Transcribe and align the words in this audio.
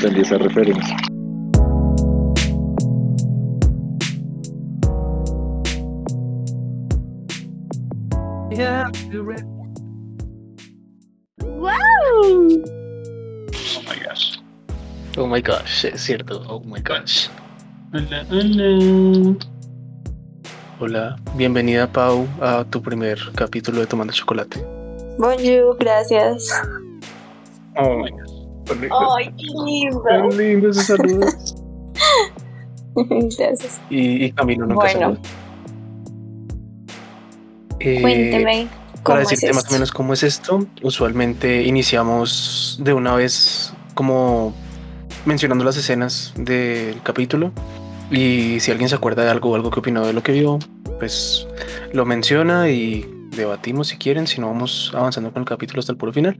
entendí 0.00 0.22
esa 0.22 0.38
referencia. 0.38 0.96
¡Wow! 11.38 11.70
Oh 13.76 13.82
my 13.86 13.98
gosh. 14.06 14.38
Oh 15.18 15.26
my 15.26 15.42
gosh, 15.42 15.84
es 15.84 16.00
cierto. 16.00 16.42
Oh 16.48 16.62
my 16.64 16.80
gosh. 16.80 17.28
Hola, 17.92 18.24
hola. 18.30 19.36
Hola, 20.78 21.16
bienvenida 21.34 21.86
Pau 21.92 22.26
a 22.40 22.64
tu 22.64 22.80
primer 22.80 23.18
capítulo 23.34 23.80
de 23.80 23.86
Tomando 23.86 24.14
Chocolate. 24.14 24.64
Bonjour, 25.18 25.76
gracias. 25.78 26.50
Oh 27.76 27.98
my 27.98 28.10
¡Ay, 29.16 29.34
qué 29.38 29.46
lindo! 29.64 30.02
Tan 30.02 30.36
lindo 30.36 30.70
ese 30.70 30.82
saludo. 30.84 31.26
Gracias. 32.94 33.80
Y, 33.88 34.24
y 34.24 34.32
Camilo 34.32 34.66
nunca 34.66 34.86
Bueno. 34.92 35.16
Eh, 37.80 38.00
Cuénteme 38.00 38.68
cómo 39.02 39.14
Para 39.14 39.22
es 39.22 39.30
decirte 39.30 39.54
más 39.54 39.70
o 39.70 39.72
menos 39.72 39.90
cómo 39.90 40.12
es 40.12 40.22
esto, 40.22 40.66
usualmente 40.82 41.62
iniciamos 41.62 42.78
de 42.82 42.92
una 42.92 43.14
vez 43.14 43.72
como 43.94 44.52
mencionando 45.24 45.64
las 45.64 45.78
escenas 45.78 46.34
del 46.36 47.00
capítulo 47.02 47.52
y 48.10 48.60
si 48.60 48.70
alguien 48.70 48.90
se 48.90 48.96
acuerda 48.96 49.24
de 49.24 49.30
algo 49.30 49.50
o 49.50 49.54
algo 49.54 49.70
que 49.70 49.80
opinó 49.80 50.06
de 50.06 50.12
lo 50.12 50.22
que 50.22 50.32
vio, 50.32 50.58
pues 50.98 51.46
lo 51.92 52.04
menciona 52.04 52.68
y 52.68 53.08
debatimos 53.30 53.88
si 53.88 53.96
quieren, 53.96 54.26
si 54.26 54.40
no 54.40 54.48
vamos 54.48 54.92
avanzando 54.94 55.32
con 55.32 55.42
el 55.42 55.48
capítulo 55.48 55.80
hasta 55.80 55.92
el 55.92 55.98
puro 55.98 56.12
final. 56.12 56.38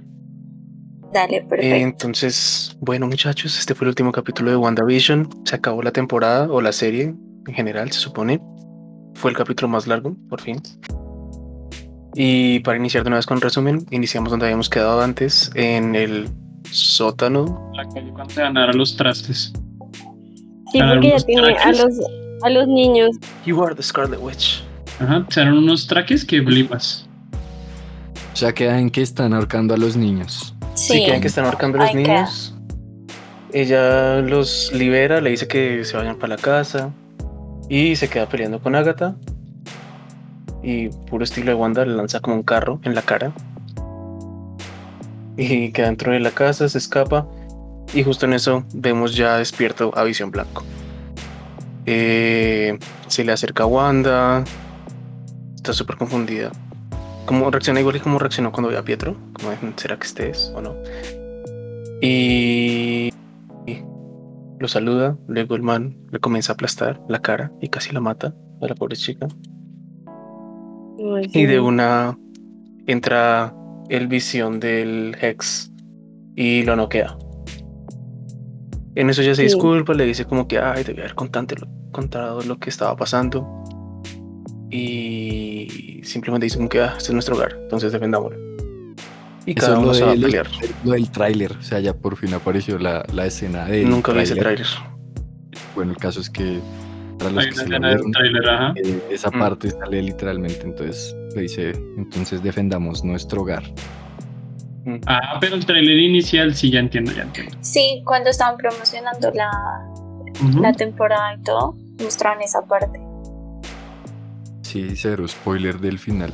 Dale, 1.12 1.36
Eh, 1.39 1.42
perfecto. 1.42 1.77
Entonces, 1.77 2.77
bueno 2.80 3.06
muchachos, 3.06 3.58
este 3.58 3.75
fue 3.75 3.84
el 3.86 3.89
último 3.91 4.12
capítulo 4.12 4.50
de 4.50 4.56
WandaVision, 4.56 5.28
se 5.44 5.56
acabó 5.56 5.83
la 5.83 5.91
temporada 5.91 6.47
o 6.50 6.61
la 6.61 6.72
serie 6.72 7.14
en 7.47 7.55
general, 7.55 7.91
se 7.91 7.98
supone. 8.00 8.41
Fue 9.14 9.31
el 9.31 9.36
capítulo 9.36 9.69
más 9.69 9.86
largo, 9.86 10.16
por 10.28 10.41
fin. 10.41 10.61
Y 12.14 12.61
para 12.61 12.77
iniciar 12.78 13.03
de 13.05 13.08
una 13.08 13.16
vez 13.16 13.27
con 13.27 13.36
el 13.36 13.41
resumen, 13.42 13.84
iniciamos 13.91 14.31
donde 14.31 14.47
habíamos 14.47 14.69
quedado 14.69 15.00
antes, 15.00 15.50
en 15.55 15.94
el 15.94 16.28
sótano. 16.70 17.70
La 17.75 17.84
calle 17.88 18.11
cuando 18.12 18.33
se 18.33 18.42
van 18.42 18.56
a 18.56 18.61
dar 18.61 18.70
a 18.70 18.72
los 18.72 18.97
trastes. 18.97 19.53
Sí, 20.72 20.78
porque 20.78 21.11
ya 21.11 21.19
tiene 21.25 21.56
a 21.56 21.72
los, 21.72 22.00
a 22.42 22.50
los 22.50 22.69
niños. 22.69 23.11
You 23.44 23.62
are 23.64 23.75
the 23.75 23.83
Scarlet 23.83 24.20
Witch. 24.20 24.62
Ajá, 25.00 25.27
se 25.28 25.41
dan 25.41 25.55
unos 25.56 25.86
traques 25.86 26.25
que 26.25 26.42
flipas. 26.42 27.08
Ya 28.36 28.53
queda 28.53 28.78
en 28.78 28.91
que 28.91 29.03
están 29.03 29.34
ahorcando 29.34 29.75
a 29.75 29.77
los 29.77 29.97
niños. 29.97 30.55
Sí, 30.81 30.95
Sí. 30.95 31.05
creen 31.05 31.20
que 31.20 31.27
están 31.28 31.45
ahorcando 31.45 31.78
a 31.78 31.84
los 31.84 31.95
niños. 31.95 32.55
Ella 33.53 34.17
los 34.20 34.73
libera, 34.73 35.20
le 35.20 35.31
dice 35.31 35.47
que 35.47 35.84
se 35.84 35.97
vayan 35.97 36.17
para 36.17 36.37
la 36.37 36.41
casa 36.41 36.91
y 37.69 37.97
se 37.97 38.09
queda 38.09 38.27
peleando 38.28 38.61
con 38.61 38.75
Agatha. 38.75 39.14
Y 40.62 40.89
puro 40.89 41.25
estilo 41.25 41.50
de 41.50 41.55
Wanda 41.55 41.84
le 41.84 41.95
lanza 41.95 42.20
como 42.20 42.37
un 42.37 42.42
carro 42.42 42.81
en 42.84 42.95
la 42.95 43.03
cara. 43.03 43.33
Y 45.37 45.70
queda 45.72 45.87
dentro 45.87 46.12
de 46.12 46.20
la 46.20 46.31
casa, 46.31 46.69
se 46.69 46.78
escapa. 46.78 47.27
Y 47.92 48.03
justo 48.03 48.25
en 48.27 48.33
eso 48.34 48.65
vemos 48.72 49.15
ya 49.17 49.37
despierto 49.37 49.91
a 49.97 50.05
Visión 50.05 50.31
Blanco. 50.31 50.65
Eh, 51.87 52.78
se 53.09 53.25
le 53.25 53.33
acerca 53.33 53.65
a 53.65 53.67
Wanda. 53.67 54.44
Está 55.56 55.72
súper 55.72 55.97
confundida. 55.97 56.50
Como 57.27 57.51
reacciona 57.51 57.81
igual 57.81 57.95
que 57.97 58.01
como 58.03 58.19
reaccionó 58.19 58.51
cuando 58.53 58.69
vio 58.71 58.79
a 58.79 58.83
Pietro. 58.83 59.17
Como, 59.35 59.53
¿será 59.77 59.97
que 59.99 60.06
estés 60.06 60.53
o 60.55 60.61
no? 60.61 60.75
Y, 62.03 63.11
y 63.67 63.84
lo 64.59 64.67
saluda. 64.69 65.17
Luego 65.28 65.55
el 65.55 65.62
man 65.62 65.97
le 66.11 66.19
comienza 66.19 66.53
a 66.53 66.55
aplastar 66.55 67.00
la 67.09 67.21
cara 67.21 67.53
y 67.61 67.69
casi 67.69 67.93
la 67.93 68.00
mata 68.00 68.34
a 68.61 68.67
la 68.67 68.75
pobre 68.75 68.97
chica. 68.97 69.28
Y 71.33 71.47
de 71.47 71.61
una 71.61 72.19
entra 72.87 73.55
el 73.89 74.06
visión 74.09 74.61
del 74.61 75.17
Hex 75.21 75.73
y 76.37 76.62
lo 76.65 76.77
noquea. 76.77 77.17
En 78.97 79.09
eso 79.09 79.23
ya 79.23 79.34
se 79.34 79.43
Sí. 79.43 79.43
disculpa, 79.44 79.94
le 79.94 80.05
dice 80.05 80.25
como 80.25 80.47
que, 80.49 80.59
ay, 80.59 80.83
debí 80.84 81.00
haber 81.00 81.15
contante- 81.15 81.56
contado 81.93 82.43
lo 82.43 82.59
que 82.59 82.71
estaba 82.71 82.97
pasando. 82.97 83.47
Y 84.71 85.50
simplemente 86.04 86.47
dice 86.47 86.56
como 86.56 86.69
que, 86.69 86.81
ah, 86.81 86.94
este 86.97 87.09
es 87.09 87.12
nuestro 87.12 87.37
hogar, 87.37 87.56
entonces 87.62 87.93
defendámoslo. 87.93 88.38
Y 89.47 89.53
Eso 89.53 89.60
cada 89.66 89.72
es 89.72 89.78
uno 89.78 89.87
lo, 89.88 89.94
se 89.94 90.04
va 90.04 90.10
a 90.10 90.15
de, 90.15 90.21
pelear. 90.21 90.47
lo 90.84 90.93
del 90.93 91.10
tráiler. 91.10 91.53
O 91.53 91.62
sea, 91.62 91.81
ya 91.81 91.94
por 91.94 92.16
fin 92.16 92.32
apareció 92.34 92.78
la, 92.78 93.04
la 93.12 93.26
escena 93.26 93.65
del 93.65 93.88
Nunca 93.88 94.12
vi 94.12 94.20
ese 94.20 94.34
tráiler. 94.37 94.66
tráiler. 94.66 94.91
Bueno, 95.75 95.93
el 95.93 95.97
caso 95.99 96.20
es 96.20 96.28
que 96.31 96.60
para 97.19 97.31
los 97.32 97.44
Hay 97.44 97.50
que 97.50 97.54
una 97.54 97.65
sí 97.65 97.69
lo 97.70 97.76
escena 97.76 97.88
del 97.88 97.97
vieron, 97.97 98.12
trailer, 98.12 98.49
ajá. 98.49 98.75
eh, 98.76 99.03
esa 99.10 99.31
Mm. 99.31 99.38
parte 99.38 99.70
sale 99.70 100.03
literalmente. 100.03 100.60
Entonces 100.62 101.16
le 101.34 101.43
dice, 101.43 101.70
entonces 101.97 102.43
defendamos 102.43 103.03
nuestro 103.03 103.43
hogar. 103.43 103.62
Ah, 105.06 105.38
pero 105.41 105.56
el 105.56 105.65
trailer 105.66 105.99
inicial 105.99 106.54
sí, 106.54 106.70
ya 106.70 106.81
entiendo, 106.81 107.12
ya 107.12 107.22
entiendo. 107.22 107.56
Sí, 107.60 108.03
cuando 108.04 108.31
estaban 108.31 108.56
promocionando 108.56 109.31
la, 109.32 109.50
la 110.60 110.72
temporada 110.72 111.34
y 111.34 111.43
todo, 111.43 111.76
mostraban 112.03 112.41
esa 112.43 112.62
parte. 112.66 112.99
Sí, 114.70 114.91
cero 114.94 115.26
spoiler 115.26 115.81
del 115.81 115.98
final. 115.98 116.32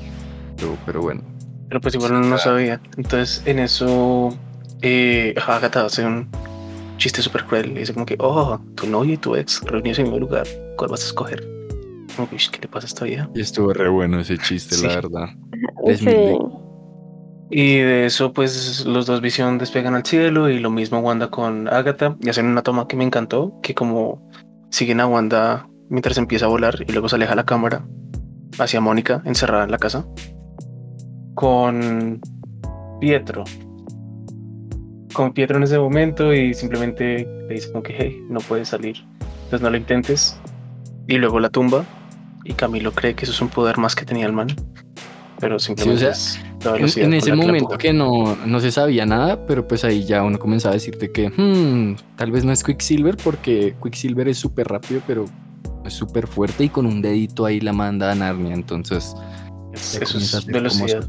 Pero, 0.57 0.77
pero 0.85 1.01
bueno. 1.01 1.23
Pero 1.69 1.81
pues 1.81 1.95
igual 1.95 2.13
uno 2.13 2.21
no 2.27 2.37
sabía. 2.39 2.81
Entonces 2.99 3.43
en 3.47 3.59
eso 3.59 4.37
eh, 4.83 5.35
Agatha 5.47 5.87
hace 5.87 6.05
un 6.05 6.29
chiste 6.99 7.23
súper 7.23 7.45
cruel. 7.45 7.73
Le 7.73 7.81
dice 7.81 7.95
como 7.95 8.05
que, 8.05 8.17
oh, 8.21 8.59
tu 8.75 8.87
novio 8.87 9.15
y 9.15 9.17
tu 9.17 9.37
ex 9.37 9.63
reunidos 9.63 9.99
en 9.99 10.07
el 10.07 10.13
mismo 10.13 10.27
lugar. 10.27 10.47
¿Cuál 10.77 10.91
vas 10.91 11.03
a 11.03 11.07
escoger? 11.07 11.49
Como 12.15 12.29
que, 12.29 12.37
"Ush, 12.37 12.51
¿qué 12.51 12.61
le 12.61 12.69
pasa 12.69 12.87
a 12.87 12.89
esta 12.89 13.05
vieja? 13.07 13.29
Y 13.35 13.41
estuvo 13.41 13.73
re 13.73 13.89
bueno 13.89 14.21
ese 14.21 14.37
chiste, 14.39 14.75
Sí. 14.75 14.87
la 14.87 14.95
verdad. 14.97 15.29
Sí. 15.55 16.05
Desminde. 16.05 16.39
Y 17.51 17.77
de 17.79 18.07
eso 18.07 18.33
pues 18.33 18.85
los 18.87 19.07
dos 19.07 19.21
Visión 19.21 19.57
despegan 19.57 19.95
al 19.95 20.05
cielo 20.05 20.51
y 20.51 20.59
lo 20.59 20.71
mismo 20.71 20.99
Wanda 20.99 21.31
con 21.31 21.69
Agatha. 21.69 22.17
Y 22.21 22.29
hacen 22.29 22.47
una 22.47 22.63
toma 22.63 22.87
que 22.87 22.97
me 22.97 23.05
encantó, 23.05 23.59
que 23.63 23.75
como 23.75 24.29
siguen 24.71 25.01
a 25.01 25.07
Wanda 25.07 25.69
mientras 25.89 26.19
empieza 26.19 26.47
a 26.47 26.49
volar 26.49 26.85
y 26.87 26.93
luego 26.93 27.09
se 27.09 27.17
aleja 27.17 27.35
la 27.37 27.47
cámara 27.47 27.87
hacia 28.59 28.81
Mónica 28.81 29.23
encerrada 29.25 29.65
en 29.65 29.71
la 29.71 29.79
casa. 29.79 30.07
Con 31.35 32.21
Pietro. 33.01 33.45
Con 35.13 35.33
Pietro 35.33 35.57
en 35.57 35.65
ese 35.65 35.79
momento 35.79 36.33
y 36.33 36.55
simplemente 36.55 37.27
le 37.49 37.55
dice 37.55 37.71
como 37.71 37.83
que 37.83 37.95
hey, 37.99 38.23
no 38.29 38.41
puedes 38.41 38.69
salir. 38.69 38.97
Entonces 39.45 39.61
no 39.61 39.71
lo 39.71 39.77
intentes. 39.77 40.39
Y 41.07 41.19
luego 41.19 41.41
la 41.41 41.51
tumba. 41.51 41.85
Y 42.45 42.53
Camilo 42.53 42.93
cree 42.93 43.15
que 43.15 43.25
eso 43.25 43.33
es 43.33 43.41
un 43.41 43.49
poder 43.49 43.79
más 43.79 43.95
que 43.95 44.05
tenía 44.05 44.27
el 44.27 44.33
man. 44.33 44.49
Pero 45.39 45.59
simplemente 45.59 46.05
En, 46.05 47.15
ese 47.15 47.31
que 47.31 47.37
momento 47.37 47.77
que 47.77 47.93
no, 47.93 48.37
no 48.47 48.61
se 48.61 48.73
sabía 48.73 49.05
nada, 49.05 49.45
pero 49.47 49.69
pues 49.69 49.85
ahí 49.85 50.05
ya 50.05 50.23
uno 50.23 50.39
comenzaba 50.39 50.73
a 50.73 50.75
decirte 50.75 51.13
que 51.13 51.29
hmm, 51.29 51.97
tal 52.17 52.31
vez 52.31 52.45
no 52.45 52.53
es 52.53 52.65
Quicksilver 52.65 53.17
porque 53.19 53.75
Quicksilver 53.83 54.29
es 54.29 54.39
súper 54.39 54.69
rápido, 54.69 55.03
pero 55.07 55.27
es 55.87 55.95
súper 55.95 56.27
fuerte 56.27 56.65
y 56.65 56.69
con 56.69 56.87
un 56.87 57.03
dedito 57.03 57.47
ahí 57.47 57.61
la 57.61 57.73
manda 57.73 58.13
a 58.13 58.15
Narnia, 58.15 58.55
entonces 58.55 59.15
eso 59.75 60.19
es 60.19 60.47
velocidad. 60.47 61.07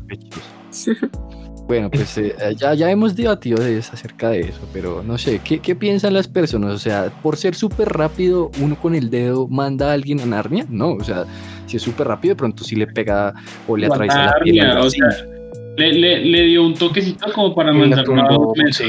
Bueno, 1.68 1.92
pues 1.92 2.18
eh, 2.18 2.34
ya, 2.56 2.74
ya 2.76 2.90
hemos 2.90 3.14
debatido 3.14 3.62
de 3.62 3.78
eso, 3.78 3.92
acerca 3.94 4.30
de 4.30 4.40
eso, 4.40 4.62
pero 4.72 5.04
no 5.04 5.18
sé, 5.18 5.42
¿qué, 5.44 5.60
qué 5.60 5.76
piensan 5.76 6.14
las 6.14 6.26
personas? 6.26 6.74
O 6.74 6.80
sea, 6.80 7.12
por 7.22 7.36
ser 7.36 7.56
súper 7.56 7.90
rápido, 7.90 8.50
uno 8.62 8.78
con 8.80 8.96
el 8.96 9.10
dedo 9.10 9.50
manda 9.50 9.90
a 9.90 9.94
alguien 9.94 10.22
a 10.22 10.26
Narnia, 10.26 10.66
no, 10.70 10.92
o 10.94 11.04
sea, 11.04 11.26
si 11.66 11.76
es 11.76 11.84
súper 11.84 12.08
rápido, 12.08 12.36
de 12.36 12.38
pronto 12.38 12.64
sí 12.64 12.78
le 12.78 12.88
pega 12.88 13.34
o 13.68 13.76
le 13.76 13.88
atraviesa 13.88 14.26
la 14.28 14.40
piel. 14.42 14.78
O 14.78 14.90
sea, 14.90 15.08
le, 15.78 15.92
le, 15.92 16.26
le 16.26 16.42
dio 16.44 16.66
un 16.66 16.74
toquecito 16.74 17.34
como 17.34 17.54
para 17.54 17.74
mandar 17.74 18.08
metros. 18.08 18.54
sí. 18.72 18.86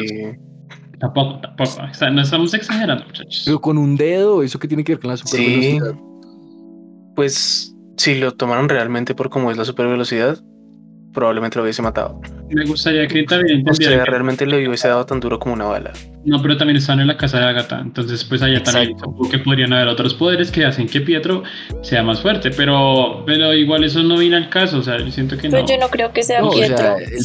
Tampoco, 1.01 1.41
tampoco. 1.41 1.71
o 1.91 1.95
sea, 1.95 2.11
no 2.11 2.23
estamos 2.23 2.53
exagerando, 2.55 3.05
muchachos. 3.05 3.43
Pero 3.45 3.61
con 3.61 3.79
un 3.79 3.97
dedo, 3.97 4.43
¿eso 4.43 4.59
qué 4.59 4.67
tiene 4.69 4.83
que 4.85 4.93
ver 4.93 5.01
con 5.01 5.11
la 5.11 5.17
super 5.17 5.39
Sí. 5.41 5.47
velocidad? 5.79 5.95
Pues 7.15 7.75
si 7.97 8.15
lo 8.17 8.33
tomaron 8.35 8.69
realmente 8.69 9.15
por 9.15 9.29
cómo 9.31 9.51
es 9.51 9.57
la 9.57 9.65
super 9.65 9.87
velocidad, 9.89 10.39
probablemente 11.13 11.57
lo 11.59 11.65
hubiese 11.65 11.83
matado. 11.83 12.21
Me 12.51 12.65
gustaría 12.65 13.07
que 13.09 13.25
también 13.25 13.61
O 13.61 13.65
sea, 13.65 13.71
entendieran 13.73 14.05
que- 14.05 14.11
realmente 14.11 14.47
le 14.47 14.69
hubiese 14.69 14.87
dado 14.89 15.05
tan 15.05 15.19
duro 15.21 15.39
como 15.39 15.55
una 15.55 15.65
bala. 15.65 15.93
No, 16.25 16.41
pero 16.41 16.57
también 16.57 16.77
están 16.77 17.01
en 17.01 17.09
la 17.09 17.17
casa 17.17 17.39
de 17.41 17.47
Agatha. 17.47 17.81
Entonces, 17.81 18.25
pues 18.25 18.41
allá 18.43 18.63
también 18.63 18.91
Exacto. 18.93 19.11
supongo 19.11 19.31
que 19.31 19.39
podrían 19.39 19.73
haber 19.73 19.89
otros 19.89 20.15
poderes 20.15 20.51
que 20.53 20.65
hacen 20.65 20.87
que 20.87 21.01
Pietro 21.01 21.43
sea 21.83 22.03
más 22.05 22.21
fuerte. 22.21 22.51
Pero, 22.51 23.25
pero 23.27 23.53
igual 23.55 23.83
eso 23.85 24.03
no 24.03 24.17
viene 24.19 24.37
al 24.37 24.49
caso. 24.49 24.79
O 24.79 24.83
sea, 24.83 24.99
yo 24.99 25.11
siento 25.11 25.37
que 25.37 25.49
no. 25.49 25.57
Pero 25.57 25.67
yo 25.67 25.79
no 25.79 25.89
creo 25.89 26.13
que 26.13 26.23
sea 26.23 26.41
No, 26.41 26.49
o 26.49 26.53
sea, 26.53 26.67
Pietro. 26.69 26.97
el- 26.99 27.19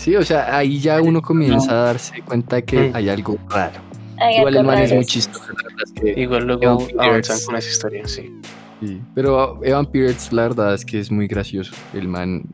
Sí, 0.00 0.16
o 0.16 0.24
sea, 0.24 0.56
ahí 0.56 0.80
ya 0.80 1.02
uno 1.02 1.20
comienza 1.20 1.72
a 1.72 1.84
darse 1.84 2.22
cuenta 2.22 2.62
que 2.62 2.88
Mm. 2.88 2.96
hay 2.96 3.08
algo 3.10 3.36
raro. 3.50 3.80
Hay 4.18 4.36
Igual 4.38 4.56
el 4.56 4.64
man 4.64 4.78
es 4.78 4.94
muy 4.94 5.04
chistoso, 5.04 5.44
la 5.52 5.62
verdad 5.62 5.82
es 5.84 5.92
que 5.92 6.20
Igual 6.22 6.44
luego 6.46 6.62
Evan 6.62 6.78
Peters. 6.86 6.98
avanzan 7.06 7.38
con 7.46 7.56
esa 7.56 7.68
historia, 7.68 8.06
sí. 8.06 8.40
sí. 8.80 9.00
Pero 9.14 9.60
Evan 9.62 9.84
Peters, 9.86 10.32
la 10.32 10.42
verdad 10.44 10.72
es 10.74 10.86
que 10.86 10.98
es 11.00 11.10
muy 11.10 11.26
gracioso. 11.26 11.74
El 11.92 12.08
man 12.08 12.44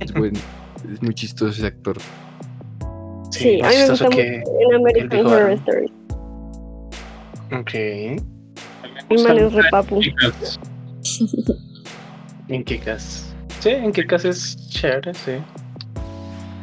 es, 0.00 0.12
buen- 0.12 0.34
es 0.92 1.00
muy 1.00 1.14
chistoso 1.14 1.52
ese 1.52 1.66
actor. 1.68 1.98
Sí, 3.30 3.60
a 3.60 3.64
más 3.66 3.74
mí 3.74 3.80
me 3.80 3.88
gusta 3.90 3.92
chistoso 3.92 4.04
mucho 4.06 4.16
que 4.16 4.42
en 4.64 4.74
American 4.74 5.26
Horror. 5.26 5.50
Story. 5.52 5.92
Ok. 7.60 7.74
El 9.10 9.22
man 9.24 9.38
es 9.38 9.52
re 9.52 9.62
papu. 9.70 10.00
Chicas, 10.02 10.58
¿En 12.48 12.64
qué 12.64 12.78
caso? 12.80 13.24
Sí, 13.60 13.70
en 13.70 13.92
qué 13.92 14.04
caso 14.06 14.28
es 14.30 14.56
chévere, 14.70 15.14
sí. 15.14 15.32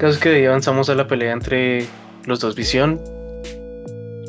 Caso 0.06 0.18
es 0.18 0.22
que 0.24 0.30
de 0.30 0.36
ahí 0.36 0.46
avanzamos 0.46 0.88
a 0.92 0.94
la 0.94 1.08
pelea 1.08 1.34
entre 1.34 1.88
los 2.28 2.40
dos 2.40 2.56
Visión. 2.56 3.02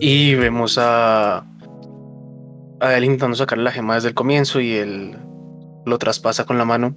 Y 0.00 0.34
vemos 0.34 0.78
a. 0.78 1.44
A 2.80 2.96
él 2.96 3.04
intentando 3.04 3.36
sacar 3.36 3.58
la 3.58 3.70
gema 3.70 3.94
desde 3.96 4.08
el 4.08 4.14
comienzo 4.14 4.58
y 4.58 4.72
él 4.72 5.18
lo 5.84 5.98
traspasa 5.98 6.46
con 6.46 6.56
la 6.56 6.64
mano. 6.64 6.96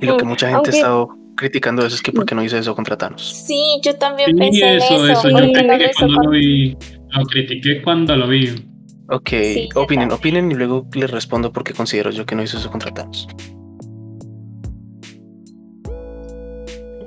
Y 0.00 0.06
lo 0.06 0.16
que 0.16 0.24
mucha 0.24 0.46
gente 0.46 0.56
aunque- 0.56 0.70
ha 0.70 0.74
estado 0.74 1.08
criticando 1.36 1.86
eso 1.86 1.94
es 1.94 2.02
que 2.02 2.10
por 2.10 2.26
qué 2.26 2.34
no 2.34 2.42
hizo 2.42 2.58
eso 2.58 2.74
contra 2.74 2.96
Thanos. 2.98 3.22
Sí, 3.46 3.78
yo 3.84 3.94
también 3.96 4.30
Sí, 4.30 4.34
pensé 4.36 4.76
eso, 4.78 4.94
en 5.04 5.10
eso. 5.12 5.12
eso, 5.20 5.28
yo 5.28 5.34
¿por 5.36 5.52
qué 5.52 5.62
no 5.62 5.74
lo 5.74 5.78
critiqué 5.78 5.90
hizo 5.90 5.98
cuando 6.06 6.22
lo 6.24 6.30
vi. 6.30 6.76
Lo 7.10 7.24
critiqué 7.26 7.82
cuando 7.82 8.16
lo 8.16 8.26
vi. 8.26 8.68
Ok, 9.10 9.28
Sí, 9.30 9.68
opinen, 9.76 10.10
opinen 10.10 10.50
y 10.50 10.54
luego 10.56 10.84
les 10.94 11.08
respondo 11.12 11.52
por 11.52 11.62
qué 11.62 11.74
considero 11.74 12.10
yo 12.10 12.26
que 12.26 12.34
no 12.34 12.42
hizo 12.42 12.58
eso 12.58 12.68
contra 12.72 12.92
Thanos. 12.92 13.28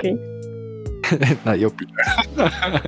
Ok. 0.03 0.19
Nadie 1.45 1.65
opina. 1.65 1.94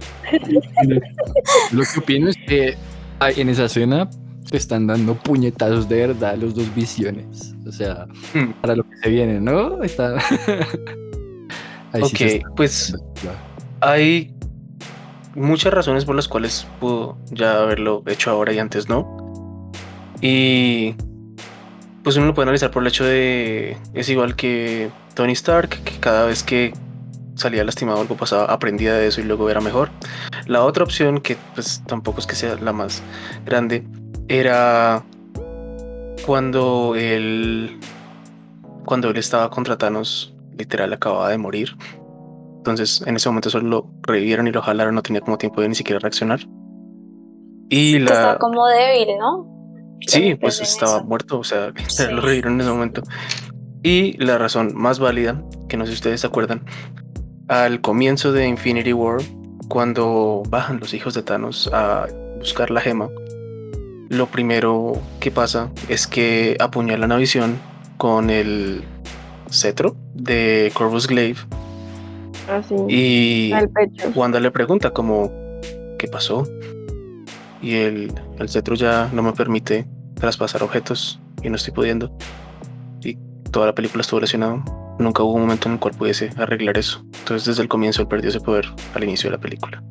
Lo 1.72 1.84
que 1.84 2.00
opino 2.00 2.30
es 2.30 2.38
que 2.48 2.76
ay, 3.20 3.36
en 3.42 3.50
esa 3.50 3.66
escena 3.66 4.10
se 4.46 4.58
están 4.58 4.88
dando 4.88 5.16
puñetazos 5.16 5.88
de 5.90 6.08
verdad 6.08 6.36
los 6.38 6.56
dos 6.56 6.74
visiones. 6.76 7.54
O 7.68 7.72
sea, 7.72 8.06
Hmm. 8.34 8.52
para 8.62 8.76
lo 8.76 8.84
que 8.84 8.98
se 8.98 9.10
viene, 9.10 9.40
¿no? 9.40 9.84
Está. 9.84 10.16
Ahí 11.94 12.04
sí 12.06 12.16
se 12.18 12.26
Ok, 12.26 12.32
está- 12.32 12.50
pues 12.56 12.96
hay 13.82 14.34
muchas 15.36 15.74
razones 15.74 16.06
por 16.06 16.16
las 16.16 16.28
cuales 16.28 16.66
pudo 16.80 17.18
ya 17.32 17.62
haberlo 17.62 18.04
hecho 18.08 18.32
ahora 18.32 18.54
y 18.54 18.60
antes 18.60 18.88
no. 18.90 19.72
Y 20.22 20.96
pues 22.04 22.16
uno 22.18 22.28
lo 22.28 22.34
puede 22.34 22.46
analizar 22.46 22.72
por 22.72 22.82
el 22.84 22.88
hecho 22.88 23.04
de 23.06 23.78
es 23.94 24.10
igual 24.10 24.36
que 24.36 24.90
Tony 25.16 25.34
Stark, 25.34 25.70
que 25.84 26.00
cada 26.00 26.26
vez 26.26 26.44
que 26.44 26.74
salía 27.36 27.64
lastimado 27.64 28.02
algo 28.02 28.16
pasaba, 28.16 28.46
aprendía 28.46 28.94
de 28.94 29.08
eso 29.08 29.22
y 29.22 29.24
luego 29.24 29.50
era 29.50 29.62
mejor. 29.62 29.90
La 30.46 30.64
otra 30.64 30.84
opción, 30.84 31.20
que 31.22 31.38
pues 31.56 31.82
tampoco 31.88 32.20
es 32.20 32.28
que 32.28 32.36
sea 32.36 32.56
la 32.56 32.74
más 32.74 33.02
grande, 33.46 33.86
era 34.28 35.04
cuando 36.26 36.96
él 36.96 37.80
cuando 38.86 39.10
él 39.10 39.18
estaba 39.18 39.50
contra 39.50 39.78
Thanos, 39.78 40.34
literal 40.58 40.92
acababa 40.94 41.30
de 41.30 41.38
morir. 41.38 41.76
Entonces, 42.58 43.02
en 43.06 43.16
ese 43.16 43.30
momento 43.30 43.50
solo 43.50 43.68
lo 43.68 43.92
revivieron 44.04 44.48
y 44.48 44.52
lo 44.52 44.62
jalaron, 44.62 44.96
no 44.96 45.02
tenía 45.02 45.22
como 45.22 45.38
tiempo 45.38 45.62
de 45.62 45.70
ni 45.70 45.76
siquiera 45.76 46.00
reaccionar. 46.00 46.42
Y 47.70 48.00
la 48.00 48.12
está 48.14 48.38
como 48.40 48.66
débil, 48.68 49.18
¿no? 49.20 49.50
Sí, 50.06 50.36
pues 50.36 50.60
estaba 50.62 50.98
eso. 50.98 51.06
muerto, 51.06 51.40
o 51.40 51.44
sea, 51.44 51.72
Sí. 51.88 52.04
lo 52.12 52.22
revivieron 52.22 52.54
en 52.56 52.62
ese 52.62 52.70
momento. 52.70 53.04
Y 53.84 54.18
la 54.24 54.38
razón 54.38 54.74
más 54.76 55.00
válida, 55.00 55.42
que 55.68 55.76
no 55.78 55.86
sé 55.86 55.92
si 55.92 55.96
ustedes 55.96 56.22
se 56.22 56.28
acuerdan, 56.28 56.64
al 57.48 57.82
comienzo 57.82 58.32
de 58.32 58.48
Infinity 58.48 58.94
War, 58.94 59.22
cuando 59.68 60.44
bajan 60.50 60.80
los 60.80 60.94
hijos 60.94 61.14
de 61.14 61.24
Thanos 61.24 61.70
a 61.74 62.08
buscar 62.38 62.72
la 62.72 62.82
gema, 62.82 63.10
lo 64.10 64.28
primero 64.28 64.94
que 65.20 65.32
pasa 65.32 65.72
es 65.90 66.08
que 66.08 66.56
apuñalan 66.60 67.12
a 67.12 67.18
Visión 67.18 67.58
con 67.98 68.30
el 68.30 68.84
cetro 69.50 69.96
de 70.14 70.72
Corvus 70.74 71.08
Glaive 71.08 71.40
Así. 72.50 72.76
y 72.88 73.52
Al 73.54 73.70
pecho. 73.70 74.12
Wanda 74.16 74.40
le 74.40 74.52
pregunta 74.52 74.92
como, 74.92 75.32
¿qué 75.98 76.08
pasó? 76.08 76.48
Y 77.62 77.76
el, 77.76 78.14
el 78.40 78.50
cetro 78.50 78.76
ya 78.76 79.10
no 79.14 79.24
me 79.24 79.32
permite 79.32 79.88
traspasar 80.16 80.64
objetos 80.64 81.20
y 81.42 81.50
no 81.50 81.56
estoy 81.56 81.74
pudiendo. 81.74 82.16
Y 83.02 83.18
toda 83.52 83.68
la 83.68 83.76
película 83.76 84.02
estuvo 84.02 84.20
lesionado. 84.20 84.64
Nunca 85.00 85.24
hubo 85.24 85.34
un 85.34 85.42
momento 85.42 85.68
en 85.70 85.74
el 85.74 85.80
cual 85.80 85.94
pudiese 85.96 86.30
arreglar 86.38 86.78
eso. 86.78 87.04
Entonces 87.20 87.46
desde 87.46 87.62
el 87.64 87.68
comienzo 87.70 88.02
él 88.04 88.08
perdió 88.08 88.30
ese 88.30 88.40
poder 88.40 88.66
al 88.94 89.04
inicio 89.04 89.30
de 89.30 89.36
la 89.38 89.42
película. 89.42 89.84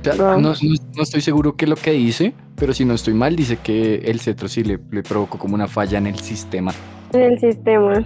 O 0.00 0.04
sea, 0.04 0.14
Wow. 0.14 0.40
no, 0.40 0.50
no- 0.52 0.54
no 0.96 1.02
estoy 1.02 1.20
seguro 1.20 1.56
qué 1.56 1.64
es 1.64 1.68
lo 1.68 1.76
que 1.76 1.92
dice, 1.92 2.34
pero 2.56 2.72
si 2.72 2.84
no 2.84 2.94
estoy 2.94 3.14
mal, 3.14 3.36
dice 3.36 3.56
que 3.62 3.96
el 3.96 4.20
cetro 4.20 4.48
sí 4.48 4.62
le, 4.64 4.78
le 4.90 5.02
provocó 5.02 5.38
como 5.38 5.54
una 5.54 5.68
falla 5.68 5.98
en 5.98 6.06
el 6.06 6.18
sistema. 6.18 6.72
En 7.12 7.22
el 7.22 7.38
sistema. 7.38 8.00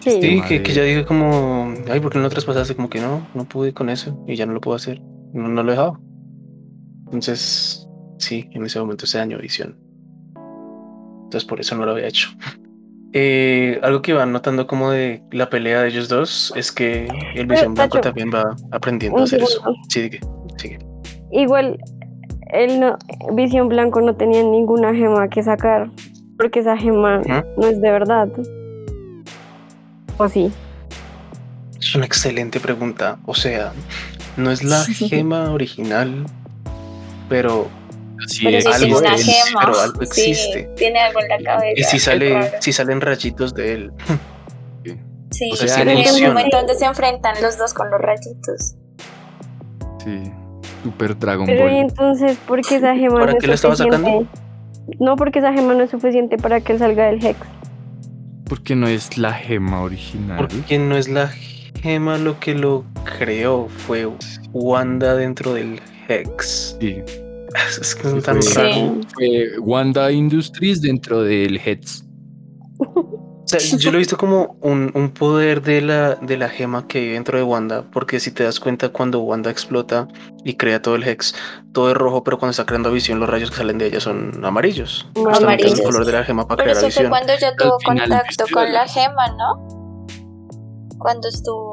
Sí. 0.00 0.10
Sí, 0.12 0.20
Tema 0.20 0.46
que, 0.48 0.54
de- 0.58 0.62
que 0.62 0.72
ya 0.72 0.82
dije 0.82 1.04
como, 1.04 1.74
ay, 1.90 2.00
¿por 2.00 2.10
qué 2.12 2.18
no 2.18 2.24
lo 2.24 2.30
traspasaste? 2.30 2.74
Como 2.74 2.90
que 2.90 3.00
no, 3.00 3.26
no 3.34 3.44
pude 3.44 3.72
con 3.72 3.88
eso 3.88 4.18
y 4.26 4.34
ya 4.36 4.46
no 4.46 4.52
lo 4.52 4.60
puedo 4.60 4.76
hacer. 4.76 5.00
No, 5.32 5.48
no 5.48 5.62
lo 5.62 5.68
he 5.70 5.74
dejado. 5.74 6.00
Entonces, 7.06 7.86
sí, 8.18 8.48
en 8.52 8.64
ese 8.64 8.80
momento 8.80 9.06
se 9.06 9.18
dañó 9.18 9.38
visión. 9.38 9.78
Entonces 11.24 11.44
por 11.48 11.60
eso 11.60 11.76
no 11.76 11.84
lo 11.86 11.92
había 11.92 12.08
hecho. 12.08 12.30
Eh, 13.14 13.78
algo 13.82 14.00
que 14.00 14.14
van 14.14 14.32
notando 14.32 14.66
como 14.66 14.90
de 14.90 15.22
la 15.32 15.50
pelea 15.50 15.82
de 15.82 15.88
ellos 15.88 16.08
dos 16.08 16.52
es 16.56 16.72
que 16.72 17.08
el 17.34 17.46
visión 17.46 17.74
blanco 17.74 17.98
Tacho, 17.98 18.08
también 18.08 18.30
va 18.32 18.56
aprendiendo 18.70 19.18
a 19.20 19.24
hacer 19.24 19.42
eso. 19.42 19.62
Sigue, 19.88 20.18
sigue. 20.56 20.78
Igual, 21.30 21.78
él 22.52 22.80
no, 22.80 22.98
Visión 23.32 23.68
Blanco 23.68 24.00
no 24.00 24.14
tenía 24.14 24.42
ninguna 24.42 24.94
gema 24.94 25.28
que 25.28 25.42
sacar, 25.42 25.90
porque 26.36 26.60
esa 26.60 26.76
gema 26.76 27.22
no 27.56 27.66
es 27.66 27.80
de 27.80 27.90
verdad. 27.90 28.28
¿O 30.18 30.28
sí? 30.28 30.52
Es 31.78 31.94
una 31.94 32.04
excelente 32.04 32.60
pregunta. 32.60 33.18
O 33.24 33.34
sea, 33.34 33.72
no 34.36 34.50
es 34.50 34.62
la 34.62 34.84
gema 34.84 35.50
original, 35.50 36.26
pero 37.28 37.68
Sí, 38.28 38.44
Pero 38.44 38.58
es, 38.58 38.66
algo 38.66 39.02
es, 39.02 39.24
gema. 39.24 39.60
pero 39.60 39.80
algo 39.80 40.04
Sí, 40.06 40.30
existe. 40.30 40.70
tiene 40.76 41.00
algo 41.00 41.20
en 41.20 41.28
la 41.28 41.38
cabeza. 41.38 41.72
y 41.80 41.82
si 41.84 41.98
sale, 41.98 42.52
si 42.60 42.72
salen 42.72 43.00
rayitos 43.00 43.54
de 43.54 43.72
él. 43.74 43.92
Sí, 45.30 45.50
o 45.50 45.56
sea, 45.56 45.68
sí, 45.68 45.80
un 45.88 46.04
funciona. 46.04 46.34
momento 46.34 46.56
donde 46.58 46.74
se 46.74 46.84
enfrentan 46.84 47.34
los 47.42 47.56
dos 47.58 47.72
con 47.72 47.90
los 47.90 48.00
rayitos. 48.00 48.74
sí, 50.04 50.32
Super 50.82 51.18
Dragon 51.18 51.46
Pero 51.46 51.68
y 51.68 51.72
Ball. 51.74 51.80
entonces, 51.80 52.36
¿por 52.46 52.60
qué 52.60 52.76
esa 52.76 52.94
gema 52.94 53.20
¿Para 53.20 53.32
no 53.32 53.38
qué 53.38 53.46
es 53.46 53.48
la 53.48 53.54
estaba 53.54 53.76
suficiente? 53.76 54.06
sacando? 54.08 54.28
No, 55.00 55.16
porque 55.16 55.38
esa 55.38 55.52
gema 55.52 55.74
no 55.74 55.84
es 55.84 55.90
suficiente 55.90 56.36
para 56.36 56.60
que 56.60 56.72
él 56.72 56.78
salga 56.80 57.06
del 57.06 57.24
Hex. 57.24 57.38
Porque 58.48 58.74
no 58.76 58.88
es 58.88 59.16
la 59.16 59.32
gema 59.32 59.80
original. 59.82 60.36
Porque 60.36 60.78
no 60.78 60.96
es 60.96 61.08
la 61.08 61.30
gema 61.80 62.18
lo 62.18 62.38
que 62.40 62.54
lo 62.54 62.84
creó, 63.18 63.68
fue 63.68 64.08
Wanda 64.52 65.14
dentro 65.14 65.54
del 65.54 65.80
Hex. 66.08 66.76
Sí, 66.80 67.02
Es 67.80 67.94
que 67.94 68.08
es 68.16 68.24
tan 68.24 68.42
fue- 68.42 68.54
raro. 68.62 68.72
Sí. 68.74 69.00
fue 69.14 69.58
Wanda 69.60 70.10
Industries 70.12 70.80
dentro 70.82 71.22
del 71.22 71.58
Heads. 71.58 72.04
O 72.78 73.44
sea, 73.44 73.58
yo 73.78 73.90
lo 73.90 73.96
he 73.96 73.98
visto 73.98 74.16
como 74.16 74.56
un, 74.62 74.90
un 74.94 75.10
poder 75.10 75.60
de 75.62 75.82
la, 75.82 76.14
de 76.14 76.38
la 76.38 76.48
gema 76.48 76.86
que 76.88 76.98
hay 76.98 77.08
dentro 77.10 77.36
de 77.36 77.44
Wanda, 77.44 77.84
porque 77.92 78.18
si 78.18 78.30
te 78.30 78.44
das 78.44 78.58
cuenta 78.60 78.88
cuando 78.88 79.20
Wanda 79.20 79.50
explota 79.50 80.08
y 80.44 80.54
crea 80.54 80.80
todo 80.80 80.94
el 80.94 81.02
Hex, 81.06 81.34
todo 81.72 81.90
es 81.90 81.96
rojo, 81.96 82.24
pero 82.24 82.38
cuando 82.38 82.52
está 82.52 82.64
creando 82.64 82.90
visión 82.90 83.20
los 83.20 83.28
rayos 83.28 83.50
que 83.50 83.56
salen 83.58 83.76
de 83.78 83.86
ella 83.88 84.00
son 84.00 84.42
amarillos. 84.44 85.06
Es 85.14 85.38
el 85.38 85.44
Amarillos. 85.44 85.80
color 85.82 86.06
de 86.06 86.12
la 86.12 86.24
gema 86.24 86.46
para 86.48 86.64
Pero 86.64 86.72
crear 86.72 86.76
eso 86.78 86.94
fue 86.94 87.02
visión. 87.04 87.10
cuando 87.10 87.32
ya 87.38 87.54
tuvo 87.56 87.78
final, 87.80 88.08
contacto 88.08 88.44
con 88.54 88.72
la 88.72 88.86
gema, 88.88 89.26
¿no? 89.36 90.06
Cuando 90.98 91.28
estuvo. 91.28 91.72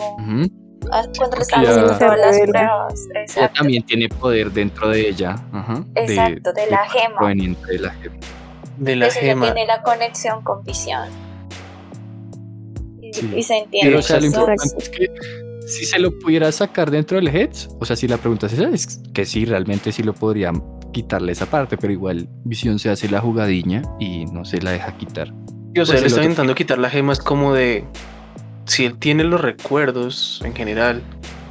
Cuando 1.17 1.35
le 1.37 1.41
estaban 1.43 1.65
haciendo 1.67 1.97
todas 1.97 2.17
las 2.19 2.39
pruebas. 2.39 3.07
Ella 3.11 3.21
Exacto. 3.21 3.57
también 3.59 3.83
tiene 3.83 4.09
poder 4.09 4.51
dentro 4.51 4.89
de 4.89 5.07
ella. 5.09 5.35
ajá, 5.51 5.83
Exacto, 5.95 6.53
de 6.53 6.69
la 6.69 6.89
gema. 6.89 7.15
Proveniente 7.17 7.71
de 7.71 7.79
la 7.79 7.91
gema. 7.91 8.15
De 8.77 8.95
la 8.95 9.07
ya 9.09 9.13
gema. 9.13 9.45
tiene 9.53 9.67
la 9.67 9.81
conexión 9.83 10.41
con 10.43 10.63
visión. 10.63 11.09
Y, 13.01 13.13
Sí. 13.13 13.31
y 13.35 13.43
se 13.43 13.57
entiende. 13.57 13.89
Pero 13.89 13.99
o 13.99 14.01
sea, 14.01 14.19
lo 14.19 14.25
importante 14.27 14.63
es 14.77 14.89
que 14.89 15.07
si 15.67 15.85
se 15.85 15.99
lo 15.99 16.17
pudiera 16.19 16.51
sacar 16.51 16.89
dentro 16.91 17.17
del 17.17 17.27
Heads, 17.27 17.69
o 17.79 17.85
sea, 17.85 17.95
si 17.95 18.07
la 18.07 18.17
pregunta 18.17 18.47
es 18.47 18.53
esa, 18.53 18.69
es 18.69 19.01
que 19.13 19.25
sí, 19.25 19.45
realmente 19.45 19.91
sí 19.91 20.01
lo 20.03 20.13
podría 20.13 20.51
quitarle 20.91 21.31
esa 21.33 21.45
parte, 21.45 21.77
pero 21.77 21.93
igual 21.93 22.27
Visión 22.43 22.79
se 22.79 22.89
hace 22.89 23.07
la 23.09 23.19
jugadilla 23.21 23.83
y 23.99 24.25
no 24.25 24.45
se 24.45 24.61
la 24.61 24.71
deja 24.71 24.97
quitar. 24.97 25.31
Y, 25.75 25.79
o 25.79 25.85
sea, 25.85 25.99
Pues 25.99 26.11
le 26.11 26.21
intentando 26.23 26.55
quitar 26.55 26.79
la 26.79 26.89
gema, 26.89 27.13
es 27.13 27.19
como 27.19 27.53
de. 27.53 27.85
Si 28.69 28.85
él 28.85 28.99
tiene 28.99 29.23
los 29.23 29.41
recuerdos 29.41 30.41
en 30.45 30.53
general, 30.53 31.01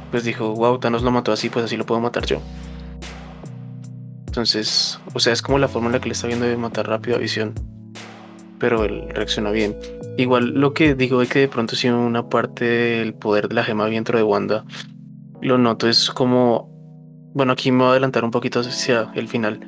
pues 0.09 0.23
dijo, 0.23 0.53
wow, 0.55 0.79
Thanos 0.79 1.03
lo 1.03 1.11
mató 1.11 1.33
así, 1.33 1.49
pues 1.49 1.65
así 1.65 1.75
lo 1.75 1.85
puedo 1.85 1.99
matar 1.99 2.25
yo. 2.25 2.41
Entonces, 4.27 5.01
o 5.13 5.19
sea, 5.19 5.33
es 5.33 5.41
como 5.41 5.59
la 5.59 5.67
forma 5.67 5.87
en 5.87 5.91
la 5.91 5.99
que 5.99 6.07
le 6.07 6.13
está 6.13 6.27
viendo 6.27 6.45
de 6.45 6.55
matar 6.55 6.87
rápido 6.87 7.17
a 7.17 7.19
Visión. 7.19 7.53
Pero 8.57 8.85
él 8.85 9.09
reacciona 9.09 9.51
bien. 9.51 9.75
Igual 10.17 10.53
lo 10.53 10.73
que 10.73 10.95
digo 10.95 11.21
es 11.21 11.27
que 11.27 11.39
de 11.39 11.47
pronto 11.49 11.75
si 11.75 11.89
una 11.89 12.29
parte 12.29 12.63
del 12.63 13.13
poder 13.13 13.49
de 13.49 13.55
la 13.55 13.65
gema 13.65 13.87
dentro 13.87 14.17
de 14.17 14.23
Wanda, 14.23 14.63
lo 15.41 15.57
noto 15.57 15.89
es 15.89 16.11
como. 16.11 16.69
Bueno, 17.33 17.51
aquí 17.51 17.69
me 17.73 17.79
voy 17.79 17.87
a 17.87 17.91
adelantar 17.91 18.23
un 18.23 18.31
poquito 18.31 18.61
hacia 18.61 19.11
el 19.13 19.27
final. 19.27 19.59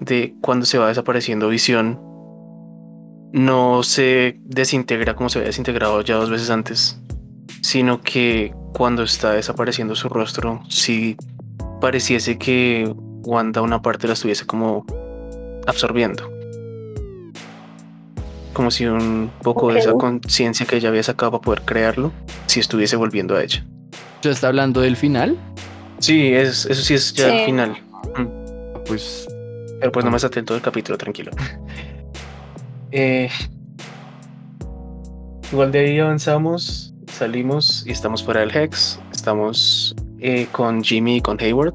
De 0.00 0.34
cuando 0.42 0.66
se 0.66 0.76
va 0.76 0.88
desapareciendo 0.88 1.48
Visión 1.48 1.98
no 3.32 3.82
se 3.82 4.36
desintegra 4.44 5.14
como 5.14 5.28
se 5.28 5.38
había 5.38 5.48
desintegrado 5.48 6.00
ya 6.02 6.16
dos 6.16 6.30
veces 6.30 6.50
antes, 6.50 7.00
sino 7.62 8.00
que 8.00 8.52
cuando 8.74 9.02
está 9.02 9.32
desapareciendo 9.32 9.94
su 9.94 10.08
rostro, 10.08 10.62
sí 10.68 11.16
pareciese 11.80 12.38
que 12.38 12.92
Wanda 13.22 13.60
una 13.62 13.82
parte 13.82 14.06
la 14.06 14.14
estuviese 14.14 14.46
como 14.46 14.86
absorbiendo. 15.66 16.30
Como 18.52 18.70
si 18.70 18.86
un 18.86 19.30
poco 19.42 19.72
de 19.72 19.78
esa 19.78 19.92
conciencia 19.92 20.66
que 20.66 20.76
ella 20.76 20.88
había 20.88 21.02
sacado 21.02 21.30
para 21.32 21.42
poder 21.42 21.62
crearlo, 21.62 22.12
si 22.46 22.60
estuviese 22.60 22.96
volviendo 22.96 23.36
a 23.36 23.42
ella. 23.42 23.64
¿Ya 24.22 24.30
está 24.30 24.48
hablando 24.48 24.80
del 24.80 24.96
final? 24.96 25.38
Sí, 25.98 26.32
es, 26.32 26.66
eso 26.66 26.82
sí 26.82 26.94
es 26.94 27.12
ya 27.12 27.28
Sí. 27.28 27.36
el 27.36 27.44
final. 27.44 27.76
Pues 28.86 29.28
Pero 29.78 29.92
pues 29.92 30.04
no 30.04 30.10
me 30.10 30.18
salté 30.18 30.42
todo 30.42 30.56
el 30.56 30.62
capítulo, 30.62 30.98
tranquilo. 30.98 31.30
Eh, 32.92 33.28
igual 35.52 35.72
de 35.72 35.78
ahí 35.80 35.98
avanzamos, 35.98 36.94
salimos 37.12 37.84
y 37.86 37.92
estamos 37.92 38.22
fuera 38.22 38.40
del 38.40 38.54
Hex. 38.54 39.00
Estamos 39.12 39.94
eh, 40.18 40.46
con 40.52 40.82
Jimmy 40.82 41.16
y 41.16 41.20
con 41.20 41.40
Hayward. 41.40 41.74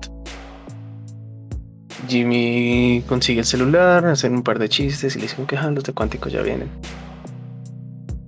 Jimmy 2.08 3.04
consigue 3.08 3.40
el 3.40 3.46
celular, 3.46 4.06
hacen 4.06 4.34
un 4.36 4.44
par 4.44 4.60
de 4.60 4.70
chistes 4.70 5.16
y 5.16 5.20
le 5.20 5.24
dicen 5.26 5.46
que 5.48 5.58
"Ah, 5.58 5.72
los 5.72 5.84
de 5.84 5.94
cuántico 5.94 6.30
ya 6.30 6.42
vienen. 6.42 6.70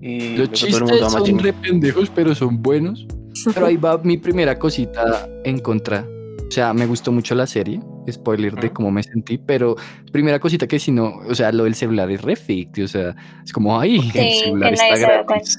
Y 0.02 0.38
los 0.38 0.52
chistes 0.52 0.78
son 1.12 1.26
Jimmy. 1.26 1.42
re 1.44 1.54
pendejos, 1.54 2.10
pero 2.14 2.34
son 2.34 2.62
buenos. 2.62 3.06
Pero 3.54 3.68
ahí 3.68 3.78
va 3.78 4.00
mi 4.00 4.18
primera 4.18 4.58
cosita 4.58 5.30
en 5.44 5.60
contra. 5.60 6.04
O 6.48 6.50
sea, 6.52 6.74
me 6.74 6.88
gustó 6.88 7.12
mucho 7.12 7.36
la 7.36 7.46
serie. 7.46 7.80
Spoiler 8.10 8.56
de 8.56 8.72
cómo 8.72 8.92
me 8.92 9.04
sentí. 9.04 9.38
Pero 9.38 9.76
primera 10.12 10.40
cosita 10.40 10.68
que 10.68 10.80
si 10.80 10.92
no, 10.92 11.16
o 11.28 11.36
sea, 11.36 11.52
lo 11.52 11.66
del 11.66 11.76
celular 11.76 12.10
es 12.12 12.22
re 12.22 12.36
ficti, 12.36 12.84
O 12.84 12.88
sea, 12.88 13.16
es 13.44 13.52
como 13.52 13.80
ahí, 13.80 14.00
Sí, 14.00 14.20
el 14.20 14.34
celular 14.34 14.74
está 14.74 14.98
gratis. 14.98 15.58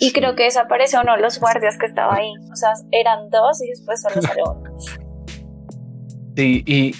Y 0.00 0.12
creo 0.12 0.36
que 0.36 0.44
desapareció 0.44 1.00
uno 1.02 1.16
de 1.16 1.22
los 1.22 1.40
guardias 1.40 1.76
que 1.78 1.86
estaba 1.86 2.14
ahí. 2.14 2.32
O 2.52 2.56
sea, 2.56 2.72
eran 2.92 3.30
dos 3.30 3.62
y 3.62 3.68
después 3.68 4.00
solo 4.00 4.22
salió 4.22 4.44
uno. 4.52 4.70
Sí, 6.36 6.62
y 6.66 6.94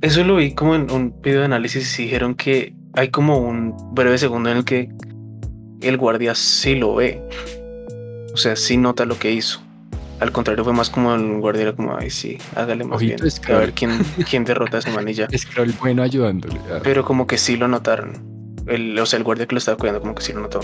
eso 0.00 0.22
lo 0.22 0.36
vi 0.36 0.54
como 0.54 0.76
en 0.76 0.90
un 0.90 1.20
video 1.20 1.40
de 1.40 1.46
análisis 1.46 1.98
y 1.98 2.04
dijeron 2.04 2.34
que 2.34 2.72
hay 2.94 3.10
como 3.10 3.38
un 3.38 3.74
breve 3.94 4.16
segundo 4.16 4.50
en 4.50 4.58
el 4.58 4.64
que 4.64 4.88
el 5.82 5.96
guardia 5.96 6.34
sí 6.34 6.76
lo 6.76 6.94
ve. 6.94 7.20
O 8.32 8.36
sea, 8.36 8.54
sí 8.54 8.76
nota 8.76 9.04
lo 9.04 9.18
que 9.18 9.32
hizo. 9.32 9.60
Al 10.20 10.32
contrario, 10.32 10.62
fue 10.64 10.72
más 10.74 10.90
como 10.90 11.14
el 11.14 11.40
guardia 11.40 11.62
era 11.62 11.72
como, 11.72 11.96
ay, 11.96 12.10
sí, 12.10 12.36
hágale 12.54 12.84
más 12.84 12.96
Ojito, 12.96 13.22
bien. 13.22 13.30
Scroll. 13.30 13.56
A 13.56 13.60
ver 13.60 13.72
quién, 13.72 13.90
quién 14.28 14.44
derrota 14.44 14.76
a 14.76 14.80
ese 14.80 14.90
man 14.90 15.08
y 15.08 15.14
ya. 15.14 15.26
Es 15.32 15.46
que 15.46 15.62
el 15.62 15.72
bueno 15.72 16.02
ayudándole. 16.02 16.60
ah. 16.70 16.80
Pero 16.82 17.04
como 17.04 17.26
que 17.26 17.38
sí 17.38 17.56
lo 17.56 17.68
notaron. 17.68 18.12
El, 18.66 18.98
o 18.98 19.06
sea, 19.06 19.16
el 19.18 19.24
guardia 19.24 19.46
que 19.46 19.54
lo 19.54 19.58
estaba 19.58 19.76
cuidando 19.78 20.00
como 20.00 20.14
que 20.14 20.22
sí 20.22 20.32
lo 20.32 20.40
notó. 20.40 20.60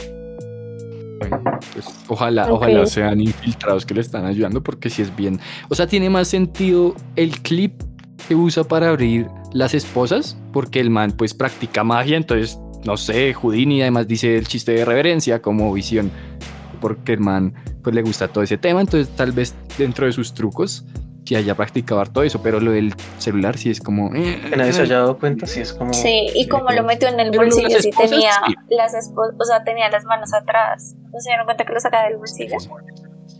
Bueno, 1.19 1.43
pues, 1.73 1.87
ojalá, 2.09 2.45
Ok. 2.47 2.53
ojalá 2.53 2.87
sean 2.87 3.21
infiltrados 3.21 3.87
que 3.87 3.95
le 3.95 4.03
están 4.03 4.27
ayudando 4.27 4.63
porque 4.63 4.91
si 4.91 5.01
es 5.03 5.17
bien. 5.17 5.41
O 5.71 5.75
sea, 5.75 5.87
tiene 5.87 6.11
más 6.11 6.29
sentido 6.29 6.95
el 7.17 7.41
clip 7.41 7.73
que 8.29 8.35
usa 8.35 8.65
para 8.65 8.91
abrir 8.91 9.27
las 9.55 9.73
esposas, 9.73 10.37
porque 10.53 10.81
el 10.81 10.91
man 10.91 11.13
pues 11.13 11.33
practica 11.33 11.83
magia, 11.85 12.19
entonces, 12.19 12.59
no 12.85 12.97
sé, 12.99 13.33
Houdini 13.33 13.81
además 13.81 14.07
dice 14.07 14.37
el 14.37 14.47
chiste 14.47 14.73
de 14.73 14.85
reverencia 14.85 15.41
como 15.41 15.73
visión, 15.73 16.11
porque 16.80 17.12
el 17.14 17.21
man 17.21 17.54
pues 17.83 17.95
le 17.95 18.02
gusta 18.02 18.28
todo 18.28 18.45
ese 18.45 18.59
tema, 18.59 18.80
entonces 18.80 19.14
tal 19.16 19.33
vez 19.33 19.54
dentro 19.78 20.06
de 20.06 20.12
sus 20.12 20.33
trucos 20.35 20.85
si 21.25 21.35
haya 21.35 21.56
practicado 21.56 22.04
todo 22.06 22.23
eso, 22.23 22.40
pero 22.40 22.61
lo 22.61 22.71
del 22.71 22.95
celular 23.18 23.59
sí 23.59 23.68
es 23.68 23.80
como... 23.80 24.14
eh, 24.14 24.40
Que 24.49 24.56
nadie 24.56 24.73
se 24.73 24.83
haya 24.83 24.99
dado 24.99 25.18
cuenta, 25.18 25.45
sí 25.47 25.59
es 25.61 25.73
como. 25.73 25.92
Sí, 25.92 26.28
y 26.33 26.47
como 26.47 26.71
lo 26.71 26.85
metió 26.85 27.09
en 27.09 27.18
el 27.18 27.37
bolsillo, 27.37 27.80
sí 27.80 27.90
tenía 27.90 28.30
sí. 28.47 28.54
las 28.71 28.95
esposas, 28.95 29.35
o 29.37 29.45
sea, 29.45 29.64
tenía 29.64 29.90
las 29.90 30.04
manos 30.04 30.33
atrás. 30.33 30.95
¿No 31.12 31.18
se 31.18 31.30
dieron 31.30 31.45
cuenta 31.47 31.64
que 31.64 31.73
lo 31.73 31.80
sacaba 31.80 32.04
del 32.09 32.18
bolsillo? 32.18 32.61
Sí, 32.61 32.68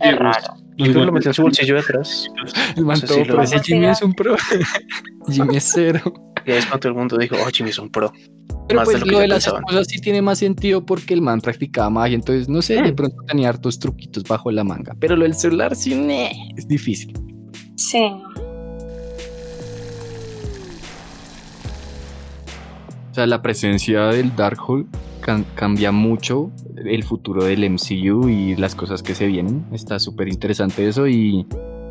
Es 0.01 0.17
raro. 0.19 0.53
los 0.75 0.87
Entonces 0.89 1.05
lo 1.05 1.11
metió 1.13 1.29
en 1.29 1.33
su 1.33 1.41
bolsillo 1.43 1.75
de 1.75 1.79
atrás. 1.79 2.27
El 2.75 2.83
man 2.83 2.97
sí 2.97 3.05
todo 3.07 3.19
lo- 3.19 3.35
pro, 3.35 3.61
Jimmy 3.63 3.85
es 3.87 4.01
un 4.01 4.13
pro. 4.13 4.35
Jimmy 5.29 5.55
es 5.55 5.71
cero. 5.73 6.01
Y 6.47 6.51
es 6.51 6.65
cuando 6.65 6.79
todo 6.79 6.91
el 6.93 6.97
mundo 6.97 7.17
dijo, 7.17 7.35
oh, 7.35 7.49
Jimmy 7.53 7.69
es 7.71 7.77
un 7.79 7.89
pro. 7.91 8.11
Pero 8.67 8.79
Más 8.79 8.87
de 8.87 8.93
pues 8.93 9.05
lo 9.05 9.11
lo, 9.11 9.17
que 9.17 9.21
de 9.23 9.27
las 9.27 9.45
esposas 9.47 9.87
sí 9.87 9.99
tiene 10.01 10.21
más 10.21 10.39
sentido 10.39 10.85
porque 10.85 11.13
el 11.13 11.21
man 11.21 11.39
practicaba 11.41 11.89
magia, 11.89 12.15
entonces 12.15 12.49
no 12.49 12.61
sé, 12.61 12.81
de 12.81 12.91
Mm. 12.91 12.95
pronto 12.95 13.17
tenía 13.27 13.49
hartos 13.49 13.79
truquitos 13.79 14.23
bajo 14.23 14.49
la 14.51 14.63
manga. 14.63 14.95
Pero 14.99 15.15
lo 15.15 15.23
del 15.23 15.35
celular 15.35 15.75
sí 15.75 15.93
nee, 15.95 16.31
es 16.57 16.67
difícil. 16.67 17.13
Sí. 17.75 18.11
O 23.11 23.13
sea, 23.13 23.25
la 23.25 23.41
presencia 23.41 24.05
del 24.07 24.35
Darkhold 24.35 24.85
can- 25.21 25.45
cambia 25.55 25.91
mucho 25.91 26.51
el 26.75 27.03
futuro 27.03 27.43
del 27.43 27.63
MCU 27.63 28.29
y 28.29 28.55
las 28.55 28.75
cosas 28.75 29.01
que 29.01 29.15
se 29.15 29.27
vienen. 29.27 29.65
Está 29.71 29.97
súper 29.99 30.27
interesante 30.27 30.87
eso 30.87 31.07
y 31.07 31.45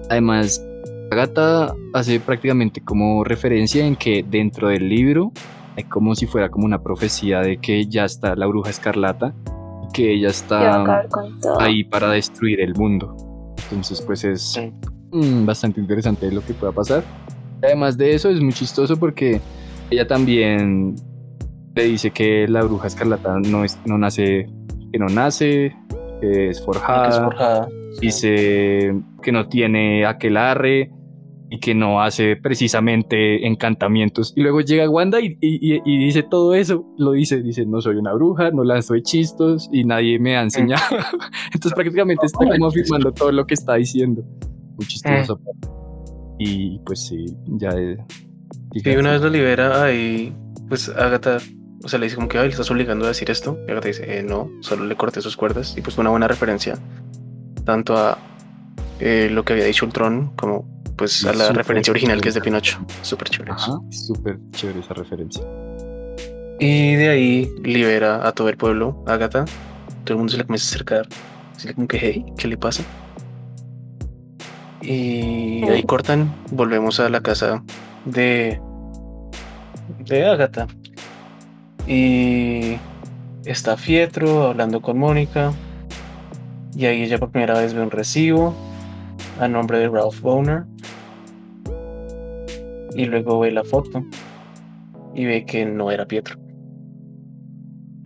además 0.08 0.62
Agatha 1.10 1.74
hace 1.94 2.20
prácticamente 2.20 2.80
como 2.82 3.22
referencia 3.24 3.86
en 3.86 3.96
que 3.96 4.24
dentro 4.28 4.68
del 4.68 4.88
libro 4.88 5.32
hay 5.76 5.84
como 5.84 6.14
si 6.14 6.26
fuera 6.26 6.48
como 6.50 6.64
una 6.66 6.82
profecía 6.82 7.40
de 7.40 7.58
que 7.58 7.86
ya 7.86 8.04
está 8.04 8.34
la 8.34 8.46
bruja 8.46 8.70
escarlata 8.70 9.34
y 9.88 9.92
que 9.92 10.12
ella 10.12 10.28
Que 10.28 10.32
está 10.32 11.06
ahí 11.60 11.84
para 11.84 12.10
destruir 12.10 12.60
el 12.60 12.74
mundo. 12.74 13.14
Entonces, 13.64 14.00
pues 14.02 14.24
es 14.24 14.42
Sí. 14.42 14.72
mm, 15.12 15.44
bastante 15.46 15.80
interesante 15.80 16.30
lo 16.32 16.44
que 16.44 16.54
pueda 16.54 16.72
pasar. 16.72 17.04
Además 17.62 17.96
de 17.96 18.14
eso, 18.14 18.28
es 18.30 18.40
muy 18.40 18.52
chistoso 18.52 18.96
porque 18.96 19.40
ella 19.90 20.06
también 20.06 20.96
le 21.74 21.84
dice 21.84 22.10
que 22.10 22.46
la 22.48 22.62
bruja 22.62 22.86
escarlata 22.88 23.38
no, 23.38 23.64
es, 23.64 23.78
no 23.86 23.96
nace, 23.98 24.46
que 24.92 24.98
no 24.98 25.06
nace, 25.06 25.74
que 26.20 26.48
es 26.50 26.58
que 26.58 26.64
forjada. 26.64 27.08
es 27.08 27.18
forjada. 27.18 27.68
Dice 28.00 28.94
que 29.22 29.32
no 29.32 29.48
tiene 29.48 30.04
aquelarre 30.04 30.90
y 31.48 31.60
que 31.60 31.74
no 31.74 32.00
hace 32.02 32.36
precisamente 32.36 33.46
encantamientos. 33.46 34.32
Y 34.36 34.42
luego 34.42 34.60
llega 34.62 34.88
Wanda 34.90 35.20
y, 35.20 35.36
y- 35.40 35.74
y- 35.76 35.80
y 35.84 36.04
dice 36.04 36.22
todo 36.24 36.54
eso. 36.54 36.84
Lo 36.98 37.12
dice, 37.12 37.42
dice, 37.42 37.64
no 37.66 37.80
soy 37.80 37.96
una 37.96 38.12
bruja, 38.14 38.50
no 38.50 38.64
lanzo 38.64 38.94
hechizos 38.94 39.68
y 39.72 39.84
nadie 39.84 40.18
me 40.18 40.36
ha 40.36 40.42
enseñado. 40.42 40.82
Entonces 41.52 41.72
prácticamente 41.74 42.26
está 42.26 42.38
como 42.44 42.66
afirmando 42.66 43.12
todo 43.12 43.30
lo 43.32 43.46
que 43.46 43.54
está 43.54 43.74
diciendo. 43.74 44.24
Muy 44.76 44.86
chistoso. 44.86 45.38
parte. 45.38 45.68
Y 46.38 46.78
pues 46.80 47.06
sí, 47.06 47.24
ya... 47.46 47.70
eh, 47.70 47.96
Y 48.72 48.96
una 48.96 49.12
vez 49.12 49.22
lo 49.22 49.30
libera 49.30 49.84
ahí, 49.84 50.34
pues 50.68 50.88
Agatha, 50.90 51.38
o 51.82 51.88
sea, 51.88 51.98
le 51.98 52.06
dice 52.06 52.16
como 52.16 52.28
que, 52.28 52.38
ay, 52.38 52.46
le 52.46 52.50
estás 52.50 52.70
obligando 52.70 53.04
a 53.06 53.08
decir 53.08 53.30
esto. 53.30 53.56
Y 53.66 53.70
Agatha 53.70 53.88
dice, 53.88 54.18
"Eh, 54.18 54.22
no, 54.22 54.50
solo 54.60 54.84
le 54.84 54.96
corté 54.96 55.22
sus 55.22 55.36
cuerdas. 55.36 55.74
Y 55.78 55.80
pues 55.80 55.94
fue 55.94 56.02
una 56.02 56.10
buena 56.10 56.28
referencia, 56.28 56.76
tanto 57.64 57.96
a 57.96 58.18
eh, 59.00 59.28
lo 59.30 59.44
que 59.44 59.52
había 59.54 59.64
dicho 59.64 59.86
Ultron, 59.86 60.32
como 60.36 60.75
pues 60.96 61.24
a 61.24 61.32
la 61.32 61.50
referencia 61.50 61.90
original 61.90 62.20
que 62.20 62.30
es 62.30 62.34
de. 62.34 62.40
Pinocho. 62.40 62.78
Súper 63.02 63.28
chévere. 63.28 63.52
súper 63.90 64.38
chévere 64.52 64.80
esa 64.80 64.94
referencia. 64.94 65.42
Y 66.58 66.94
de 66.94 67.08
ahí 67.10 67.50
libera 67.62 68.26
a 68.26 68.32
todo 68.32 68.48
el 68.48 68.56
pueblo, 68.56 69.04
Agatha. 69.06 69.44
Todo 70.04 70.14
el 70.14 70.18
mundo 70.18 70.32
se 70.32 70.38
le 70.38 70.44
comienza 70.44 70.66
a 70.66 70.74
acercar. 70.74 71.08
Así 71.54 71.72
como 71.74 71.86
que, 71.86 71.98
hey, 72.00 72.24
¿qué 72.38 72.48
le 72.48 72.56
pasa? 72.56 72.82
Y 74.80 75.64
ahí 75.64 75.82
cortan, 75.82 76.34
volvemos 76.50 77.00
a 77.00 77.08
la 77.08 77.20
casa 77.20 77.62
de, 78.04 78.60
de 79.98 80.26
Agatha. 80.26 80.66
Y 81.86 82.78
está 83.44 83.76
Fietro 83.76 84.44
hablando 84.48 84.80
con 84.80 84.98
Mónica. 84.98 85.52
Y 86.74 86.86
ahí 86.86 87.02
ella 87.02 87.18
por 87.18 87.30
primera 87.30 87.58
vez 87.58 87.74
ve 87.74 87.82
un 87.82 87.90
recibo 87.90 88.54
a 89.40 89.48
nombre 89.48 89.78
de 89.78 89.88
Ralph 89.88 90.20
Boner. 90.20 90.64
Y 92.96 93.04
luego 93.06 93.40
ve 93.40 93.50
la 93.52 93.64
foto 93.64 94.02
y 95.14 95.24
ve 95.24 95.44
que 95.44 95.64
no 95.66 95.90
era 95.90 96.06
Pietro. 96.06 96.38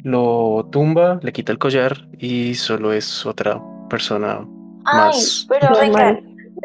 Lo 0.03 0.67
tumba, 0.73 1.21
le 1.23 1.33
quita 1.33 1.53
el 1.53 1.59
collar 1.59 2.09
y 2.19 2.55
solo 2.55 2.93
es 2.93 3.27
otra 3.27 3.63
persona 3.91 4.47
Ay, 4.87 5.09
más. 5.09 5.47
pero 5.49 5.69
venga, 5.79 6.19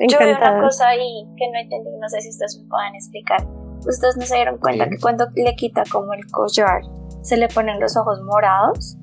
yo 0.09 0.17
veo 0.19 0.37
una 0.37 0.61
cosa 0.61 0.87
ahí 0.87 1.25
que 1.37 1.45
no 1.51 1.59
entendí, 1.59 1.89
no 2.01 2.07
sé 2.09 2.21
si 2.21 2.29
ustedes 2.29 2.59
me 2.63 2.69
puedan 2.69 2.95
explicar. 2.95 3.45
Ustedes 3.85 4.15
no 4.17 4.23
se 4.25 4.35
dieron 4.35 4.57
cuenta 4.57 4.85
Sí. 4.85 4.89
que 4.91 4.97
cuando 4.99 5.25
le 5.35 5.55
quita 5.55 5.83
como 5.91 6.13
el 6.13 6.25
collar, 6.31 6.81
se 7.23 7.35
le 7.37 7.47
ponen 7.49 7.79
los 7.79 7.95
ojos 7.97 8.21
morados. 8.23 8.97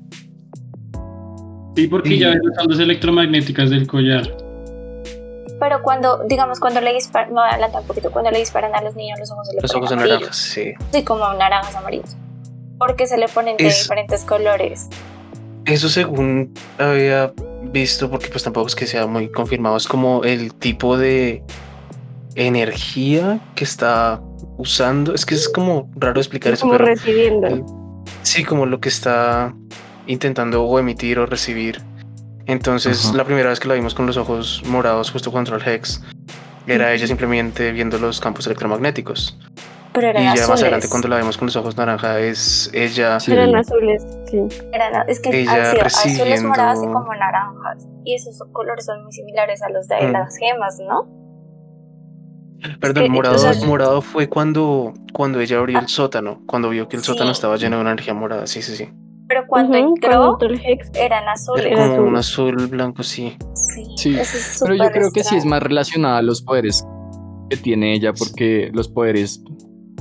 Sí, 1.75 1.87
porque 1.87 2.09
Sí. 2.09 2.19
ya 2.19 2.29
ven 2.29 2.39
las 2.43 2.63
ondas 2.63 2.79
electromagnéticas 2.79 3.69
del 3.69 3.87
collar. 3.87 4.23
Pero 5.63 5.81
cuando, 5.81 6.21
digamos, 6.27 6.59
cuando 6.59 6.81
le 6.81 6.91
disparan, 6.93 7.29
me 7.29 7.35
voy 7.39 7.47
a 7.49 7.53
adelantar 7.53 7.81
un 7.83 7.87
poquito, 7.87 8.11
cuando 8.11 8.29
le 8.31 8.39
disparan 8.39 8.75
a 8.75 8.81
los 8.81 8.95
niños 8.97 9.17
los 9.17 9.31
ojos 9.31 9.47
se 9.47 9.53
le 9.55 9.61
Los 9.61 9.71
ponen 9.71 9.77
ojos 9.83 9.89
son 9.91 9.99
amarillos. 9.99 10.19
naranjas, 10.19 10.37
sí. 10.37 10.73
Sí, 10.91 11.03
como 11.05 11.33
naranjas 11.35 11.73
amarillos. 11.77 12.17
Porque 12.77 13.07
se 13.07 13.17
le 13.17 13.29
ponen 13.29 13.55
de 13.55 13.67
Es- 13.67 13.83
diferentes 13.83 14.25
colores. 14.25 14.89
Eso 15.63 15.87
según 15.87 16.53
había 16.77 17.31
visto, 17.61 18.11
porque 18.11 18.27
pues 18.27 18.43
tampoco 18.43 18.67
es 18.67 18.75
que 18.75 18.85
sea 18.87 19.07
muy 19.07 19.31
confirmado, 19.31 19.77
es 19.77 19.87
como 19.87 20.25
el 20.25 20.53
tipo 20.53 20.97
de 20.97 21.41
energía 22.35 23.39
que 23.55 23.63
está 23.63 24.19
usando. 24.57 25.13
Es 25.13 25.25
que 25.25 25.35
es 25.35 25.47
como 25.47 25.89
raro 25.95 26.19
explicar 26.19 26.51
eso, 26.53 26.61
como 26.63 26.73
pero 26.73 26.85
recibiendo. 26.87 27.47
el- 27.47 27.63
sí, 28.23 28.43
como 28.43 28.65
lo 28.65 28.81
que 28.81 28.89
está 28.89 29.53
intentando 30.07 30.65
o 30.65 30.79
emitir 30.79 31.19
o 31.19 31.25
recibir 31.25 31.81
Entonces, 32.45 33.05
Ajá. 33.07 33.17
la 33.17 33.23
primera 33.25 33.49
vez 33.49 33.59
que 33.59 33.67
la 33.67 33.73
vimos 33.75 33.93
con 33.95 34.05
los 34.05 34.17
ojos 34.17 34.61
morados 34.65 35.11
justo 35.11 35.31
contra 35.31 35.55
el 35.57 35.67
Hex, 35.67 36.01
era 36.67 36.93
ella 36.93 37.07
simplemente 37.07 37.71
viendo 37.71 37.97
los 37.97 38.19
campos 38.19 38.45
electromagnéticos. 38.47 39.37
Pero 39.93 40.07
Y 40.07 40.09
eran 40.09 40.35
ya 40.35 40.47
más 40.47 40.61
adelante 40.61 40.89
cuando 40.89 41.07
la 41.07 41.17
vemos 41.17 41.37
con 41.37 41.45
los 41.45 41.55
ojos 41.55 41.77
naranja 41.77 42.19
es 42.19 42.69
ella 42.73 43.19
Sí. 43.19 43.31
Eran 43.31 43.55
azules, 43.55 44.03
sí. 44.25 44.39
Eran- 44.71 45.07
es 45.07 45.19
que 45.19 45.41
Ella 45.41 45.51
azules, 45.71 45.83
persiguiendo- 45.83 46.49
moradas 46.49 46.79
y 46.81 46.85
como 46.87 47.13
naranjas. 47.13 47.87
Y 48.03 48.15
esos 48.15 48.39
colores 48.51 48.85
son 48.85 49.03
muy 49.03 49.11
similares 49.11 49.61
a 49.61 49.69
los 49.69 49.87
de 49.87 50.07
Mm. 50.07 50.11
las 50.11 50.35
gemas, 50.37 50.79
¿no? 50.79 51.07
Perdón, 52.79 53.03
que, 53.03 53.09
morado, 53.09 53.37
morado 53.67 54.01
fue 54.01 54.27
cuando, 54.29 54.93
cuando 55.13 55.39
ella 55.41 55.59
abrió 55.59 55.79
el 55.79 55.87
sótano, 55.89 56.41
cuando 56.47 56.69
vio 56.69 56.87
que 56.87 56.95
el 56.95 57.03
Sí. 57.03 57.07
sótano 57.11 57.31
estaba 57.31 57.57
lleno 57.57 57.75
de 57.75 57.81
una 57.81 57.91
energía 57.91 58.13
morada. 58.13 58.47
Sí, 58.47 58.61
sí, 58.61 58.75
sí. 58.75 58.89
Pero 59.33 59.47
cuando 59.47 59.79
Ujú, 59.79 59.95
entró, 59.95 60.37
cuando 60.37 60.45
el 60.45 60.61
Hex, 60.63 60.91
eran 60.93 61.27
azules. 61.27 61.65
Era 61.65 61.75
como 61.81 61.93
azul. 61.93 62.05
un 62.07 62.15
azul 62.15 62.67
blanco, 62.67 63.01
sí. 63.01 63.35
Sí, 63.73 63.83
Sí, 63.97 64.15
es 64.19 64.59
Pero 64.61 64.75
yo 64.75 64.91
creo 64.91 65.09
que 65.11 65.21
sí 65.23 65.29
es 65.29 65.31
extraño. 65.43 65.49
más 65.49 65.63
relacionada 65.63 66.17
a 66.19 66.21
los 66.21 66.43
poderes 66.43 66.83
que 67.49 67.57
tiene 67.57 67.93
ella, 67.95 68.13
porque 68.13 68.69
los 68.73 68.87
poderes, 68.89 69.41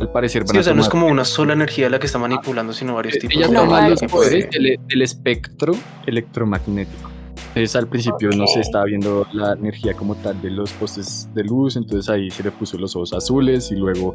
al 0.00 0.10
parecer, 0.12 0.42
van 0.42 0.48
Sí, 0.50 0.56
a 0.58 0.60
o 0.60 0.62
sea, 0.64 0.74
no 0.74 0.82
es 0.82 0.88
tomar- 0.88 1.02
como 1.02 1.12
una 1.12 1.24
sola 1.24 1.54
energía 1.54 1.88
la 1.88 1.98
que 1.98 2.04
está 2.06 2.18
manipulando, 2.18 2.74
sino 2.74 2.94
varios 2.94 3.18
tipos 3.18 3.34
Ella 3.36 3.48
No, 3.48 3.60
toma 3.60 3.72
vale. 3.80 3.90
los 3.90 4.02
poderes 4.02 4.50
del, 4.50 4.78
del 4.86 5.02
espectro 5.02 5.74
electromagnético. 6.06 7.10
Entonces 7.54 7.76
al 7.76 7.88
principio 7.88 8.30
no 8.36 8.44
Ok. 8.44 8.50
se 8.54 8.60
estaba 8.60 8.84
viendo 8.84 9.26
la 9.32 9.52
energía 9.54 9.94
como 9.94 10.14
tal 10.16 10.40
de 10.42 10.50
los 10.50 10.70
postes 10.72 11.28
de 11.34 11.44
luz, 11.44 11.76
entonces 11.76 12.08
ahí 12.10 12.30
se 12.30 12.42
le 12.42 12.50
puso 12.52 12.76
los 12.78 12.94
ojos 12.96 13.12
azules 13.14 13.70
y 13.72 13.76
luego 13.76 14.14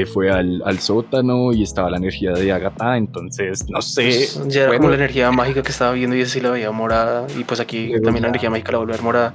eh, 0.00 0.06
fue 0.06 0.30
al, 0.30 0.62
al 0.64 0.78
sótano 0.80 1.52
y 1.52 1.62
estaba 1.62 1.88
la 1.90 1.98
energía 1.98 2.32
de 2.32 2.50
Agatha, 2.52 2.96
entonces 2.96 3.68
no 3.68 3.80
sé. 3.80 4.02
Pues, 4.02 4.40
ya 4.48 4.60
era 4.62 4.68
bueno, 4.68 4.80
como 4.82 4.90
la 4.90 4.96
energía 4.96 5.30
mágica 5.30 5.62
que 5.62 5.70
estaba 5.70 5.92
viendo 5.92 6.16
y 6.16 6.20
ella 6.20 6.28
sí 6.28 6.40
la 6.40 6.50
veía 6.50 6.70
morada. 6.72 7.26
Y 7.38 7.44
pues 7.44 7.60
aquí 7.60 7.92
también 8.02 8.22
la 8.22 8.28
energía 8.28 8.50
mágica 8.50 8.72
la 8.72 8.78
vuelve 8.78 8.94
a 8.94 8.96
ver 8.96 9.04
morada. 9.04 9.34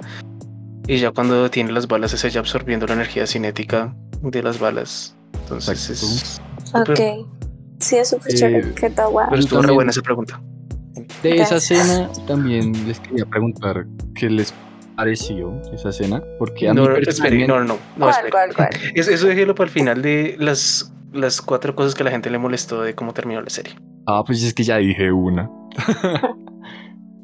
Y 0.86 0.98
ya 0.98 1.10
cuando 1.12 1.50
tiene 1.50 1.72
las 1.72 1.86
balas 1.88 2.12
es 2.12 2.24
ella 2.24 2.40
absorbiendo 2.40 2.86
la 2.86 2.94
energía 2.94 3.26
cinética 3.26 3.94
de 4.22 4.42
las 4.42 4.58
balas. 4.58 5.16
Entonces 5.42 5.90
es 5.90 6.40
Ok. 6.74 7.26
Sí, 7.78 7.96
es 7.96 8.08
súper 8.08 8.32
Eh, 8.32 8.36
chévere. 8.36 8.74
¿Qué 8.74 8.90
tal? 8.90 9.08
Pero 9.30 9.40
estuvo 9.40 9.62
re 9.62 9.72
buena 9.72 9.90
esa 9.90 10.02
pregunta. 10.02 10.40
De 11.22 11.36
esa 11.36 11.50
Gracias. 11.54 11.70
escena 11.80 12.10
también 12.26 12.72
les 12.86 13.00
quería 13.00 13.24
preguntar 13.24 13.86
qué 14.14 14.28
les 14.28 14.52
pareció 15.00 15.60
esa 15.72 15.88
escena, 15.90 16.22
porque 16.38 16.68
a 16.68 16.74
No, 16.74 16.82
mí 16.88 16.98
espere, 17.06 17.46
no, 17.46 17.58
no, 17.58 17.64
no, 17.64 17.74
no, 17.74 17.78
¿Cuál, 17.98 18.14
cuál, 18.30 18.54
cuál? 18.54 18.68
Eso, 18.94 19.10
eso 19.10 19.26
déjelo 19.26 19.54
para 19.54 19.66
el 19.68 19.72
final 19.72 20.02
de 20.02 20.36
las, 20.38 20.92
las 21.12 21.40
cuatro 21.42 21.74
cosas 21.74 21.94
que 21.94 22.04
la 22.04 22.10
gente 22.10 22.30
le 22.30 22.38
molestó 22.38 22.82
de 22.82 22.94
cómo 22.94 23.12
terminó 23.14 23.40
la 23.40 23.50
serie. 23.50 23.74
Ah, 24.06 24.22
pues 24.26 24.42
es 24.42 24.52
que 24.54 24.62
ya 24.62 24.76
dije 24.76 25.10
una. 25.12 25.50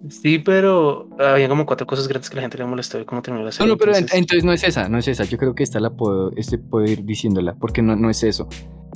Sí, 0.09 0.39
pero 0.39 1.09
había 1.19 1.49
como 1.49 1.67
cuatro 1.67 1.85
cosas 1.85 2.07
grandes 2.07 2.31
que 2.31 2.37
la 2.37 2.43
gente 2.43 2.57
le 2.59 2.65
molestó 2.65 2.97
de 2.97 3.05
cómo 3.05 3.23
terminó 3.23 3.43
la 3.45 3.49
No, 3.49 3.53
serie. 3.53 3.73
no, 3.73 3.77
pero 3.77 3.91
en- 3.91 3.99
entonces- 3.99 4.19
entonces 4.21 4.45
no 4.45 4.53
es 4.53 4.63
esa, 4.63 4.89
no 4.89 4.99
es 4.99 5.09
esa. 5.09 5.25
Yo 5.25 5.37
creo 5.37 5.55
que 5.57 5.65
esta 5.65 5.81
la 5.81 5.91
puedo, 5.91 6.31
este 6.37 6.59
puedo 6.59 6.87
ir 6.87 7.05
diciéndola, 7.05 7.57
porque 7.57 7.83
no, 7.83 7.97
no 7.97 8.09
es 8.09 8.23
eso. 8.23 8.49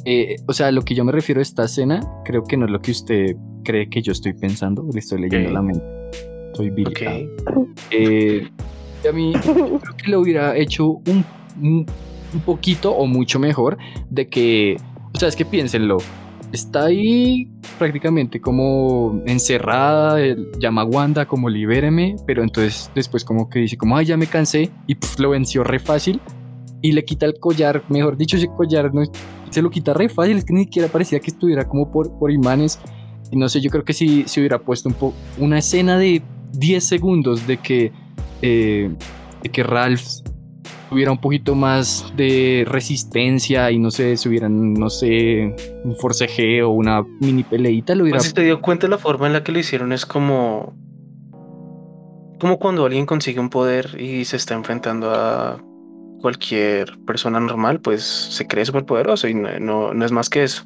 Eh, 0.04 0.37
o 0.46 0.52
sea, 0.52 0.70
lo 0.70 0.82
que 0.82 0.94
yo 0.94 1.04
me 1.04 1.10
refiero 1.10 1.40
a 1.40 1.42
esta 1.42 1.64
escena, 1.64 2.00
creo 2.25 2.44
que 2.44 2.56
no 2.56 2.66
es 2.66 2.70
lo 2.70 2.80
que 2.80 2.92
usted 2.92 3.34
cree 3.64 3.88
que 3.90 4.02
yo 4.02 4.12
estoy 4.12 4.34
pensando, 4.34 4.87
le 4.92 5.00
estoy 5.00 5.20
leyendo 5.20 5.49
Ok. 5.49 5.54
la 5.54 5.62
mente. 5.62 5.84
Soy 6.61 6.71
Billy. 6.71 6.90
Ok. 6.90 7.02
Ah. 7.47 7.64
Eh, 7.90 8.49
y 9.02 9.09
a 9.09 9.12
mí 9.12 9.33
creo 9.43 9.97
que 9.97 10.11
lo 10.11 10.21
hubiera 10.21 10.57
hecho 10.57 10.88
un, 10.88 11.25
un, 11.61 11.87
un 12.35 12.40
poquito 12.40 12.93
o 12.93 13.07
mucho 13.07 13.38
mejor 13.38 13.79
de 14.11 14.29
que, 14.29 14.76
o 15.14 15.19
sea, 15.19 15.29
es 15.29 15.37
que 15.37 15.47
piénsenlo, 15.47 15.99
está 16.52 16.85
ahí 16.85 17.49
prácticamente 17.79 18.43
como 18.43 19.23
encerrada, 19.25 20.21
él 20.21 20.50
llama 20.58 20.82
a 20.82 20.84
Wanda 20.84 21.26
como 21.26 21.49
libéreme, 21.49 22.17
pero 22.26 22.43
entonces 22.43 22.91
después 22.95 23.25
como 23.25 23.49
que 23.49 23.61
dice 23.61 23.78
como, 23.78 23.97
ay, 23.97 24.06
ya 24.06 24.19
me 24.19 24.26
cansé 24.26 24.71
y 24.87 24.97
pf, 24.97 25.23
lo 25.23 25.30
venció 25.30 25.65
re 25.65 25.78
fácil 25.78 26.21
y 26.82 26.93
le 26.93 27.04
quita 27.06 27.25
el 27.25 27.39
collar, 27.39 27.82
mejor 27.89 28.19
dicho, 28.19 28.37
ese 28.37 28.49
collar 28.49 28.93
no, 28.93 29.02
se 29.49 29.63
lo 29.63 29.71
quita 29.71 29.95
re 29.95 30.11
fácil, 30.11 30.37
es 30.37 30.45
que 30.45 30.52
ni 30.52 30.65
siquiera 30.65 30.89
parecía 30.89 31.21
que 31.21 31.30
estuviera 31.30 31.67
como 31.67 31.91
por, 31.91 32.19
por 32.19 32.30
imanes 32.30 32.78
y 33.30 33.37
no 33.37 33.49
sé, 33.49 33.61
yo 33.61 33.71
creo 33.71 33.84
que 33.84 33.93
si 33.93 34.25
se 34.26 34.41
hubiera 34.41 34.58
puesto 34.58 34.89
un 34.89 34.95
poco 34.95 35.15
una 35.39 35.58
escena 35.58 35.99
de 35.99 36.23
10 36.52 36.84
segundos 36.84 37.47
de 37.47 37.56
que, 37.56 37.93
eh, 38.43 38.91
de 39.43 39.49
que 39.49 39.63
Ralph 39.63 40.02
tuviera 40.89 41.13
un 41.13 41.21
poquito 41.21 41.54
más 41.54 42.13
de 42.17 42.65
resistencia 42.67 43.71
y 43.71 43.78
no 43.78 43.91
sé, 43.91 44.17
si 44.17 44.28
hubieran, 44.28 44.75
no 44.75 44.91
sé, 44.91 45.54
un 45.84 45.95
forcejeo 45.97 46.71
o 46.71 46.73
una 46.73 47.02
mini 47.21 47.45
peleita, 47.45 47.95
lo 47.95 48.02
hubiera... 48.02 48.19
Pues 48.19 48.28
si 48.28 48.34
te 48.34 48.43
dio 48.43 48.60
cuenta 48.60 48.89
la 48.89 48.99
forma 48.99 49.28
en 49.28 49.32
la 49.32 49.45
que 49.45 49.52
lo 49.52 49.58
hicieron 49.60 49.93
es 49.93 50.04
como 50.04 50.75
como 52.41 52.58
cuando 52.58 52.86
alguien 52.86 53.06
consigue 53.06 53.39
un 53.39 53.50
poder 53.50 54.00
y 54.00 54.25
se 54.25 54.36
está 54.36 54.54
enfrentando 54.54 55.13
a 55.15 55.63
cualquier 56.21 56.99
persona 57.06 57.39
normal, 57.39 57.80
pues 57.80 58.02
se 58.02 58.47
cree 58.47 58.65
súper 58.65 58.84
poderoso 58.86 59.28
y 59.28 59.34
no, 59.34 59.60
no, 59.60 59.95
no 59.95 60.04
es 60.04 60.10
más 60.10 60.30
que 60.30 60.43
eso. 60.43 60.65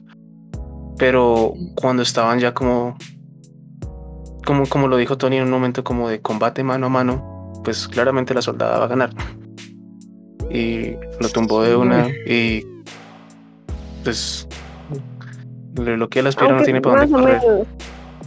Pero 0.96 1.52
cuando 1.74 2.02
estaban 2.02 2.38
ya 2.38 2.54
como, 2.54 2.96
como, 4.44 4.66
como 4.66 4.88
lo 4.88 4.96
dijo 4.96 5.16
Tony 5.18 5.36
en 5.38 5.44
un 5.44 5.50
momento 5.50 5.82
como 5.84 6.08
de 6.08 6.20
combate 6.20 6.62
mano 6.62 6.86
a 6.86 6.88
mano, 6.88 7.52
pues 7.64 7.88
claramente 7.88 8.34
la 8.34 8.42
soldada 8.42 8.78
va 8.78 8.84
a 8.84 8.88
ganar. 8.88 9.10
Y 10.50 10.96
lo 11.20 11.28
tumbó 11.32 11.62
de 11.62 11.74
una 11.74 12.08
y 12.26 12.64
pues 14.04 14.46
lo 15.76 15.96
lo 15.96 16.08
que 16.08 16.22
las 16.22 16.36
piernas 16.36 16.58
no 16.58 16.64
tiene 16.64 16.80
para 16.80 17.00
dónde 17.06 17.12
más 17.12 17.20
o 17.20 17.24
correr. 17.24 17.40
menos. 17.42 17.66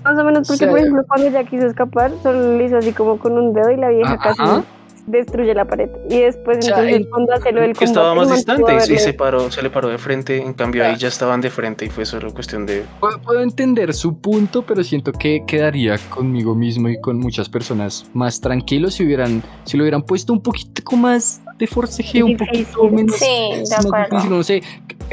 Más 0.04 0.20
o 0.20 0.24
menos, 0.24 0.48
porque 0.48 0.58
sea, 0.60 0.70
por 0.70 0.80
ejemplo, 0.80 1.04
cuando 1.08 1.28
ella 1.28 1.44
quiso 1.44 1.68
escapar, 1.68 2.12
solo 2.24 2.58
le 2.58 2.66
hizo 2.66 2.78
así 2.78 2.92
como 2.94 3.18
con 3.20 3.38
un 3.38 3.54
dedo 3.54 3.72
y 3.72 3.78
la 3.78 3.90
vieja 3.90 4.14
Ah, 4.14 4.18
casi 4.22 4.42
ajá. 4.42 4.64
Destruye 5.08 5.54
la 5.56 5.66
pared. 5.66 5.90
Y 6.10 6.20
después, 6.20 6.58
O 6.60 6.62
sea, 6.62 6.76
entonces, 6.76 6.98
en- 7.02 7.10
cuando 7.10 7.34
hace 7.34 7.52
lo 7.52 7.62
del 7.62 7.74
que 7.74 7.86
estaba 7.86 8.10
combate, 8.10 8.30
más 8.30 8.40
el 8.40 8.46
distante 8.46 8.94
y, 8.94 8.98
se 9.00 9.14
paró, 9.14 9.50
se 9.50 9.62
le 9.62 9.70
paró 9.70 9.88
de 9.90 9.98
frente, 9.98 10.38
en 10.38 10.54
cambio 10.54 10.84
Ya. 10.84 10.90
ahí 10.92 10.98
ya 10.98 11.08
estaban 11.08 11.42
de 11.42 11.50
frente 11.50 11.86
y 11.86 11.90
fue 11.90 12.06
solo 12.06 12.34
cuestión 12.34 12.66
de 12.66 12.84
Puedo, 13.00 13.20
puedo 13.22 13.42
entender 13.42 13.94
su 13.94 14.20
punto, 14.20 14.64
pero 14.64 14.84
siento 14.84 15.12
que 15.14 15.44
quedaría 15.48 15.98
conmigo 16.10 16.54
mismo 16.56 16.90
y 16.90 17.00
con 17.02 17.18
muchas 17.20 17.50
personas 17.50 18.06
más 18.14 18.40
tranquilos 18.42 18.96
si 18.96 19.06
hubieran, 19.06 19.42
si 19.64 19.78
lo 19.78 19.84
hubieran 19.84 20.02
puesto 20.04 20.34
un 20.34 20.42
poquito 20.42 20.84
más 20.98 21.42
de 21.58 21.68
forcejeo, 21.68 22.26
un 22.26 22.38
poquito 22.38 22.84
menos, 22.90 23.16
Sí, 23.16 23.26
de 23.26 23.76
acuerdo. 23.76 24.06
difícil, 24.18 24.30
no 24.30 24.44
sé. 24.44 24.62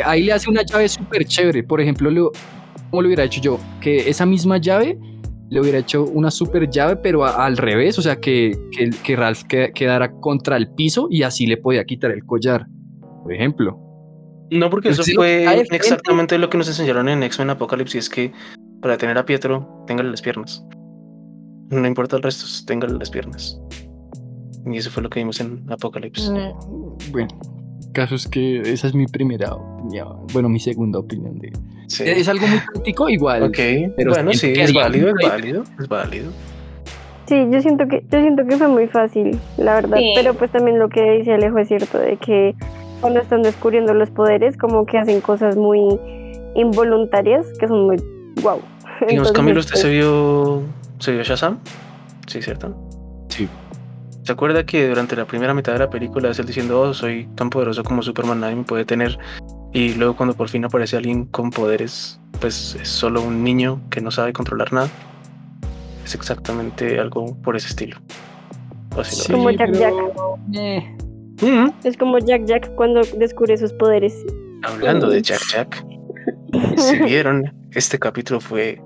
Ahí 0.04 0.24
le 0.24 0.33
hace 0.33 0.50
una 0.50 0.62
llave 0.62 0.88
súper 0.88 1.24
chévere. 1.24 1.62
Por 1.62 1.80
ejemplo, 1.80 2.11
lo, 2.11 2.33
¿cómo 2.90 3.00
lo 3.02 3.09
hubiera 3.09 3.24
hecho 3.24 3.40
yo? 3.40 3.59
Que 3.80 4.09
esa 4.11 4.26
misma 4.26 4.59
llave 4.59 4.98
le 5.50 5.61
hubiera 5.61 5.78
hecho 5.78 6.04
una 6.04 6.30
super 6.30 6.68
llave, 6.70 6.96
pero 6.96 7.24
a- 7.24 7.44
al 7.44 7.57
revés, 7.57 7.98
o 7.98 8.02
sea, 8.02 8.16
que, 8.16 8.52
que, 8.72 8.90
que 8.90 9.16
Ralph 9.16 9.42
que- 9.48 9.72
quedara 9.74 10.12
contra 10.12 10.57
el 10.57 10.68
piso 10.70 11.07
y 11.11 11.22
así 11.22 11.46
le 11.46 11.57
podía 11.57 11.85
quitar 11.85 12.11
el 12.11 12.24
collar, 12.24 12.66
por 13.22 13.33
ejemplo. 13.33 13.78
No, 14.50 14.70
porque 14.70 14.90
eso 14.90 15.02
fue 15.14 15.44
exactamente 15.70 16.38
lo 16.38 16.50
que 16.50 16.59
nos 16.59 16.68
enseñaron 16.68 17.09
en 17.09 17.22
X-Men 17.22 17.50
Apocalypse, 17.50 17.98
y 17.98 18.00
es 18.00 18.09
que 18.11 18.33
para 18.83 18.98
tener 18.98 19.16
a 19.18 19.24
Pietro, 19.24 19.85
téngale 19.87 20.11
las 20.11 20.20
piernas. 20.22 20.64
No 21.70 21.87
importa 21.87 22.16
el 22.16 22.22
resto, 22.22 22.44
téngale 22.66 22.94
las 22.98 23.11
piernas. 23.11 23.59
Y 24.66 24.76
eso 24.76 24.90
fue 24.90 25.02
lo 25.02 25.11
que 25.11 25.20
vimos 25.20 25.40
en 25.40 25.64
Apocalypse. 25.70 26.30
Bueno, 27.11 27.28
caso 27.94 28.14
es 28.14 28.28
que 28.28 28.61
esa 28.61 28.87
es 28.87 28.94
mi 28.94 29.07
primera 29.07 29.54
opinión, 29.54 30.26
bueno, 30.35 30.50
mi 30.50 30.61
segunda 30.61 30.98
opinión 30.98 31.38
de... 31.38 31.50
Sí. 31.87 32.04
Es 32.07 32.28
algo 32.28 32.46
muy 32.46 32.59
práctico 32.59 33.09
igual. 33.09 33.44
Ok, 33.44 33.59
pero 33.96 34.12
bueno, 34.12 34.35
sí, 34.35 34.52
es 34.54 34.74
válido, 34.74 35.09
es 35.09 35.28
válido, 35.28 35.64
es 35.80 35.88
válido. 35.88 36.30
Sí, 37.26 37.46
yo 37.50 37.62
siento 37.62 37.88
que 37.88 38.04
yo 38.11 38.20
siento 38.20 38.46
que 38.46 38.57
fue 38.57 38.68
muy 38.68 38.87
fácil, 38.87 39.38
la 39.57 39.76
verdad. 39.76 39.96
Sí. 39.98 40.12
Pero 40.14 40.35
pues 40.35 40.50
también 40.50 40.78
lo 40.78 40.90
que 40.90 41.18
dice 41.18 41.33
Alejo 41.33 41.59
es 41.59 41.68
cierto 41.68 41.98
de 41.98 42.18
que 42.18 42.54
cuando 43.00 43.20
están 43.20 43.42
descubriendo 43.42 43.94
los 43.94 44.11
poderes, 44.11 44.57
como 44.59 44.85
que 44.85 44.98
hacen 44.98 45.20
cosas 45.20 45.57
muy 45.57 45.98
involuntarias 46.54 47.46
que 47.59 47.66
son 47.66 47.87
muy 47.87 47.96
wow. 48.42 48.61
Digamos, 49.09 49.33
Camilo, 49.33 49.61
¿usted 49.61 49.72
pues, 49.72 49.83
se 49.83 49.90
vio, 49.90 50.62
se 50.98 51.12
vio 51.12 51.22
Shazam? 51.22 51.59
Sí, 52.26 52.42
¿cierto? 52.42 52.74
Sí. 53.28 53.48
¿Se 54.24 54.32
acuerda 54.32 54.64
que 54.64 54.88
durante 54.88 55.16
la 55.16 55.26
primera 55.26 55.52
mitad 55.52 55.74
de 55.74 55.78
la 55.80 55.90
película 55.90 56.30
es 56.30 56.38
él 56.38 56.46
diciendo, 56.46 56.80
oh, 56.80 56.94
soy 56.94 57.28
tan 57.34 57.50
poderoso 57.50 57.84
como 57.84 58.02
Superman, 58.02 58.40
nadie 58.40 58.56
me 58.56 58.62
puede 58.64 58.84
tener? 58.87 59.18
Y 59.72 59.94
luego 59.94 60.16
cuando 60.16 60.34
por 60.34 60.48
fin 60.48 60.64
aparece 60.64 60.96
alguien 60.96 61.26
con 61.26 61.50
poderes, 61.50 62.18
pues 62.40 62.76
es 62.80 62.88
solo 62.88 63.20
un 63.20 63.44
niño 63.44 63.80
que 63.90 64.00
no 64.00 64.10
sabe 64.10 64.32
controlar 64.32 64.72
nada. 64.72 64.88
Es 66.04 66.14
exactamente 66.14 66.98
algo 66.98 67.37
por 67.42 67.54
ese 67.56 67.68
estilo. 67.68 67.98
Así 68.98 69.16
Sí, 69.16 69.32
Como 69.32 69.50
Jack 69.50 69.70
pero, 69.72 70.12
eh. 70.54 70.96
Mm, 71.42 71.68
Es 71.82 71.96
como 71.96 72.18
Jack 72.18 72.44
Jack 72.46 72.74
cuando 72.76 73.02
descubre 73.18 73.56
sus 73.58 73.72
poderes. 73.74 74.24
Hablando 74.62 75.10
de 75.10 75.20
Jack 75.20 75.40
Jack, 75.52 75.84
si 76.78 76.98
vieron, 77.00 77.52
este 77.72 77.98
capítulo 77.98 78.40
fue 78.40 78.80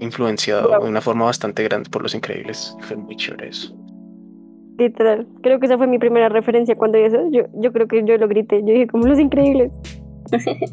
influenciado 0.00 0.68
Wow. 0.68 0.82
de 0.84 0.88
una 0.90 1.00
forma 1.00 1.24
bastante 1.24 1.64
grande 1.64 1.88
por 1.90 2.02
Los 2.02 2.14
Increíbles. 2.14 2.76
Fue 2.80 2.96
muy 2.96 3.16
chévere 3.16 3.48
eso. 3.48 3.74
Literal. 4.82 5.28
Creo 5.42 5.60
que 5.60 5.66
esa 5.66 5.78
fue 5.78 5.86
mi 5.86 5.98
primera 5.98 6.28
referencia 6.28 6.74
cuando 6.74 6.98
eso. 6.98 7.28
Yo, 7.30 7.42
yo 7.54 7.72
creo 7.72 7.86
que 7.86 8.02
yo 8.04 8.16
lo 8.16 8.26
grité. 8.26 8.60
Yo 8.60 8.72
dije, 8.72 8.86
como 8.88 9.06
los 9.06 9.18
increíbles. 9.18 9.72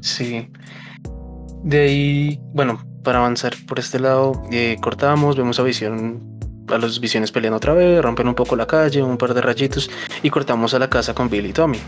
Sí. 0.00 0.48
De 1.62 1.80
ahí, 1.80 2.40
bueno, 2.52 2.80
para 3.02 3.18
avanzar 3.18 3.54
por 3.66 3.78
este 3.78 3.98
lado, 3.98 4.42
eh, 4.52 4.76
cortamos, 4.82 5.36
vemos 5.36 5.58
a 5.58 5.62
Visión 5.62 6.36
a 6.68 6.78
los 6.78 7.00
visiones 7.00 7.30
peleando 7.32 7.56
otra 7.56 7.72
vez, 7.72 8.02
rompen 8.02 8.28
un 8.28 8.34
poco 8.34 8.56
la 8.56 8.66
calle, 8.66 9.02
un 9.02 9.16
par 9.16 9.32
de 9.32 9.40
rayitos 9.40 9.90
y 10.22 10.30
cortamos 10.30 10.74
a 10.74 10.78
la 10.78 10.90
casa 10.90 11.14
con 11.14 11.30
Billy 11.30 11.50
y 11.50 11.52
Tommy. 11.52 11.78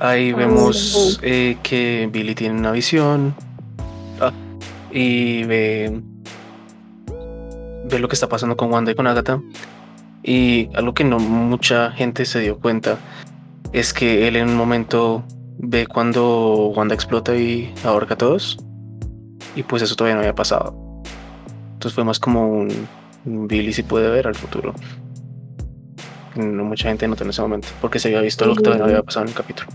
Ahí 0.00 0.32
Ah, 0.32 0.36
vemos 0.36 1.20
eh, 1.22 1.58
que 1.62 2.08
Billy 2.10 2.34
tiene 2.34 2.58
una 2.58 2.72
visión 2.72 3.34
ah, 4.20 4.32
y 4.90 5.44
ve, 5.44 6.00
ve 7.84 7.98
lo 7.98 8.08
que 8.08 8.14
está 8.14 8.28
pasando 8.28 8.56
con 8.56 8.72
Wanda 8.72 8.92
y 8.92 8.94
con 8.94 9.06
Agatha. 9.06 9.40
Y 10.28 10.68
algo 10.74 10.92
que 10.92 11.04
no 11.04 11.20
mucha 11.20 11.92
gente 11.92 12.24
se 12.24 12.40
dio 12.40 12.58
cuenta 12.58 12.98
es 13.72 13.92
que 13.94 14.26
él 14.26 14.34
en 14.34 14.48
un 14.48 14.56
momento 14.56 15.22
ve 15.58 15.86
cuando 15.86 16.68
Wanda 16.76 16.94
explota 16.96 17.36
y 17.36 17.72
ahorca 17.84 18.14
a 18.14 18.18
todos. 18.18 18.58
Y 19.54 19.62
pues 19.62 19.82
eso 19.82 19.94
todavía 19.94 20.16
no 20.16 20.20
había 20.22 20.34
pasado. 20.34 20.74
Entonces 21.74 21.94
fue 21.94 22.02
más 22.02 22.18
como 22.18 22.48
un, 22.48 22.68
un 23.24 23.46
Billy 23.46 23.72
si 23.72 23.84
puede 23.84 24.10
ver 24.10 24.26
al 24.26 24.34
futuro. 24.34 24.74
No 26.34 26.64
mucha 26.64 26.88
gente 26.88 27.06
notó 27.06 27.22
en 27.22 27.30
ese 27.30 27.40
momento 27.42 27.68
porque 27.80 27.98
se 28.00 28.08
había 28.08 28.20
visto 28.20 28.44
lo 28.46 28.54
que 28.56 28.62
todavía 28.62 28.84
no 28.84 28.90
había 28.90 29.02
pasado 29.04 29.24
en 29.24 29.28
el 29.30 29.34
capítulo. 29.36 29.68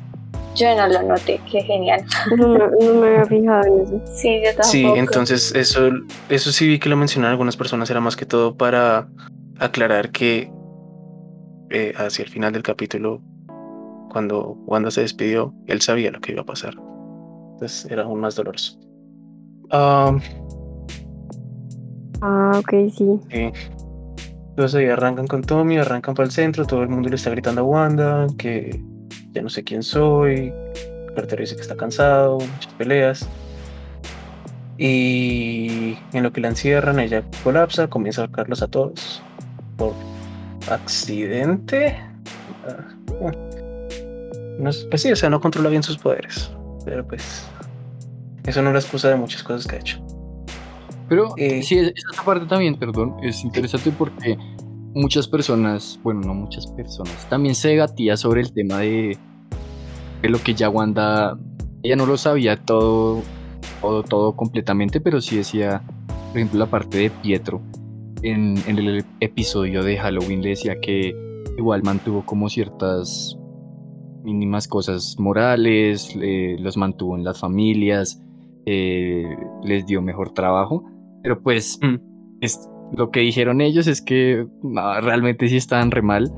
Yo 0.53 0.75
no 0.75 0.85
lo 0.85 1.01
noté, 1.03 1.39
qué 1.49 1.61
genial. 1.63 2.03
No, 2.37 2.47
me- 2.49 2.59
no 2.85 2.93
me 3.01 3.07
había 3.07 3.25
fijado 3.25 3.63
en 3.65 3.81
eso. 3.83 4.01
Sí, 4.13 4.41
yo 4.43 4.49
tampoco. 4.49 4.63
Sí, 4.69 4.85
entonces 4.95 5.55
eso, 5.55 5.89
eso 6.27 6.51
sí 6.51 6.67
vi 6.67 6.77
que 6.77 6.89
lo 6.89 6.97
mencionaron 6.97 7.31
algunas 7.31 7.55
personas, 7.55 7.89
era 7.89 8.01
más 8.01 8.17
que 8.17 8.25
todo 8.25 8.55
para 8.57 9.07
aclarar 9.61 10.11
que 10.11 10.51
eh, 11.69 11.93
hacia 11.95 12.23
el 12.23 12.29
final 12.29 12.51
del 12.53 12.63
capítulo, 12.63 13.21
cuando 14.09 14.57
Wanda 14.65 14.91
se 14.91 15.01
despidió, 15.01 15.53
él 15.67 15.81
sabía 15.81 16.11
lo 16.11 16.19
que 16.19 16.33
iba 16.33 16.41
a 16.41 16.45
pasar. 16.45 16.73
Entonces 17.53 17.89
era 17.89 18.03
aún 18.03 18.19
más 18.19 18.35
doloroso. 18.35 18.77
Ah, 19.71 20.17
Ah, 22.21 22.51
ok, 22.59 22.69
sí. 22.95 23.19
sí. 23.31 23.51
Entonces 24.49 24.75
ahí 24.75 24.87
arrancan 24.87 25.25
con 25.27 25.41
Tommy, 25.41 25.77
arrancan 25.77 26.13
para 26.13 26.25
el 26.27 26.31
centro, 26.31 26.65
todo 26.65 26.83
el 26.83 26.89
mundo 26.89 27.09
le 27.09 27.15
está 27.15 27.31
gritando 27.31 27.61
a 27.61 27.63
Wanda 27.63 28.27
que 28.37 28.79
ya 29.31 29.41
no 29.41 29.49
sé 29.49 29.63
quién 29.63 29.81
soy. 29.81 30.53
Carter 31.15 31.39
dice 31.39 31.55
que 31.55 31.61
está 31.61 31.75
cansado, 31.75 32.37
muchas 32.39 32.73
peleas. 32.77 33.29
Y 34.77 35.97
en 36.13 36.23
lo 36.23 36.31
que 36.31 36.41
la 36.41 36.49
encierran, 36.49 36.99
ella 36.99 37.23
colapsa, 37.43 37.87
comienza 37.87 38.21
a 38.21 38.25
ahorcarlos 38.25 38.61
a 38.61 38.67
todos. 38.67 39.23
Por 39.81 39.93
accidente. 40.73 41.95
Ah. 42.67 43.31
No, 44.59 44.69
es- 44.69 44.85
pues 44.89 45.01
sí, 45.01 45.11
o 45.11 45.15
sea, 45.15 45.29
no 45.29 45.41
controla 45.41 45.69
bien 45.69 45.81
sus 45.83 45.97
poderes. 45.97 46.51
Pero 46.85 47.07
pues. 47.07 47.45
Eso 48.45 48.61
no 48.61 48.69
es 48.69 48.73
la 48.73 48.79
excusa 48.79 49.09
de 49.09 49.15
muchas 49.15 49.43
cosas 49.43 49.65
que 49.67 49.75
ha 49.75 49.79
hecho. 49.79 49.99
Pero 51.09 51.33
Eh, 51.37 51.61
sí, 51.63 51.77
es- 51.77 51.93
esa 51.95 52.23
parte 52.23 52.45
también, 52.45 52.75
perdón, 52.75 53.15
es 53.21 53.43
interesante 53.43 53.91
porque 53.91 54.37
muchas 54.93 55.27
personas, 55.27 55.99
bueno, 56.03 56.21
no 56.21 56.33
muchas 56.33 56.67
personas, 56.67 57.27
también 57.29 57.53
se 57.55 57.69
debatía 57.69 58.15
sobre 58.17 58.41
el 58.41 58.51
tema 58.53 58.79
de, 58.79 59.17
de 60.21 60.29
lo 60.29 60.41
que 60.41 60.53
ya 60.53 60.69
Wanda, 60.69 61.37
ella 61.83 61.95
no 61.95 62.05
lo 62.05 62.17
sabía 62.17 62.57
todo, 62.57 63.21
todo, 63.81 64.03
todo 64.03 64.35
completamente, 64.35 65.01
pero 65.01 65.21
sí 65.21 65.37
decía, 65.37 65.81
por 66.29 66.37
ejemplo, 66.37 66.59
la 66.59 66.65
parte 66.67 66.97
de 66.97 67.09
Pietro. 67.09 67.61
En, 68.23 68.55
en 68.67 68.77
el 68.77 69.03
episodio 69.19 69.83
de 69.83 69.97
Halloween 69.97 70.41
le 70.41 70.49
decía 70.49 70.79
que 70.79 71.15
igual 71.57 71.81
mantuvo 71.83 72.23
como 72.25 72.49
ciertas 72.49 73.37
mínimas 74.23 74.67
cosas 74.67 75.15
morales, 75.19 76.15
eh, 76.21 76.55
los 76.59 76.77
mantuvo 76.77 77.17
en 77.17 77.23
las 77.23 77.39
familias, 77.39 78.21
eh, 78.67 79.25
les 79.63 79.85
dio 79.87 80.01
mejor 80.03 80.33
trabajo, 80.33 80.83
pero 81.23 81.41
pues 81.41 81.79
Mm. 81.81 81.95
es, 82.41 82.59
lo 82.95 83.09
que 83.09 83.21
dijeron 83.21 83.61
ellos 83.61 83.87
es 83.87 84.01
que 84.03 84.45
no, 84.61 85.01
realmente 85.01 85.47
sí 85.47 85.57
estaban 85.57 85.89
re 85.89 86.03
mal 86.03 86.31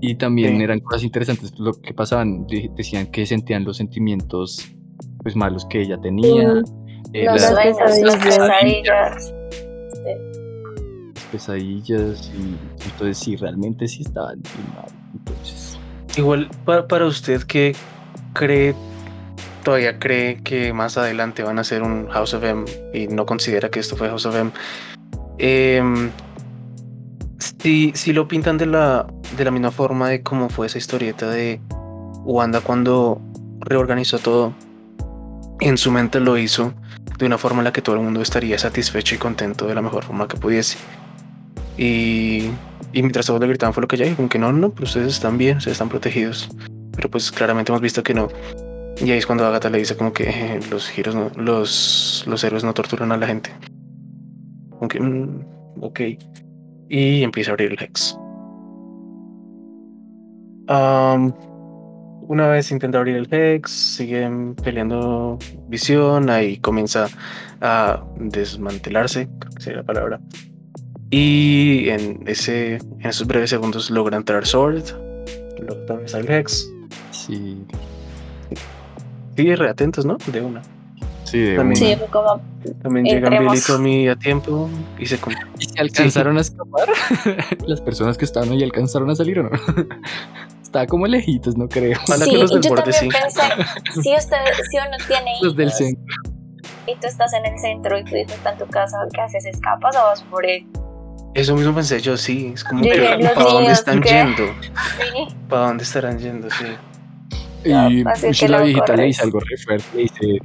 y 0.00 0.16
también 0.16 0.56
Sí. 0.56 0.62
eran 0.64 0.80
cosas 0.80 1.04
interesantes 1.04 1.56
lo 1.60 1.72
que 1.74 1.94
pasaban, 1.94 2.46
de- 2.48 2.68
decían 2.76 3.06
que 3.06 3.24
sentían 3.26 3.62
los 3.64 3.76
sentimientos 3.76 4.68
pues 5.22 5.36
malos 5.36 5.64
que 5.66 5.82
ella 5.82 6.00
tenía, 6.00 6.54
Mm, 6.54 6.62
eh, 7.12 7.24
Los 7.26 7.40
las 7.42 7.50
sueños, 7.52 8.00
las 8.02 8.16
pesadillas. 8.16 9.34
Pesadillas. 11.32 12.30
Y 12.34 12.56
entonces 12.84 13.18
sí, 13.18 13.36
realmente 13.36 13.88
sí 13.88 14.02
estaban 14.02 14.40
mal, 14.76 14.86
entonces... 15.14 15.78
Igual, 16.16 16.50
para, 16.66 16.86
para 16.86 17.06
usted 17.06 17.42
que 17.42 17.74
cree, 18.34 18.74
todavía 19.64 19.98
cree 19.98 20.42
que 20.42 20.74
más 20.74 20.98
adelante 20.98 21.42
van 21.42 21.56
a 21.56 21.62
hacer 21.62 21.82
un 21.82 22.06
House 22.08 22.34
of 22.34 22.44
M 22.44 22.66
y 22.92 23.08
no 23.08 23.24
considera 23.24 23.70
que 23.70 23.80
esto 23.80 23.96
fue 23.96 24.08
House 24.08 24.26
of 24.26 24.36
M, 24.36 24.50
em, 25.38 26.10
si, 27.38 27.92
si 27.94 28.12
lo 28.12 28.28
pintan 28.28 28.58
de 28.58 28.66
la, 28.66 29.06
de 29.36 29.44
la 29.44 29.50
misma 29.50 29.70
forma 29.70 30.10
de 30.10 30.22
cómo 30.22 30.50
fue 30.50 30.66
esa 30.66 30.76
historieta 30.76 31.30
de 31.30 31.60
Wanda 32.24 32.60
cuando 32.60 33.20
reorganizó 33.60 34.18
todo, 34.18 34.52
en 35.60 35.78
su 35.78 35.90
mente 35.90 36.20
lo 36.20 36.36
hizo 36.36 36.74
de 37.18 37.26
una 37.26 37.38
forma 37.38 37.60
en 37.60 37.64
la 37.64 37.72
que 37.72 37.82
todo 37.82 37.96
el 37.96 38.02
mundo 38.02 38.20
estaría 38.20 38.58
satisfecho 38.58 39.14
y 39.14 39.18
contento 39.18 39.66
de 39.66 39.74
la 39.74 39.82
mejor 39.82 40.04
forma 40.04 40.28
que 40.28 40.36
pudiese. 40.36 40.76
Y, 41.78 42.44
y 42.92 43.02
mientras 43.02 43.26
todos 43.26 43.40
le 43.40 43.46
gritaban 43.46 43.72
fue 43.72 43.80
lo 43.82 43.88
que 43.88 43.96
ella 43.96 44.04
dijo, 44.04 44.16
como 44.16 44.28
que 44.28 44.38
no, 44.38 44.52
no, 44.52 44.70
pero 44.70 44.84
ustedes 44.84 45.08
están 45.14 45.38
bien, 45.38 45.58
ustedes 45.58 45.74
están 45.76 45.88
protegidos. 45.88 46.48
Pero 46.94 47.10
pues 47.10 47.30
claramente 47.32 47.72
hemos 47.72 47.80
visto 47.82 48.02
que 48.02 48.14
no. 48.14 48.28
Y 49.02 49.10
ahí 49.10 49.18
es 49.18 49.26
cuando 49.26 49.46
Agatha 49.46 49.70
le 49.70 49.78
dice 49.78 49.96
como 49.96 50.12
que 50.12 50.24
eh, 50.28 50.60
los 50.70 50.88
giros 50.88 51.14
no- 51.14 51.30
los, 51.36 52.24
los 52.26 52.44
héroes 52.44 52.62
no 52.64 52.74
torturan 52.74 53.10
a 53.12 53.16
la 53.16 53.26
gente. 53.26 53.50
Como 54.70 54.88
que, 54.88 55.00
mm, 55.00 55.44
ok. 55.80 56.00
Y 56.88 57.22
empieza 57.22 57.50
a 57.50 57.54
abrir 57.54 57.72
el 57.72 57.82
Hex. 57.82 58.18
Am, 60.68 61.32
una 62.28 62.48
vez 62.48 62.70
intenta 62.70 62.98
abrir 62.98 63.16
el 63.16 63.28
Hex, 63.32 63.70
siguen 63.70 64.54
peleando 64.54 65.38
visión, 65.68 66.30
ahí 66.30 66.58
comienza 66.58 67.08
a 67.60 68.04
desmantelarse, 68.16 69.28
creo 69.40 69.52
que 69.54 69.62
sería 69.62 69.78
la 69.78 69.86
palabra. 69.86 70.20
Y 71.14 71.90
en, 71.90 72.24
ese, 72.26 72.76
en 72.76 73.00
esos 73.06 73.26
breves 73.26 73.50
segundos 73.50 73.90
logra 73.90 74.16
entrar 74.16 74.46
Sword, 74.46 74.82
logra 75.60 76.00
el 76.18 76.30
Hex. 76.30 76.66
Sí, 77.10 77.62
Sí, 79.36 79.54
reatentos, 79.54 80.04
¿no? 80.06 80.16
De 80.26 80.40
una. 80.40 80.62
sí, 81.24 81.38
de 81.38 81.56
También. 81.56 81.84
una. 81.84 81.96
Sí, 81.98 82.02
como 82.10 82.40
También 82.82 83.04
llegan 83.06 83.38
Billy 83.44 83.58
y. 83.58 83.60
Tommy 83.60 84.08
a 84.08 84.16
tiempo 84.16 84.70
y 84.98 85.04
se 85.06 85.18
com- 85.18 85.34
¿Y 85.58 85.66
se 85.66 85.78
alcanzaron 85.80 86.38
a 86.38 86.40
escapar? 86.40 86.88
Las 87.66 87.82
personas 87.82 88.16
que 88.16 88.24
estaban 88.24 88.50
ahí 88.50 88.62
alcanzaron 88.62 89.10
a 89.10 89.14
salir 89.14 89.38
o 89.40 89.42
no. 89.44 89.50
Estaba 90.62 90.86
como 90.86 91.06
lejitos, 91.06 91.56
no 91.58 91.68
creo. 91.68 91.98
Sí, 92.06 92.30
que 92.30 92.38
los 92.38 92.50
del 92.50 92.62
yo 92.62 92.70
borde 92.70 92.90
también 92.92 93.12
sí. 93.12 93.18
pensé, 93.22 94.02
si 94.02 94.16
usted, 94.16 94.36
si 94.70 94.76
uno 94.78 94.96
tiene 95.06 95.32
Los 95.42 95.54
del 95.56 95.68
hijos 95.68 95.78
centro. 95.78 96.04
y 96.86 96.94
tú 96.96 97.06
estás 97.06 97.32
en 97.34 97.44
el 97.52 97.58
centro 97.58 97.98
y 97.98 98.04
tu 98.04 98.16
hijo 98.16 98.32
está 98.32 98.52
en 98.52 98.58
tu 98.58 98.66
casa, 98.68 98.96
¿qué 99.12 99.20
haces? 99.20 99.44
¿Escapas 99.44 99.94
o 99.96 100.02
vas 100.02 100.22
por 100.24 100.46
él? 100.46 100.66
Eso 101.34 101.54
mismo 101.56 101.74
pensé 101.74 102.00
yo, 102.00 102.16
sí. 102.16 102.52
Es 102.54 102.62
como 102.64 102.84
Yo 102.84 102.92
que, 102.92 103.00
¿para 103.00 103.44
dónde 103.44 103.60
niños, 103.62 103.78
están 103.78 104.00
¿qué? 104.00 104.08
yendo? 104.10 104.42
Sí, 104.98 105.34
¿Para 105.48 105.66
dónde 105.68 105.84
estarán 105.84 106.18
yendo? 106.18 106.48
Sí. 106.50 106.64
Y 107.64 107.70
uy, 107.72 108.04
que 108.38 108.48
la 108.48 108.58
lo 108.58 108.64
viejita 108.64 108.96
le 108.96 109.04
dice 109.04 109.22
algo 109.22 109.40
re 109.40 109.56
fuerte. 109.56 109.86
Le 109.94 110.02
dice, 110.02 110.38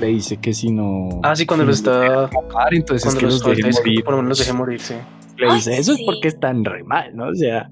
le 0.00 0.06
dice 0.08 0.36
que 0.36 0.52
si 0.54 0.70
no. 0.70 1.08
Ah, 1.22 1.34
sí, 1.34 1.46
cuando 1.46 1.64
si 1.64 1.68
los 1.70 1.82
no 1.82 1.92
está. 2.24 2.30
entonces 2.70 3.02
Cuando 3.04 3.20
que 3.20 3.26
los 3.26 3.34
los 3.46 3.56
deje 3.56 3.70
morir. 3.72 4.04
por 4.04 4.12
lo 4.12 4.16
menos 4.18 4.28
los 4.30 4.38
deje 4.38 4.52
morir, 4.52 4.80
sí. 4.80 4.94
Le 5.38 5.48
Ay, 5.48 5.56
dice, 5.56 5.76
eso 5.78 5.94
sí. 5.94 6.02
es 6.02 6.06
porque 6.06 6.28
están 6.28 6.64
re 6.64 6.84
mal, 6.84 7.14
¿no? 7.16 7.28
O 7.28 7.34
sea. 7.34 7.70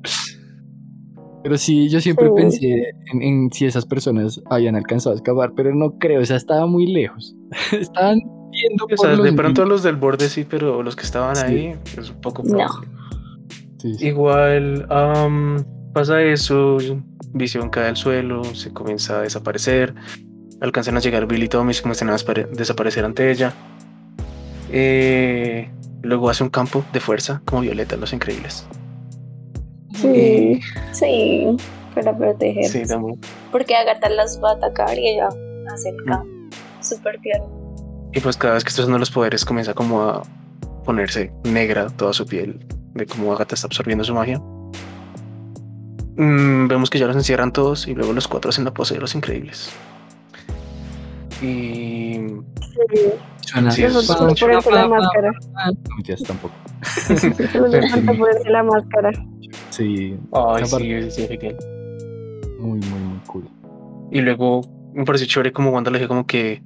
Pero 1.44 1.58
sí, 1.58 1.88
yo 1.88 2.00
siempre 2.00 2.26
Sí. 2.28 2.32
pensé 2.36 2.94
en, 3.12 3.22
en 3.22 3.50
si 3.52 3.66
esas 3.66 3.84
personas 3.84 4.40
habían 4.48 4.76
alcanzado 4.76 5.12
a 5.14 5.16
escapar, 5.16 5.52
pero 5.56 5.74
no 5.74 5.98
creo, 5.98 6.20
o 6.20 6.24
sea, 6.24 6.36
estaba 6.36 6.66
muy 6.66 6.86
lejos. 6.86 7.34
Estaban 7.72 8.20
viendo 8.52 8.84
O 8.84 8.88
por 8.88 8.98
sea, 8.98 9.10
los 9.16 9.24
de 9.24 9.32
pronto 9.32 9.62
niños. 9.62 9.68
los 9.70 9.82
del 9.82 9.96
borde 9.96 10.28
sí, 10.28 10.44
pero 10.48 10.82
los 10.82 10.94
que 10.94 11.02
estaban 11.02 11.34
Sí. 11.36 11.44
ahí 11.46 11.76
es 11.98 12.10
un 12.10 12.20
poco 12.20 12.42
No. 12.44 12.50
probable. 12.50 12.88
Sí, 13.78 13.94
sí. 13.94 14.06
Igual 14.06 14.86
pasa 15.92 16.22
eso, 16.22 16.76
Visión 17.34 17.70
cae 17.70 17.88
al 17.88 17.96
suelo, 17.96 18.44
se 18.44 18.72
comienza 18.72 19.18
a 19.18 19.22
desaparecer, 19.22 19.94
alcanzan 20.60 20.96
a 20.96 21.00
llegar 21.00 21.26
Billy 21.26 21.46
y 21.46 21.48
Tommy, 21.48 21.74
se 21.74 21.82
comienzan 21.82 22.10
a 22.10 22.16
desaparecer 22.52 23.04
ante 23.04 23.30
ella. 23.30 23.52
Eh, 24.70 25.70
luego 26.02 26.30
hace 26.30 26.44
un 26.44 26.50
campo 26.50 26.84
de 26.92 27.00
fuerza 27.00 27.42
como 27.44 27.62
Violeta, 27.62 27.96
los 27.96 28.12
increíbles. 28.12 28.66
Sí. 29.94 30.60
sí, 30.92 31.56
para 31.94 32.16
proteger. 32.16 32.64
Sí, 32.64 32.82
también. 32.86 33.18
Porque 33.50 33.74
Agatha 33.74 34.08
las 34.08 34.40
va 34.42 34.50
a 34.52 34.54
atacar 34.54 34.98
y 34.98 35.08
ella 35.08 35.28
hace 35.72 35.90
el 35.90 35.96
campo. 36.04 36.26
Súper 36.80 37.18
tierno. 37.20 37.61
Y 38.14 38.20
pues 38.20 38.36
cada 38.36 38.54
vez 38.54 38.64
que 38.64 38.68
está 38.70 38.82
usando 38.82 38.98
los 38.98 39.10
poderes 39.10 39.44
comienza 39.44 39.74
como 39.74 40.02
a 40.02 40.22
ponerse 40.84 41.32
negra 41.44 41.88
toda 41.90 42.12
su 42.12 42.26
piel 42.26 42.66
de 42.94 43.06
cómo 43.06 43.32
Agatha 43.32 43.54
está 43.54 43.66
absorbiendo 43.66 44.04
su 44.04 44.14
magia. 44.14 44.38
Mm, 46.16 46.68
vemos 46.68 46.90
que 46.90 46.98
ya 46.98 47.06
los 47.06 47.16
encierran 47.16 47.52
todos 47.52 47.88
y 47.88 47.94
luego 47.94 48.12
los 48.12 48.28
cuatro 48.28 48.50
hacen 48.50 48.64
la 48.64 48.74
pose 48.74 48.94
de 48.94 49.00
los 49.00 49.14
increíbles. 49.14 49.70
Y 51.40 52.14
Sí. 52.14 52.96
Suena- 53.40 53.70
Sí, 53.70 53.84
es- 53.84 54.06
ponerse 54.06 54.46
la 54.70 54.88
máscara. 54.88 55.32
Ah, 55.56 55.70
no, 55.72 56.16
tampoco. 56.26 56.54
Ponerse 57.52 58.50
la 58.50 58.62
máscara. 58.62 59.10
Sí, 59.70 60.16
Ay, 60.32 60.62
Esa 60.62 60.78
sí, 60.78 61.10
sí, 61.10 61.26
genial. 61.28 61.56
muy, 62.60 62.78
muy, 62.78 63.00
muy 63.00 63.18
cool. 63.26 63.48
Y 64.10 64.20
luego 64.20 64.62
me 64.94 65.04
pareció 65.04 65.26
chévere 65.26 65.52
como 65.52 65.70
Wanda 65.70 65.90
le 65.90 65.98
dije 65.98 66.08
como 66.08 66.26
que 66.26 66.62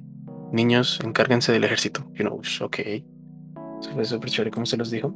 niños, 0.51 0.99
encárguense 1.03 1.51
del 1.51 1.63
ejército. 1.63 2.05
You 2.15 2.25
know, 2.25 2.41
ok. 2.61 2.79
Eso 2.79 3.91
fue 3.93 4.05
súper 4.05 4.29
chévere 4.29 4.51
como 4.51 4.65
se 4.65 4.77
los 4.77 4.91
dijo. 4.91 5.13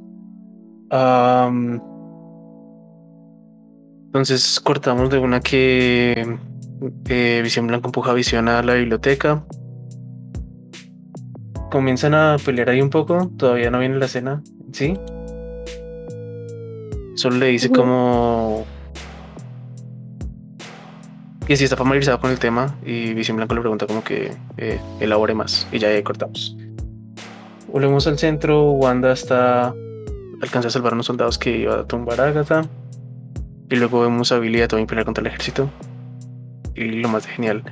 Entonces 4.06 4.60
cortamos 4.60 5.10
de 5.10 5.20
una 5.20 5.40
que 5.40 6.38
eh, 7.08 7.40
Visión 7.44 7.68
Blanca 7.68 7.88
empuja 7.88 8.12
a 8.12 8.14
Visión 8.14 8.50
a 8.50 8.62
la 8.62 8.74
biblioteca. 8.74 9.46
Comienzan 11.72 12.14
a 12.14 12.36
pelear 12.44 12.70
ahí 12.70 12.82
un 12.82 12.90
poco. 12.90 13.32
Todavía 13.38 13.72
no 13.72 13.80
viene 13.80 13.98
la 13.98 14.06
escena, 14.06 14.44
¿sí? 14.74 15.00
Solo 17.16 17.38
le 17.38 17.48
dice 17.48 17.70
como 17.70 18.66
que 21.52 21.58
si 21.58 21.66
está 21.66 21.76
familiarizado 21.76 22.18
con 22.18 22.32
el 22.32 22.40
tema 22.40 22.78
y 22.86 23.14
Visión 23.14 23.36
Blanco 23.36 23.56
le 23.56 23.60
pregunta 23.60 23.86
como 23.86 24.06
que 24.06 24.32
eh, 24.56 24.80
elabore 25.02 25.34
más 25.34 25.68
y 25.74 25.80
ya 25.80 25.90
ahí 25.90 26.02
cortamos. 26.02 26.56
Volvemos 27.68 28.08
al 28.08 28.18
centro, 28.18 28.72
Wanda 28.72 29.12
está 29.12 29.74
alcanza 30.42 30.70
a 30.70 30.72
salvar 30.72 30.94
a 30.94 30.96
unos 30.96 31.08
soldados 31.08 31.38
que 31.38 31.58
iba 31.58 31.82
a 31.82 31.84
tumbar 31.86 32.22
a 32.22 32.28
Agatha. 32.28 32.62
Y 33.70 33.76
luego 33.76 34.00
vemos 34.00 34.32
a 34.32 34.40
Billy 34.40 34.60
y 34.60 34.62
a 34.62 34.70
Tony 34.70 34.86
pelear 34.86 35.04
contra 35.04 35.24
el 35.24 35.28
ejército. 35.28 35.70
Y 36.74 36.86
lo 36.86 37.10
más 37.10 37.26
genial 37.26 37.66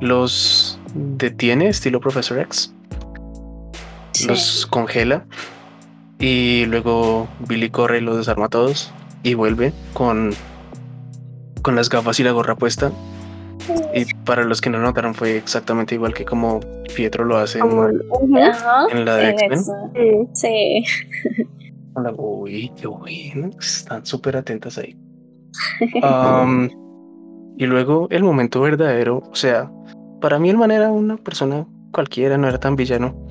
los 0.00 0.80
detiene 0.94 1.68
estilo 1.68 2.00
Professor 2.00 2.38
X. 2.38 2.72
Sí. 4.12 4.26
los 4.26 4.64
congela. 4.64 5.26
Y 6.18 6.64
luego 6.64 7.28
Billy 7.46 7.68
corre 7.68 7.98
y 7.98 8.00
los 8.00 8.16
desarma 8.16 8.46
a 8.46 8.48
todos. 8.48 8.90
Y 9.22 9.34
vuelve 9.34 9.74
con 9.92 10.32
con 11.60 11.76
las 11.76 11.90
gafas 11.90 12.18
y 12.20 12.22
la 12.22 12.30
gorra 12.30 12.56
puesta 12.56 12.90
y 13.94 14.04
para 14.24 14.44
los 14.44 14.60
que 14.60 14.70
no 14.70 14.78
notaron 14.78 15.14
fue 15.14 15.36
exactamente 15.36 15.94
igual 15.94 16.14
que 16.14 16.24
como 16.24 16.60
Pietro 16.94 17.24
lo 17.24 17.36
hace 17.38 17.58
en, 17.58 19.04
la 19.04 19.16
de 19.16 19.30
en 19.30 19.40
X-Men. 19.40 20.28
sí. 20.34 20.84
Sí. 20.84 20.84
con 21.92 22.04
la- 22.04 22.12
Uy, 22.16 22.72
qué 22.80 22.86
bueno, 22.86 23.50
están 23.60 24.04
súper 24.06 24.36
atentas 24.36 24.78
ahí. 24.78 24.96
Y 27.60 27.66
luego 27.66 28.06
el 28.10 28.22
momento 28.22 28.60
verdadero, 28.60 29.16
o 29.32 29.34
sea, 29.34 29.68
para 30.20 30.38
mí 30.38 30.48
el 30.48 30.56
man 30.56 30.70
era 30.70 30.92
una 30.92 31.16
persona 31.16 31.66
cualquiera, 31.92 32.38
no 32.38 32.46
era 32.48 32.58
tan 32.60 32.76
villano. 32.76 33.26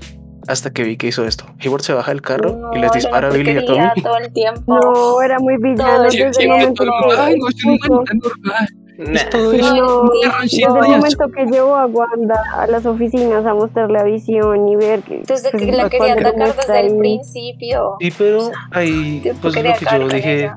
Hasta 0.50 0.72
que 0.72 0.84
vi 0.84 0.98
que 0.98 1.08
hizo 1.08 1.26
esto. 1.26 1.46
Hayward 1.62 1.82
se 1.82 1.94
baja 1.94 2.12
del 2.12 2.22
carro 2.22 2.58
No, 2.58 2.74
y 2.74 2.80
les 2.80 2.92
dispara 2.92 3.28
a 3.28 3.32
Billy 3.32 3.52
y 3.52 3.58
a 3.58 3.66
Tommy. 3.66 3.88
todo 4.04 4.18
el 4.18 4.32
tiempo. 4.34 4.62
No, 4.82 5.22
era 5.22 5.40
muy 5.40 5.56
villano 5.58 5.94
Todo 5.94 6.04
desde 6.04 6.44
el 6.44 6.50
momento 6.50 6.84
Ay, 7.18 7.36
no. 7.90 8.04
Nah. 8.98 9.30
Todo 9.30 9.52
Sí, 9.52 9.58
eso. 9.60 9.76
no, 9.76 10.04
el 10.04 10.42
desde 10.42 10.58
tiempo. 10.58 10.84
el 10.84 10.90
momento 10.90 11.30
que 11.30 11.46
llevó 11.46 11.76
a 11.76 11.86
Wanda 11.86 12.42
a 12.58 12.66
las 12.68 12.86
oficinas 12.86 13.46
a 13.46 13.54
mostrar 13.54 13.92
la 13.92 14.04
visión 14.04 14.68
y 14.70 14.76
ver 14.76 15.02
que, 15.04 15.22
Desde 15.28 15.52
pues, 15.52 15.64
que 15.64 15.72
la 15.72 15.88
quería 15.90 16.14
atacar 16.14 16.56
desde 16.56 16.80
el 16.80 16.98
principio. 16.98 17.96
Sí, 18.00 18.12
pero 18.18 18.52
ahí, 18.72 19.22
pues 19.42 19.56
lo 19.56 19.62
que 19.74 19.86
yo 20.00 20.08
dije, 20.08 20.40
ella. 20.40 20.56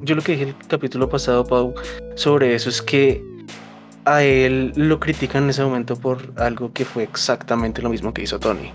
yo 0.00 0.14
lo 0.16 0.22
que 0.22 0.32
dije 0.32 0.44
el 0.44 0.56
capítulo 0.66 1.08
pasado, 1.08 1.44
Pau, 1.44 1.72
sobre 2.16 2.54
eso 2.54 2.68
es 2.68 2.82
que 2.82 3.22
a 4.04 4.22
él 4.24 4.72
lo 4.74 4.98
critican 4.98 5.44
en 5.44 5.50
ese 5.50 5.62
momento 5.62 5.94
por 5.94 6.18
algo 6.36 6.72
que 6.72 6.84
fue 6.84 7.04
exactamente 7.04 7.80
lo 7.82 7.90
mismo 7.90 8.12
que 8.12 8.22
hizo 8.22 8.40
Tony. 8.40 8.72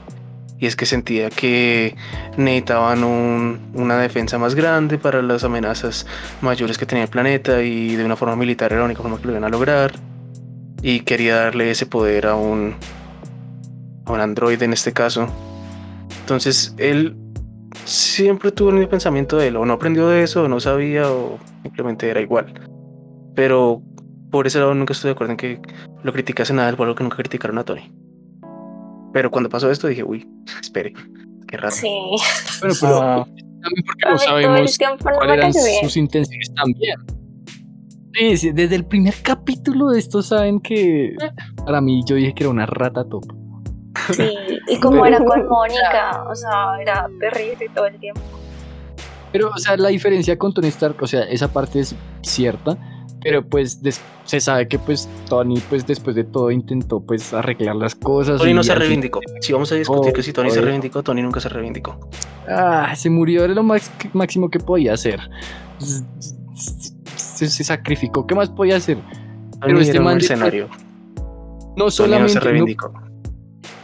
Y 0.64 0.66
es 0.66 0.78
que 0.78 0.86
sentía 0.86 1.30
que 1.30 1.94
necesitaban 2.38 3.04
un- 3.04 3.60
una 3.74 3.98
defensa 3.98 4.38
más 4.38 4.56
grande 4.56 4.98
para 4.98 5.22
las 5.22 5.44
amenazas 5.44 6.08
mayores 6.40 6.78
que 6.78 6.86
tenía 6.86 7.04
el 7.04 7.10
planeta 7.10 7.62
y 7.64 7.98
de 7.98 8.06
una 8.06 8.16
forma 8.16 8.38
militar 8.38 8.72
era 8.72 8.80
la 8.80 8.86
única 8.86 9.02
forma 9.02 9.18
que 9.18 9.26
lo 9.26 9.32
iban 9.34 9.44
a 9.44 9.50
lograr. 9.50 9.92
Y 10.82 11.02
quería 11.02 11.36
darle 11.36 11.70
ese 11.70 11.86
poder 11.86 12.28
a 12.28 12.36
un, 12.36 12.76
a 14.06 14.12
un 14.14 14.22
androide 14.22 14.64
en 14.64 14.72
este 14.72 14.94
caso. 14.94 15.28
Entonces 16.22 16.74
él 16.78 17.18
siempre 17.84 18.54
tuvo 18.54 18.70
el 18.70 18.88
pensamiento 18.88 19.36
de 19.36 19.50
él, 19.50 19.58
o 19.58 19.66
no 19.66 19.74
aprendió 19.74 20.08
de 20.08 20.24
eso, 20.24 20.44
o 20.44 20.48
no 20.48 20.62
sabía, 20.62 21.12
o 21.12 21.40
simplemente 21.64 22.10
era 22.10 22.22
igual. 22.22 22.54
Pero 23.36 23.82
por 24.32 24.48
ese 24.48 24.60
lado 24.60 24.74
nunca 24.76 24.94
estoy 24.94 25.10
de 25.10 25.14
acuerdo 25.14 25.32
en 25.32 25.38
que 25.38 25.60
lo 26.04 26.14
criticase 26.14 26.54
nada, 26.54 26.72
por 26.78 26.86
algo 26.88 26.96
que 26.96 27.04
nunca 27.04 27.18
criticaron 27.18 27.58
a 27.58 27.66
Tony. 27.66 27.92
Pero 29.14 29.32
cuando 29.32 29.50
pasó 29.50 29.70
esto 29.70 29.88
dije, 29.88 30.04
uy, 30.04 30.28
espere, 30.62 30.94
qué 31.48 31.58
raro. 31.58 31.72
Sí. 31.76 31.88
Bueno, 32.60 32.76
pero 32.82 33.02
Ah, 33.02 33.26
también 33.62 33.86
porque 33.86 34.10
no 34.10 34.18
sabemos 34.18 34.78
cuáles 35.02 35.38
eran 35.38 35.54
sus 35.84 35.98
intenciones 35.98 36.54
también. 36.56 36.96
Sí, 38.14 38.38
sí, 38.38 38.52
desde 38.52 38.76
el 38.76 38.86
primer 38.86 39.16
capítulo 39.24 39.90
de 39.90 40.00
esto 40.00 40.22
saben 40.22 40.60
que 40.60 41.16
para 41.66 41.82
mí 41.82 42.04
yo 42.06 42.16
dije 42.16 42.34
que 42.34 42.44
era 42.44 42.50
una 42.50 42.66
rata 42.66 43.04
top. 43.08 43.24
Sí. 44.12 44.30
Y 44.68 44.80
como 44.80 45.06
era 45.06 45.24
con 45.24 45.48
Mónica, 45.50 46.24
o 46.30 46.36
sea, 46.36 46.76
era 46.82 47.08
terrible 47.20 47.70
todo 47.74 47.86
el 47.86 48.00
tiempo. 48.00 48.22
Pero, 49.32 49.50
o 49.50 49.58
sea, 49.58 49.78
la 49.78 49.90
diferencia 49.90 50.38
con 50.38 50.54
Tony 50.54 50.68
Stark, 50.68 50.98
o 51.02 51.08
sea, 51.08 51.24
esa 51.24 51.52
parte 51.52 51.80
es 51.80 51.96
cierta, 52.22 52.78
pero 53.24 53.44
pues 53.48 53.80
se 54.26 54.40
sabe 54.40 54.68
que 54.68 54.78
pues 54.80 55.08
Tony 55.30 55.60
pues 55.70 55.88
después 55.88 56.16
de 56.16 56.24
todo 56.24 56.52
intentó 56.52 57.00
pues 57.00 57.34
arreglar 57.34 57.76
las 57.76 57.96
cosas. 57.96 58.40
Tony 58.40 58.54
no 58.54 58.64
se 58.64 58.72
fin- 58.74 58.80
reivindicó. 58.80 59.20
Si 59.42 59.54
vamos 59.54 59.72
a 59.72 59.76
discutir 59.76 60.12
Oh, 60.12 60.14
que 60.14 60.24
si 60.24 60.34
Tony 60.34 60.52
se 60.52 60.62
reivindicó, 60.62 61.02
Tony 61.04 61.22
nunca 61.22 61.40
se 61.40 61.50
reivindicó. 61.50 61.98
Ah, 62.48 62.94
se 62.96 63.10
murió, 63.10 63.44
era 63.46 63.54
lo 63.54 63.64
max- 63.64 63.92
máximo 64.14 64.50
que 64.50 64.60
podía 64.60 64.94
hacer. 64.94 65.20
Se, 67.16 67.48
se 67.48 67.64
sacrificó, 67.64 68.26
¿qué 68.28 68.36
más 68.36 68.50
podía 68.50 68.78
hacer? 68.78 68.98
Tony 69.62 69.82
este 69.82 70.00
man 70.00 70.16
mercenario. 70.16 70.68
No 70.68 70.76
Tony 70.76 71.76
no 71.78 71.92
solamente... 71.92 72.34
se 72.34 72.40
no- 72.40 72.46
reivindicó. 72.46 72.94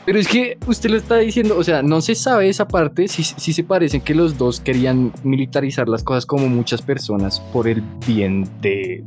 pero 0.06 0.20
es 0.20 0.28
que 0.28 0.58
usted 0.68 0.90
lo 0.90 0.98
está 0.98 1.18
diciendo, 1.18 1.56
o 1.58 1.64
sea, 1.64 1.82
no 1.82 2.02
se 2.02 2.16
sabe 2.16 2.50
esa 2.50 2.68
parte, 2.68 3.08
sí, 3.08 3.24
sí 3.24 3.54
se 3.54 3.64
parece 3.64 4.00
que 4.02 4.14
los 4.16 4.38
dos 4.38 4.60
querían 4.60 5.12
militarizar 5.24 5.88
las 5.88 6.04
cosas 6.04 6.26
como 6.26 6.48
muchas 6.48 6.82
personas 6.82 7.40
por 7.54 7.68
el 7.68 7.82
bien 8.08 8.48
de, 8.62 9.04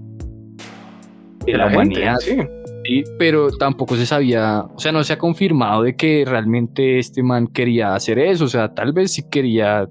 de 1.44 1.52
la, 1.52 1.70
gente, 1.70 1.76
humanidad. 1.76 2.16
sí. 2.20 2.36
Sí, 2.84 3.04
pero 3.16 3.48
tampoco 3.56 3.94
se 3.94 4.06
sabía, 4.06 4.64
o 4.74 4.78
sea, 4.78 4.90
no 4.90 5.04
se 5.04 5.12
ha 5.12 5.18
confirmado 5.18 5.82
de 5.82 5.94
que 5.94 6.24
realmente 6.26 6.98
este 6.98 7.22
man 7.22 7.46
quería 7.46 7.94
hacer 7.94 8.18
eso, 8.18 8.46
o 8.46 8.48
sea, 8.48 8.74
tal 8.74 8.92
vez 8.92 9.12
sí 9.12 9.22
quería, 9.30 9.88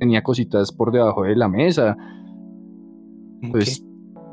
tenía 0.00 0.22
cositas 0.22 0.72
por 0.72 0.90
debajo 0.90 1.22
de 1.22 1.36
la 1.36 1.48
mesa, 1.48 1.96
pues 3.52 3.84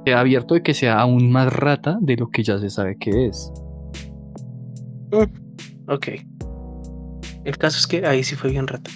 queda 0.05 0.21
abierto 0.21 0.55
de 0.55 0.63
que 0.63 0.73
sea 0.73 0.99
aún 0.99 1.31
más 1.31 1.53
rata 1.53 1.99
de 2.01 2.15
lo 2.15 2.29
que 2.29 2.43
ya 2.43 2.57
se 2.57 2.71
sabe 2.71 2.97
que 2.97 3.27
es. 3.27 3.51
Ok. 5.87 6.07
El 7.43 7.57
caso 7.57 7.77
es 7.77 7.85
que 7.85 8.07
ahí 8.07 8.23
sí 8.23 8.35
fue 8.35 8.49
bien 8.49 8.65
rata. 8.65 8.89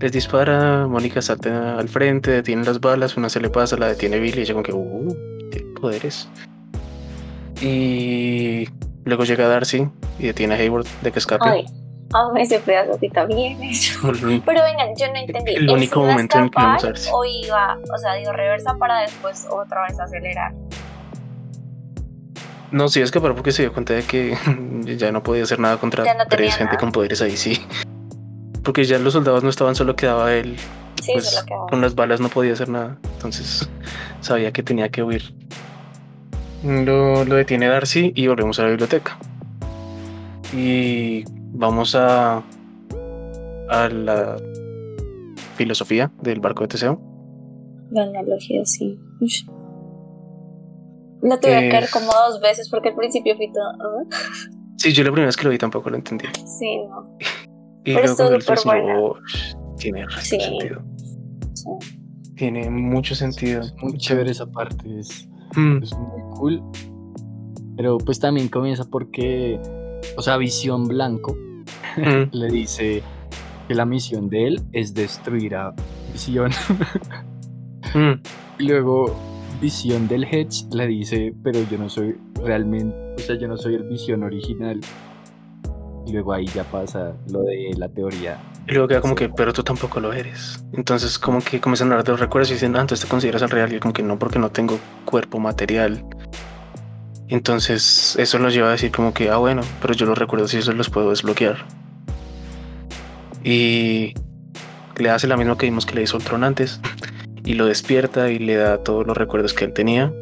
Les 0.00 0.12
dispara, 0.12 0.86
Mónica 0.86 1.20
salta 1.20 1.78
al 1.78 1.88
frente, 1.88 2.30
detiene 2.30 2.64
las 2.64 2.80
balas, 2.80 3.16
una 3.16 3.28
se 3.28 3.40
le 3.40 3.50
pasa, 3.50 3.76
la 3.76 3.88
detiene 3.88 4.18
Billy 4.18 4.38
y 4.38 4.42
ella 4.42 4.54
como 4.54 4.62
que, 4.62 4.72
uh, 4.72 5.16
tiene 5.50 5.72
poderes. 5.80 6.28
Y 7.60 8.68
luego 9.04 9.24
llega 9.24 9.48
Darcy 9.48 9.88
y 10.18 10.26
detiene 10.26 10.54
a 10.54 10.58
Hayward 10.58 10.86
de 11.02 11.12
que 11.12 11.18
escape. 11.18 11.48
Ay, 11.48 11.66
a 12.12 12.40
ese 12.40 12.58
pedazo 12.60 12.98
que 13.00 13.06
hecho. 13.62 14.00
Pero 14.44 14.62
vengan, 14.62 14.88
yo 14.96 15.06
no 15.12 15.18
entendí. 15.18 15.52
El 15.54 15.64
¿él 15.64 15.70
único 15.70 16.04
a 16.04 16.08
momento 16.08 16.38
en 16.38 16.50
que 16.50 16.56
vamos 16.62 16.84
a 16.84 16.94
si- 16.96 17.10
O 17.12 17.24
iba, 17.24 17.78
o 17.94 17.98
sea, 17.98 18.14
dio 18.14 18.32
reversa 18.32 18.74
para 18.78 19.00
después 19.00 19.46
otra 19.50 19.82
vez 19.88 19.98
acelerar. 19.98 20.52
No, 22.72 22.88
sí 22.88 23.00
escapar 23.00 23.34
porque 23.34 23.52
se 23.52 23.62
dio 23.62 23.72
cuenta 23.72 23.94
de 23.94 24.02
que 24.02 24.36
ya 24.98 25.12
no 25.12 25.22
podía 25.22 25.44
hacer 25.44 25.58
nada 25.60 25.78
contra 25.78 26.04
no 26.14 26.26
tres 26.28 26.50
gente 26.56 26.64
nada. 26.64 26.78
con 26.78 26.92
poderes 26.92 27.22
ahí, 27.22 27.36
sí. 27.36 27.64
Porque 28.62 28.84
ya 28.84 28.98
los 28.98 29.12
soldados 29.12 29.44
no 29.44 29.50
estaban, 29.50 29.74
solo 29.74 29.94
quedaba 29.96 30.32
él. 30.34 30.56
Sí, 31.00 31.12
pues 31.12 31.44
quedaba. 31.46 31.66
con 31.68 31.80
las 31.80 31.94
balas 31.94 32.20
no 32.20 32.28
podía 32.28 32.52
hacer 32.54 32.68
nada. 32.68 32.98
Entonces 33.14 33.68
sabía 34.20 34.52
que 34.52 34.62
tenía 34.62 34.88
que 34.88 35.02
huir. 35.02 35.32
Lo, 36.66 37.24
lo 37.24 37.34
detiene 37.36 37.68
Darcy 37.68 38.12
y 38.14 38.26
volvemos 38.26 38.58
a 38.58 38.64
la 38.64 38.68
biblioteca. 38.70 39.18
Y 40.54 41.24
vamos 41.52 41.94
a, 41.94 42.42
a 43.68 43.88
la 43.88 44.36
filosofía 45.56 46.10
del 46.22 46.40
barco 46.40 46.62
de 46.62 46.68
Teseo. 46.68 47.00
La 47.90 48.02
analogía, 48.02 48.64
sí. 48.64 48.98
Ush. 49.20 49.44
La 51.22 51.38
tuve 51.40 51.52
que 51.60 51.68
ver 51.68 51.84
Es- 51.84 51.90
como 51.92 52.06
dos 52.06 52.40
veces 52.40 52.68
porque 52.68 52.88
al 52.90 52.96
principio 52.96 53.36
fui 53.36 53.50
todo. 53.52 53.64
¿ah? 53.64 54.16
Sí, 54.76 54.92
yo 54.92 55.02
la 55.04 55.10
primera 55.10 55.26
vez 55.26 55.36
que 55.36 55.44
lo 55.44 55.50
vi 55.50 55.58
tampoco 55.58 55.88
lo 55.90 55.96
entendí. 55.96 56.26
Sí, 56.58 56.78
no. 56.88 57.16
Y 57.84 57.94
Pero 57.94 58.14
luego 58.14 58.34
el 58.34 58.42
buena. 58.64 59.00
oh, 59.00 59.16
tiene 59.78 60.04
Sí. 60.20 60.40
sentido. 60.40 60.82
Sí. 61.54 61.68
Tiene 62.36 62.68
mucho 62.70 63.14
sentido. 63.14 63.60
Es 63.62 63.74
muy 63.80 63.96
chévere 63.98 64.30
esa 64.32 64.46
parte, 64.46 64.98
es, 64.98 65.28
Mm, 65.54 65.82
es 65.82 65.94
muy 65.96 66.20
cool. 66.38 66.62
Pero 67.76 67.98
pues 67.98 68.18
también 68.18 68.48
comienza 68.48 68.84
porque, 68.84 69.60
o 70.16 70.22
sea, 70.22 70.36
Visión 70.38 70.88
Blanco 70.88 71.36
Mm. 71.96 72.28
le 72.32 72.48
dice 72.48 73.02
que 73.68 73.74
la 73.74 73.84
misión 73.84 74.28
de 74.28 74.46
él 74.46 74.62
es 74.72 74.94
destruir 74.94 75.54
a 75.56 75.74
Visión. 76.12 76.50
Mm. 77.94 78.20
Y 78.58 78.68
luego 78.68 79.14
Visión 79.60 80.08
del 80.08 80.24
Hedge 80.24 80.64
le 80.72 80.86
dice, 80.86 81.34
pero 81.42 81.60
yo 81.70 81.76
no 81.76 81.90
soy 81.90 82.16
realmente, 82.42 82.96
o 83.16 83.18
sea, 83.18 83.36
yo 83.36 83.48
no 83.48 83.58
soy 83.58 83.74
el 83.74 83.82
Visión 83.82 84.22
original. 84.22 84.80
Y 86.06 86.12
luego 86.12 86.32
ahí 86.32 86.46
ya 86.46 86.64
pasa 86.64 87.14
lo 87.30 87.42
de 87.42 87.74
la 87.76 87.90
teoría. 87.90 88.38
Y 88.68 88.72
luego 88.72 88.88
queda 88.88 89.00
como 89.00 89.14
que, 89.14 89.28
pero 89.28 89.52
tú 89.52 89.62
tampoco 89.62 90.00
lo 90.00 90.12
eres. 90.12 90.64
Entonces, 90.72 91.18
como 91.18 91.40
que 91.40 91.60
comienzan 91.60 91.88
a 91.88 91.92
hablar 91.92 92.04
de 92.04 92.12
los 92.12 92.20
recuerdos 92.20 92.50
y 92.50 92.54
dicen, 92.54 92.74
ah, 92.76 92.80
entonces 92.80 93.06
te 93.06 93.10
consideras 93.10 93.42
el 93.42 93.50
real. 93.50 93.72
Y 93.72 93.78
como 93.78 93.92
que 93.92 94.02
no, 94.02 94.18
porque 94.18 94.40
no 94.40 94.50
tengo 94.50 94.80
cuerpo 95.04 95.38
material. 95.38 96.04
Entonces, 97.28 98.16
eso 98.18 98.38
nos 98.40 98.54
lleva 98.54 98.68
a 98.68 98.72
decir 98.72 98.90
como 98.90 99.14
que, 99.14 99.30
ah, 99.30 99.36
bueno, 99.36 99.62
pero 99.80 99.94
yo 99.94 100.06
los 100.06 100.18
recuerdos 100.18 100.52
y 100.54 100.58
eso 100.58 100.72
los 100.72 100.90
puedo 100.90 101.10
desbloquear. 101.10 101.58
Y 103.44 104.14
le 104.96 105.10
hace 105.10 105.28
la 105.28 105.36
misma 105.36 105.56
que 105.56 105.66
vimos 105.66 105.86
que 105.86 105.94
le 105.94 106.02
hizo 106.02 106.16
Ultron 106.16 106.42
antes. 106.42 106.80
Y 107.44 107.54
lo 107.54 107.66
despierta 107.66 108.30
y 108.30 108.40
le 108.40 108.56
da 108.56 108.78
todos 108.78 109.06
los 109.06 109.16
recuerdos 109.16 109.54
que 109.54 109.64
él 109.64 109.72
tenía. 109.72 110.12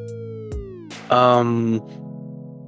Am, 1.09 1.81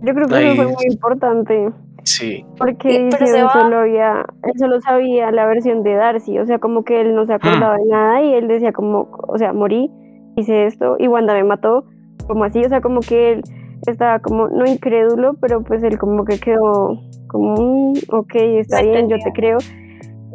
Yo 0.01 0.15
creo 0.15 0.27
que 0.27 0.35
Ahí 0.35 0.47
eso 0.47 0.57
fue 0.57 0.67
muy 0.73 0.87
importante. 0.91 1.71
Sí, 2.07 2.45
Porque 2.59 3.09
pero 3.11 3.27
se 3.27 3.41
solo 3.53 3.79
había, 3.79 4.25
él 4.45 4.53
solo 4.59 4.81
sabía 4.81 5.31
la 5.31 5.47
versión 5.47 5.83
de 5.83 5.95
Darcy, 5.95 6.39
o 6.39 6.47
sea, 6.47 6.59
como 6.59 6.85
que 6.85 7.01
él 7.01 7.15
no 7.15 7.27
se 7.27 7.35
acordaba 7.35 7.77
de 7.77 7.85
nada 7.87 8.23
y 8.23 8.33
él 8.35 8.49
decía 8.49 8.73
como, 8.73 9.09
o 9.29 9.39
sea, 9.39 9.53
morí, 9.53 9.91
hice 10.37 10.67
esto 10.67 10.97
y 10.99 11.09
Wanda 11.09 11.35
me 11.35 11.45
mató, 11.45 11.85
como 12.27 12.45
así, 12.45 12.65
o 12.65 12.69
sea, 12.69 12.81
como 12.81 13.01
que 13.01 13.33
él 13.33 13.43
estaba 13.87 14.19
como, 14.21 14.49
no 14.49 14.65
incrédulo, 14.67 15.35
pero 15.41 15.63
pues 15.63 15.83
él 15.83 15.99
como 15.99 16.25
que 16.25 16.39
quedó 16.39 16.99
como, 17.29 17.55
"Mm, 17.93 17.95
ok, 18.11 18.35
está 18.35 18.83
No 18.83 18.89
bien, 18.91 19.09
yo 19.09 19.17
te 19.19 19.33
creo. 19.33 19.59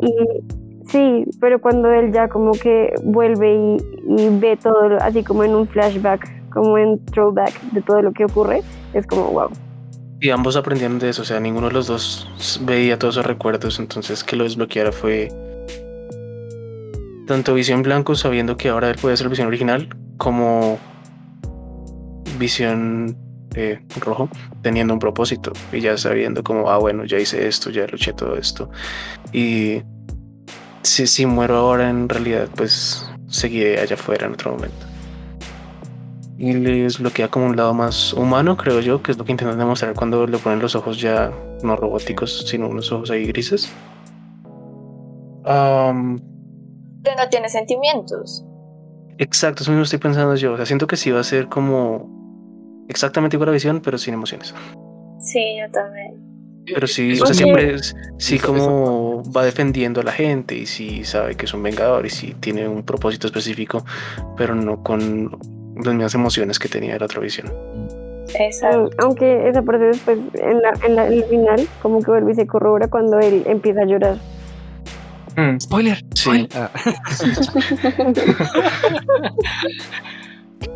Y 0.02 0.14
sí, 0.88 1.26
pero 1.40 1.60
cuando 1.62 1.92
él 1.92 2.12
ya 2.12 2.28
como 2.28 2.52
que 2.52 2.94
vuelve 3.04 3.54
y, 3.54 3.78
y 4.08 4.40
ve 4.40 4.58
todo 4.58 4.98
así 5.02 5.24
como 5.24 5.44
en 5.44 5.56
un 5.56 5.68
flashback, 5.68 6.28
como 6.52 6.78
en 6.78 7.04
throwback 7.06 7.60
de 7.72 7.82
todo 7.82 8.02
lo 8.02 8.12
que 8.12 8.26
ocurre, 8.26 8.62
es 8.94 9.08
como, 9.08 9.28
wow. 9.32 9.50
Y 10.24 10.30
ambos 10.30 10.56
aprendieron 10.56 11.00
de 11.00 11.10
eso, 11.10 11.24
o 11.24 11.26
sea, 11.26 11.40
ninguno 11.40 11.68
de 11.68 11.74
los 11.74 11.88
dos 11.88 12.30
veía 12.62 13.00
todos 13.00 13.16
esos 13.16 13.26
recuerdos, 13.26 13.80
entonces 13.80 14.24
que 14.24 14.36
lo 14.36 14.44
desbloqueara 14.44 14.92
fue 14.92 15.30
tanto 17.26 17.56
Visión 17.56 17.82
Blanco 17.82 18.14
sabiendo 18.14 18.56
que 18.56 18.70
ahora 18.70 18.92
él 18.92 18.98
puede 19.02 19.18
ser 19.18 19.30
Visión 19.30 19.48
original, 19.48 19.90
como 20.18 20.78
Visión 22.38 23.18
eh, 23.56 23.84
Rojo 24.00 24.30
teniendo 24.62 24.94
un 24.94 25.00
propósito 25.00 25.54
y 25.72 25.80
ya 25.82 25.98
sabiendo 25.98 26.44
como, 26.44 26.70
ah, 26.70 26.78
bueno, 26.78 27.04
ya 27.06 27.18
hice 27.18 27.48
esto, 27.48 27.72
ya 27.72 27.88
luché 27.88 28.14
todo 28.14 28.38
esto. 28.38 28.70
Y 29.34 29.82
si, 30.84 31.08
si 31.08 31.26
muero 31.26 31.56
ahora, 31.58 31.90
en 31.90 32.08
realidad, 32.08 32.48
pues 32.56 33.10
seguiré 33.28 33.80
allá 33.80 33.96
afuera 33.96 34.28
en 34.28 34.34
otro 34.34 34.52
momento. 34.52 34.91
Y 36.44 36.54
le 36.54 36.82
desbloquea 36.84 37.28
como 37.28 37.46
un 37.46 37.56
lado 37.56 37.72
más 37.76 38.14
humano, 38.14 38.58
creo 38.58 38.80
yo, 38.80 39.04
que 39.04 39.12
es 39.12 39.18
lo 39.20 39.26
que 39.26 39.32
intentan 39.32 39.60
demostrar 39.60 39.94
cuando 39.94 40.26
le 40.26 40.40
ponen 40.40 40.58
los 40.60 40.74
ojos 40.76 41.00
ya 41.00 41.32
no 41.62 41.76
robóticos, 41.76 42.46
sino 42.48 42.68
unos 42.68 42.92
ojos 42.92 43.12
ahí 43.12 43.26
grises. 43.28 43.72
Pero 47.04 47.16
no 47.18 47.30
tiene 47.30 47.48
sentimientos. 47.50 48.44
exacto, 49.18 49.62
eso 49.62 49.72
mismo 49.72 49.84
estoy 49.84 50.00
pensando 50.00 50.34
yo. 50.36 50.54
O 50.54 50.58
sea, 50.58 50.66
siento 50.66 50.88
que 50.88 50.98
sí 50.98 51.12
va 51.12 51.20
a 51.20 51.24
ser 51.24 51.48
como 51.48 52.86
exactamente 52.90 53.36
igual 53.36 53.50
a 53.50 53.52
visión, 53.52 53.80
pero 53.82 53.98
sin 54.00 54.14
emociones. 54.16 54.54
Sí, 55.20 55.58
yo 55.60 55.72
también. 55.72 56.64
Pero 56.66 56.88
sí, 56.88 57.20
o 57.22 57.26
sea, 57.26 57.36
siempre 57.36 57.74
es- 57.76 57.96
sí 58.18 58.40
como 58.40 59.24
va 59.32 59.44
defendiendo 59.46 60.02
a 60.02 60.04
la 60.04 60.12
gente 60.12 60.56
y 60.56 60.66
sí 60.66 61.04
sabe 61.04 61.36
que 61.36 61.46
es 61.46 61.54
un 61.54 61.62
vengador 61.64 62.06
y 62.06 62.10
sí 62.10 62.36
tiene 62.40 62.68
un 62.68 62.84
propósito 62.84 63.28
específico, 63.28 63.84
pero 64.38 64.56
no 64.56 64.82
con 64.82 65.30
las 65.84 65.94
mismas 65.96 66.16
emociones 66.16 66.60
que 66.60 66.70
tenía 66.70 66.98
la 66.98 67.06
otra 67.06 67.20
visión. 67.22 67.52
Exacto. 68.40 68.86
Mm, 68.86 68.90
Aunque 69.04 69.50
esa 69.50 69.62
parte 69.62 69.86
después, 69.86 70.18
en, 70.36 70.62
la, 70.62 70.72
en 70.86 70.96
la- 70.96 71.08
el 71.08 71.24
final, 71.26 71.68
como 71.82 72.02
que 72.02 72.12
vuelve 72.12 72.32
y 72.32 72.36
se 72.36 72.48
corrobora 72.48 72.88
cuando 72.88 73.20
él 73.20 73.44
empieza 73.46 73.82
a 73.82 73.86
llorar. 73.86 74.18
Spoiler. 75.60 76.04
Sí. 76.14 76.48
Ah. 76.56 76.70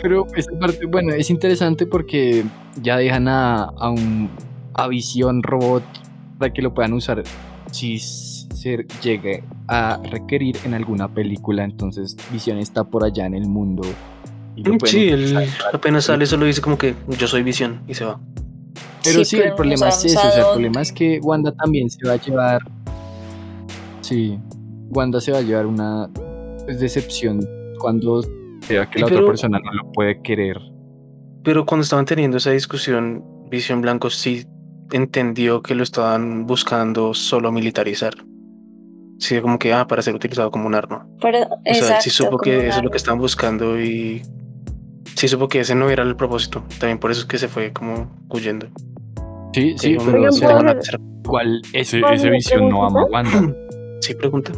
Pero 0.02 0.28
esta 0.36 0.58
parte, 0.60 0.86
bueno, 0.86 1.14
es 1.14 1.30
interesante 1.30 1.86
porque 1.86 2.44
ya 2.82 2.98
dejan 2.98 3.28
a, 3.28 3.66
a 3.66 3.90
un 3.90 4.30
a 4.74 4.88
Visión 4.88 5.42
Robot 5.44 5.84
para 6.38 6.52
que 6.52 6.62
lo 6.62 6.74
puedan 6.74 6.94
usar 6.94 7.24
si 7.72 7.98
se 8.00 8.86
llegue 9.02 9.44
a 9.68 10.00
requerir 10.10 10.58
en 10.66 10.74
alguna 10.74 11.08
película. 11.14 11.64
Entonces, 11.64 12.18
Visión 12.32 12.58
está 12.58 12.84
por 12.84 13.04
allá 13.06 13.26
en 13.26 13.36
el 13.36 13.48
mundo. 13.48 13.84
Y 14.56 14.64
pueden 14.64 14.88
Sí, 14.88 15.10
él 15.10 15.50
apenas 15.74 16.06
sale, 16.06 16.26
solo 16.26 16.46
dice 16.46 16.62
como 16.62 16.78
que 16.78 16.96
yo 17.18 17.28
soy 17.28 17.44
visión 17.44 17.82
y 17.88 17.94
se 17.94 18.06
va. 18.06 18.20
Pero 19.04 19.24
sí, 19.24 19.38
pero 19.38 19.50
el 19.50 19.56
problema 19.56 19.90
es 19.90 20.06
eso. 20.06 20.20
a 20.20 20.28
O 20.28 20.32
sea, 20.32 20.42
el 20.42 20.48
problema 20.52 20.82
es 20.82 20.92
que 20.92 21.20
Wanda 21.22 21.52
también 21.52 21.90
se 21.90 22.06
va 22.08 22.14
a 22.14 22.18
llevar. 22.18 22.62
Sí, 24.02 24.40
Wanda 24.90 25.22
se 25.22 25.32
va 25.32 25.40
a 25.40 25.42
llevar 25.42 25.66
una 25.66 26.10
decepción 26.68 27.48
cuando 27.80 28.22
vea 28.68 28.90
que 28.90 29.00
Sí, 29.00 29.02
la 29.02 29.06
otra 29.08 29.26
persona 29.26 29.60
no 29.60 29.74
lo 29.74 29.92
puede 29.92 30.22
querer. 30.22 30.60
Pero 31.44 31.66
cuando 31.66 31.84
estaban 31.84 32.06
teniendo 32.06 32.38
esa 32.38 32.52
discusión, 32.52 33.24
Visión 33.50 33.82
Blanco 33.82 34.10
sí 34.10 34.46
entendió 34.92 35.62
que 35.62 35.76
lo 35.76 35.84
estaban 35.84 36.48
buscando 36.48 37.14
solo 37.14 37.52
militarizar. 37.52 38.16
Sí, 39.20 39.40
como 39.40 39.58
que, 39.60 39.72
ah, 39.74 39.88
para 39.88 40.02
ser 40.02 40.16
utilizado 40.16 40.52
como 40.52 40.68
un 40.68 40.76
arma. 40.76 41.08
Pero, 41.22 41.40
O 41.44 41.74
sea, 41.74 41.98
él 41.98 42.02
sí 42.02 42.10
supo 42.10 42.38
que 42.38 42.68
eso 42.68 42.80
es 42.80 42.84
lo 42.84 42.90
que 42.90 42.98
estaban 42.98 43.20
buscando 43.20 43.80
y 43.80 44.24
sí 45.16 45.28
supo 45.28 45.48
que 45.48 45.62
ese 45.62 45.76
no 45.76 45.90
era 45.90 46.04
el 46.04 46.16
propósito. 46.16 46.64
También 46.80 46.98
por 47.00 47.12
eso 47.12 47.22
es 47.22 47.26
que 47.26 47.38
se 47.38 47.48
fue 47.48 47.72
como 47.74 48.10
huyendo. 48.30 48.68
Sí, 49.54 49.76
sí, 49.78 49.96
pero 49.98 50.12
o 50.12 50.16
Oigan, 50.18 50.34
sea, 50.34 50.48
¿puedo 50.50 50.60
iban 50.62 50.68
a 50.76 50.80
hacer- 50.80 50.96
hacer- 50.96 51.00
igual 51.26 51.62
ese, 51.74 52.00
¿puedo 52.02 52.14
ese 52.14 52.30
visión 52.30 52.70
no 52.70 52.86
ama 52.86 53.02
a 53.02 53.06
Wanda. 53.06 53.56
Sí, 54.02 54.14
pregunta. 54.14 54.52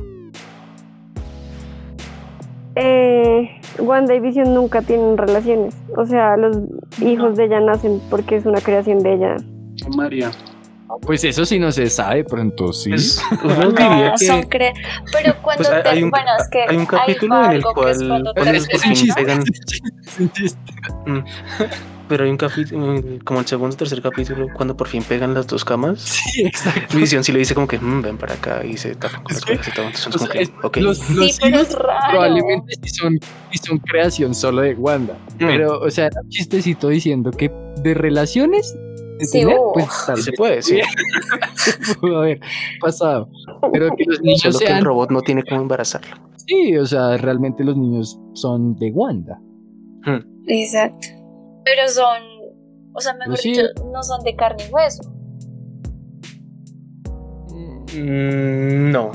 Eh, 2.76 3.50
Wanda 3.80 4.14
y 4.14 4.20
Vision 4.20 4.54
nunca 4.54 4.82
tienen 4.82 5.18
relaciones. 5.18 5.76
O 5.96 6.06
sea, 6.06 6.38
los 6.38 6.58
hijos 7.02 7.36
de 7.38 7.46
ella 7.46 7.60
nacen 7.60 8.02
porque 8.10 8.36
es 8.36 8.46
una 8.46 8.62
creación 8.62 9.00
de 9.00 9.14
ella. 9.14 9.36
María. 9.96 10.32
Pues 11.02 11.24
eso 11.24 11.46
sí 11.46 11.60
no 11.60 11.72
se 11.72 11.90
sabe, 11.90 12.24
pronto 12.24 12.72
sí. 12.74 12.90
Pues, 12.92 13.22
uno 13.44 13.70
diría 13.72 14.12
No, 14.12 14.18
son 14.18 14.44
que 14.46 14.74
Pero 15.12 15.36
cuando 15.42 15.64
Pues 15.64 15.70
hay- 15.76 15.84
te- 15.84 15.90
hay 15.90 16.04
un- 16.04 16.10
bueno, 16.10 16.28
es 16.40 16.48
que 16.50 16.62
hay 16.68 16.78
un 16.78 16.86
capítulo 16.86 17.46
en 17.46 17.52
el 17.52 17.64
cual- 17.64 17.90
es- 18.56 18.68
es 18.70 18.86
un 18.86 18.94
chiste. 18.94 19.22
pegan- 19.22 19.44
Es 20.06 20.20
un 20.20 20.32
chiste. 20.32 20.60
pero 22.08 22.24
hay 22.24 22.30
un 22.30 22.38
capítulo, 22.38 23.02
como 23.26 23.42
el 23.42 23.46
segundo 23.46 23.74
o 23.74 23.78
tercer 23.78 24.02
capítulo, 24.02 24.48
cuando 24.56 24.78
por 24.78 24.88
fin 24.88 25.04
pegan 25.04 25.34
las 25.34 25.46
dos 25.46 25.66
camas. 25.66 26.00
Sí, 26.02 26.44
exacto. 26.46 26.98
Visión 26.98 27.22
sí 27.24 27.34
le 27.34 27.40
dice 27.40 27.54
como 27.54 27.68
que 27.68 27.78
"Mm, 27.80 28.02
ven 28.02 28.18
para 28.18 28.36
acá 28.36 28.64
y 28.66 28.78
se 28.78 28.96
tapan 28.96 29.24
con 29.24 29.34
las 29.34 29.44
Sí. 29.44 29.52
cosas 29.58 29.68
y 29.68 29.72
todo. 29.72 29.86
Entonces, 29.88 30.08
O 30.08 30.12
como 30.18 30.26
sea, 30.26 30.34
que, 30.34 30.42
es- 30.44 30.52
ok. 30.64 30.78
los, 30.78 30.98
Sí, 31.00 31.14
los 31.16 31.40
pero 31.40 31.58
hijos 31.58 31.68
es 31.70 31.76
raro. 31.76 32.00
probablemente 32.12 32.76
sí 32.82 32.90
son, 32.90 33.20
sí 33.52 33.58
son 33.62 33.78
creación 33.80 34.34
solo 34.34 34.62
de 34.62 34.74
Wanda. 34.76 35.16
Mm. 35.38 35.48
Pero, 35.48 35.80
o 35.82 35.92
sea, 35.92 36.06
era 36.06 36.22
un 36.24 36.30
chistecito 36.30 36.88
diciendo 36.88 37.32
que 37.32 37.52
de 37.84 37.94
relaciones 37.94 38.74
de 39.20 39.26
Sí, 39.26 39.40
tener, 39.42 39.58
hubo. 39.58 39.74
pues 39.74 39.88
tal 40.06 40.18
se 40.22 40.32
puede, 40.34 40.62
sí. 40.62 40.80
pudo 42.02 42.20
haber 42.20 42.40
pasado. 42.82 43.30
Pero 43.74 43.90
que 43.96 44.04
los 44.06 44.22
niños 44.22 44.42
Solo 44.42 44.60
que 44.60 44.66
el 44.66 44.70
sean, 44.72 44.86
robot 44.86 45.12
no 45.12 45.22
tiene 45.22 45.44
cómo 45.48 45.62
embarazarlo. 45.62 46.16
sí, 46.46 46.78
o 46.78 46.86
sea, 46.86 47.18
realmente 47.18 47.64
los 47.64 47.76
niños 47.78 48.20
son 48.34 48.76
de 48.76 48.92
Wanda. 48.92 49.40
Exacto. 50.48 51.08
Pero 51.66 51.88
son, 51.90 52.22
o 52.94 53.02
sea, 53.02 53.14
mejor 53.16 53.38
sí. 53.38 53.50
dicho, 53.52 53.64
no 53.92 54.02
son 54.04 54.24
de 54.24 54.36
carne 54.36 54.64
y 54.70 54.72
hueso. 54.74 55.02
Mm, 57.94 58.92
no. 58.92 59.12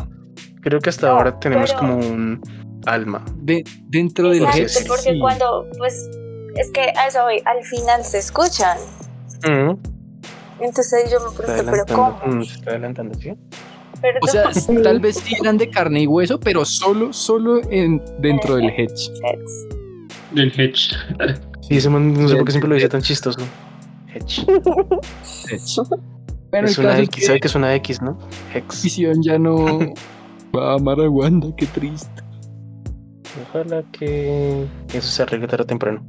Creo 0.61 0.81
que 0.81 0.91
hasta 0.91 1.09
No, 1.09 1.15
ahora 1.15 1.39
tenemos 1.39 1.71
pero- 1.73 1.81
como 1.81 1.97
un 1.97 2.41
alma. 2.87 3.25
De, 3.37 3.65
dentro 3.89 4.31
del 4.31 4.43
Exacto, 4.43 4.63
Hexi, 4.63 4.89
porque 4.89 5.13
sí. 5.13 5.21
cuando, 5.21 5.67
pues, 5.79 6.09
es 6.57 6.71
que 6.73 6.81
a 6.97 7.07
eso 7.09 7.23
voy, 7.23 7.41
al 7.45 7.63
final 7.65 8.05
se 8.05 8.19
escuchan. 8.19 8.77
Mm, 9.45 9.75
Entonces 10.63 11.11
yo 11.11 11.19
me 11.21 11.37
pregunto, 11.37 11.71
pero. 11.71 11.87
¿cómo? 11.87 12.21
Mm, 12.25 12.43
se 12.45 12.55
está 12.55 12.71
adelantando, 12.71 13.15
¿sí? 13.19 13.35
Perdón. 14.01 14.21
O 14.23 14.27
sea, 14.27 14.51
tal 14.83 15.01
vez 15.01 15.17
sí 15.17 15.37
eran 15.41 15.59
de 15.59 15.69
carne 15.69 16.03
y 16.03 16.07
hueso, 16.07 16.39
pero 16.41 16.65
solo, 16.65 17.13
solo 17.13 17.61
en, 17.71 18.03
dentro 18.19 18.57
del 18.57 18.71
Hedge. 18.71 19.11
Del 20.33 20.53
Hedge. 20.59 20.97
Y 21.69 21.77
ese 21.77 21.91
man, 21.91 22.15
no 22.15 22.29
sé 22.29 22.37
por 22.37 22.45
qué 22.45 22.53
siempre 22.53 22.69
lo 22.69 22.75
dice 22.77 22.89
tan 22.89 23.03
chistoso. 23.03 23.41
Hedge. 24.15 24.47
Hedge. 25.51 25.83
Bueno, 26.53 26.69
es 26.69 26.77
una 26.77 26.99
X, 26.99 27.25
¿sabe 27.27 27.39
que 27.39 27.41
que 27.41 27.49
es 27.49 27.55
una 27.55 27.75
X, 27.77 28.03
no? 28.03 28.19
Hex. 28.55 28.83
Visión 28.83 29.23
ya 29.23 29.39
no 29.39 29.79
va 30.55 30.73
a 30.73 30.75
amar 30.75 31.01
a 31.01 31.09
Wanda, 31.09 31.49
qué 31.57 31.65
triste. 31.65 32.23
Ojalá 33.49 33.83
que 33.91 34.67
eso 34.93 35.09
se 35.09 35.23
arregle 35.23 35.49
tarde 35.49 35.63
o 35.63 35.67
temprano. 35.67 36.05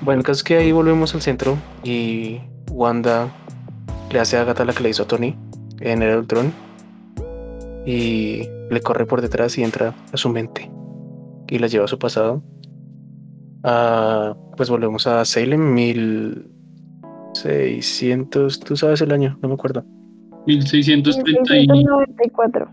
Bueno, 0.00 0.20
el 0.20 0.24
caso 0.24 0.38
es 0.38 0.44
que 0.44 0.56
ahí 0.56 0.72
volvemos 0.72 1.14
al 1.14 1.20
centro 1.20 1.58
y 1.84 2.40
Wanda 2.70 3.30
le 4.10 4.20
hace 4.20 4.36
a 4.36 4.42
Agatha 4.42 4.64
la 4.64 4.72
que 4.72 4.82
le 4.82 4.90
hizo 4.90 5.04
a 5.04 5.06
Tony 5.06 5.36
en 5.80 6.02
el 6.02 6.18
Ultron. 6.18 6.52
y 7.84 8.42
le 8.70 8.80
corre 8.80 9.06
por 9.06 9.20
detrás 9.22 9.56
y 9.58 9.62
entra 9.62 9.94
a 10.12 10.16
su 10.16 10.28
mente 10.28 10.68
y 11.48 11.58
la 11.58 11.66
lleva 11.68 11.84
a 11.84 11.88
su 11.88 11.98
pasado. 11.98 12.42
Ah, 13.62 14.34
pues 14.56 14.68
volvemos 14.70 15.06
a 15.06 15.24
Salem, 15.24 15.72
1600, 15.74 18.60
tú 18.60 18.76
sabes 18.76 19.00
el 19.00 19.12
año, 19.12 19.38
no 19.40 19.48
me 19.48 19.54
acuerdo. 19.54 19.84
1630 20.46 21.56
y... 21.56 21.68
1694. 21.68 22.68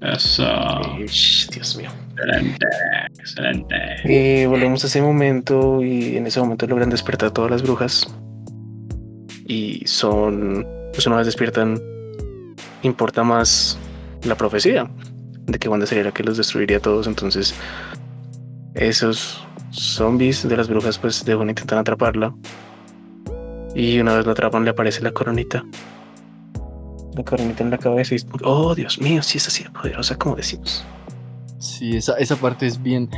Eso. 0.00 0.44
Dios 0.96 1.76
mío. 1.76 1.90
Excelente. 2.16 2.66
Excelente. 3.18 3.76
Y 4.04 4.46
volvemos 4.46 4.82
a 4.84 4.86
ese 4.86 5.02
momento 5.02 5.82
y 5.82 6.16
en 6.16 6.26
ese 6.26 6.40
momento 6.40 6.66
logran 6.66 6.88
despertar 6.90 7.28
a 7.28 7.32
todas 7.32 7.50
las 7.50 7.62
brujas. 7.62 8.06
Y 9.50 9.82
son, 9.84 10.64
pues 10.92 11.08
una 11.08 11.16
vez 11.16 11.26
despiertan, 11.26 11.82
importa 12.84 13.24
más 13.24 13.76
la 14.22 14.36
profecía 14.36 14.88
de 15.44 15.58
que 15.58 15.68
Wanda 15.68 15.86
sería 15.86 16.04
la 16.04 16.12
que 16.12 16.22
los 16.22 16.36
destruiría 16.36 16.76
a 16.76 16.80
todos. 16.80 17.08
Entonces, 17.08 17.52
esos 18.74 19.44
zombies 19.72 20.48
de 20.48 20.56
las 20.56 20.68
brujas 20.68 21.00
pues 21.00 21.24
de 21.24 21.34
una 21.34 21.50
intentan 21.50 21.78
atraparla. 21.78 22.32
Y 23.74 23.98
una 23.98 24.14
vez 24.14 24.24
la 24.24 24.32
atrapan 24.32 24.62
le 24.62 24.70
aparece 24.70 25.02
la 25.02 25.10
coronita. 25.10 25.64
La 27.16 27.24
coronita 27.24 27.64
en 27.64 27.70
la 27.70 27.78
cabeza 27.78 28.14
y 28.14 28.18
oh 28.44 28.76
Dios 28.76 29.00
mío, 29.00 29.20
si 29.20 29.38
es 29.38 29.48
así 29.48 29.64
de 29.64 29.70
poderosa 29.70 30.16
como 30.16 30.36
decimos. 30.36 30.84
Sí, 31.58 31.96
esa, 31.96 32.16
esa 32.18 32.36
parte 32.36 32.68
es 32.68 32.80
bien. 32.80 33.10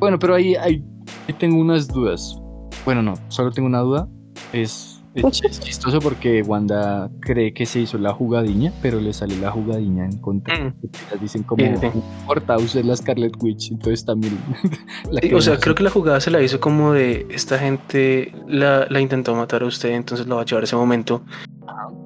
Bueno, 0.00 0.18
pero 0.18 0.34
ahí, 0.34 0.56
ahí, 0.56 0.84
ahí 1.28 1.34
tengo 1.38 1.60
unas 1.60 1.86
dudas. 1.86 2.36
Bueno, 2.84 3.00
no, 3.00 3.14
solo 3.28 3.52
tengo 3.52 3.68
una 3.68 3.78
duda. 3.78 4.08
Es, 4.52 5.02
es 5.14 5.24
ch- 5.24 5.44
es 5.48 5.60
chistoso 5.60 5.98
porque 6.02 6.42
Wanda 6.42 7.10
cree 7.20 7.52
que 7.52 7.66
se 7.66 7.80
hizo 7.80 7.98
la 7.98 8.12
jugadilla, 8.12 8.72
pero 8.82 9.00
le 9.00 9.12
sale 9.12 9.36
la 9.36 9.50
jugadilla 9.50 10.04
en 10.04 10.18
contra. 10.18 10.54
Mm. 10.58 10.74
Dicen 11.20 11.42
como, 11.42 11.64
Sí, 11.64 11.72
sí. 11.80 11.86
no 11.94 12.02
importa, 12.20 12.56
usted 12.56 12.80
es 12.80 12.86
la 12.86 12.96
Scarlet 12.96 13.32
Witch, 13.42 13.70
entonces 13.72 14.04
también... 14.04 14.38
la 15.10 15.20
Sí, 15.20 15.28
que 15.28 15.34
o 15.34 15.40
sea, 15.40 15.58
creo 15.58 15.74
que 15.74 15.82
la 15.82 15.90
jugada 15.90 16.20
se 16.20 16.30
la 16.30 16.40
hizo 16.42 16.60
como 16.60 16.92
de 16.92 17.26
esta 17.30 17.58
gente 17.58 18.32
la, 18.46 18.86
la 18.88 19.00
intentó 19.00 19.34
matar 19.34 19.62
a 19.62 19.66
usted, 19.66 19.90
entonces 19.90 20.26
la 20.26 20.36
va 20.36 20.42
a 20.42 20.44
llevar 20.44 20.62
a 20.62 20.64
ese 20.64 20.76
momento. 20.76 21.22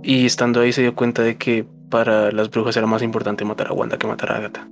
Y 0.02 0.26
estando 0.26 0.60
ahí 0.60 0.72
se 0.72 0.82
dio 0.82 0.94
cuenta 0.94 1.22
de 1.22 1.36
que 1.36 1.64
para 1.90 2.32
las 2.32 2.50
brujas 2.50 2.76
era 2.76 2.86
más 2.86 3.02
importante 3.02 3.44
matar 3.44 3.68
a 3.68 3.72
Wanda 3.74 3.98
que 3.98 4.06
matar 4.06 4.32
a 4.32 4.36
Agatha. 4.38 4.68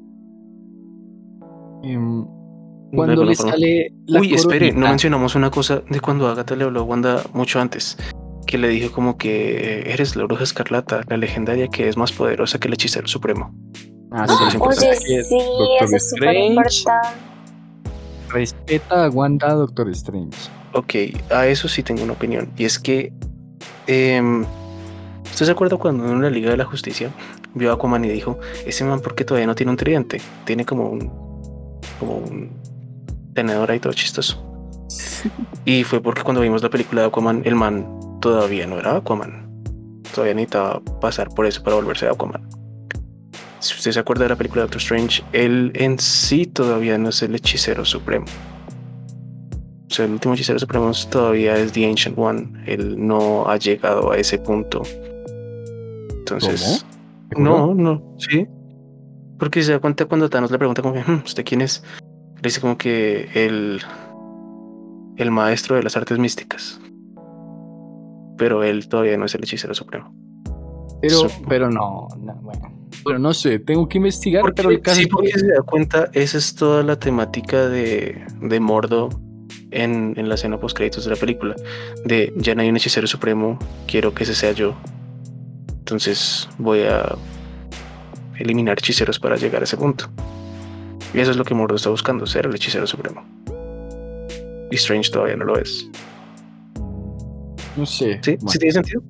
De 1.82 1.96
cuando 2.94 3.24
le 3.24 3.34
forma. 3.36 3.52
sale 3.52 3.92
la 4.06 4.20
Uy, 4.20 4.34
espere, 4.34 4.72
no 4.72 4.88
mencionamos 4.88 5.34
una 5.34 5.50
cosa 5.50 5.82
de 5.88 6.00
cuando 6.00 6.28
Agatha 6.28 6.56
le 6.56 6.64
habló 6.64 6.80
a 6.80 6.82
Wanda 6.82 7.22
mucho 7.32 7.60
antes. 7.60 7.96
Que 8.46 8.58
le 8.58 8.68
dijo 8.68 8.92
como 8.92 9.16
que 9.16 9.82
eres 9.86 10.16
la 10.16 10.24
bruja 10.24 10.42
escarlata, 10.42 11.02
la 11.08 11.16
legendaria 11.16 11.68
que 11.68 11.88
es 11.88 11.96
más 11.96 12.10
poderosa 12.10 12.58
que 12.58 12.68
el 12.68 12.74
hechicero 12.74 13.06
supremo. 13.06 13.54
Ah, 14.10 14.26
sí, 14.26 14.34
es 14.48 14.54
importante. 14.54 14.88
Oye, 14.88 14.96
sí, 14.98 15.36
eso 15.80 15.96
es 15.96 16.10
súper 16.10 16.28
Strange 16.30 16.46
importante. 16.48 17.08
Respeta 18.30 19.04
a 19.04 19.10
Wanda, 19.10 19.54
Doctor 19.54 19.88
Strange. 19.90 20.36
Ok, 20.72 20.94
a 21.30 21.46
eso 21.46 21.68
sí 21.68 21.82
tengo 21.82 22.02
una 22.02 22.12
opinión. 22.12 22.50
Y 22.56 22.64
es 22.64 22.78
que. 22.78 23.12
em, 23.86 24.44
¿Usted 25.24 25.46
se 25.46 25.52
acuerda 25.52 25.76
cuando 25.76 26.10
en 26.10 26.22
la 26.22 26.30
Liga 26.30 26.50
de 26.50 26.56
la 26.56 26.64
Justicia 26.64 27.10
vio 27.54 27.70
a 27.70 27.74
Aquaman 27.74 28.04
y 28.04 28.08
dijo: 28.08 28.38
Ese 28.66 28.84
man, 28.84 29.00
¿por 29.00 29.14
qué 29.14 29.24
todavía 29.24 29.46
no 29.46 29.54
tiene 29.54 29.70
un 29.70 29.76
tridente? 29.76 30.20
Tiene 30.44 30.64
como 30.64 30.88
un. 30.90 31.08
como 32.00 32.16
un 32.18 32.59
tenedor 33.40 33.70
ahí 33.70 33.80
todo 33.80 33.92
chistoso. 33.92 34.46
Y 35.66 35.84
fue 35.84 36.00
porque 36.00 36.22
cuando 36.22 36.40
vimos 36.40 36.62
la 36.62 36.70
película 36.70 37.02
de 37.02 37.08
Aquaman, 37.08 37.42
el 37.44 37.54
man 37.54 37.86
todavía 38.20 38.66
no 38.66 38.78
era 38.78 38.96
Aquaman. 38.96 39.62
Todavía 40.14 40.34
necesitaba 40.34 40.80
pasar 41.00 41.28
por 41.28 41.46
eso 41.46 41.62
para 41.62 41.76
volverse 41.76 42.08
Aquaman. 42.08 42.48
Si 43.60 43.74
usted 43.74 43.92
se 43.92 44.00
acuerda 44.00 44.24
de 44.24 44.30
la 44.30 44.36
película 44.36 44.62
de 44.62 44.64
Doctor 44.64 44.80
Strange, 44.80 45.22
él 45.32 45.70
en 45.74 45.98
sí 45.98 46.46
todavía 46.46 46.96
no 46.96 47.10
es 47.10 47.22
el 47.22 47.34
hechicero 47.34 47.84
supremo. 47.84 48.24
O 49.90 49.94
sea, 49.94 50.06
el 50.06 50.12
último 50.12 50.34
hechicero 50.34 50.58
supremo 50.58 50.90
todavía 51.10 51.56
es 51.56 51.72
The 51.72 51.86
Ancient 51.86 52.18
One. 52.18 52.64
Él 52.66 52.96
no 53.06 53.46
ha 53.48 53.58
llegado 53.58 54.12
a 54.12 54.16
ese 54.16 54.38
punto. 54.38 54.82
Entonces. 56.10 56.86
¿Seguro? 57.28 57.66
No, 57.66 57.74
no, 57.74 58.16
sí. 58.18 58.46
Porque 59.38 59.62
se 59.62 59.72
da 59.72 59.78
cuenta 59.78 60.06
cuando 60.06 60.30
Thanos 60.30 60.50
le 60.50 60.58
pregunta 60.58 60.80
como 60.82 60.94
que, 60.94 61.00
"Hmm, 61.00 61.22
¿usted 61.24 61.44
quién 61.44 61.60
es? 61.60 61.84
Dice 62.42 62.60
como 62.60 62.78
que 62.78 63.28
el, 63.34 63.80
el 65.16 65.30
maestro 65.30 65.76
de 65.76 65.82
las 65.82 65.96
artes 65.96 66.18
místicas. 66.18 66.80
Pero 68.38 68.62
él 68.62 68.88
todavía 68.88 69.16
no 69.18 69.26
es 69.26 69.34
el 69.34 69.44
hechicero 69.44 69.74
supremo. 69.74 70.14
Pero, 71.02 71.28
pero 71.48 71.70
no, 71.70 72.08
no, 72.18 72.34
bueno. 72.36 72.80
Bueno, 73.02 73.18
no 73.18 73.34
sé, 73.34 73.58
tengo 73.58 73.88
que 73.88 73.98
investigar, 73.98 74.42
Porque, 74.42 74.56
pero 74.56 74.70
el 74.70 74.80
caso 74.82 75.00
sí, 75.00 75.06
porque 75.06 75.30
se 75.30 75.46
da 75.46 75.62
cuenta, 75.62 76.10
esa 76.12 76.36
es 76.36 76.54
toda 76.54 76.82
la 76.82 76.98
temática 76.98 77.68
de, 77.68 78.26
de 78.42 78.60
Mordo 78.60 79.08
en, 79.70 80.14
en 80.16 80.28
la 80.28 80.34
escena 80.34 80.60
post 80.60 80.76
créditos 80.76 81.04
de 81.04 81.10
la 81.10 81.16
película. 81.16 81.54
De 82.04 82.32
ya 82.36 82.54
no 82.54 82.62
hay 82.62 82.68
un 82.68 82.76
hechicero 82.76 83.06
supremo, 83.06 83.58
quiero 83.86 84.12
que 84.12 84.24
ese 84.24 84.34
sea 84.34 84.52
yo. 84.52 84.74
Entonces 85.78 86.48
voy 86.58 86.82
a 86.82 87.16
eliminar 88.38 88.78
hechiceros 88.78 89.18
para 89.18 89.36
llegar 89.36 89.62
a 89.62 89.64
ese 89.64 89.76
punto. 89.76 90.10
Y 91.14 91.18
eso 91.20 91.30
es 91.32 91.36
lo 91.36 91.44
que 91.44 91.54
Mordo 91.54 91.76
está 91.76 91.90
buscando, 91.90 92.26
ser 92.26 92.46
el 92.46 92.54
hechicero 92.54 92.86
supremo. 92.86 93.24
Y 94.70 94.76
Strange 94.76 95.10
todavía 95.10 95.36
no 95.36 95.44
lo 95.44 95.58
es. 95.58 95.88
No 97.76 97.86
sé. 97.86 98.20
¿Sí? 98.22 98.36
bueno, 98.36 98.48
¿Sí 98.50 98.58
tiene 98.58 98.72
sentido? 98.72 99.02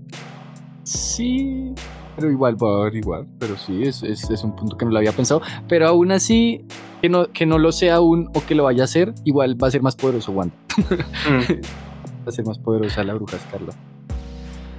sí, 0.82 1.72
pero 2.16 2.30
igual 2.30 2.56
va 2.62 2.70
a 2.70 2.80
haber 2.82 2.96
igual. 2.96 3.26
Pero 3.38 3.56
sí, 3.56 3.84
es, 3.84 4.02
es, 4.02 4.28
es 4.30 4.42
un 4.44 4.54
punto 4.56 4.76
que 4.76 4.84
no 4.84 4.90
lo 4.90 4.98
había 4.98 5.12
pensado. 5.12 5.42
Pero 5.68 5.86
aún 5.88 6.12
así, 6.12 6.64
que 7.02 7.08
no, 7.08 7.30
que 7.32 7.46
no 7.46 7.58
lo 7.58 7.72
sea 7.72 7.96
aún 7.96 8.28
o 8.34 8.44
que 8.44 8.54
lo 8.54 8.64
vaya 8.64 8.82
a 8.82 8.84
hacer, 8.84 9.14
igual 9.24 9.62
va 9.62 9.68
a 9.68 9.70
ser 9.70 9.82
más 9.82 9.96
poderoso 9.96 10.32
Wanda. 10.32 10.54
Mm. 10.78 11.60
Va 12.22 12.28
a 12.28 12.32
ser 12.32 12.44
más 12.44 12.58
poderosa 12.58 13.02
la 13.02 13.14
bruja 13.14 13.38
Scarlet. 13.38 13.74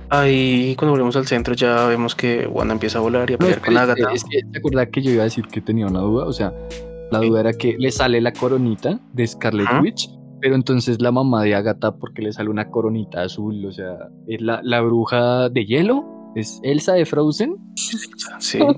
Ahí 0.10 0.76
cuando 0.78 0.92
volvemos 0.92 1.16
al 1.16 1.26
centro 1.26 1.56
ya 1.56 1.88
vemos 1.88 2.14
que 2.14 2.46
Wanda 2.46 2.74
empieza 2.76 3.00
a 3.00 3.02
volar 3.02 3.28
y 3.32 3.34
a 3.34 3.38
No, 3.38 3.40
pelear 3.40 3.62
con 3.62 3.78
Agatha. 3.78 4.12
es 4.14 4.24
que 4.26 4.42
te 4.52 4.60
acuerdas 4.60 4.90
que 4.92 5.02
yo 5.02 5.10
iba 5.10 5.22
a 5.22 5.24
decir 5.24 5.48
que 5.48 5.60
tenía 5.60 5.88
una 5.88 6.02
duda, 6.02 6.26
o 6.26 6.34
sea, 6.34 6.54
la 7.12 7.20
duda 7.20 7.40
era 7.42 7.54
que 7.54 7.76
le 7.78 7.92
sale 7.92 8.20
la 8.22 8.32
coronita 8.34 9.00
de 9.14 9.28
Scarlet. 9.28 9.68
Witch, 9.82 10.10
pero 10.40 10.56
entonces 10.56 11.02
la 11.02 11.12
mamá 11.12 11.44
de 11.44 11.54
Agatha, 11.56 11.96
porque 11.98 12.22
le 12.22 12.32
sale 12.34 12.50
una 12.50 12.70
coronita 12.70 13.22
azul? 13.24 13.66
O 13.66 13.72
sea, 13.72 13.96
¿es 14.28 14.42
la, 14.42 14.62
la 14.64 14.82
bruja 14.82 15.50
de 15.50 15.66
hielo? 15.66 16.06
¿Es 16.36 16.60
Elsa 16.64 16.94
de 16.94 17.06
Frozen? 17.06 17.56
Sí. 18.40 18.60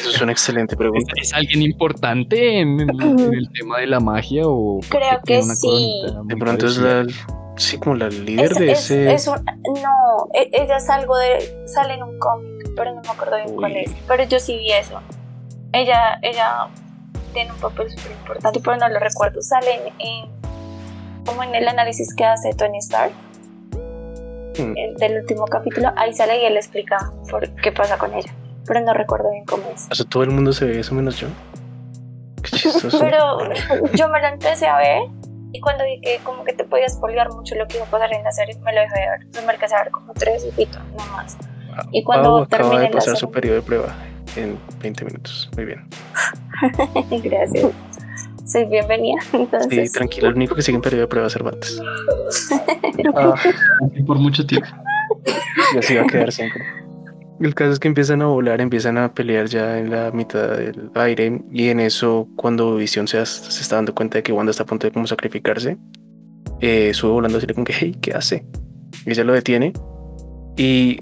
Eso 0.00 0.10
es 0.10 0.22
una 0.22 0.32
excelente 0.32 0.74
¿Es, 0.74 0.78
pregunta. 0.78 1.12
es 1.20 1.32
alguien 1.34 1.62
importante 1.62 2.60
en, 2.60 2.80
el- 2.80 2.90
en 3.02 3.34
el 3.34 3.48
tema 3.52 3.78
de 3.78 3.86
la 3.86 4.00
magia 4.00 4.42
o 4.46 4.80
Creo 4.88 5.20
que 5.24 5.40
una 5.40 5.54
sí. 5.54 6.02
De 6.24 6.36
pronto 6.36 6.66
es 6.66 6.78
la, 6.78 7.06
sí, 7.56 7.78
como 7.78 7.96
la 7.96 8.08
líder 8.08 8.52
Es, 8.52 8.58
de 8.58 8.72
es- 8.72 8.78
ese. 8.90 9.12
es 9.14 9.26
un- 9.28 9.34
no, 9.44 10.28
e- 10.34 10.50
ella 10.52 10.76
es 10.78 10.88
algo 10.90 11.16
de. 11.16 11.66
sale 11.66 11.94
en 11.94 12.02
un 12.02 12.18
cómic, 12.18 12.70
pero 12.76 12.94
no 12.94 13.00
me 13.02 13.08
acuerdo 13.08 13.36
bien 13.44 13.54
cuál 13.56 13.76
es. 13.76 13.90
Pero 14.08 14.24
yo 14.24 14.38
sí 14.40 14.56
vi 14.56 14.72
eso. 14.72 15.00
Ella, 15.72 16.18
ella 16.22 16.66
tiene 17.32 17.52
un 17.52 17.58
papel 17.58 17.90
súper 17.90 18.12
importante, 18.12 18.60
pero 18.64 18.76
no 18.76 18.88
lo 18.88 18.98
recuerdo. 18.98 19.40
Sale 19.42 19.74
en, 19.74 19.92
en- 19.98 20.30
como 21.24 21.42
en 21.44 21.54
el 21.54 21.68
análisis 21.68 22.14
que 22.14 22.24
hace 22.24 22.52
Tony 22.54 22.78
Stark 22.78 23.12
Mm. 24.58 24.74
el 24.76 24.94
del 24.96 25.20
último 25.20 25.44
capítulo. 25.46 25.92
Ahí 25.96 26.12
sale 26.12 26.42
y 26.42 26.44
él 26.44 26.56
explica 26.56 26.98
por 27.30 27.48
qué 27.62 27.70
pasa 27.72 27.96
con 27.98 28.12
ella. 28.14 28.30
Pero 28.66 28.80
no 28.80 28.92
recuerdo 28.92 29.30
bien 29.30 29.44
cómo 29.44 29.62
es. 29.74 29.86
O 29.90 29.94
sea, 29.94 30.04
todo 30.06 30.22
el 30.24 30.30
mundo 30.30 30.52
se 30.52 30.64
ve 30.64 30.80
eso 30.80 30.94
menos 30.94 31.16
yo. 31.18 31.28
Qué 32.42 32.50
chistoso. 32.56 32.98
Pero 33.00 33.38
yo 33.94 34.08
me 34.08 34.20
lo 34.20 34.26
empecé 34.26 34.66
a 34.66 34.76
ver 34.76 35.02
y 35.52 35.60
cuando 35.60 35.84
vi 35.84 36.00
que 36.00 36.18
como 36.24 36.42
que 36.44 36.52
te 36.52 36.64
podías 36.64 36.94
spoilear 36.94 37.30
mucho 37.32 37.54
lo 37.54 37.66
que 37.68 37.76
iba 37.76 37.86
a 37.86 37.90
pasar 37.90 38.12
en 38.12 38.24
la 38.24 38.32
serie, 38.32 38.56
me 38.58 38.72
lo 38.74 38.80
dejé 38.80 38.94
de 39.00 39.06
ver. 39.08 39.20
Entonces 39.20 39.44
me 39.46 39.52
alcancé 39.52 39.74
a 39.76 39.82
ver 39.84 39.90
como 39.92 40.12
tres 40.14 40.44
y 40.44 40.50
pito, 40.50 40.78
no 40.98 41.06
más. 41.12 41.36
y 41.92 42.02
cuando 42.02 42.30
Pau 42.30 42.36
acaba 42.42 42.48
termine 42.62 42.78
de 42.80 42.84
la 42.86 42.90
pasar 42.90 43.02
serie- 43.14 43.20
su 43.20 43.30
periodo 43.30 43.54
de 43.56 43.62
prueba 43.62 43.94
en 44.36 44.58
20 44.82 45.04
minutos. 45.04 45.50
Muy 45.56 45.64
bien. 45.64 45.86
Gracias. 47.22 47.72
Soy 48.44 48.64
bienvenida. 48.66 49.20
Sí, 49.30 49.36
Entonces, 49.36 49.92
tranquilo. 49.92 50.28
El 50.28 50.34
único 50.34 50.54
que 50.54 50.62
sigue 50.62 50.76
en 50.76 50.82
periodo 50.82 51.02
de 51.02 51.08
prueba 51.08 51.26
es 51.28 51.32
Cervantes. 51.32 51.80
Y 53.94 54.02
por 54.02 54.18
mucho 54.18 54.46
tiempo. 54.46 54.68
Y 55.74 55.78
así 55.78 55.94
va 55.94 56.02
a 56.02 56.06
quedar 56.06 56.32
siempre. 56.32 56.62
El 57.40 57.54
caso 57.54 57.72
es 57.72 57.78
que 57.78 57.88
empiezan 57.88 58.20
a 58.20 58.26
volar, 58.26 58.60
empiezan 58.60 58.98
a 58.98 59.14
pelear 59.14 59.46
ya 59.46 59.78
en 59.78 59.90
la 59.90 60.10
mitad 60.10 60.58
del 60.58 60.90
aire 60.94 61.40
y 61.50 61.68
en 61.68 61.80
eso 61.80 62.28
cuando 62.36 62.76
Visión 62.76 63.08
se, 63.08 63.24
se 63.24 63.62
está 63.62 63.76
dando 63.76 63.94
cuenta 63.94 64.18
de 64.18 64.22
que 64.22 64.32
Wanda 64.32 64.50
está 64.50 64.64
a 64.64 64.66
punto 64.66 64.86
de 64.86 64.92
como 64.92 65.06
sacrificarse, 65.06 65.78
eh, 66.60 66.92
sube 66.92 67.12
volando 67.12 67.38
así 67.38 67.46
como 67.46 67.64
que, 67.64 67.72
hey, 67.72 67.96
¿qué 68.02 68.12
hace? 68.12 68.44
Y 69.06 69.10
ella 69.12 69.24
lo 69.24 69.32
detiene 69.32 69.72
y, 70.56 70.98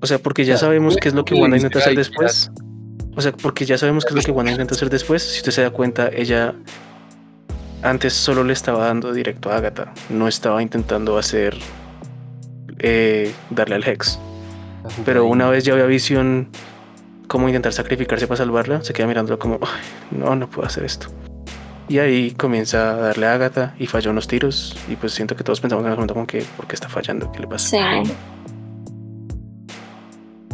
o 0.00 0.06
sea, 0.06 0.18
porque 0.18 0.44
ya 0.44 0.56
sabemos 0.56 0.96
qué 0.96 1.08
es 1.08 1.14
lo 1.14 1.24
que 1.24 1.34
Wanda 1.34 1.56
intenta 1.56 1.78
hacer 1.78 1.90
"Ay, 1.90 1.96
después. 1.96 2.50
O 3.16 3.20
sea, 3.20 3.32
porque 3.32 3.64
ya 3.66 3.76
sabemos 3.78 4.04
qué 4.04 4.10
es 4.10 4.14
lo 4.16 4.22
que 4.22 4.30
Wanda 4.30 4.52
intenta 4.52 4.74
hacer 4.74 4.90
después. 4.90 5.22
Si 5.22 5.38
usted 5.38 5.52
se 5.52 5.62
da 5.62 5.70
cuenta, 5.70 6.08
ella 6.08 6.54
antes 7.82 8.12
solo 8.12 8.44
le 8.44 8.52
estaba 8.52 8.86
dando 8.86 9.12
directo 9.12 9.50
a 9.50 9.56
Agatha, 9.56 9.92
no 10.08 10.28
estaba 10.28 10.62
intentando 10.62 11.18
hacer 11.18 11.56
eh, 12.78 13.32
darle 13.50 13.74
al 13.76 13.86
Hex. 13.88 14.18
Pero 15.04 15.26
una 15.26 15.48
vez 15.50 15.64
ya 15.64 15.74
ve 15.74 15.82
a 15.82 15.86
Visión 15.86 16.48
como 17.26 17.48
intentar 17.48 17.72
sacrificarse 17.72 18.26
para 18.26 18.38
salvarla, 18.38 18.82
se 18.82 18.92
queda 18.92 19.06
mirándolo 19.06 19.38
como, 19.38 19.58
"Ay, 19.62 19.80
no, 20.18 20.34
no 20.36 20.48
puedo 20.48 20.66
hacer 20.66 20.84
esto. 20.84 21.08
Y 21.88 21.98
ahí 21.98 22.30
comienza 22.32 22.90
a 22.92 22.96
darle 22.96 23.26
a 23.26 23.34
Agatha 23.34 23.74
y 23.78 23.86
falla 23.86 24.10
unos 24.10 24.28
tiros. 24.28 24.76
Y 24.88 24.96
pues 24.96 25.12
siento 25.12 25.36
que 25.36 25.42
todos 25.44 25.60
pensamos 25.60 25.84
en 25.84 25.90
el 25.90 25.96
momento 25.96 26.14
como 26.14 26.26
que, 26.26 26.42
¿por 26.56 26.66
qué 26.66 26.74
está 26.74 26.88
fallando? 26.88 27.30
¿Qué 27.32 27.40
le 27.40 27.46
pasa? 27.48 27.68
Sí. 28.04 28.12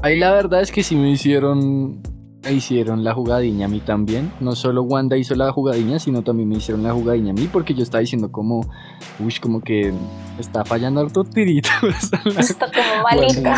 Ahí 0.04 0.18
la 0.18 0.32
verdad 0.32 0.60
es 0.60 0.70
que 0.70 0.82
sí 0.82 0.96
me 0.96 1.10
hicieron, 1.10 2.02
me 2.42 2.52
hicieron 2.52 3.04
la 3.04 3.14
jugadinha 3.14 3.64
a 3.64 3.68
mí 3.70 3.80
también. 3.80 4.30
No 4.38 4.54
solo 4.54 4.82
Wanda 4.82 5.16
hizo 5.16 5.34
la 5.34 5.50
jugadinha, 5.50 5.98
sino 5.98 6.20
también 6.20 6.46
me 6.50 6.56
hicieron 6.56 6.82
la 6.82 6.92
jugadinha 6.92 7.30
a 7.30 7.32
mí 7.32 7.48
porque 7.50 7.72
yo 7.72 7.82
estaba 7.82 8.00
diciendo 8.02 8.30
como, 8.30 8.70
uy, 9.18 9.34
como 9.40 9.62
que 9.62 9.94
está 10.38 10.62
fallando 10.62 11.00
harto 11.00 11.24
tiritos. 11.24 11.72
Está 12.38 12.66
como 12.70 13.02
malita. 13.02 13.56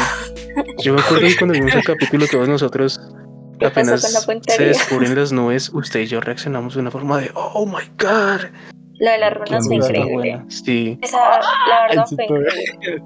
Yo 0.84 0.94
me 0.94 1.01
acuerdo 1.01 1.26
que 1.26 1.36
cuando 1.36 1.55
vimos 1.55 1.74
el 1.74 1.82
capítulo 1.82 2.26
todos 2.30 2.49
nosotros 2.49 3.01
¿Qué 3.59 3.68
pasó 3.68 3.80
apenas 3.80 4.24
con 4.24 4.36
la 4.36 4.42
se 4.47 4.64
descubren 4.66 5.16
las 5.16 5.32
nubes, 5.32 5.70
usted 5.74 5.99
y 6.03 6.07
yo 6.07 6.20
reaccionamos 6.20 6.74
de 6.74 6.80
una 6.80 6.92
forma 6.92 7.18
de, 7.18 7.32
oh 7.34 7.66
my 7.66 7.82
god. 7.99 8.42
Lo 9.01 9.11
de 9.11 9.18
las 9.18 9.34
runas 9.34 9.66
fue 9.66 9.74
increíble. 9.74 10.44
Sí, 10.47 10.97
Esa, 11.03 11.16
la 11.18 11.88
verdad, 11.88 12.05
Eso 12.07 12.14
fue 12.14 12.26
todo- 12.28 12.38
increíble. 12.38 13.03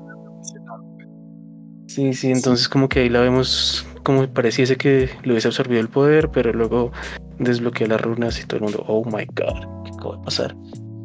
Sí, 1.95 2.12
sí. 2.14 2.30
Entonces 2.30 2.68
como 2.68 2.88
que 2.88 3.01
ahí 3.01 3.09
la 3.09 3.20
vemos 3.20 3.86
como 4.03 4.26
pareciese 4.28 4.76
que 4.76 5.11
le 5.22 5.32
hubiese 5.32 5.49
absorbido 5.49 5.80
el 5.80 5.88
poder, 5.88 6.30
pero 6.30 6.53
luego 6.53 6.93
desbloquea 7.38 7.86
las 7.88 8.01
runas 8.01 8.41
y 8.41 8.47
todo 8.47 8.57
el 8.59 8.62
mundo, 8.62 8.84
oh 8.86 9.05
my 9.05 9.26
god, 9.26 9.84
¿qué 9.84 9.91
acaba 9.97 10.16
de 10.16 10.24
pasar? 10.24 10.57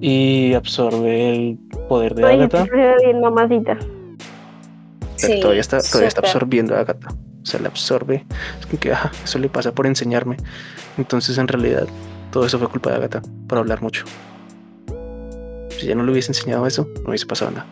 Y 0.01 0.53
absorbe 0.53 1.29
el 1.29 1.59
poder 1.87 2.15
de 2.15 2.23
Oye, 2.25 2.33
Agatha. 2.35 2.65
se 2.65 2.71
ve 2.71 2.95
bien 3.03 3.21
mamacita. 3.21 3.77
pero 3.77 3.91
Sí, 5.15 5.39
todavía 5.39 5.61
está, 5.61 5.79
todavía 5.81 6.07
está 6.07 6.21
absorbiendo 6.21 6.75
a 6.75 6.81
Agatha. 6.81 7.09
O 7.09 7.45
sea, 7.45 7.59
la 7.59 7.67
absorbe. 7.67 8.25
Es 8.59 8.65
como 8.65 8.79
que, 8.79 8.91
ajá, 8.91 9.11
eso 9.23 9.39
le 9.39 9.49
pasa 9.49 9.71
por 9.73 9.87
enseñarme. 9.87 10.37
Entonces, 10.97 11.37
en 11.37 11.47
realidad, 11.47 11.87
todo 12.31 12.45
eso 12.45 12.57
fue 12.59 12.67
culpa 12.67 12.89
de 12.89 12.95
Agatha, 12.97 13.21
por 13.47 13.59
hablar 13.59 13.81
mucho. 13.81 14.03
Si 15.69 15.85
ya 15.87 15.95
no 15.95 16.03
le 16.03 16.11
hubiese 16.11 16.31
enseñado 16.31 16.65
eso, 16.67 16.87
no 17.03 17.09
hubiese 17.09 17.25
pasado 17.25 17.51
nada. 17.51 17.65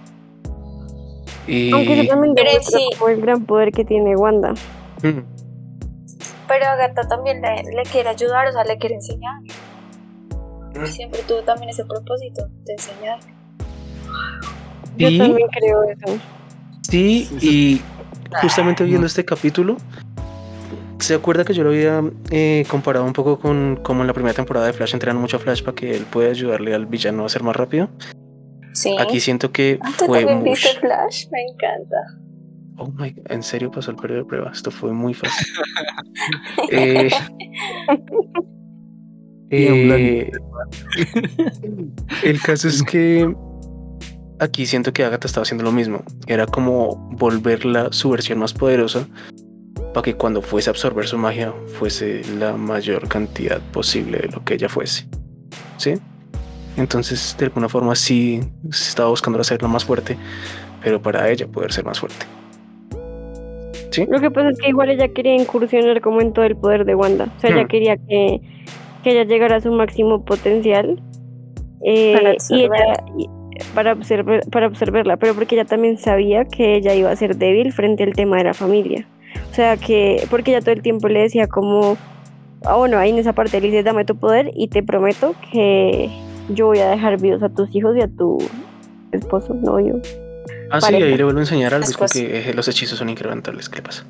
Y... 1.47 1.71
Aunque 1.71 1.99
eso 2.01 2.07
también 2.09 2.33
Pero 2.35 2.49
sí. 2.61 2.89
el 3.09 3.21
gran 3.21 3.45
poder 3.45 3.71
que 3.71 3.83
tiene 3.85 4.15
Wanda. 4.15 4.53
Mm, 5.01 5.19
Pero 6.47 6.65
Agatha 6.65 7.07
también 7.07 7.41
le, 7.41 7.63
le 7.75 7.83
quiere 7.83 8.09
ayudar, 8.09 8.47
o 8.47 8.51
sea, 8.51 8.63
le 8.63 8.77
quiere 8.77 8.95
enseñar. 8.95 9.41
Mm. 10.75 10.85
Siempre 10.85 11.21
tuvo 11.27 11.41
también 11.43 11.69
ese 11.69 11.83
propósito 11.85 12.47
de 12.65 12.73
enseñar. 12.73 13.19
Yo 14.97 15.09
Y- 15.09 15.17
también 15.17 15.47
creo 15.49 15.83
eso. 15.83 16.19
Sí, 16.89 17.27
y 17.41 17.81
justamente 18.41 18.83
viendo 18.83 19.07
este 19.07 19.25
capítulo, 19.25 19.77
¿se 20.99 21.15
acuerda 21.15 21.43
que 21.43 21.53
yo 21.53 21.63
lo 21.63 21.69
había 21.71 22.01
eh, 22.29 22.65
comparado 22.69 23.05
un 23.05 23.13
poco 23.13 23.39
con 23.39 23.79
como 23.81 24.01
en 24.01 24.07
la 24.07 24.13
primera 24.13 24.33
temporada 24.35 24.67
de 24.67 24.73
Flash 24.73 24.93
entrenan 24.93 25.19
mucho 25.19 25.37
a 25.37 25.39
Flash 25.39 25.63
para 25.63 25.75
que 25.75 25.95
él 25.95 26.05
pueda 26.09 26.29
ayudarle 26.29 26.73
al 26.75 26.85
villano 26.85 27.25
a 27.25 27.29
ser 27.29 27.41
más 27.43 27.55
rápido? 27.55 27.89
Sí. 28.73 28.95
Aquí 28.99 29.19
siento 29.19 29.51
que 29.51 29.77
Ah, 29.81 29.91
¿Tú 29.97 30.05
fue 30.05 30.19
también 30.19 30.39
mucho. 30.39 30.51
viste 30.51 30.79
Flash? 30.79 31.27
Me 31.31 31.41
encanta. 31.43 31.97
Oh 32.77 32.87
my, 32.87 33.13
en 33.29 33.43
serio 33.43 33.69
pasó 33.71 33.91
el 33.91 33.97
periodo 33.97 34.23
de 34.23 34.25
prueba. 34.27 34.51
Esto 34.51 34.71
fue 34.71 34.91
muy 34.93 35.13
fácil. 35.13 35.47
Eh, 36.71 37.09
eh, 39.51 40.31
el 42.23 42.41
caso 42.41 42.67
es 42.67 42.81
que 42.83 43.31
aquí 44.39 44.65
siento 44.65 44.93
que 44.93 45.03
Agatha 45.03 45.27
estaba 45.27 45.43
haciendo 45.43 45.63
lo 45.63 45.71
mismo. 45.71 46.03
Era 46.27 46.47
como 46.47 46.95
volverla 47.11 47.89
su 47.91 48.09
versión 48.09 48.39
más 48.39 48.53
poderosa 48.53 49.07
para 49.93 50.03
que 50.03 50.15
cuando 50.15 50.41
fuese 50.41 50.69
a 50.69 50.71
absorber 50.71 51.05
su 51.07 51.17
magia 51.17 51.53
fuese 51.77 52.23
la 52.39 52.53
mayor 52.53 53.07
cantidad 53.07 53.61
posible 53.71 54.19
de 54.19 54.27
lo 54.29 54.43
que 54.43 54.55
ella 54.55 54.69
fuese. 54.69 55.07
¿Sí? 55.77 55.95
Entonces, 56.77 57.35
de 57.37 57.45
alguna 57.45 57.69
forma, 57.69 57.95
sí 57.95 58.41
se 58.71 58.89
estaba 58.89 59.09
buscando 59.09 59.39
hacerla 59.39 59.67
más 59.67 59.85
fuerte, 59.85 60.17
pero 60.83 61.01
para 61.01 61.29
ella 61.29 61.47
poder 61.47 61.71
ser 61.71 61.85
más 61.85 61.99
fuerte. 61.99 62.25
¿Sí? 63.91 64.05
Lo 64.09 64.19
que 64.19 64.31
pasa 64.31 64.49
es 64.49 64.57
que 64.59 64.69
igual 64.69 64.89
ella 64.89 65.07
quería 65.09 65.35
incursionar 65.35 66.01
como 66.01 66.19
en 66.21 66.33
todo 66.33 66.45
el 66.45 66.55
poder 66.55 66.83
de 66.85 66.95
Wanda. 66.95 67.27
O 67.37 67.39
sea, 67.39 67.51
ella 67.51 67.63
Hmm. 67.63 67.67
quería 67.67 67.97
que, 67.97 68.41
que 69.03 69.11
ella 69.11 69.23
llegara 69.23 69.57
a 69.57 69.61
su 69.61 69.71
máximo 69.71 70.23
potencial. 70.25 71.01
eh, 71.85 72.13
Para 72.13 72.31
y 72.31 72.35
absorber. 72.35 72.81
ella, 72.81 73.03
y- 73.17 73.29
para, 73.75 73.93
observar, 73.93 74.39
para 74.51 74.67
observarla, 74.67 75.17
pero 75.17 75.35
porque 75.35 75.53
ella 75.55 75.65
también 75.65 75.97
sabía 75.97 76.45
que 76.45 76.75
ella 76.77 76.95
iba 76.95 77.11
a 77.11 77.15
ser 77.15 77.35
débil 77.35 77.71
frente 77.73 78.03
al 78.03 78.13
tema 78.13 78.37
de 78.37 78.45
la 78.45 78.53
familia. 78.53 79.05
O 79.51 79.53
sea, 79.53 79.75
que 79.77 80.25
porque 80.29 80.51
ella 80.51 80.61
todo 80.61 80.71
el 80.71 80.81
tiempo 80.81 81.07
le 81.09 81.19
decía 81.19 81.47
como, 81.47 81.97
ah, 82.65 82.77
bueno, 82.77 82.97
ahí 82.97 83.09
en 83.11 83.17
esa 83.19 83.33
parte 83.33 83.59
le 83.61 83.67
dice, 83.67 83.83
dame 83.83 84.05
tu 84.05 84.15
poder 84.15 84.49
y 84.55 84.69
te 84.69 84.81
prometo 84.81 85.35
que 85.51 86.09
yo 86.49 86.67
voy 86.67 86.79
a 86.79 86.89
dejar 86.89 87.19
vivos 87.21 87.41
a 87.43 87.49
tus 87.49 87.73
hijos 87.75 87.95
y 87.97 88.01
a 88.01 88.07
tu 88.07 88.37
esposo, 89.11 89.53
novio. 89.53 90.01
Ah, 90.71 90.81
sí, 90.81 90.95
ahí 90.95 91.15
le 91.15 91.23
vuelvo 91.23 91.39
a 91.39 91.43
enseñar 91.43 91.73
algo. 91.73 91.85
Después. 91.87 92.11
que 92.13 92.49
eh, 92.49 92.53
los 92.53 92.67
hechizos 92.67 92.97
son 92.97 93.09
incrementables. 93.09 93.69
¿Qué 93.69 93.77
le 93.77 93.83
pasa? 93.83 94.05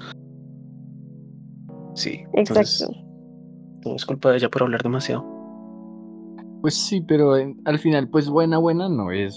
Sí. 1.95 2.23
Exacto. 2.33 2.39
entonces, 2.39 2.89
todo 3.81 3.95
es 3.95 4.05
culpa 4.05 4.31
de 4.31 4.37
ella 4.37 4.49
por 4.49 4.63
hablar 4.63 4.81
demasiado. 4.81 5.23
Pues 6.61 6.75
sí, 6.75 7.01
pero 7.01 7.35
en- 7.37 7.61
al 7.65 7.77
final, 7.79 8.07
pues 8.09 8.29
buena, 8.29 8.57
buena 8.57 8.87
no 8.89 9.11
es. 9.11 9.35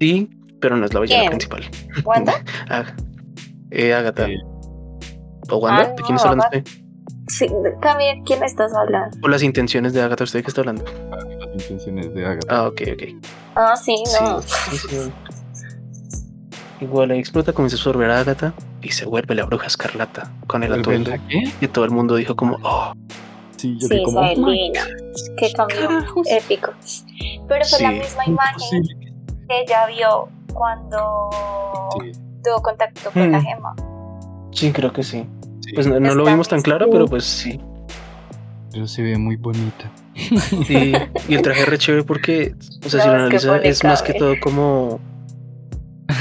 Sí, 0.00 0.30
pero 0.60 0.76
no 0.76 0.86
es 0.86 0.94
la 0.94 1.00
villana 1.00 1.22
¿Quién? 1.22 1.30
principal. 1.32 1.64
¿Wanda? 2.04 2.32
Ah, 2.70 2.84
eh, 3.70 3.92
Agatha. 3.92 4.28
Eh, 4.30 4.36
¿O 5.50 5.56
Wanda? 5.56 5.82
Ah, 5.82 5.88
¿De 5.88 5.96
quién 5.96 6.10
no, 6.10 6.16
está 6.16 6.28
hablando 6.28 6.44
Agatha. 6.44 6.58
usted? 6.58 6.82
Sí, 7.28 7.46
también, 7.82 8.22
¿quién 8.24 8.42
estás 8.44 8.72
hablando? 8.74 9.16
¿O 9.22 9.28
las 9.28 9.42
intenciones 9.42 9.92
de 9.92 10.00
Agatha? 10.02 10.24
¿Usted 10.24 10.38
de 10.38 10.42
qué 10.44 10.48
está 10.48 10.60
hablando? 10.62 10.84
Intenciones 11.58 12.14
de 12.14 12.26
Agatha. 12.26 12.46
Ah, 12.48 12.68
ok, 12.68 12.80
ok. 12.92 13.02
Ah, 13.56 13.76
sí, 13.76 13.94
no. 14.20 14.40
Sí. 14.42 14.88
Igual 16.80 17.10
explota, 17.12 17.52
comienza 17.52 17.76
a 17.76 17.78
absorber 17.78 18.10
a 18.10 18.20
Agatha 18.20 18.54
y 18.82 18.90
se 18.92 19.04
vuelve 19.04 19.34
la 19.34 19.44
bruja 19.44 19.66
escarlata 19.66 20.30
con 20.46 20.62
el 20.62 20.72
atuendo. 20.72 21.10
Y 21.60 21.66
todo 21.68 21.84
el 21.84 21.90
mundo 21.90 22.14
dijo 22.16 22.36
como, 22.36 22.56
oh, 22.62 22.92
Sí, 23.56 23.76
yo 23.80 23.88
Sí, 23.88 23.96
que 23.96 24.02
como. 24.04 24.20
"Oh 24.20 24.28
divina. 24.28 24.82
Qué 25.36 25.52
cambio 25.52 25.76
carajos". 25.88 26.26
épico. 26.30 26.70
Pero 27.48 27.64
fue 27.64 27.80
la 27.82 27.90
misma 27.90 28.24
imagen 28.24 28.82
que 29.48 29.60
ella 29.62 29.86
vio 29.88 30.28
cuando 30.54 31.28
Sí, 32.00 32.12
tuvo 32.44 32.62
contacto 32.62 33.10
con 33.10 33.32
la 33.32 33.40
Hmm. 33.40 33.42
gema. 33.44 33.74
sí, 34.52 34.70
creo 34.72 34.92
que 34.92 35.02
sí. 35.02 35.26
sí, 35.60 35.72
Pues 35.74 35.88
no, 35.88 35.98
no 35.98 36.14
lo 36.14 36.24
vimos 36.24 36.46
tan 36.48 36.62
claro, 36.62 36.86
pero 36.88 37.06
pues 37.06 37.24
sí. 37.24 37.60
pero 38.70 38.86
se 38.86 39.02
ve 39.02 39.18
muy 39.18 39.34
bonita. 39.34 39.90
Sí, 40.66 40.92
y 41.28 41.34
el 41.34 41.42
traje 41.42 41.62
es 41.62 41.68
re 41.68 41.78
chévere 41.78 42.04
porque, 42.04 42.54
o 42.84 42.88
sea, 42.88 42.98
No, 42.98 43.04
si 43.04 43.08
lo 43.08 43.14
analizas, 43.14 43.60
es 43.62 43.84
más 43.84 44.02
que 44.02 44.14
todo 44.14 44.34
como. 44.40 45.00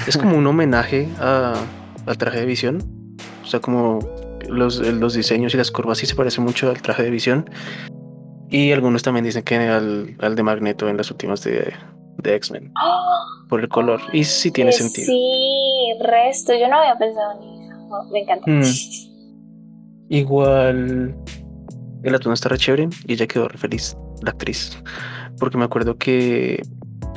Es 0.05 0.17
como 0.17 0.37
un 0.37 0.45
homenaje 0.45 1.07
a, 1.19 1.55
al 2.05 2.17
traje 2.17 2.39
de 2.39 2.45
visión. 2.45 2.83
O 3.43 3.47
sea, 3.47 3.59
como 3.59 3.99
los, 4.47 4.79
los 4.79 5.13
diseños 5.13 5.53
y 5.53 5.57
las 5.57 5.71
curvas 5.71 5.97
sí 5.97 6.05
se 6.05 6.15
parecen 6.15 6.43
mucho 6.43 6.69
al 6.69 6.81
traje 6.81 7.03
de 7.03 7.09
visión. 7.09 7.49
Y 8.49 8.71
algunos 8.71 9.03
también 9.03 9.25
dicen 9.25 9.43
que 9.43 9.55
al, 9.57 10.15
al 10.19 10.35
de 10.35 10.43
Magneto 10.43 10.87
en 10.87 10.97
las 10.97 11.11
últimas 11.11 11.43
de, 11.43 11.73
de 12.17 12.35
X-Men, 12.35 12.71
¡Ah! 12.75 13.25
por 13.49 13.61
el 13.61 13.67
color. 13.67 13.99
Y 14.13 14.23
sí 14.23 14.51
tiene 14.51 14.71
sentido. 14.71 15.07
Sí, 15.07 15.93
resto. 16.01 16.53
Yo 16.53 16.67
no 16.69 16.79
había 16.79 16.97
pensado 16.97 17.41
en 17.41 17.63
eso. 17.71 18.03
Me 18.11 18.19
encanta. 18.19 18.49
Mm. 18.49 18.63
Igual 20.09 21.15
el 22.03 22.15
atuendo 22.15 22.33
está 22.33 22.49
re 22.49 22.57
chévere 22.57 22.89
y 23.05 23.13
ella 23.13 23.27
quedó 23.27 23.47
re 23.47 23.57
feliz, 23.57 23.95
la 24.21 24.31
actriz. 24.31 24.77
Porque 25.39 25.57
me 25.57 25.65
acuerdo 25.65 25.97
que 25.97 26.61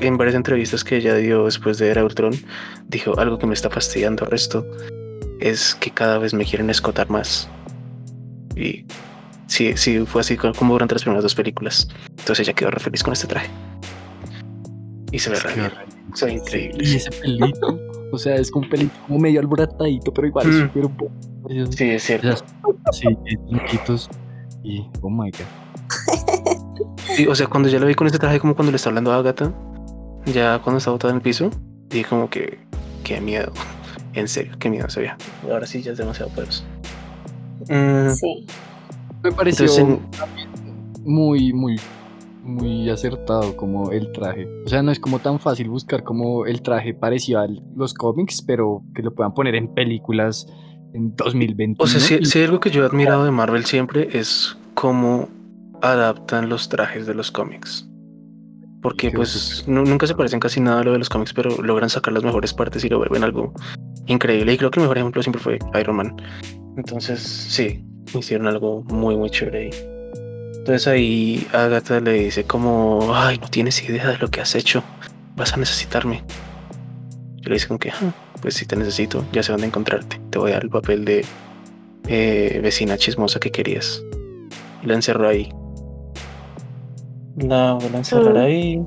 en 0.00 0.16
varias 0.16 0.34
entrevistas 0.36 0.84
que 0.84 0.96
ella 0.96 1.14
dio 1.16 1.44
después 1.44 1.78
de 1.78 1.88
Era 1.88 2.04
Ultron, 2.04 2.32
dijo 2.88 3.18
algo 3.18 3.38
que 3.38 3.46
me 3.46 3.54
está 3.54 3.68
fastidiando 3.70 4.24
resto 4.26 4.66
es 5.40 5.74
que 5.74 5.90
cada 5.90 6.18
vez 6.18 6.34
me 6.34 6.44
quieren 6.44 6.68
escotar 6.70 7.08
más. 7.10 7.48
Y 8.56 8.84
sí, 9.46 9.72
sí, 9.76 10.00
fue 10.06 10.20
así 10.22 10.36
co- 10.36 10.52
como 10.52 10.74
durante 10.74 10.94
las 10.94 11.02
primeras 11.02 11.22
dos 11.22 11.34
películas. 11.34 11.88
Entonces 12.10 12.40
ella 12.40 12.52
quedó 12.54 12.70
re 12.70 12.80
feliz 12.80 13.02
con 13.02 13.12
este 13.12 13.26
traje. 13.26 13.48
Y 15.12 15.18
se 15.18 15.30
ve 15.30 15.40
re 15.40 15.54
bien, 15.54 15.70
se 16.14 16.26
ve 16.26 16.32
increíble. 16.34 16.84
Y 16.88 16.96
ese 16.96 17.10
pelito, 17.10 17.78
o 18.12 18.18
sea, 18.18 18.36
es 18.36 18.50
como 18.50 18.64
un 18.64 18.70
pelito 18.70 18.92
como 19.06 19.18
medio 19.18 19.40
alborotadito, 19.40 20.12
pero 20.12 20.26
igual 20.28 20.46
Mm. 20.48 20.60
súper 20.68 20.86
bo- 20.88 21.10
esos- 21.48 21.74
Sí, 21.74 21.90
es 21.90 22.02
cierto. 22.02 22.28
esas- 22.28 22.44
Sí, 22.92 23.06
blanquitos. 23.48 24.08
Y, 24.62 24.86
oh 25.02 25.10
my 25.10 25.30
god. 25.30 25.40
Sí, 27.16 27.26
o 27.26 27.34
sea, 27.34 27.46
cuando 27.48 27.68
ya 27.68 27.78
lo 27.78 27.86
vi 27.86 27.94
con 27.94 28.06
este 28.06 28.18
traje, 28.18 28.38
como 28.40 28.54
cuando 28.54 28.70
le 28.72 28.76
está 28.76 28.88
hablando 28.88 29.12
a 29.12 29.16
Agatha, 29.16 29.52
ya 30.26 30.60
cuando 30.62 30.78
está 30.78 30.90
botada 30.90 31.10
en 31.12 31.16
el 31.16 31.22
piso, 31.22 31.50
dije 31.88 32.08
como 32.08 32.30
que, 32.30 32.58
qué 33.04 33.20
miedo. 33.20 33.52
En 34.12 34.26
serio, 34.26 34.54
qué 34.58 34.68
miedo 34.70 34.88
se 34.90 35.00
veía. 35.00 35.16
Ahora 35.48 35.66
sí, 35.66 35.82
ya 35.82 35.92
es 35.92 35.98
demasiado 35.98 36.30
poderoso. 36.32 36.64
Mm, 37.68 38.10
Sí. 38.10 38.46
Me 39.22 39.30
pareció 39.30 39.66
Entonces, 39.66 39.84
en- 39.84 40.10
también 40.10 40.48
muy, 41.04 41.52
muy 41.52 41.76
muy 42.42 42.88
acertado 42.90 43.56
como 43.56 43.92
el 43.92 44.10
traje. 44.12 44.48
O 44.64 44.68
sea, 44.68 44.82
no 44.82 44.90
es 44.90 44.98
como 44.98 45.20
tan 45.20 45.38
fácil 45.38 45.68
buscar 45.68 46.02
como 46.02 46.46
el 46.46 46.62
traje 46.62 46.92
parecido 46.94 47.38
a 47.40 47.46
los 47.76 47.94
cómics, 47.94 48.42
pero 48.42 48.82
que 48.94 49.02
lo 49.02 49.14
puedan 49.14 49.32
poner 49.34 49.54
en 49.54 49.68
películas 49.72 50.46
en 50.94 51.14
2021. 51.16 51.76
O 51.78 51.86
sea, 51.86 52.00
si, 52.00 52.42
algo 52.42 52.60
que 52.60 52.70
yo 52.70 52.82
he 52.82 52.86
admirado 52.86 53.24
de 53.24 53.30
Marvel 53.30 53.64
siempre 53.64 54.08
es 54.12 54.56
cómo 54.74 55.28
adaptan 55.82 56.48
los 56.48 56.68
trajes 56.68 57.06
de 57.06 57.14
los 57.14 57.30
cómics. 57.30 57.86
Porque 58.82 59.10
pues 59.10 59.64
nu- 59.66 59.84
nunca 59.84 60.06
se 60.06 60.14
parecen 60.14 60.40
casi 60.40 60.58
nada 60.60 60.80
a 60.80 60.84
lo 60.84 60.92
de 60.92 60.98
los 60.98 61.08
cómics, 61.10 61.32
pero 61.34 61.50
logran 61.62 61.90
sacar 61.90 62.14
las 62.14 62.24
mejores 62.24 62.54
partes 62.54 62.82
y 62.84 62.88
lo 62.88 62.98
vuelven 62.98 63.22
algo 63.24 63.52
increíble. 64.06 64.54
Y 64.54 64.56
creo 64.58 64.70
que 64.70 64.80
el 64.80 64.84
mejor 64.84 64.98
ejemplo 64.98 65.22
siempre 65.22 65.40
fue 65.42 65.58
Iron 65.78 65.96
Man. 65.96 66.16
Entonces, 66.78 67.20
sí, 67.20 67.84
hicieron 68.18 68.46
algo 68.46 68.82
muy, 68.84 69.16
muy 69.16 69.28
chévere 69.30 69.58
ahí. 69.64 69.70
Entonces 70.60 70.86
ahí 70.88 71.46
Agatha 71.52 72.00
le 72.00 72.12
dice 72.14 72.44
como, 72.44 73.10
ay, 73.14 73.38
no 73.38 73.48
tienes 73.48 73.82
idea 73.88 74.08
de 74.08 74.18
lo 74.18 74.28
que 74.30 74.40
has 74.40 74.54
hecho. 74.54 74.82
Vas 75.36 75.52
a 75.52 75.56
necesitarme. 75.58 76.24
Yo 77.36 77.48
le 77.48 77.54
dice 77.54 77.66
como 77.68 77.78
que, 77.80 77.90
"Ah, 77.90 78.14
pues 78.40 78.54
si 78.54 78.66
te 78.66 78.76
necesito, 78.76 79.24
ya 79.32 79.42
sé 79.42 79.52
dónde 79.52 79.66
encontrarte. 79.66 80.20
Te 80.30 80.38
voy 80.38 80.50
a 80.50 80.54
dar 80.54 80.64
el 80.64 80.70
papel 80.70 81.04
de 81.04 81.24
eh, 82.08 82.60
vecina 82.62 82.96
chismosa 82.96 83.38
que 83.40 83.50
querías. 83.52 84.02
Y 84.82 84.86
la 84.86 84.94
encerró 84.94 85.28
ahí. 85.28 85.52
La 87.36 87.74
vuelve 87.74 87.94
a 87.96 87.98
encerrar 87.98 88.34
Mm. 88.34 88.38
ahí. 88.38 88.82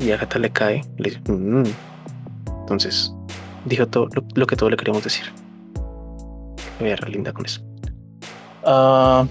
Y 0.00 0.10
Agatha 0.10 0.38
le 0.38 0.50
cae. 0.50 0.82
Le 0.98 1.10
dice, 1.10 1.32
"Mm". 1.32 1.64
Entonces, 2.60 3.12
dijo 3.64 3.86
todo 3.86 4.08
lo, 4.14 4.24
lo 4.34 4.46
que 4.46 4.56
todos 4.56 4.70
le 4.70 4.76
queríamos 4.76 5.04
decir. 5.04 5.26
Voy 6.80 6.90
a 6.90 6.96
linda 7.08 7.32
con 7.32 7.46
eso. 7.46 7.62
Ah, 8.64 9.26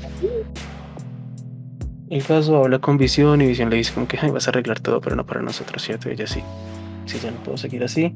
el 2.10 2.24
caso 2.24 2.58
habla 2.58 2.80
con 2.80 2.98
Visión 2.98 3.42
y 3.42 3.48
Visión 3.48 3.70
le 3.70 3.76
dice 3.78 3.94
como 3.94 4.08
que 4.08 4.18
"Ay, 4.22 4.32
vas 4.32 4.48
a 4.48 4.52
arreglar 4.52 4.80
todo, 4.80 5.02
pero 5.02 5.16
no 5.16 5.26
para 5.26 5.42
nosotros, 5.42 5.82
¿cierto? 5.84 6.10
Y 6.10 6.14
ella 6.14 6.28
sí. 6.28 6.42
Sí, 7.06 7.20
ya 7.22 7.32
no 7.32 7.38
puedo 7.44 7.58
seguir 7.58 7.84
así. 7.84 8.16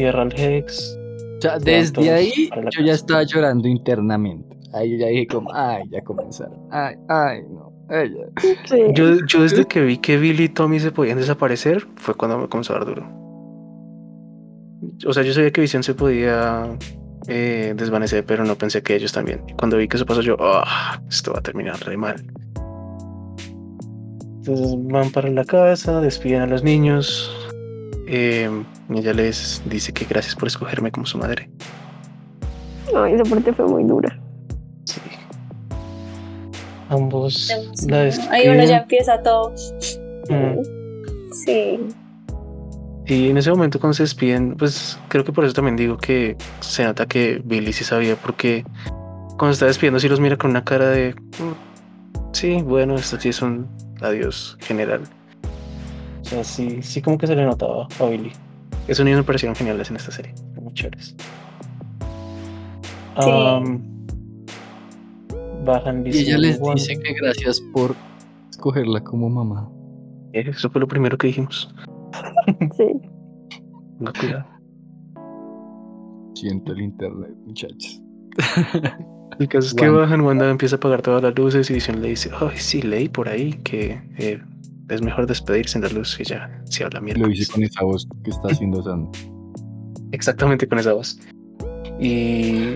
Cierra 0.00 0.22
el 0.22 0.32
Hex. 0.34 0.98
O 1.36 1.40
sea, 1.42 1.58
desde 1.58 2.10
ahí 2.10 2.48
yo 2.50 2.80
ya 2.80 2.86
casa. 2.86 2.92
estaba 2.92 3.22
llorando 3.24 3.68
internamente. 3.68 4.56
Ahí 4.72 4.92
yo 4.92 4.96
ya 4.98 5.06
dije 5.08 5.26
como, 5.26 5.50
ay, 5.52 5.82
ya 5.90 6.00
comenzaron. 6.02 6.58
Ay, 6.70 6.94
ay, 7.08 7.42
no. 7.50 7.70
Ay, 7.90 8.10
ya. 8.14 8.42
Sí. 8.64 8.78
Yo, 8.94 9.16
yo 9.26 9.42
desde 9.42 9.66
que 9.66 9.82
vi 9.82 9.98
que 9.98 10.16
Billy 10.16 10.44
y 10.44 10.48
Tommy 10.48 10.80
se 10.80 10.90
podían 10.90 11.18
desaparecer, 11.18 11.86
fue 11.96 12.14
cuando 12.14 12.38
me 12.38 12.48
comenzó 12.48 12.74
a 12.74 12.78
dar 12.78 12.86
duro. 12.86 13.06
O 15.06 15.12
sea, 15.12 15.22
yo 15.22 15.34
sabía 15.34 15.50
que 15.50 15.60
Visión 15.60 15.82
se 15.82 15.92
podía 15.94 16.78
eh, 17.28 17.74
desvanecer, 17.76 18.24
pero 18.24 18.44
no 18.44 18.56
pensé 18.56 18.82
que 18.82 18.94
ellos 18.94 19.12
también. 19.12 19.42
Cuando 19.58 19.76
vi 19.76 19.86
que 19.86 19.96
eso 19.98 20.06
pasó, 20.06 20.22
yo, 20.22 20.36
"Ah, 20.40 20.98
esto 21.10 21.32
va 21.34 21.40
a 21.40 21.42
terminar 21.42 21.78
re 21.80 21.96
mal. 21.98 22.24
Entonces 24.38 24.74
van 24.84 25.10
para 25.10 25.28
la 25.28 25.44
casa, 25.44 26.00
despiden 26.00 26.40
a 26.42 26.46
los 26.46 26.62
niños. 26.64 27.30
eh, 28.12 28.48
ella 28.98 29.12
les 29.12 29.62
dice 29.66 29.92
que 29.92 30.04
gracias 30.04 30.34
por 30.34 30.48
escogerme 30.48 30.90
como 30.90 31.06
su 31.06 31.18
madre. 31.18 31.50
Ay, 32.96 33.14
esa 33.14 33.24
parte 33.24 33.52
fue 33.52 33.66
muy 33.66 33.84
dura. 33.84 34.18
Sí. 34.84 35.00
Ambos 36.88 37.52
la. 37.86 38.10
Ahí 38.30 38.48
uno 38.48 38.64
ya 38.64 38.78
empieza 38.78 39.22
todo. 39.22 39.52
Mm. 40.28 41.32
Sí. 41.32 41.78
Y 43.06 43.28
en 43.30 43.38
ese 43.38 43.50
momento 43.50 43.80
cuando 43.80 43.94
se 43.94 44.02
despiden, 44.04 44.56
pues 44.56 44.98
creo 45.08 45.24
que 45.24 45.32
por 45.32 45.44
eso 45.44 45.54
también 45.54 45.76
digo 45.76 45.96
que 45.98 46.36
se 46.60 46.84
nota 46.84 47.06
que 47.06 47.40
Billy 47.44 47.72
sí 47.72 47.82
sabía 47.84 48.14
porque 48.16 48.64
cuando 49.38 49.48
se 49.48 49.52
está 49.52 49.66
despidiendo 49.66 49.98
sí 50.00 50.08
los 50.08 50.20
mira 50.20 50.36
con 50.36 50.50
una 50.50 50.64
cara 50.64 50.88
de 50.88 51.14
"Mm, 51.14 52.32
sí, 52.32 52.62
bueno, 52.62 52.94
esto 52.96 53.18
sí 53.20 53.30
es 53.30 53.42
un 53.42 53.66
adiós 54.00 54.56
general. 54.60 55.02
O 56.22 56.24
sea, 56.24 56.44
sí, 56.44 56.82
sí 56.82 57.02
como 57.02 57.18
que 57.18 57.26
se 57.26 57.34
le 57.34 57.44
notaba 57.44 57.88
a 57.98 58.04
Billy. 58.06 58.32
Esos 58.90 59.04
niños 59.04 59.18
me 59.18 59.24
parecieron 59.24 59.54
geniales 59.54 59.88
en 59.88 59.94
esta 59.94 60.10
serie, 60.10 60.34
muy 60.60 60.74
chéveres. 60.74 61.14
Sí. 63.20 63.30
Am, 63.30 63.80
bajan 65.64 66.04
Y 66.04 66.10
ella 66.10 66.36
les 66.38 66.60
dice 66.60 66.98
que 66.98 67.14
gracias 67.14 67.60
por 67.72 67.94
escogerla 68.50 69.00
como 69.04 69.30
mamá. 69.30 69.70
Eso 70.32 70.68
fue 70.70 70.80
lo 70.80 70.88
primero 70.88 71.16
que 71.16 71.28
dijimos. 71.28 71.72
Sí. 72.76 72.84
No, 74.00 74.14
cuidado. 74.18 74.46
Siento 76.34 76.72
el 76.72 76.80
internet, 76.80 77.32
muchachos. 77.44 78.02
El 79.38 79.46
caso 79.46 79.68
es 79.68 79.74
que 79.74 79.84
Wanda. 79.84 80.00
bajan, 80.00 80.20
Wanda 80.22 80.50
empieza 80.50 80.76
a 80.76 80.78
apagar 80.78 81.02
todas 81.02 81.22
las 81.22 81.36
luces 81.36 81.70
y 81.70 81.74
Vision 81.74 82.00
le 82.00 82.08
dice, 82.08 82.30
ay, 82.40 82.56
sí, 82.56 82.80
leí 82.80 83.10
por 83.10 83.28
ahí 83.28 83.52
que 83.62 84.00
eh, 84.16 84.42
es 84.90 85.02
mejor 85.02 85.26
despedirse 85.26 85.78
en 85.78 85.84
la 85.84 85.90
luz 85.90 86.18
y 86.20 86.24
ya 86.24 86.50
se 86.64 86.84
habla 86.84 86.98
Lo 87.00 87.04
miércoles. 87.04 87.40
hice 87.40 87.52
con 87.52 87.62
esa 87.62 87.84
voz 87.84 88.06
que 88.24 88.30
está 88.30 88.48
haciendo 88.48 88.82
Sam. 88.84 89.10
Exactamente 90.12 90.66
con 90.66 90.78
esa 90.78 90.92
voz. 90.92 91.18
Y 91.98 92.74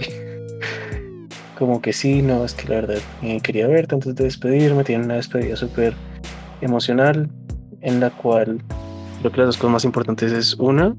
como 1.58 1.80
que 1.80 1.92
sí, 1.92 2.22
no, 2.22 2.44
es 2.44 2.54
que 2.54 2.68
la 2.68 2.76
verdad 2.76 2.98
eh, 3.22 3.40
quería 3.40 3.66
verte 3.66 3.94
antes 3.94 4.14
de 4.14 4.24
despedirme. 4.24 4.84
Tienen 4.84 5.06
una 5.06 5.14
despedida 5.14 5.56
súper 5.56 5.94
emocional 6.60 7.30
en 7.80 8.00
la 8.00 8.10
cual 8.10 8.62
creo 9.20 9.32
que 9.32 9.38
las 9.38 9.48
dos 9.48 9.56
cosas 9.56 9.72
más 9.72 9.84
importantes 9.84 10.32
es 10.32 10.54
una, 10.54 10.94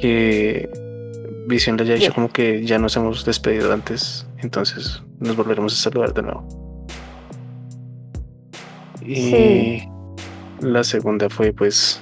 que 0.00 0.68
Vision 1.46 1.76
le 1.76 1.84
haya 1.84 1.94
dicho 1.94 2.14
como 2.14 2.30
que 2.30 2.64
ya 2.64 2.78
nos 2.78 2.96
hemos 2.96 3.24
despedido 3.24 3.72
antes, 3.72 4.26
entonces 4.38 5.02
nos 5.20 5.36
volveremos 5.36 5.72
a 5.72 5.76
saludar 5.76 6.14
de 6.14 6.22
nuevo. 6.22 6.63
Y 9.04 9.14
Sí. 9.16 9.88
la 10.60 10.82
segunda 10.84 11.28
fue 11.28 11.52
pues 11.52 12.00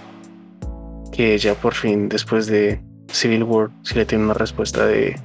que 1.12 1.34
ella 1.34 1.54
por 1.54 1.74
fin 1.74 2.08
después 2.08 2.46
de 2.46 2.80
Civil 3.08 3.42
War 3.44 3.70
sí 3.82 3.94
le 3.96 4.06
tiene 4.06 4.24
una 4.24 4.34
respuesta 4.34 4.86
de 4.86 5.16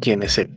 quién 0.00 0.22
es 0.22 0.38
él. 0.38 0.50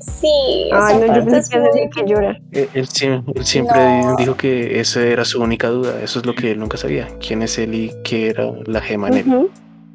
Sí, 0.00 0.68
Ay, 0.72 0.96
no, 0.98 1.14
yo 1.16 1.24
pensé 1.24 1.50
que 1.52 1.60
muy- 1.60 1.90
que 1.90 2.06
llora. 2.06 2.30
Él, 2.52 2.68
él 2.74 2.88
él 3.34 3.44
siempre 3.44 4.02
No. 4.02 4.16
dijo 4.16 4.36
que 4.36 4.80
esa 4.80 5.02
era 5.02 5.24
su 5.24 5.42
única 5.42 5.68
duda, 5.68 6.00
eso 6.02 6.18
es 6.20 6.26
lo 6.26 6.34
que 6.34 6.52
él 6.52 6.58
nunca 6.60 6.76
sabía, 6.76 7.08
quién 7.26 7.42
es 7.42 7.58
él 7.58 7.74
y 7.74 7.92
qué 8.04 8.28
era 8.28 8.50
la 8.66 8.80
gema 8.80 9.08
en 9.08 9.14
él. 9.18 9.28
Ujú. 9.28 9.50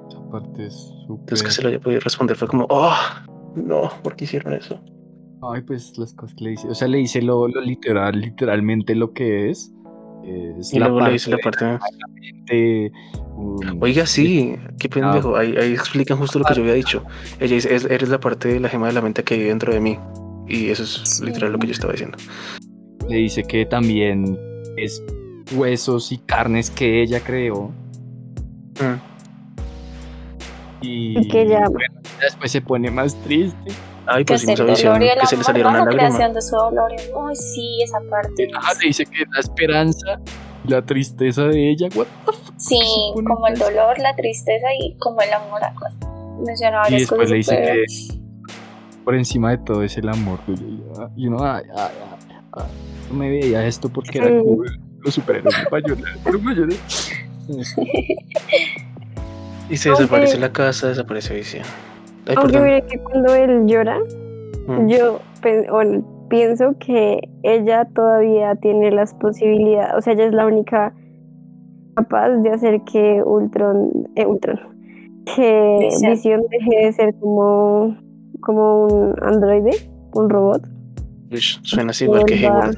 Esa 0.10 0.30
parte 0.32 0.66
es 0.68 0.74
súper. 1.08 1.20
Entonces 1.22 1.44
que 1.44 1.52
se 1.52 1.62
lo 1.64 1.70
haya 1.70 1.80
podido 1.80 2.02
responder 2.02 2.36
fue 2.36 2.48
como, 2.48 2.66
oh, 2.70 2.94
no, 3.56 3.90
¿por 4.04 4.16
qué 4.16 4.26
hicieron 4.26 4.54
eso? 4.54 4.80
Ay, 5.42 5.62
pues 5.62 5.98
las 5.98 6.14
cosas 6.14 6.36
que 6.36 6.44
le 6.46 6.50
dice. 6.52 6.68
O 6.68 6.74
sea, 6.76 6.88
le 6.88 6.98
dice 7.00 7.22
lo, 7.22 7.48
lo 7.48 7.62
literal, 7.62 8.20
literalmente 8.20 8.96
lo 8.96 9.14
que 9.14 9.50
es. 9.52 9.72
Es 10.60 10.74
Y 10.74 10.80
la 10.80 10.86
luego 10.88 11.00
parte 11.00 11.10
le 11.10 11.14
dice 11.14 11.30
la 11.32 11.38
parte 11.38 11.66
de, 12.48 12.92
um, 13.36 13.60
Oiga, 13.82 14.06
sí, 14.06 14.56
qué 14.80 14.90
pendejo. 14.90 15.36
Ahí, 15.38 15.56
ahí 15.58 15.74
explican 15.74 16.18
justo 16.18 16.40
lo 16.40 16.46
que 16.46 16.56
yo 16.56 16.62
había 16.62 16.74
dicho. 16.74 17.04
Ella 17.40 17.56
dice, 17.56 17.74
"Es- 17.76 17.86
eres 17.86 18.10
la 18.10 18.20
parte 18.20 18.48
de 18.48 18.60
la 18.60 18.70
gema 18.70 18.88
de 18.88 18.94
la 18.94 19.02
mente 19.02 19.24
que 19.24 19.36
vive 19.38 19.50
dentro 19.50 19.74
de 19.74 19.80
mí. 19.80 20.00
Y 20.48 20.70
eso 20.70 20.84
es 20.84 20.90
Sí. 21.18 21.26
literal 21.26 21.52
lo 21.52 21.60
que 21.60 21.68
yo 21.68 21.74
estaba 21.74 21.94
diciendo. 21.94 22.18
le 23.08 23.18
dice 23.18 23.44
que 23.44 23.68
también 23.68 24.36
es 24.78 25.04
huesos 25.56 26.12
y 26.12 26.18
carnes 26.18 26.72
que 26.72 27.04
ella 27.04 27.20
creó. 27.20 27.72
Mm. 28.82 29.00
Y, 30.82 31.20
Y 31.20 31.28
que 31.28 31.44
ella- 31.44 31.66
bueno, 31.70 31.96
después 32.20 32.52
se 32.52 32.62
pone 32.62 32.90
más 32.90 33.16
triste. 33.24 33.72
Ay, 34.08 34.24
pues 34.24 34.42
es 34.42 34.48
sí, 34.48 34.54
esa 34.54 34.64
visión, 34.64 35.00
que 35.00 35.08
se 35.28 35.36
le 35.36 35.42
amor, 35.42 35.46
salieron 35.46 35.74
¿no? 35.74 35.86
la 35.86 35.92
creación 35.92 36.34
de 36.34 36.42
su 36.42 36.56
dolor. 36.56 36.92
Uy, 37.16 37.36
sí, 37.36 37.82
esa 37.84 38.00
parte. 38.10 38.48
Ajá, 38.56 38.74
le 38.82 38.88
dice 38.88 39.06
que 39.06 39.26
la 39.32 39.40
esperanza, 39.40 40.20
la 40.66 40.82
tristeza 40.86 41.44
de 41.44 41.72
ella. 41.72 41.90
What 41.96 42.08
the 42.26 42.32
fuck? 42.32 42.54
Sí, 42.58 42.80
como 43.14 43.48
el 43.48 43.58
dolor, 43.58 43.98
la 44.00 44.16
tristeza 44.16 44.68
y 44.80 44.96
como 44.98 45.22
el 45.22 45.34
amor. 45.34 45.62
Menciona 46.46 46.90
Y 46.90 47.00
después 47.00 47.30
le 47.30 47.38
dice 47.38 47.56
que 47.56 47.86
por 49.04 49.16
encima 49.16 49.52
de 49.52 49.60
todo 49.60 49.84
es 49.84 49.98
el 49.98 50.10
amor. 50.10 50.40
Y 51.16 51.28
uno, 51.28 51.44
ay, 51.44 51.64
ay, 51.76 51.92
ay, 52.02 52.38
ay, 52.54 52.64
no 53.10 53.16
me 53.16 53.30
veía 53.30 53.66
esto 53.66 53.88
porque 53.88 54.18
era 54.18 54.30
cool. 54.42 54.80
Los 55.02 55.14
superhéroes 55.14 55.56
me 55.72 55.82
llorar, 55.82 56.18
no 56.26 56.40
me 56.40 56.56
lloré. 56.56 56.76
Y 59.70 59.78
se 59.78 59.90
desaparece 59.90 60.38
la 60.38 60.52
casa, 60.52 60.88
desaparece 60.88 61.36
visión. 61.36 61.64
Ay, 62.28 62.36
Aunque 62.38 62.60
mire 62.60 62.82
que 62.88 63.00
cuando 63.00 63.34
él 63.36 63.66
llora, 63.68 64.00
Mm. 64.68 64.88
yo 64.88 65.20
pienso 66.28 66.74
que 66.80 67.20
ella 67.44 67.86
todavía 67.94 68.56
tiene 68.56 68.90
las 68.92 69.14
posibilidades, 69.14 69.94
o 69.96 70.02
sea, 70.02 70.14
ella 70.14 70.26
es 70.26 70.34
la 70.34 70.48
única 70.48 70.92
capaz 71.96 72.30
de 72.30 72.50
hacer 72.50 72.82
que 72.82 73.22
Ultron, 73.24 74.10
eh, 74.16 74.26
Ultron, 74.26 74.60
que 75.36 75.78
Visión. 75.82 76.12
Visión 76.12 76.42
deje 76.50 76.86
de 76.88 76.94
ser 76.94 77.14
como, 77.20 77.96
como 78.42 78.86
un 78.88 79.14
androide, 79.22 79.72
un 80.16 80.30
robot, 80.30 80.64
suena 81.62 81.92
así 81.92 82.06
igual 82.06 82.26
que 82.26 82.36
Hayward. 82.36 82.76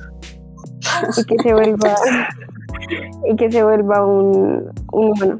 y 1.17 1.23
que 1.25 1.37
se 1.43 1.53
vuelva 1.53 1.95
y 3.31 3.35
que 3.37 3.51
se 3.51 3.63
vuelva 3.63 4.05
un, 4.05 4.71
un 4.91 5.05
humano. 5.11 5.39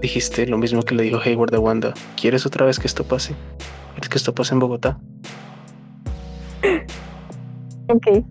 Dijiste 0.00 0.46
lo 0.46 0.58
mismo 0.58 0.82
que 0.82 0.94
le 0.94 1.02
dijo 1.02 1.18
Hayward 1.24 1.54
a 1.54 1.58
Wanda. 1.60 1.94
¿Quieres 2.20 2.46
otra 2.46 2.64
vez 2.66 2.78
que 2.78 2.86
esto 2.86 3.04
pase? 3.04 3.34
¿Quieres 3.94 4.08
que 4.08 4.18
esto 4.18 4.34
pase 4.34 4.54
en 4.54 4.60
Bogotá? 4.60 4.98
Ok. 7.90 8.22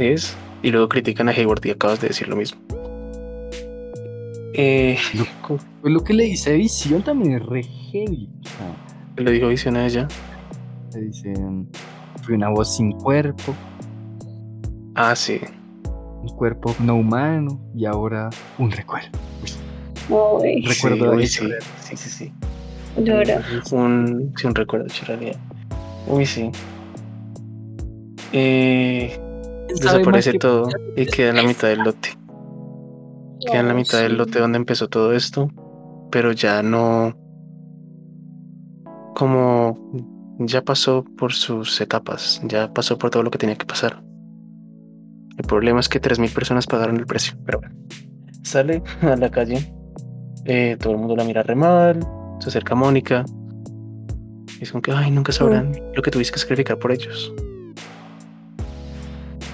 es, 0.00 0.36
y 0.64 0.72
luego 0.72 0.88
critican 0.88 1.28
a 1.28 1.32
Hayward 1.32 1.64
y 1.64 1.70
acabas 1.70 2.00
de 2.00 2.08
decir 2.08 2.26
lo 2.26 2.34
mismo. 2.34 2.60
Eh, 4.52 4.98
Pues 5.46 5.92
lo 5.92 6.02
que 6.02 6.12
le 6.12 6.24
dice 6.24 6.54
Visión 6.54 7.02
también 7.02 7.34
es 7.34 7.46
re 7.46 7.62
heavy. 7.62 8.28
Sea, 8.42 8.74
le 9.24 9.30
digo 9.30 9.46
visión 9.48 9.76
a 9.76 9.86
ella. 9.86 10.08
le 10.92 11.02
dice, 11.02 11.32
fui 12.22 12.34
una 12.34 12.48
voz 12.48 12.74
sin 12.76 12.90
cuerpo, 12.92 13.54
Ah, 14.96 15.14
sí. 15.14 15.38
un 15.84 16.28
cuerpo 16.36 16.74
no 16.80 16.96
humano 16.96 17.60
y 17.76 17.84
ahora 17.86 18.28
un 18.58 18.72
recuerdo. 18.72 19.08
Uy, 19.42 19.50
Recuerdo 20.66 21.18
sí, 21.20 21.26
sí, 21.26 21.96
sí, 21.96 22.10
sí. 22.10 22.32
Un, 23.72 24.32
sí, 24.36 24.46
un 24.46 24.54
recuerdo 24.54 24.86
hecho 24.86 25.04
realidad. 25.06 25.36
Uy, 26.06 26.26
sí. 26.26 26.50
Eh, 28.32 29.12
¿Quién 29.66 29.78
sabe 29.78 30.04
más 30.04 30.24
desaparece 30.24 30.32
que- 30.32 30.38
todo 30.38 30.68
y 30.96 31.06
queda 31.06 31.30
en 31.30 31.36
la 31.36 31.42
mitad 31.44 31.68
del 31.68 31.80
lote. 31.80 32.10
Queda 33.40 33.60
en 33.60 33.68
la 33.68 33.74
mitad 33.74 34.00
del 34.00 34.16
lote 34.16 34.38
donde 34.38 34.58
empezó 34.58 34.88
todo 34.88 35.12
esto, 35.12 35.50
pero 36.10 36.32
ya 36.32 36.62
no. 36.62 37.16
Como 39.14 39.78
ya 40.40 40.62
pasó 40.62 41.04
por 41.16 41.32
sus 41.32 41.80
etapas, 41.80 42.40
ya 42.44 42.72
pasó 42.72 42.98
por 42.98 43.10
todo 43.10 43.22
lo 43.22 43.30
que 43.30 43.38
tenía 43.38 43.56
que 43.56 43.66
pasar. 43.66 44.02
El 45.36 45.44
problema 45.46 45.80
es 45.80 45.88
que 45.88 46.00
3.000 46.00 46.30
personas 46.32 46.66
pagaron 46.66 46.96
el 46.96 47.06
precio, 47.06 47.36
pero 47.44 47.60
bueno. 47.60 47.74
Sale 48.42 48.82
a 49.02 49.16
la 49.16 49.30
calle, 49.30 49.72
eh, 50.44 50.76
todo 50.78 50.92
el 50.92 50.98
mundo 50.98 51.16
la 51.16 51.24
mira 51.24 51.42
re 51.42 51.54
mal, 51.54 52.00
se 52.40 52.48
acerca 52.48 52.74
a 52.74 52.76
Mónica. 52.76 53.24
Y 54.60 54.62
es 54.62 54.72
como 54.72 54.82
que, 54.82 54.92
ay, 54.92 55.10
nunca 55.10 55.32
sabrán 55.32 55.72
lo 55.94 56.02
que 56.02 56.10
tuviste 56.10 56.34
que 56.34 56.40
sacrificar 56.40 56.78
por 56.78 56.92
ellos. 56.92 57.32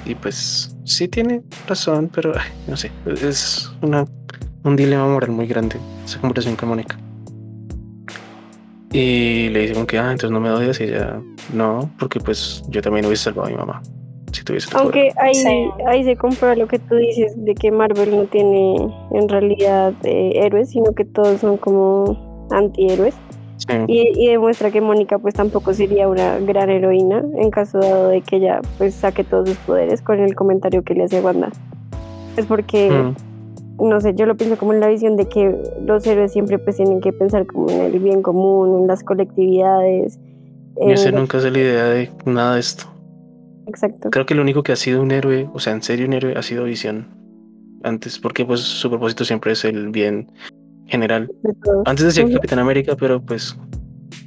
Y 0.05 0.15
pues 0.15 0.77
sí 0.85 1.09
tiene 1.09 1.43
razón, 1.69 2.11
pero 2.13 2.33
ay, 2.37 2.51
no 2.67 2.77
sé, 2.77 2.91
es 3.07 3.71
una, 3.81 4.05
un 4.65 4.77
dilema 4.77 5.07
moral 5.07 5.31
muy 5.31 5.47
grande 5.47 5.77
esa 6.05 6.21
conversación 6.21 6.57
con 6.57 6.71
Mónica. 6.71 6.99
Y 8.93 9.49
le 9.51 9.61
dice 9.61 9.75
como 9.75 9.87
que, 9.87 9.99
ah, 9.99 10.11
entonces 10.11 10.33
no 10.33 10.41
me 10.41 10.51
odias 10.51 10.81
y 10.81 10.85
ella, 10.85 11.21
no, 11.55 11.91
porque 11.99 12.19
pues 12.19 12.65
yo 12.69 12.83
también 12.83 13.07
hubiese 13.07 13.25
salvado 13.25 13.47
a 13.47 13.51
mi 13.51 13.57
mamá. 13.57 13.83
Si 14.33 14.45
tuviese 14.45 14.69
el 14.69 14.73
poder". 14.73 14.85
Aunque 14.85 15.13
ahí, 15.21 15.35
Sí. 15.35 15.69
ahí 15.87 16.05
se 16.05 16.17
comprueba 16.17 16.55
lo 16.57 16.67
que 16.69 16.79
tú 16.79 16.95
dices 16.97 17.33
de 17.45 17.55
que 17.55 17.71
Marvel 17.71 18.17
no 18.17 18.25
tiene 18.25 18.77
en 19.13 19.29
realidad 19.29 19.93
eh, 20.05 20.33
héroes, 20.37 20.71
sino 20.71 20.93
que 20.93 21.05
todos 21.05 21.41
son 21.41 21.57
como 21.57 22.47
antihéroes. 22.51 23.15
Sí, 23.57 23.75
Y, 23.89 24.13
y 24.25 24.29
demuestra 24.29 24.71
que 24.71 24.81
Mónica 24.81 25.19
pues 25.19 25.35
tampoco 25.35 25.75
sería 25.75 26.09
una 26.09 26.39
gran 26.39 26.71
heroína 26.71 27.23
en 27.37 27.51
caso 27.51 27.79
dado 27.79 28.09
de 28.09 28.23
que 28.23 28.37
ella 28.37 28.61
pues 28.79 28.95
saque 28.95 29.23
todos 29.23 29.51
sus 29.51 29.59
poderes 29.59 30.01
con 30.01 30.19
el 30.19 30.35
comentario 30.35 30.83
que 30.83 30.95
le 30.95 31.05
hace 31.05 31.21
Wanda. 31.21 31.51
Es 32.39 32.47
porque, 32.47 32.91
mm, 32.91 33.87
no 33.87 34.01
sé, 34.01 34.15
yo 34.15 34.25
lo 34.25 34.35
pienso 34.37 34.57
como 34.57 34.73
en 34.73 34.81
la 34.81 34.89
visión 34.89 35.17
de 35.17 35.27
que 35.29 35.55
los 35.85 36.07
héroes 36.07 36.33
siempre 36.33 36.59
pues 36.59 36.77
tienen 36.77 37.01
que 37.03 37.13
pensar 37.13 37.45
como 37.47 37.69
en 37.71 37.81
el 37.83 37.99
bien 37.99 38.23
común, 38.23 38.81
en 38.81 38.87
las 38.87 39.05
colectividades. 39.05 40.19
sé, 40.77 41.11
los- 41.11 41.13
nunca 41.13 41.39
sé 41.41 41.51
la 41.51 41.59
idea 41.59 41.85
de 41.85 42.11
nada 42.25 42.55
de 42.55 42.61
esto. 42.61 42.87
Exacto. 43.71 44.11
Creo 44.11 44.27
que 44.27 44.35
lo 44.35 44.43
único 44.43 44.63
que 44.63 44.73
ha 44.73 44.77
sido 44.77 45.01
un 45.01 45.13
héroe, 45.13 45.49
o 45.55 45.61
sea, 45.61 45.73
en 45.73 45.83
serio 45.83 46.07
un 46.07 46.13
héroe, 46.13 46.35
ha 46.37 46.43
sido 46.43 46.65
Visión. 46.65 47.07
Antes, 47.83 48.19
porque 48.19 48.45
pues 48.45 48.61
su 48.61 48.91
propósito 48.91 49.25
siempre 49.25 49.53
es 49.53 49.65
el 49.65 49.89
bien 49.89 50.31
general. 50.87 51.31
de. 51.43 51.55
Antes 51.87 52.05
decía 52.05 52.25
Ujú. 52.25 52.35
Capitán 52.35 52.59
América, 52.59 52.95
pero 52.99 53.23
pues, 53.23 53.57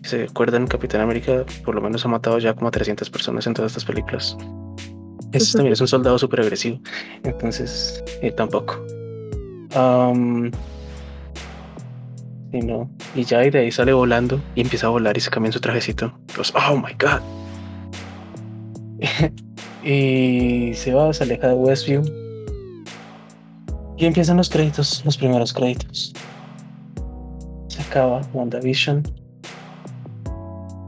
si 0.04 0.10
se 0.10 0.24
acuerdan, 0.24 0.66
Capitán 0.66 1.02
América 1.02 1.46
por 1.66 1.76
lo 1.76 1.82
menos 1.82 2.04
ha 2.06 2.08
matado 2.10 2.40
ya 2.40 2.54
como 2.56 2.70
a 2.70 2.72
300 2.72 3.10
personas 3.10 3.46
en 3.46 3.54
todas 3.54 3.72
estas 3.72 3.86
películas. 3.86 4.36
Ujú. 4.40 5.52
también 5.54 5.74
es 5.74 5.82
un 5.82 5.88
soldado 5.88 6.18
súper 6.18 6.42
agresivo. 6.42 6.80
Entonces, 7.24 8.04
eh, 8.22 8.32
tampoco. 8.32 8.84
Am, 9.76 10.50
y 12.52 12.60
no. 12.60 12.90
Y 13.16 13.24
ya 13.24 13.44
y 13.46 13.50
de 13.50 13.60
ahí 13.60 13.72
sale 13.72 13.94
volando 13.94 14.40
y 14.56 14.62
empieza 14.62 14.88
a 14.88 14.90
volar 14.92 15.18
y 15.18 15.20
se 15.22 15.30
cambia 15.30 15.50
en 15.50 15.54
su 15.54 15.60
trajecito. 15.60 16.14
Los, 16.38 16.54
oh 16.56 16.76
my 16.76 16.94
god. 17.00 17.22
y 19.84 20.74
se 20.74 20.94
va, 20.94 21.14
se 21.14 21.24
aleja 21.24 21.48
de 21.48 21.54
Westview. 21.56 22.04
Y 23.98 24.06
empiezan 24.06 24.38
los 24.38 24.50
créditos, 24.50 25.04
los 25.06 25.18
primeros 25.18 25.54
créditos. 25.54 26.14
Se 27.68 27.82
acaba 27.82 28.22
WandaVision. 28.34 29.04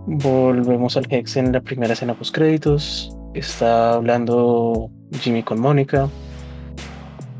Volvemos 0.07 0.97
al 0.97 1.07
Hex 1.09 1.37
en 1.37 1.51
la 1.51 1.61
primera 1.61 1.93
escena 1.93 2.13
post 2.13 2.33
créditos. 2.33 3.15
Está 3.33 3.93
hablando 3.93 4.89
Jimmy 5.19 5.43
con 5.43 5.59
Mónica. 5.59 6.09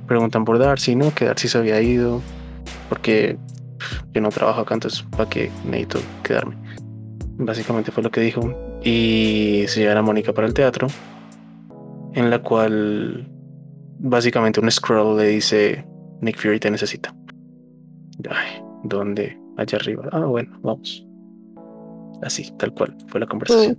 Preguntan 0.08 0.46
por 0.46 0.60
Darcy, 0.60 0.96
¿no? 0.96 1.14
Que 1.14 1.26
Darcy 1.26 1.48
se 1.48 1.58
había 1.58 1.82
ido. 1.82 2.22
Porque 2.90 3.38
yo 4.14 4.22
no 4.22 4.30
trabajo 4.30 4.62
acá, 4.62 4.76
entonces 4.76 5.04
para 5.12 5.30
qué 5.30 5.52
necesito 5.66 6.00
quedarme. 6.24 6.56
Básicamente 7.38 7.92
fue 7.92 8.04
lo 8.04 8.12
que 8.12 8.22
dijo. 8.22 8.42
Y 8.86 9.66
se 9.68 9.80
llevan 9.80 9.98
a 9.98 10.02
Mónica 10.04 10.32
para 10.32 10.46
el 10.48 10.54
teatro. 10.54 10.88
En 12.14 12.30
la 12.30 12.40
cual 12.40 13.28
básicamente 14.00 14.60
un 14.60 14.72
scroll 14.72 15.18
le 15.18 15.28
dice 15.28 15.86
Nick 16.22 16.38
Fury 16.38 16.60
te 16.60 16.70
necesita. 16.70 17.14
Ay, 18.30 18.64
¿dónde? 18.84 19.38
Allá 19.58 19.78
arriba. 19.78 20.08
Ah, 20.12 20.26
bueno, 20.26 20.58
vamos. 20.62 21.06
Así, 22.22 22.52
tal 22.58 22.74
cual, 22.74 22.96
fue 23.08 23.20
la 23.20 23.26
conversación. 23.26 23.78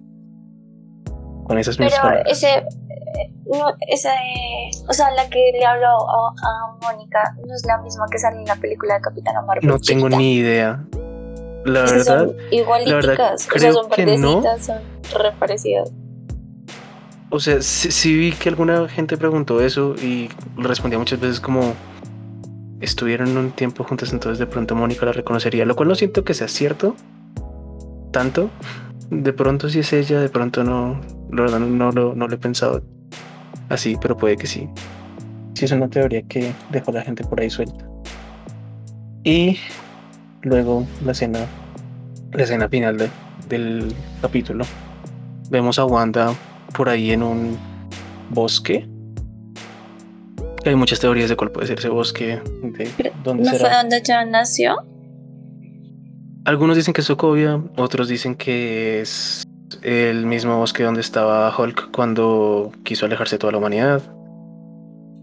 Con 1.45 1.59
esas 1.59 1.79
mismas 1.79 2.01
Pero 2.03 2.27
ese, 2.27 2.49
eh, 2.57 3.33
no, 3.47 3.73
ese, 3.89 4.11
o 4.89 4.93
sea, 4.93 5.13
la 5.13 5.31
que 5.31 5.53
le 5.53 5.65
habló 5.65 5.87
a, 6.11 6.29
a 6.29 6.77
Mónica 6.83 7.37
no 7.47 7.55
es 7.55 7.65
la 7.65 7.79
misma 7.79 8.07
que 8.11 8.19
sale 8.19 8.39
en 8.39 8.45
la 8.45 8.57
película 8.57 8.95
de 8.95 9.01
Capitana 9.01 9.43
Marvel. 9.43 9.69
No 9.69 9.79
tengo 9.79 10.09
chiquita. 10.09 10.19
ni 10.19 10.35
idea. 10.35 10.85
La 11.65 11.81
verdad, 11.83 12.05
son 12.05 12.37
igualíticas, 12.51 13.35
o 13.35 13.39
sea, 13.39 13.51
creo 13.51 13.73
son 13.75 13.91
que 13.91 14.07
no. 14.19 14.43
son 14.59 14.79
re 15.15 15.33
parecidas. 15.39 15.93
o 17.31 17.41
sea, 17.41 17.61
sí, 17.63 17.91
sí 17.91 18.17
vi 18.17 18.33
que 18.33 18.49
alguna 18.49 18.89
gente 18.89 19.17
preguntó 19.17 19.61
eso 19.61 19.95
y 19.97 20.29
respondía 20.57 20.99
muchas 20.99 21.21
veces 21.21 21.41
como 21.41 21.75
estuvieron 22.81 23.37
un 23.37 23.51
tiempo 23.51 23.85
juntas, 23.85 24.13
entonces 24.13 24.39
de 24.39 24.47
pronto 24.47 24.75
Mónica 24.75 25.07
la 25.07 25.13
reconocería, 25.13 25.65
lo 25.65 25.75
cual 25.77 25.89
no 25.89 25.95
siento 25.95 26.25
que 26.25 26.35
sea 26.35 26.49
cierto 26.49 26.95
tanto. 28.13 28.51
De 29.11 29.33
pronto 29.33 29.69
sí 29.69 29.81
es 29.81 29.93
ella, 29.93 30.21
de 30.21 30.29
pronto 30.29 30.63
no, 30.65 31.01
la 31.33 31.43
verdad 31.43 31.61
no, 31.61 31.93
lo, 31.93 32.33
he 32.33 32.39
pensado 32.39 32.83
así, 33.69 33.97
pero 34.01 34.17
puede 34.17 34.37
que 34.37 34.47
sí. 34.47 34.69
Sí 35.55 35.65
es 35.65 35.73
una 35.73 35.89
teoría 35.89 36.23
que 36.23 36.53
dejó 36.71 36.93
la 36.93 37.03
gente 37.03 37.25
por 37.25 37.41
ahí 37.41 37.49
suelta. 37.51 37.87
Y 39.25 39.59
luego 40.43 40.87
la 41.05 41.13
escena, 41.13 41.41
la 42.33 42.43
escena 42.43 42.69
final 42.69 42.99
de- 42.99 43.11
del 43.49 43.95
capítulo, 44.21 44.65
vemos 45.51 45.79
a 45.79 45.85
Wanda 45.85 46.35
por 46.77 46.89
ahí 46.89 47.13
en 47.13 47.23
un 47.23 47.59
bosque. 48.31 48.89
Hay 50.65 50.75
muchas 50.75 50.99
teorías 50.99 51.29
de 51.29 51.37
cuál 51.37 51.53
puede 51.53 51.69
ser 51.69 51.79
ese 51.79 51.89
bosque, 51.89 52.41
de 52.63 53.13
dónde 53.23 53.45
¿No 53.45 53.51
fue 53.51 53.59
será. 53.59 53.79
donde 53.83 54.03
ya 54.03 54.25
nació? 54.25 54.77
Algunos 56.45 56.77
dicen 56.77 56.93
que 56.93 57.01
es 57.01 57.07
Sokovia, 57.07 57.61
otros 57.77 58.09
dicen 58.09 58.35
que 58.35 59.01
es 59.01 59.45
el 59.83 60.27
mismo 60.27 60.59
bosque 60.59 60.83
donde 60.83 61.01
estaba 61.01 61.53
Hulk 61.57 61.91
cuando 61.93 62.73
quiso 62.85 63.07
alejarse 63.07 63.37
de 63.37 63.39
toda 63.39 63.53
la 63.53 63.59
humanidad. 63.59 64.03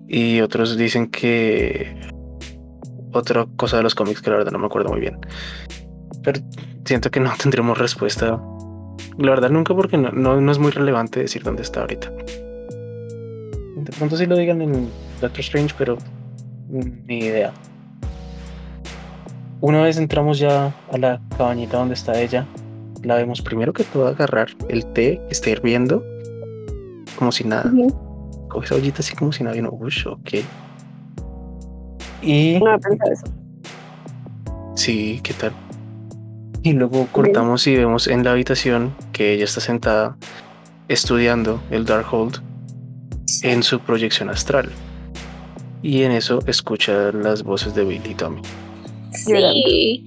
Y 0.07 0.41
otros 0.41 0.77
dicen 0.77 1.07
que 1.07 1.97
otra 3.11 3.45
cosa 3.55 3.77
de 3.77 3.83
los 3.83 3.95
cómics 3.95 4.21
que 4.21 4.29
la 4.29 4.37
verdad 4.37 4.51
no 4.51 4.59
me 4.59 4.65
acuerdo 4.65 4.89
muy 4.89 4.99
bien. 4.99 5.17
Pero 6.23 6.39
siento 6.85 7.11
que 7.11 7.19
no 7.19 7.31
tendremos 7.41 7.77
respuesta. 7.77 8.41
La 9.17 9.31
verdad 9.31 9.49
nunca 9.49 9.75
porque 9.75 9.97
no, 9.97 10.11
no, 10.11 10.39
no 10.41 10.51
es 10.51 10.59
muy 10.59 10.71
relevante 10.71 11.19
decir 11.19 11.43
dónde 11.43 11.61
está 11.61 11.81
ahorita. 11.81 12.09
De 12.09 13.91
pronto 13.97 14.17
sí 14.17 14.25
lo 14.25 14.35
digan 14.37 14.61
en 14.61 14.89
Doctor 15.21 15.39
Strange, 15.41 15.75
pero 15.77 15.97
ni 16.69 17.19
idea. 17.19 17.53
Una 19.61 19.81
vez 19.81 19.97
entramos 19.97 20.39
ya 20.39 20.73
a 20.91 20.97
la 20.97 21.21
cabañita 21.37 21.77
donde 21.77 21.93
está 21.93 22.19
ella, 22.19 22.45
la 23.03 23.15
vemos 23.15 23.41
primero 23.41 23.71
que 23.73 23.83
todo 23.83 24.07
agarrar 24.07 24.49
el 24.69 24.85
té 24.93 25.21
que 25.27 25.31
está 25.31 25.49
hirviendo, 25.51 26.03
como 27.17 27.31
si 27.31 27.43
nada. 27.43 27.69
Ujú. 27.71 28.47
Coge 28.49 28.65
esa 28.65 28.75
ollita 28.75 28.99
así 28.99 29.15
como 29.15 29.31
si 29.31 29.43
nada, 29.43 29.55
y 29.55 29.59
uno, 29.59 29.71
ush, 29.79 30.07
ok. 30.07 30.29
Y 32.21 32.59
No 32.59 32.75
eso. 32.75 33.25
sí, 34.75 35.19
¿qué 35.23 35.33
tal? 35.33 35.51
Y 36.63 36.73
luego 36.73 37.07
cortamos 37.11 37.67
y 37.67 37.75
vemos 37.75 38.07
en 38.07 38.23
la 38.23 38.31
habitación 38.31 38.95
que 39.11 39.33
ella 39.33 39.43
está 39.43 39.59
sentada 39.59 40.15
estudiando 40.87 41.61
el 41.71 41.85
Darkhold 41.85 42.37
en 43.43 43.63
su 43.63 43.79
proyección 43.79 44.29
astral. 44.29 44.69
Y 45.81 46.03
en 46.03 46.11
eso 46.13 46.39
escucha 46.47 47.11
las 47.11 47.43
voces 47.43 47.75
de 47.75 47.83
Billy 47.83 48.11
y 48.11 48.15
Tommy 48.15 48.41
Sí. 49.11 50.05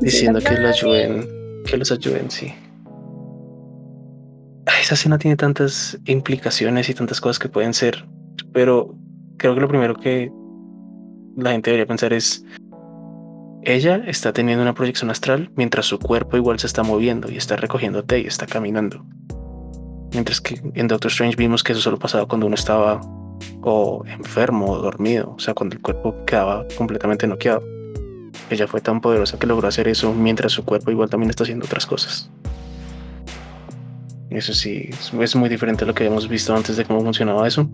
diciendo 0.00 0.40
que 0.40 0.52
los 0.58 0.82
ayuden, 0.82 1.28
que 1.64 1.76
los 1.76 1.92
ayuden, 1.92 2.30
sí. 2.30 2.52
Ay, 4.66 4.82
esa 4.82 4.94
escena 4.94 5.18
tiene 5.18 5.36
tantas 5.36 5.98
implicaciones 6.06 6.88
y 6.88 6.94
tantas 6.94 7.20
cosas 7.20 7.38
que 7.38 7.48
pueden 7.48 7.72
ser, 7.74 8.04
pero 8.52 8.94
creo 9.36 9.54
que 9.54 9.60
lo 9.60 9.68
primero 9.68 9.94
que 9.94 10.30
la 11.36 11.52
gente 11.52 11.70
debería 11.70 11.86
pensar 11.86 12.12
es, 12.12 12.44
ella 13.62 14.02
está 14.06 14.32
teniendo 14.32 14.62
una 14.62 14.74
proyección 14.74 15.10
astral 15.10 15.50
mientras 15.54 15.86
su 15.86 15.98
cuerpo 15.98 16.36
igual 16.36 16.58
se 16.58 16.66
está 16.66 16.82
moviendo 16.82 17.30
y 17.30 17.36
está 17.36 17.56
recogiendo 17.56 18.04
té 18.04 18.20
y 18.20 18.26
está 18.26 18.46
caminando. 18.46 19.04
Mientras 20.12 20.40
que 20.40 20.60
en 20.74 20.88
Doctor 20.88 21.10
Strange 21.10 21.36
vimos 21.36 21.62
que 21.62 21.72
eso 21.72 21.80
solo 21.80 21.98
pasaba 21.98 22.26
cuando 22.26 22.46
uno 22.46 22.54
estaba 22.54 23.00
o 23.62 24.04
enfermo 24.06 24.70
o 24.70 24.78
dormido, 24.78 25.34
o 25.36 25.38
sea, 25.38 25.54
cuando 25.54 25.76
el 25.76 25.82
cuerpo 25.82 26.24
quedaba 26.26 26.66
completamente 26.76 27.26
noqueado. 27.26 27.62
Ella 28.48 28.66
fue 28.66 28.80
tan 28.80 29.00
poderosa 29.00 29.38
que 29.38 29.46
logró 29.46 29.68
hacer 29.68 29.88
eso 29.88 30.12
mientras 30.14 30.52
su 30.52 30.64
cuerpo 30.64 30.90
igual 30.90 31.10
también 31.10 31.30
está 31.30 31.44
haciendo 31.44 31.66
otras 31.66 31.86
cosas. 31.86 32.30
Eso 34.30 34.54
sí, 34.54 34.90
es 35.20 35.36
muy 35.36 35.48
diferente 35.48 35.84
a 35.84 35.86
lo 35.86 35.94
que 35.94 36.04
habíamos 36.04 36.28
visto 36.28 36.54
antes 36.54 36.76
de 36.76 36.84
cómo 36.84 37.02
funcionaba 37.02 37.46
eso. 37.46 37.68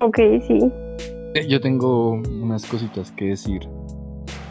Ok, 0.00 0.18
sí. 0.46 0.58
Eh, 1.34 1.46
Yo 1.48 1.60
tengo 1.60 2.12
unas 2.12 2.64
cositas 2.66 3.12
que 3.12 3.26
decir. 3.26 3.68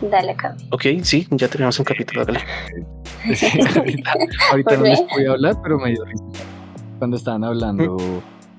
Dale, 0.10 0.36
Cami. 0.36 0.68
Ok, 0.72 0.84
sí, 1.04 1.28
ya 1.32 1.48
tenemos 1.48 1.80
un 1.80 1.86
capítulo. 1.86 2.26
Sí, 3.36 3.48
ahorita 3.76 4.14
ahorita 4.52 4.70
¿Por 4.70 4.80
no 4.80 4.86
les 4.86 5.00
qué? 5.02 5.08
voy 5.14 5.26
a 5.26 5.32
hablar, 5.32 5.56
pero 5.64 5.78
me 5.80 5.92
dio 5.92 6.04
risa 6.06 6.24
cuando 7.00 7.18
estaban 7.18 7.44
hablando 7.44 7.98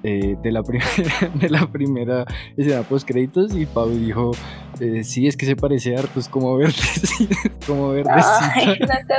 eh, 0.03 0.37
de, 0.43 0.53
la 0.53 0.63
primera, 0.63 0.91
de 1.35 1.49
la 1.49 1.67
primera 1.67 2.27
escena 2.57 2.83
post 2.83 3.09
créditos 3.09 3.55
y 3.55 3.65
Pau 3.65 3.89
dijo, 3.89 4.33
eh, 4.81 5.03
sí, 5.03 5.27
es 5.27 5.37
que 5.37 5.47
se 5.47 5.57
parece 5.57 5.97
harto, 5.97 6.21
es 6.21 6.29
como 6.29 6.57
verde, 6.57 6.75
como 7.67 7.93
Ay, 7.93 8.03
verdecita. 8.03 8.75
no 8.81 9.07
te 9.07 9.15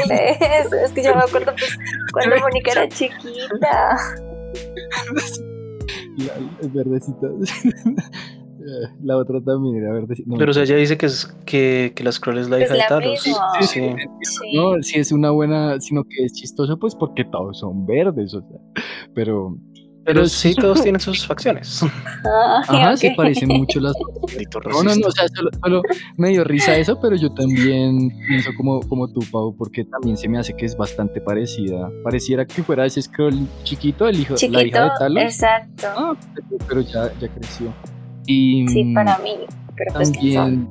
burles. 0.00 0.72
Es 0.72 0.92
que 0.92 1.02
yo 1.02 1.14
me 1.14 1.22
acuerdo 1.22 1.52
pues, 1.52 1.78
cuando 2.12 2.36
Mónica 2.38 2.72
era 2.72 2.88
chiquita. 2.88 3.98
La, 6.16 6.34
es 6.60 6.72
verdecita. 6.72 7.28
La 9.02 9.16
otra 9.16 9.40
también 9.40 9.76
era 9.76 9.92
verdecita. 9.92 10.30
No, 10.30 10.36
Pero 10.38 10.50
o 10.50 10.54
sea, 10.54 10.64
ella 10.64 10.76
dice 10.76 10.96
que, 10.98 11.06
es, 11.06 11.26
que, 11.44 11.92
que 11.94 12.04
la 12.04 12.12
Skrull 12.12 12.38
es 12.38 12.48
la 12.48 12.60
hija 12.60 12.72
de 12.72 12.78
la 12.78 12.86
Talos. 12.86 13.20
Sí. 13.20 13.32
Sí. 13.62 13.80
No, 14.54 14.80
si 14.82 14.98
es 14.98 15.12
una 15.12 15.30
buena, 15.30 15.80
sino 15.80 16.04
que 16.04 16.24
es 16.24 16.32
chistoso, 16.32 16.78
pues 16.78 16.94
porque 16.94 17.24
todos 17.24 17.58
son 17.58 17.86
verdes, 17.86 18.34
o 18.34 18.40
sea. 18.40 18.58
Pero, 19.14 19.56
Pero 20.04 20.20
Pero 20.22 20.26
sí, 20.26 20.54
todos 20.60 20.82
tienen 20.82 21.00
sus 21.00 21.26
facciones. 21.26 21.82
Ay, 21.82 21.88
ajá, 22.78 22.90
ok. 22.92 22.96
se 22.96 23.10
parecen 23.16 23.48
mucho 23.48 23.80
las 23.80 23.92
No, 24.72 24.82
no, 24.82 24.94
no, 24.96 25.06
o 25.06 25.10
sea, 25.10 25.26
solo, 25.28 25.50
solo 25.62 25.82
me 26.16 26.30
dio 26.30 26.44
risa 26.44 26.76
eso, 26.76 26.98
pero 27.00 27.16
yo 27.16 27.30
también 27.30 28.10
pienso 28.28 28.50
como, 28.56 28.80
como 28.80 29.12
tú, 29.12 29.20
Pau, 29.30 29.54
porque 29.56 29.84
también 29.84 30.16
se 30.16 30.28
me 30.28 30.38
hace 30.38 30.54
que 30.54 30.66
es 30.66 30.76
bastante 30.76 31.20
parecida. 31.20 31.90
Pareciera 32.04 32.46
que 32.46 32.62
fuera 32.62 32.86
ese 32.86 33.02
scroll 33.02 33.46
chiquito, 33.64 34.06
el 34.08 34.20
hijo, 34.20 34.34
la 34.34 34.62
hija 34.64 34.80
Chiquito, 34.80 34.84
de 34.84 34.90
Talos. 34.98 35.22
exacto. 35.24 35.86
Ah, 35.96 36.16
pero, 36.34 36.58
pero 36.68 36.80
ya, 36.82 37.12
ya 37.18 37.28
creció. 37.28 37.72
Y 38.26 38.66
Sí, 38.68 38.84
mm, 38.84 38.94
para 38.94 39.18
mí. 39.18 39.32
Pero 39.76 39.94
pues 39.94 40.12
también 40.12 40.68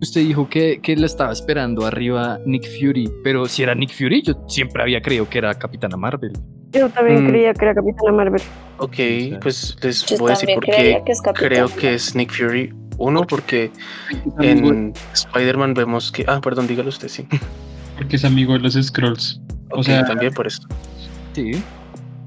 usted 0.00 0.22
dijo 0.22 0.48
que, 0.48 0.80
que 0.82 0.96
la 0.96 1.06
estaba 1.06 1.32
esperando 1.32 1.84
arriba 1.84 2.38
Nick 2.46 2.64
Fury, 2.78 3.10
pero 3.22 3.46
si 3.46 3.62
era 3.62 3.74
Nick 3.74 3.90
Fury, 3.92 4.22
yo 4.22 4.34
siempre 4.48 4.82
había 4.82 5.00
creído 5.02 5.28
que 5.28 5.38
era 5.38 5.54
Capitana 5.54 5.96
Marvel. 5.96 6.32
Yo 6.72 6.88
también 6.88 7.24
Mm. 7.24 7.28
creía 7.28 7.52
que 7.52 7.64
era 7.64 7.74
Capitana 7.74 8.12
Marvel. 8.12 8.40
Ok, 8.78 8.96
pues 9.42 9.76
les 9.82 10.06
Yo 10.06 10.16
voy 10.18 10.30
a 10.30 10.34
decir 10.34 10.54
por 10.54 10.64
qué 10.64 11.02
que 11.04 11.12
creo 11.34 11.68
que 11.68 11.94
es 11.94 12.14
Nick 12.14 12.32
Fury. 12.32 12.72
Uno, 12.96 13.26
porque 13.26 13.70
en 14.40 14.92
Spider-Man 15.14 15.74
vemos 15.74 16.12
que. 16.12 16.24
Ah, 16.28 16.40
perdón, 16.42 16.66
dígalo 16.66 16.88
usted, 16.90 17.08
sí. 17.08 17.26
Porque 17.96 18.16
es 18.16 18.24
amigo 18.24 18.54
de 18.54 18.60
los 18.60 18.74
Scrolls. 18.74 19.40
O 19.72 19.82
sea- 19.82 20.04
también 20.06 20.32
por 20.32 20.46
eso. 20.46 20.62
Sí. 21.34 21.62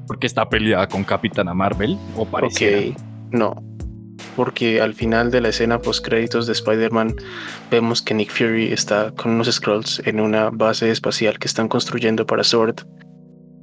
Porque 0.08 0.28
está 0.28 0.48
peleada 0.48 0.88
con 0.88 1.04
Capitana 1.04 1.54
Marvel, 1.56 1.98
o 2.16 2.26
pareciera. 2.26 2.80
Ok, 2.92 2.98
no. 3.34 3.62
Porque 4.36 4.82
al 4.82 4.94
final 4.94 5.32
de 5.32 5.42
la 5.42 5.50
escena 5.50 5.80
post 5.80 6.06
créditos 6.06 6.48
de 6.48 6.54
Spider-Man 6.54 7.16
vemos 7.70 8.02
que 8.02 8.14
Nick 8.14 8.32
Fury 8.32 8.72
está 8.72 9.12
con 9.12 9.32
unos 9.32 9.52
Scrolls 9.52 10.02
en 10.06 10.20
una 10.20 10.50
base 10.50 10.90
espacial 10.90 11.38
que 11.40 11.48
están 11.48 11.68
construyendo 11.68 12.26
para 12.26 12.44
Sword. 12.44 12.76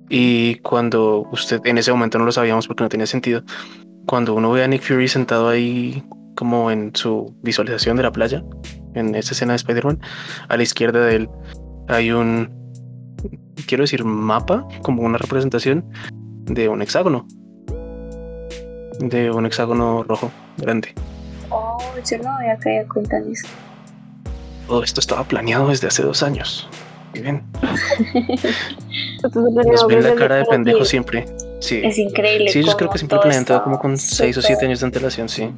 Y 0.08 0.56
cuando 0.56 1.28
usted, 1.32 1.60
en 1.64 1.78
ese 1.78 1.92
momento 1.92 2.18
no 2.18 2.24
lo 2.24 2.32
sabíamos 2.32 2.66
porque 2.66 2.82
no 2.82 2.88
tenía 2.88 3.06
sentido, 3.06 3.42
cuando 4.06 4.34
uno 4.34 4.50
ve 4.50 4.64
a 4.64 4.68
Nick 4.68 4.82
Fury 4.82 5.08
sentado 5.08 5.48
ahí 5.48 6.02
como 6.36 6.70
en 6.70 6.90
su 6.94 7.34
visualización 7.42 7.96
de 7.96 8.02
la 8.02 8.12
playa, 8.12 8.42
en 8.94 9.14
esa 9.14 9.32
escena 9.32 9.52
de 9.52 9.56
Spider-Man, 9.56 10.00
a 10.48 10.56
la 10.56 10.62
izquierda 10.62 11.04
de 11.04 11.16
él 11.16 11.28
hay 11.88 12.10
un, 12.10 12.50
quiero 13.66 13.84
decir, 13.84 14.04
mapa, 14.04 14.66
como 14.82 15.02
una 15.02 15.18
representación 15.18 15.84
de 16.46 16.68
un 16.68 16.82
hexágono 16.82 17.26
de 19.00 19.30
un 19.30 19.46
hexágono 19.46 20.02
rojo 20.04 20.30
grande. 20.58 20.94
Oh, 21.50 21.78
yo 22.08 22.18
no 22.18 22.30
había 22.36 22.56
caído 22.58 22.86
cuenta 22.92 23.16
en 23.18 23.32
eso. 23.32 23.48
Todo 24.68 24.84
esto 24.84 25.00
estaba 25.00 25.24
planeado 25.24 25.68
desde 25.68 25.88
hace 25.88 26.02
dos 26.02 26.22
años. 26.22 26.68
Y 27.12 27.20
bien, 27.22 27.42
nos 29.22 29.86
ven 29.88 30.02
la 30.04 30.14
cara 30.14 30.36
de 30.36 30.44
pendejo 30.44 30.84
siempre. 30.84 31.26
Sí. 31.60 31.80
Es 31.82 31.98
increíble. 31.98 32.50
Sí, 32.52 32.60
ellos 32.60 32.76
creo 32.76 32.88
que 32.88 32.98
siempre 32.98 33.18
planean 33.18 33.44
todo 33.44 33.64
como 33.64 33.78
con 33.80 33.98
seis 33.98 34.36
o 34.38 34.42
siete 34.42 34.66
años 34.66 34.78
de 34.80 34.86
antelación, 34.86 35.28
sí. 35.28 35.50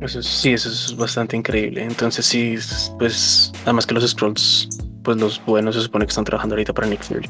Eso 0.00 0.18
es- 0.18 0.26
sí, 0.26 0.52
eso 0.52 0.68
es 0.68 0.96
bastante 0.96 1.36
increíble. 1.36 1.82
Entonces 1.84 2.24
sí, 2.26 2.54
es- 2.54 2.92
pues 2.98 3.52
además 3.64 3.86
que 3.86 3.94
los 3.94 4.08
scrolls, 4.08 4.68
pues 5.04 5.16
los 5.18 5.44
buenos 5.44 5.74
se 5.76 5.82
supone 5.82 6.06
que 6.06 6.10
están 6.10 6.24
trabajando 6.24 6.54
ahorita 6.54 6.72
para 6.72 6.88
Nick 6.88 7.02
Fury. 7.02 7.28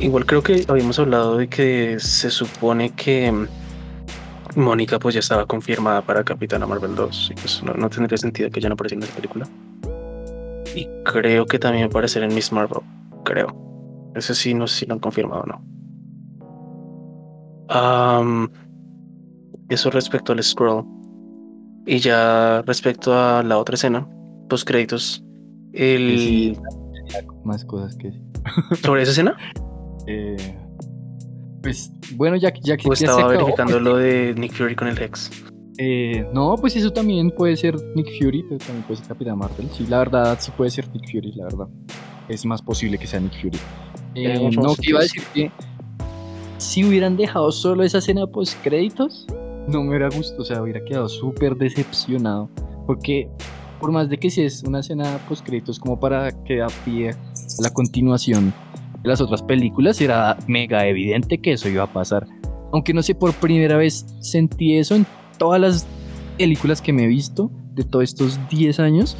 Igual 0.00 0.24
creo 0.24 0.42
que 0.42 0.64
habíamos 0.66 0.98
hablado 0.98 1.36
de 1.36 1.48
que 1.48 2.00
se 2.00 2.30
supone 2.30 2.90
que 2.94 3.46
Mónica 4.56 4.98
pues 4.98 5.14
ya 5.14 5.20
estaba 5.20 5.44
confirmada 5.44 6.00
para 6.00 6.24
Capitana 6.24 6.66
Marvel 6.66 6.94
2 6.94 7.32
y 7.32 7.34
pues 7.34 7.62
no, 7.62 7.74
no 7.74 7.90
tendría 7.90 8.16
sentido 8.16 8.50
que 8.50 8.60
ya 8.60 8.68
no 8.70 8.74
apareciera 8.74 9.04
en 9.04 9.10
esa 9.10 9.16
película. 9.16 9.46
Y 10.74 10.88
creo 11.04 11.44
que 11.44 11.58
también 11.58 11.84
va 11.84 11.86
a 11.86 11.90
aparecer 11.90 12.22
en 12.22 12.34
Miss 12.34 12.50
Marvel, 12.50 12.80
creo. 13.24 13.54
Ese 14.14 14.34
sí, 14.34 14.54
no 14.54 14.66
sé 14.66 14.80
si 14.80 14.86
lo 14.86 14.94
han 14.94 15.00
confirmado 15.00 15.42
o 15.42 15.46
no. 15.46 15.62
Am, 17.68 18.50
eso 19.68 19.90
respecto 19.90 20.32
al 20.32 20.42
scroll. 20.42 20.84
Y 21.86 21.98
ya 21.98 22.62
respecto 22.62 23.14
a 23.14 23.42
la 23.42 23.58
otra 23.58 23.74
escena, 23.74 24.08
post 24.48 24.66
créditos, 24.66 25.24
el 25.72 26.18
Sí, 26.18 26.58
más 27.44 27.64
cosas 27.64 27.96
que 27.96 28.12
sobre 28.82 29.02
esa 29.02 29.12
escena, 29.12 29.36
Eh, 30.10 30.36
pues 31.62 31.92
bueno, 32.16 32.36
ya, 32.36 32.50
que- 32.52 32.60
ya 32.62 32.76
que 32.76 32.84
pues 32.84 32.98
ya 33.00 33.06
se 33.06 33.12
estaba 33.12 33.28
acabó, 33.32 33.44
verificando 33.46 33.74
pues, 33.74 33.82
lo 33.84 33.96
de 33.96 34.34
Nick 34.36 34.52
Fury 34.54 34.74
con 34.74 34.88
el 34.88 34.98
Hex. 35.00 35.30
eh, 35.78 36.26
no, 36.32 36.56
pues 36.56 36.74
eso 36.76 36.92
también 36.92 37.30
puede 37.30 37.56
ser 37.56 37.76
Nick 37.94 38.08
Fury, 38.18 38.42
pero 38.48 38.58
también 38.58 38.82
puede 38.86 38.98
ser 38.98 39.08
Capitán 39.08 39.38
Marvel. 39.38 39.68
Sí, 39.72 39.86
la 39.88 39.98
verdad, 39.98 40.36
sí 40.40 40.50
puede 40.56 40.70
ser 40.70 40.88
Nick 40.92 41.10
Fury, 41.10 41.32
la 41.32 41.44
verdad. 41.44 41.66
Es 42.28 42.44
más 42.44 42.60
posible 42.62 42.98
que 42.98 43.06
sea 43.06 43.20
Nick 43.20 43.40
Fury. 43.40 43.58
Eh, 44.14 44.50
no, 44.56 44.74
que 44.74 44.90
iba 44.90 44.98
a 45.00 45.02
decir 45.02 45.22
que 45.34 45.50
si 46.58 46.84
hubieran 46.84 47.16
dejado 47.16 47.52
solo 47.52 47.82
esa 47.84 47.98
escena 47.98 48.26
post 48.26 48.54
créditos, 48.62 49.26
no 49.68 49.82
me 49.82 49.90
hubiera 49.90 50.08
gustado, 50.08 50.42
o 50.42 50.44
sea, 50.44 50.62
hubiera 50.62 50.84
quedado 50.84 51.08
súper 51.08 51.54
decepcionado. 51.56 52.50
Porque 52.86 53.28
por 53.80 53.92
más 53.92 54.08
de 54.08 54.18
que 54.18 54.30
si 54.30 54.42
es 54.42 54.62
una 54.64 54.80
escena 54.80 55.18
post 55.28 55.44
créditos 55.46 55.78
como 55.78 55.98
para 56.00 56.32
que 56.44 56.56
da 56.56 56.66
pie 56.84 57.10
a 57.10 57.62
la 57.62 57.70
continuación 57.70 58.52
de 59.02 59.08
las 59.08 59.20
otras 59.20 59.42
películas, 59.42 60.00
era 60.00 60.36
mega 60.46 60.86
evidente 60.86 61.38
que 61.38 61.52
eso 61.52 61.68
iba 61.68 61.84
a 61.84 61.92
pasar. 61.92 62.26
Aunque 62.72 62.94
no 62.94 63.02
sé, 63.02 63.14
por 63.14 63.32
primera 63.34 63.76
vez 63.76 64.06
sentí 64.20 64.76
eso 64.76 64.94
en 64.94 65.06
todas 65.38 65.60
las 65.60 65.86
películas 66.38 66.80
que 66.80 66.92
me 66.92 67.04
he 67.04 67.08
visto 67.08 67.50
de 67.74 67.84
todos 67.84 68.04
estos 68.04 68.38
10 68.48 68.80
años. 68.80 69.16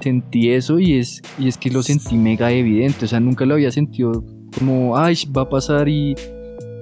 Sentí 0.00 0.50
eso 0.50 0.78
y 0.78 0.98
es, 0.98 1.22
y 1.38 1.48
es 1.48 1.58
que 1.58 1.70
lo 1.70 1.82
sentí 1.82 2.16
mega 2.16 2.52
evidente. 2.52 3.06
O 3.06 3.08
sea, 3.08 3.18
nunca 3.18 3.44
lo 3.44 3.54
había 3.54 3.72
sentido 3.72 4.24
como, 4.56 4.96
ay, 4.96 5.16
va 5.36 5.42
a 5.42 5.48
pasar 5.48 5.88
y, 5.88 6.14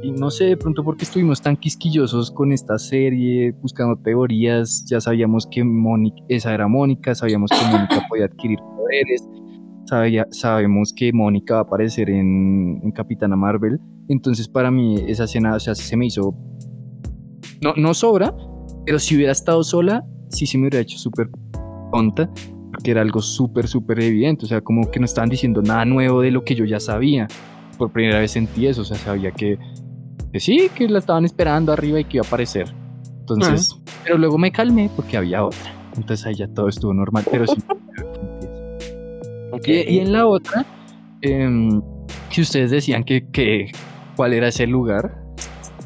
y 0.03 0.13
no 0.13 0.31
sé, 0.31 0.45
de 0.45 0.57
pronto 0.57 0.85
porque 0.85 1.05
estuvimos 1.05 1.41
tan 1.41 1.57
quisquillosos 1.57 2.31
con 2.31 2.53
esta 2.53 2.79
serie, 2.79 3.53
buscando 3.63 3.97
teorías, 3.97 4.85
ya 4.87 5.01
sabíamos 5.01 5.47
que 5.47 5.65
Mónica, 5.65 6.17
esa 6.29 6.53
era 6.53 6.69
Mónica, 6.69 7.15
sabíamos 7.15 7.51
que 7.51 7.67
Mónica 7.67 8.05
podía 8.09 8.27
adquirir 8.27 8.59
poderes, 8.59 9.27
sabía- 9.99 10.27
sabemos 10.31 10.93
que 10.95 11.13
Mónica 11.13 11.55
va 11.55 11.61
a 11.61 11.63
aparecer 11.65 12.11
en, 12.11 12.81
en 12.83 12.91
Capitana 12.93 13.37
Marvel, 13.37 13.79
entonces 14.09 14.49
para 14.49 14.71
mí 14.71 14.97
esa 15.07 15.25
escena, 15.25 15.55
o 15.55 15.61
sea, 15.61 15.75
se 15.75 15.97
me 15.97 16.07
hizo, 16.07 16.35
no, 17.61 17.73
no 17.77 17.95
sobra, 17.95 18.35
pero 18.85 18.99
si 18.99 19.17
hubiera 19.17 19.33
estado 19.33 19.63
sola, 19.65 20.05
sí 20.29 20.47
se 20.47 20.59
me 20.59 20.63
hubiera 20.65 20.81
hecho 20.81 20.99
súper 20.99 21.31
tonta, 21.93 22.29
porque 22.73 22.91
era 22.91 23.01
algo 23.03 23.23
súper, 23.23 23.69
súper 23.69 24.01
evidente, 24.01 24.45
o 24.45 24.49
sea, 24.49 24.61
como 24.61 24.91
que 24.91 24.99
no 24.99 25.07
estaban 25.07 25.31
diciendo 25.31 25.63
nada 25.63 25.85
nuevo 25.85 26.21
de 26.21 26.31
lo 26.31 26.45
que 26.45 26.55
yo 26.55 26.65
ya 26.65 26.81
sabía. 26.81 27.29
Por 27.79 27.91
primera 27.93 28.19
vez 28.19 28.33
sentí 28.33 28.67
eso, 28.67 28.83
o 28.83 28.85
sea, 28.85 28.97
sabía 28.99 29.31
que, 29.31 29.59
que 30.33 30.41
sí, 30.41 30.69
que 30.75 30.89
la 30.89 30.99
estaban 30.99 31.25
esperando 31.25 31.73
arriba 31.73 32.01
y 32.01 32.05
que 32.05 32.17
iba 32.19 32.25
a 32.25 32.27
aparecer. 32.27 32.67
Entonces, 33.21 33.75
pero 34.05 34.19
luego 34.19 34.37
me 34.39 34.51
calmé 34.53 34.91
porque 34.95 35.17
había 35.17 35.45
otra. 35.45 35.73
Entonces 35.97 36.27
ahí 36.27 36.35
ya 36.35 36.49
todo 36.49 36.69
estuvo 36.69 36.93
normal, 36.93 37.25
pero 37.31 37.47
sí. 37.47 37.55
Y, 39.65 39.95
y 39.95 39.99
en 40.01 40.13
la 40.13 40.27
otra, 40.27 40.65
em, 41.21 41.81
que 42.33 42.41
ustedes 42.41 42.71
decían 42.71 43.05
que, 43.05 43.29
que 43.31 43.71
cuál 44.17 44.33
era 44.35 44.49
ese 44.49 44.67
lugar. 44.67 45.23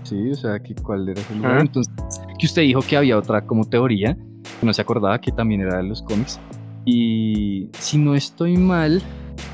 Sí, 0.02 0.30
o 0.30 0.34
sea, 0.34 0.58
que 0.60 0.74
cuál 0.74 1.08
era 1.08 1.20
ese 1.20 1.34
lugar. 1.34 1.60
Entonces, 1.60 1.92
que 2.38 2.46
usted 2.46 2.62
dijo 2.62 2.80
que 2.82 2.96
había 2.96 3.18
otra 3.18 3.44
como 3.44 3.64
teoría, 3.64 4.16
que 4.60 4.66
no 4.66 4.72
se 4.72 4.80
acordaba 4.82 5.20
que 5.20 5.32
también 5.32 5.60
era 5.60 5.76
de 5.78 5.82
los 5.84 6.02
cómics. 6.02 6.40
Y 6.84 7.68
si 7.78 7.98
no 7.98 8.14
estoy 8.14 8.56
mal, 8.56 9.02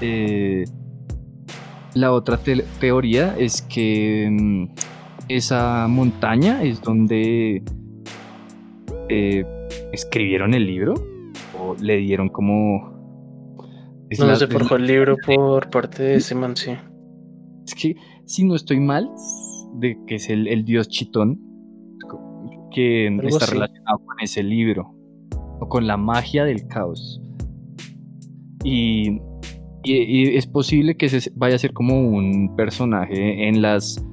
eh, 0.01 0.65
la 1.95 2.13
otra 2.13 2.37
te- 2.37 2.65
teoría 2.79 3.35
es 3.37 3.63
que 3.63 4.29
mm, 4.31 4.65
esa 5.29 5.87
montaña 5.89 6.63
es 6.63 6.81
donde 6.81 7.63
eh, 9.09 9.45
escribieron 9.93 10.55
el 10.55 10.67
libro 10.67 10.95
o 11.59 11.75
le 11.81 11.97
dieron 11.97 12.29
como... 12.29 12.94
es 14.11 14.19
No 14.19 14.27
la- 14.27 14.37
se 14.37 14.47
forjó 14.47 14.77
el 14.77 14.87
libro 14.87 15.17
por 15.25 15.71
parte 15.71 16.03
de 16.03 16.15
ese 16.17 16.35
man, 16.35 16.57
sí. 16.57 16.73
es 17.67 17.75
que, 17.75 17.97
si 18.27 18.45
no 18.45 18.55
estoy 18.55 18.81
mal, 18.81 19.11
de 19.77 19.99
que 20.07 20.17
es 20.17 20.29
el, 20.31 20.47
el 20.49 20.65
dios 20.65 20.89
Chitón, 20.89 21.41
que 22.71 23.09
Algo 23.09 23.29
está 23.29 23.45
así. 23.45 23.55
relacionado 23.55 23.99
con 24.05 24.17
ese 24.21 24.43
libro, 24.43 24.95
o 25.61 25.69
con 25.69 25.87
la 25.87 25.97
magia 25.97 26.45
del 26.45 26.67
caos. 26.67 27.21
Y, 28.65 29.21
y- 29.85 29.93
y 30.33 30.37
es 30.37 30.47
posible 30.47 30.97
que 30.97 31.07
ese 31.07 31.31
vaya 31.37 31.57
a 31.57 31.59
ser 31.59 31.73
como 31.73 32.01
un 32.01 32.55
personaje 32.57 33.47
en 33.49 33.63
las, 33.63 34.05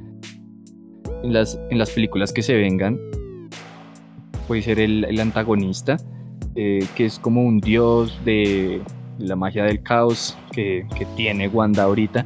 en 1.24 1.34
las, 1.34 1.60
en 1.70 1.78
las 1.78 1.90
películas 1.92 2.34
que 2.34 2.42
se 2.42 2.56
vengan. 2.56 3.00
Puede 4.48 4.62
ser 4.62 4.80
el, 4.80 5.06
el 5.06 5.20
antagonista, 5.20 5.98
eh, 6.56 6.86
que 6.96 7.06
es 7.06 7.18
como 7.20 7.44
un 7.44 7.60
dios 7.60 8.20
de 8.26 8.82
la 9.22 9.36
magia 9.36 9.64
del 9.64 9.82
caos 9.82 10.38
que, 10.52 10.86
que 10.98 11.06
tiene 11.16 11.48
Wanda 11.48 11.84
ahorita. 11.84 12.26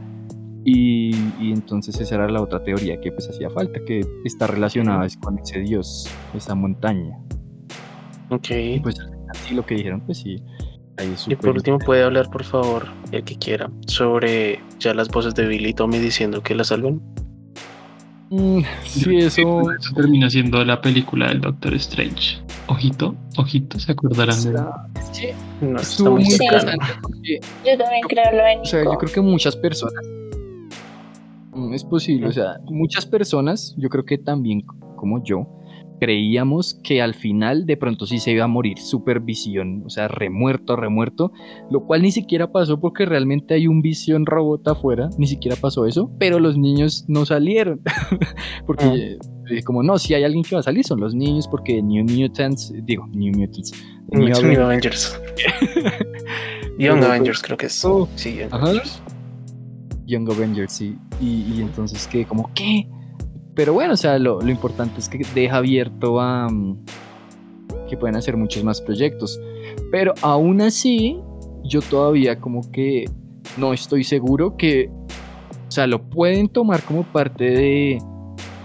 Y, 0.64 1.12
y 1.40 1.52
entonces 1.52 2.00
esa 2.00 2.16
era 2.16 2.28
la 2.30 2.42
otra 2.42 2.64
teoría 2.64 3.00
que 3.00 3.12
pues 3.12 3.30
hacía 3.30 3.50
falta, 3.52 3.80
que 3.86 4.02
está 4.24 4.48
relacionada 4.48 5.06
es 5.06 5.16
con 5.18 5.38
ese 5.38 5.60
dios, 5.60 6.10
esa 6.34 6.56
montaña. 6.56 7.18
Ok. 8.30 8.50
Y 8.52 8.80
pues 8.80 9.00
al 9.00 9.10
final 9.10 9.36
sí 9.36 9.54
lo 9.54 9.66
que 9.66 9.76
dijeron, 9.76 10.02
pues 10.02 10.20
sí. 10.20 10.42
Ahí 10.98 11.12
es 11.14 11.28
Y 11.28 11.36
por 11.36 11.50
último, 11.50 11.78
puede 11.78 12.04
hablar, 12.04 12.30
por 12.30 12.44
favor, 12.44 12.88
el 13.12 13.24
que 13.24 13.36
quiera, 13.36 13.70
sobre 13.86 14.60
ya 14.80 14.94
las 14.94 15.10
voces 15.10 15.36
de 15.36 15.46
Billy 15.46 15.70
y 15.70 15.74
Tommy 15.74 16.00
diciendo 16.00 16.42
que 16.42 16.56
la 16.56 16.64
salven. 16.64 17.02
Mm, 18.30 18.62
sí, 18.86 19.18
eso. 19.18 19.72
Eso 19.72 19.94
termina 19.94 20.30
siendo 20.30 20.64
la 20.64 20.82
película 20.82 21.28
del 21.28 21.42
Doctor 21.42 21.76
Strange. 21.76 22.45
Ojito, 22.68 23.16
ojito, 23.38 23.80
se 23.80 23.92
acordarán 23.92 24.44
de 24.44 24.60
Sí, 25.12 25.28
No, 25.62 25.80
estuvo 25.80 26.12
muy 26.12 26.26
Sí. 26.26 26.46
porque, 27.02 27.40
Yo 27.66 27.78
también 27.78 28.02
creo 28.08 28.32
lo 28.32 28.44
de 28.44 28.58
o 28.62 28.66
sea, 28.66 28.84
yo 28.84 28.98
creo 28.98 29.14
que 29.14 29.22
muchas 29.22 29.56
personas. 29.56 30.04
Mm, 31.54 31.74
Es 31.74 31.84
posible, 31.84 32.28
o 32.28 32.32
sea, 32.32 32.58
muchas 32.66 33.06
personas, 33.06 33.76
yo 33.78 33.90
creo 33.90 34.04
que 34.04 34.18
también 34.18 34.62
como 34.96 35.24
yo, 35.24 35.48
creíamos 36.00 36.80
que 36.84 37.02
al 37.02 37.14
final 37.14 37.66
de 37.66 37.78
pronto 37.78 38.06
sí 38.06 38.20
se 38.20 38.32
iba 38.32 38.44
a 38.44 38.48
morir 38.48 38.80
Supervisión, 38.80 39.84
o 39.86 39.90
sea, 39.90 40.08
remuerto, 40.08 40.76
remuerto, 40.76 41.32
lo 41.70 41.86
cual 41.86 42.02
ni 42.02 42.12
siquiera 42.12 42.52
pasó 42.52 42.80
porque 42.80 43.06
realmente 43.06 43.54
hay 43.54 43.68
un 43.68 43.82
visión 43.82 44.26
robot 44.26 44.68
afuera, 44.68 45.10
ni 45.18 45.28
siquiera 45.28 45.56
pasó 45.56 45.86
eso, 45.86 46.12
pero 46.20 46.40
los 46.40 46.58
niños 46.58 47.06
no 47.08 47.26
salieron, 47.26 47.82
porque 48.66 49.18
como 49.64 49.84
no, 49.84 49.98
si 49.98 50.14
hay 50.14 50.24
alguien 50.24 50.44
que 50.44 50.56
va 50.56 50.60
a 50.62 50.64
salir 50.64 50.86
son 50.86 51.00
los 51.00 51.14
niños, 51.14 51.48
porque 51.48 51.82
New 51.82 52.06
Mutants, 52.06 52.74
digo, 52.84 53.08
New 53.14 53.34
Mutants, 53.38 53.72
New 54.12 54.28
New 54.28 54.62
Avengers, 54.62 54.62
Avengers. 54.64 55.20
Young 56.78 57.04
Avengers, 57.04 57.42
creo 57.42 57.58
que 57.58 57.68
es. 57.68 57.86
oh, 57.86 58.08
Sí, 58.16 58.36
Young 58.36 58.54
ajá. 58.54 58.66
Avengers. 58.66 59.02
Young 60.06 60.30
Avengers, 60.30 60.74
sí. 60.74 60.96
Y, 61.20 61.54
y 61.54 61.62
entonces 61.62 62.08
que 62.08 62.26
como, 62.26 62.52
¿qué? 62.54 62.88
Pero 63.56 63.74
bueno, 63.74 63.94
o 63.94 63.98
sea, 63.98 64.20
lo, 64.20 64.42
lo 64.42 64.52
importante 64.52 65.00
es 65.00 65.08
que 65.08 65.26
deja 65.34 65.58
abierto 65.58 66.20
a 66.20 66.50
mm, 66.50 66.78
que 67.90 67.98
pueden 67.98 68.16
hacer 68.16 68.36
muchos 68.36 68.64
más 68.64 68.82
proyectos. 68.82 69.40
Pero 69.92 70.14
aún 70.22 70.62
así, 70.62 71.20
yo 71.64 71.82
todavía 71.82 72.40
como 72.40 72.70
que 72.72 73.06
no 73.58 73.74
estoy 73.74 74.04
seguro 74.04 74.58
que, 74.58 74.90
o 75.68 75.72
sea, 75.72 75.88
lo 75.88 76.10
pueden 76.10 76.50
tomar 76.50 76.84
como 76.84 77.04
parte 77.04 77.46
de, 77.46 78.02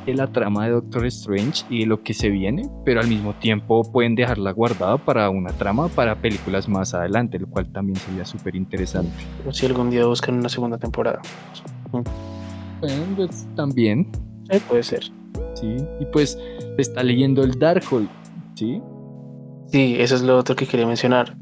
de 0.07 0.15
la 0.15 0.27
trama 0.27 0.65
de 0.67 0.73
Doctor 0.73 1.07
Strange 1.07 1.65
y 1.69 1.81
de 1.81 1.87
lo 1.87 2.03
que 2.03 2.15
se 2.15 2.31
viene, 2.31 2.69
pero 2.85 3.01
al 3.01 3.09
mismo 3.09 3.35
tiempo 3.35 3.83
pueden 3.91 4.15
dejarla 4.15 4.53
guardada 4.53 4.99
para 4.99 5.31
una 5.31 5.53
trama 5.53 5.89
para 5.89 6.17
películas 6.17 6.69
más 6.69 6.95
adelante, 6.95 7.39
lo 7.39 7.49
cual 7.49 7.71
también 7.71 7.97
sería 7.97 8.25
súper 8.25 8.57
interesante. 8.57 9.13
Si 9.51 9.67
algún 9.67 9.91
día 9.91 10.07
buscan 10.07 10.37
una 10.37 10.49
segunda 10.49 10.79
temporada. 10.79 11.21
Bueno, 11.93 13.05
pues 13.17 13.47
también. 13.57 14.11
Puede 14.69 14.83
ser. 14.83 15.05
Sí, 15.55 15.77
y 16.01 16.07
pues 16.07 16.39
se 16.77 16.83
está 16.83 17.03
leyendo 17.03 17.45
el 17.45 17.59
Darkhold, 17.59 18.09
¿sí? 18.55 18.81
Sí, 19.67 19.97
eso 19.99 20.17
es 20.17 20.23
lo 20.23 20.37
otro 20.37 20.57
que 20.57 20.67
quería 20.67 20.87
mencionar. 20.87 21.37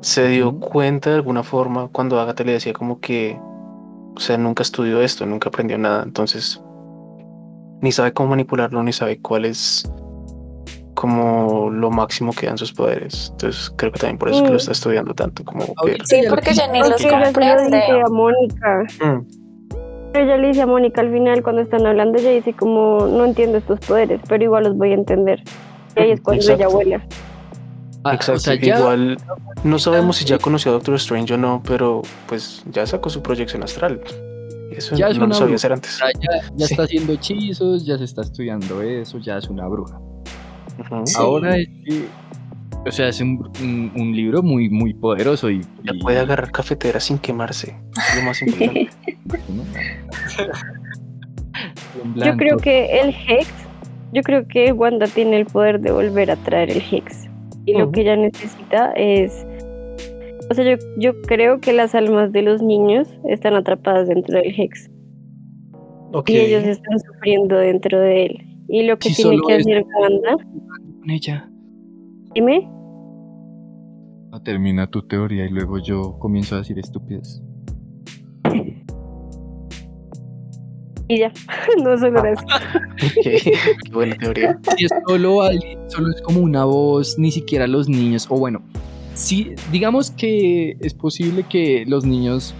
Se 0.00 0.28
dio 0.28 0.58
cuenta 0.58 1.10
de 1.10 1.16
alguna 1.16 1.42
forma 1.42 1.88
cuando 1.88 2.20
Agatha 2.20 2.44
le 2.44 2.52
decía 2.52 2.72
como 2.72 3.00
que, 3.00 3.38
o 4.14 4.20
sea, 4.20 4.38
nunca 4.38 4.62
estudió 4.62 5.02
esto, 5.02 5.26
nunca 5.26 5.48
aprendió 5.48 5.76
nada, 5.76 6.02
entonces 6.02 6.62
ni 7.82 7.92
sabe 7.92 8.12
cómo 8.12 8.30
manipularlo, 8.30 8.82
ni 8.82 8.92
sabe 8.92 9.18
cuál 9.20 9.44
es 9.44 9.88
como 10.94 11.68
lo 11.70 11.90
máximo 11.90 12.32
que 12.32 12.46
dan 12.46 12.56
sus 12.56 12.72
poderes. 12.72 13.28
Entonces 13.32 13.70
creo 13.76 13.92
que 13.92 13.98
también 13.98 14.18
por 14.18 14.28
eso 14.30 14.38
es 14.38 14.42
que 14.44 14.48
lo 14.48 14.54
Mm. 14.54 14.56
está 14.56 14.72
estudiando 14.72 15.14
tanto 15.14 15.44
como 15.44 15.64
ver. 15.84 15.98
Sí, 16.06 16.22
porque 16.28 16.54
ya 16.54 16.66
ni 16.68 16.78
los 16.80 16.90
comprende. 17.02 17.76
dice 17.76 18.00
a 18.04 18.08
Mónica. 18.10 18.82
Mm, 19.04 19.26
Pero 20.12 20.24
ella 20.24 20.36
le 20.38 20.48
dice 20.48 20.62
a 20.62 20.66
Mónica 20.66 21.02
al 21.02 21.12
final, 21.12 21.42
cuando 21.42 21.60
están 21.60 21.84
hablando, 21.86 22.18
ella 22.18 22.30
dice 22.30 22.54
como, 22.54 23.06
no 23.06 23.26
entiendo 23.26 23.58
estos 23.58 23.78
poderes, 23.80 24.20
pero 24.26 24.42
igual 24.42 24.64
los 24.64 24.76
voy 24.78 24.92
a 24.92 24.94
entender. 24.94 25.42
Y 25.94 26.00
ahí 26.00 26.10
es 26.12 26.20
cuando 26.22 26.40
Exacto. 26.42 26.62
ella 26.64 26.74
vuela. 26.74 27.06
Ah, 28.04 28.14
Exacto. 28.14 28.32
o 28.36 28.38
sea, 28.38 28.54
ya 28.54 28.78
Igual 28.78 29.18
no 29.64 29.78
sabemos 29.78 30.16
si 30.16 30.24
ya 30.24 30.38
conoció 30.38 30.70
a 30.70 30.74
Doctor 30.74 30.94
Strange 30.94 31.34
o 31.34 31.36
no, 31.36 31.60
pero 31.66 32.00
pues 32.26 32.62
ya 32.70 32.86
sacó 32.86 33.10
su 33.10 33.20
proyección 33.20 33.62
astral. 33.62 34.00
Eso 34.76 34.94
Ya 34.96 35.08
es 35.08 35.14
no 35.14 35.20
lo 35.20 35.26
una 35.26 35.34
sabía 35.34 35.46
bruja. 35.46 35.56
hacer 35.56 35.72
antes. 35.72 35.98
ya, 35.98 36.06
ya- 36.20 36.42
ya 36.54 36.66
Sí. 36.66 36.72
está 36.74 36.82
haciendo 36.84 37.12
hechizos, 37.14 37.86
ya 37.86 37.96
se 37.98 38.04
está 38.04 38.22
estudiando 38.22 38.82
eso, 38.82 39.18
ya 39.18 39.38
es 39.38 39.48
una 39.48 39.66
bruja. 39.68 39.98
Sí. 41.04 41.14
Ahora 41.18 41.56
es 41.56 41.68
que, 41.84 42.04
o 42.86 42.92
sea, 42.92 43.08
es 43.08 43.20
un, 43.20 43.50
un- 43.62 43.92
un 43.96 44.14
libro 44.14 44.42
muy, 44.42 44.68
muy 44.68 44.92
poderoso 44.94 45.50
y... 45.50 45.62
Ya 45.82 45.92
y- 45.94 45.98
puede 46.00 46.18
agarrar 46.20 46.50
cafetera 46.52 47.00
sin 47.00 47.18
quemarse. 47.18 47.76
Es 48.10 48.16
lo 48.16 48.22
más 48.22 48.42
importante. 48.42 48.88
Yo 52.16 52.36
creo 52.36 52.58
que 52.58 53.00
el 53.00 53.08
Hex, 53.10 53.48
yo 54.12 54.22
creo 54.22 54.46
que 54.46 54.72
Wanda 54.72 55.06
tiene 55.06 55.38
el 55.38 55.46
poder 55.46 55.80
de 55.80 55.90
volver 55.90 56.30
a 56.30 56.36
traer 56.36 56.70
el 56.70 56.82
Hex. 56.90 57.26
Y 57.64 57.72
lo 57.76 57.90
que 57.90 58.02
ella 58.02 58.16
necesita 58.16 58.92
es... 58.92 59.44
O 60.50 60.54
sea, 60.54 60.64
yo, 60.64 60.76
yo 60.98 61.20
creo 61.22 61.60
que 61.60 61.72
las 61.72 61.94
almas 61.94 62.32
de 62.32 62.42
los 62.42 62.62
niños 62.62 63.08
están 63.28 63.54
atrapadas 63.54 64.08
dentro 64.08 64.38
del 64.38 64.54
Hex. 64.58 64.90
Ok. 66.12 66.30
Y 66.30 66.36
ellos 66.36 66.64
están 66.64 66.98
sufriendo 67.00 67.56
dentro 67.56 67.98
de 68.00 68.26
él. 68.26 68.46
Y 68.68 68.82
lo 68.84 68.98
que 68.98 69.10
Si 69.10 69.22
tiene 69.22 69.38
que 69.46 69.56
es- 69.56 69.60
hacer 69.66 69.84
Wanda, 70.00 70.32
Con 71.00 71.10
ella. 71.10 71.50
dime, 72.34 72.68
No, 74.30 74.42
termina 74.42 74.86
tu 74.88 75.02
teoría 75.02 75.46
y 75.46 75.50
luego 75.50 75.78
yo 75.78 76.18
comienzo 76.18 76.54
a 76.56 76.58
decir 76.58 76.78
estúpidas. 76.78 77.42
y 81.08 81.18
ya, 81.20 81.32
no 81.84 81.96
solo 81.98 82.24
eso. 82.24 82.44
Ok, 82.96 83.22
Qué 83.24 83.92
buena 83.92 84.16
teoría. 84.16 84.58
si 84.76 84.86
es 84.86 84.92
solo 85.06 85.42
alguien, 85.42 85.78
solo 85.90 86.08
es 86.10 86.20
como 86.22 86.40
una 86.40 86.64
voz, 86.64 87.18
ni 87.18 87.30
siquiera 87.30 87.66
los 87.66 87.88
niños, 87.90 88.26
o 88.30 88.38
bueno, 88.38 88.62
si 89.16 89.54
digamos 89.72 90.10
que 90.10 90.76
es 90.80 90.92
posible 90.94 91.44
que 91.48 91.84
los 91.86 92.04
niños 92.04 92.54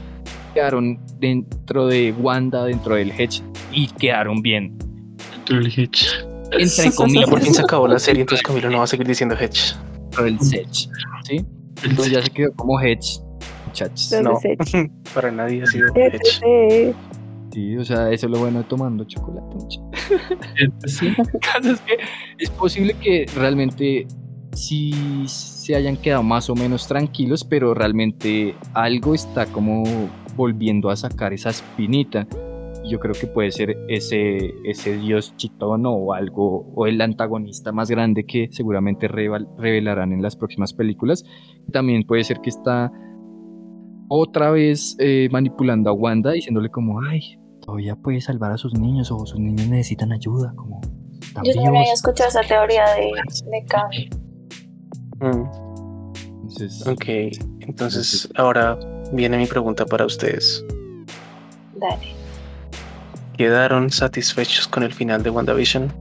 quedaron 0.54 0.98
dentro 1.20 1.86
de 1.86 2.12
Wanda, 2.12 2.64
dentro 2.64 2.96
del 2.96 3.10
Hedge, 3.10 3.42
y 3.72 3.88
quedaron 3.88 4.40
bien, 4.40 4.76
dentro 5.30 5.58
del 5.58 5.66
Hedge. 5.66 6.06
entre 6.50 6.90
comillas, 6.96 7.28
Por 7.28 7.40
fin 7.42 7.54
se 7.54 7.60
acabó 7.60 7.86
la 7.86 7.98
serie, 7.98 8.22
entonces 8.22 8.42
Camilo 8.42 8.70
no 8.70 8.78
va 8.78 8.84
a 8.84 8.86
seguir 8.86 9.06
diciendo 9.06 9.36
Hedge. 9.38 9.74
dentro 10.00 10.24
del 10.24 10.34
Hedge, 10.36 10.88
¿sí? 11.24 11.44
Entonces 11.84 12.10
ya 12.10 12.22
se 12.22 12.30
quedó 12.30 12.52
como 12.54 12.80
Hedge, 12.80 13.20
muchachos. 13.66 14.14
No, 14.22 14.38
para 15.14 15.30
nadie 15.30 15.62
ha 15.62 15.66
sido 15.66 15.88
Hedge, 15.94 16.94
Sí, 17.52 17.76
o 17.76 17.84
sea, 17.84 18.10
eso 18.10 18.26
es 18.26 18.32
lo 18.32 18.38
bueno 18.38 18.58
de 18.58 18.64
tomando 18.64 19.04
chocolate. 19.04 19.56
Sí. 20.86 21.08
El 21.08 21.70
es 21.70 21.80
que 21.80 21.98
es 22.38 22.50
posible 22.50 22.94
que 23.00 23.26
realmente 23.34 24.06
sí 24.52 24.92
se 25.66 25.74
hayan 25.74 25.96
quedado 25.96 26.22
más 26.22 26.48
o 26.48 26.54
menos 26.54 26.86
tranquilos, 26.86 27.42
pero 27.42 27.74
realmente 27.74 28.54
algo 28.72 29.14
está 29.14 29.46
como 29.46 29.82
volviendo 30.36 30.90
a 30.90 30.96
sacar 30.96 31.32
esa 31.32 31.50
espinita. 31.50 32.28
Yo 32.88 33.00
creo 33.00 33.14
que 33.14 33.26
puede 33.26 33.50
ser 33.50 33.76
ese, 33.88 34.54
ese 34.62 34.96
dios 34.96 35.34
chitón 35.36 35.84
o 35.86 36.12
algo, 36.12 36.72
o 36.76 36.86
el 36.86 37.00
antagonista 37.00 37.72
más 37.72 37.90
grande 37.90 38.24
que 38.24 38.48
seguramente 38.52 39.08
revel- 39.08 39.48
revelarán 39.58 40.12
en 40.12 40.22
las 40.22 40.36
próximas 40.36 40.72
películas. 40.72 41.24
También 41.72 42.04
puede 42.04 42.22
ser 42.22 42.38
que 42.38 42.50
está 42.50 42.92
otra 44.08 44.52
vez 44.52 44.94
eh, 45.00 45.28
manipulando 45.32 45.90
a 45.90 45.94
Wanda, 45.94 46.30
diciéndole 46.30 46.70
como, 46.70 47.00
ay, 47.00 47.40
todavía 47.60 47.96
puede 47.96 48.20
salvar 48.20 48.52
a 48.52 48.56
sus 48.56 48.78
niños 48.78 49.10
o 49.10 49.26
sus 49.26 49.40
niños 49.40 49.66
necesitan 49.66 50.12
ayuda, 50.12 50.52
como... 50.54 50.80
Yo 50.80 51.32
también 51.34 51.56
vivos". 51.56 51.78
había 51.80 51.92
escuchado 51.92 52.28
esa 52.28 52.42
teoría 52.42 52.84
de, 52.94 53.10
de 53.50 53.64
Kang. 53.66 54.25
Mm, 55.20 55.44
Entonces, 56.42 56.86
ok, 56.86 57.04
entonces 57.60 58.28
ahora 58.36 58.78
viene 59.12 59.36
mi 59.38 59.46
pregunta 59.46 59.84
para 59.86 60.04
ustedes. 60.06 60.64
Dale. 61.74 62.14
¿Quedaron 63.36 63.90
satisfechos 63.90 64.66
con 64.66 64.82
el 64.82 64.94
final 64.94 65.22
de 65.22 65.28
WandaVision? 65.30 65.92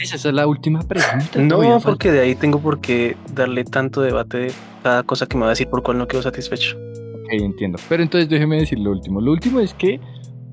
esa 0.00 0.16
es 0.16 0.24
la 0.34 0.46
última 0.48 0.80
pregunta. 0.82 1.38
No, 1.40 1.58
falta- 1.62 1.86
porque 1.88 2.10
de 2.10 2.20
ahí 2.20 2.34
tengo 2.34 2.58
por 2.58 2.80
qué 2.80 3.16
darle 3.32 3.62
tanto 3.64 4.00
debate 4.00 4.38
de 4.38 4.52
cada 4.82 5.04
cosa 5.04 5.26
que 5.26 5.36
me 5.36 5.42
va 5.42 5.48
a 5.48 5.50
decir 5.50 5.68
por 5.68 5.82
cuál 5.84 5.98
no 5.98 6.08
quedo 6.08 6.22
satisfecho. 6.22 6.76
Ok, 6.76 7.28
entiendo. 7.32 7.78
Pero 7.88 8.02
entonces 8.02 8.28
déjeme 8.28 8.56
decir 8.58 8.78
lo 8.80 8.90
último. 8.90 9.20
Lo 9.20 9.30
último 9.30 9.60
es 9.60 9.72
que 9.74 10.00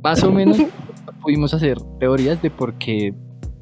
más 0.03 0.23
o 0.23 0.31
menos 0.31 0.57
pudimos 1.21 1.55
hacer 1.55 1.79
teorías 1.99 2.39
de 2.43 2.51
por 2.51 2.75
qué 2.75 3.15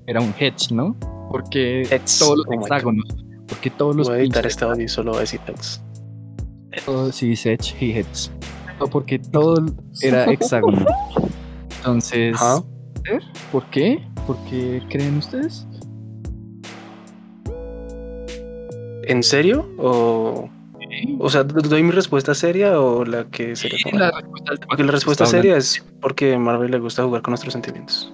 era 0.05 0.19
un 0.19 0.33
hedge, 0.37 0.71
¿no? 0.73 0.97
Porque 1.29 1.87
todos 2.19 2.39
los 2.39 2.45
oh 2.49 2.53
hexágonos. 2.61 3.05
Porque 3.47 3.69
todos 3.69 3.95
los 3.95 4.07
Voy 4.07 4.17
a 4.17 4.19
editar 4.21 4.45
este 4.45 4.65
audio 4.65 4.85
y 4.85 4.87
solo 4.87 5.11
voy 5.11 5.17
a 5.19 5.21
decir 5.21 5.39
Hex. 5.47 5.81
todo- 6.85 7.11
sí, 7.11 7.33
hedge 7.33 7.75
y. 7.85 8.03
No, 8.79 8.87
Porque 8.87 9.19
todo 9.19 9.63
era 10.01 10.25
hexágono. 10.31 10.85
Entonces. 11.77 12.37
¿por 13.51 13.63
qué? 13.69 13.99
¿Por 14.25 14.37
qué 14.49 14.81
creen 14.89 15.17
ustedes? 15.17 15.67
¿En 19.07 19.21
serio? 19.21 19.69
¿O, 19.77 20.49
o 21.19 21.29
sea, 21.29 21.43
doy 21.43 21.83
mi 21.83 21.91
respuesta 21.91 22.33
seria 22.33 22.79
o 22.81 23.05
la 23.05 23.25
que 23.29 23.55
sería 23.55 23.77
como- 23.83 23.99
La 23.99 24.09
respuesta 24.11 24.53
Porque 24.67 24.83
la 24.83 24.91
respuesta 24.91 25.23
hablando. 25.25 25.41
seria 25.43 25.57
es 25.57 25.85
porque 26.01 26.33
a 26.33 26.39
Marvel 26.39 26.71
le 26.71 26.79
gusta 26.79 27.03
jugar 27.03 27.21
con 27.21 27.31
nuestros 27.33 27.53
sentimientos. 27.53 28.11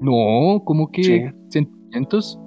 No, 0.00 0.62
¿cómo 0.64 0.90
que 0.92 1.02
Sí. 1.02 1.22
sentimientos? 1.50 2.38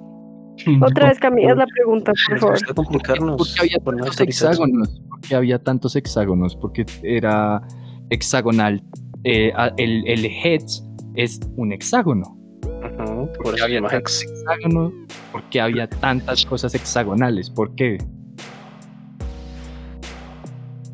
Otra 0.82 1.08
vez 1.08 1.18
cambias 1.18 1.56
la 1.56 1.66
pregunta, 1.66 2.12
por 2.28 2.38
favor. 2.38 2.74
complicarnos. 2.74 3.36
Porque 3.36 3.60
había 3.60 3.78
tantos 3.78 4.20
hexágonos. 4.20 5.02
Porque 5.08 5.34
había 5.34 5.58
tantos 5.58 5.96
hexágonos. 5.96 6.56
Porque 6.56 6.86
era 7.02 7.62
hexagonal. 8.10 8.82
Eh, 9.24 9.52
el, 9.76 10.06
el 10.06 10.24
heads 10.26 10.84
es 11.14 11.40
un 11.56 11.72
hexágono. 11.72 12.38
Por 12.62 13.32
Porque 13.36 13.50
eso 13.50 13.56
se 13.58 13.64
había 13.64 13.80
tantos 13.80 14.22
Hex. 14.22 14.22
hexágonos. 14.22 14.92
Porque 15.32 15.60
había 15.60 15.88
tantas 15.88 16.44
cosas 16.46 16.74
hexagonales. 16.74 17.50
¿Por 17.50 17.74
qué? 17.74 17.98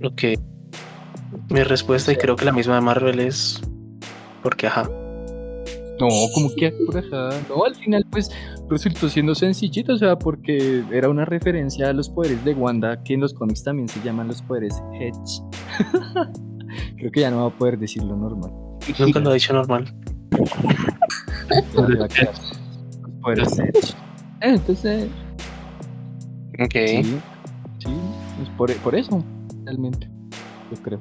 Ok. 0.04 0.22
Mi 1.50 1.62
respuesta, 1.62 2.12
y 2.12 2.16
creo 2.16 2.36
que 2.36 2.44
la 2.44 2.52
misma 2.52 2.76
de 2.76 2.80
Marvel, 2.82 3.20
es 3.20 3.60
porque, 4.42 4.66
ajá. 4.66 4.84
No, 6.00 6.08
como 6.34 6.50
que 6.56 6.72
por 6.86 6.96
acá. 6.98 7.30
No, 7.48 7.64
al 7.64 7.74
final, 7.74 8.04
pues 8.10 8.30
resultó 8.68 9.08
siendo 9.08 9.34
sencillito. 9.34 9.94
O 9.94 9.96
sea, 9.98 10.16
porque 10.18 10.84
era 10.92 11.08
una 11.08 11.24
referencia 11.24 11.88
a 11.88 11.92
los 11.92 12.08
poderes 12.08 12.44
de 12.44 12.54
Wanda. 12.54 13.02
Que 13.02 13.14
en 13.14 13.20
los 13.20 13.34
cómics 13.34 13.64
también 13.64 13.88
se 13.88 14.00
llaman 14.02 14.28
los 14.28 14.42
poderes 14.42 14.82
Hedge. 14.94 15.42
Creo 16.96 17.10
que 17.10 17.20
ya 17.20 17.30
no 17.30 17.38
va 17.42 17.46
a 17.48 17.56
poder 17.56 17.78
decirlo 17.78 18.16
normal. 18.16 18.50
Nunca 18.98 19.20
lo 19.20 19.30
he 19.30 19.34
dicho 19.34 19.52
normal. 19.52 19.92
Los 21.74 22.08
poderes 23.22 23.58
Hedge. 23.58 23.94
Eh, 24.40 24.54
Entonces, 24.54 25.08
Ok, 26.60 26.72
sí, 26.74 27.18
sí, 27.78 27.88
es 28.42 28.48
por, 28.56 28.72
por 28.78 28.94
eso, 28.96 29.22
realmente, 29.64 30.10
yo 30.72 30.82
creo. 30.82 31.00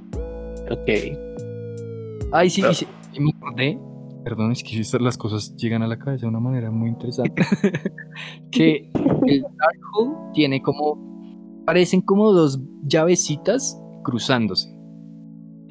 ok. 0.70 2.28
Ay, 2.32 2.50
sí, 2.50 2.62
Pero- 2.62 2.74
y, 2.74 2.76
sí, 2.76 2.88
me 3.20 3.32
acordé, 3.32 3.80
perdón, 4.28 4.52
es 4.52 4.62
que 4.62 4.80
estas- 4.82 5.00
las 5.00 5.18
cosas 5.18 5.56
llegan 5.56 5.84
a 5.84 5.88
la 5.88 5.98
cabeza 5.98 6.26
de 6.26 6.28
una 6.30 6.42
manera 6.42 6.70
muy 6.70 6.90
interesante, 6.90 7.34
que 8.52 8.90
el 9.26 9.42
Darkhold 9.42 10.34
tiene 10.34 10.62
como, 10.62 11.64
parecen 11.66 12.02
como 12.02 12.34
dos 12.34 12.60
llavecitas 12.84 13.80
cruzándose. 14.04 14.68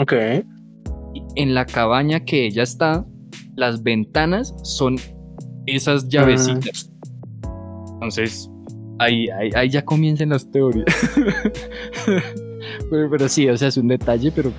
Ok. 0.01 0.13
Y 1.15 1.23
en 1.35 1.55
la 1.55 1.67
cabaña 1.67 2.21
que 2.21 2.47
ella 2.47 2.63
está, 2.63 3.05
las 3.57 3.83
ventanas 3.83 4.55
son 4.63 4.97
esas 5.67 6.09
llavecitas. 6.09 6.91
Entonces, 7.93 8.51
ahí, 8.99 9.29
ahí, 9.29 9.51
ahí 9.55 9.69
ya 9.69 9.85
comienzan 9.85 10.31
las 10.31 10.51
teorías. 10.51 10.87
pero, 12.91 13.11
pero 13.11 13.29
sí, 13.29 13.49
o 13.51 13.57
sea, 13.57 13.69
es 13.69 13.77
un 13.77 13.89
detalle, 13.89 14.33
pero 14.33 14.51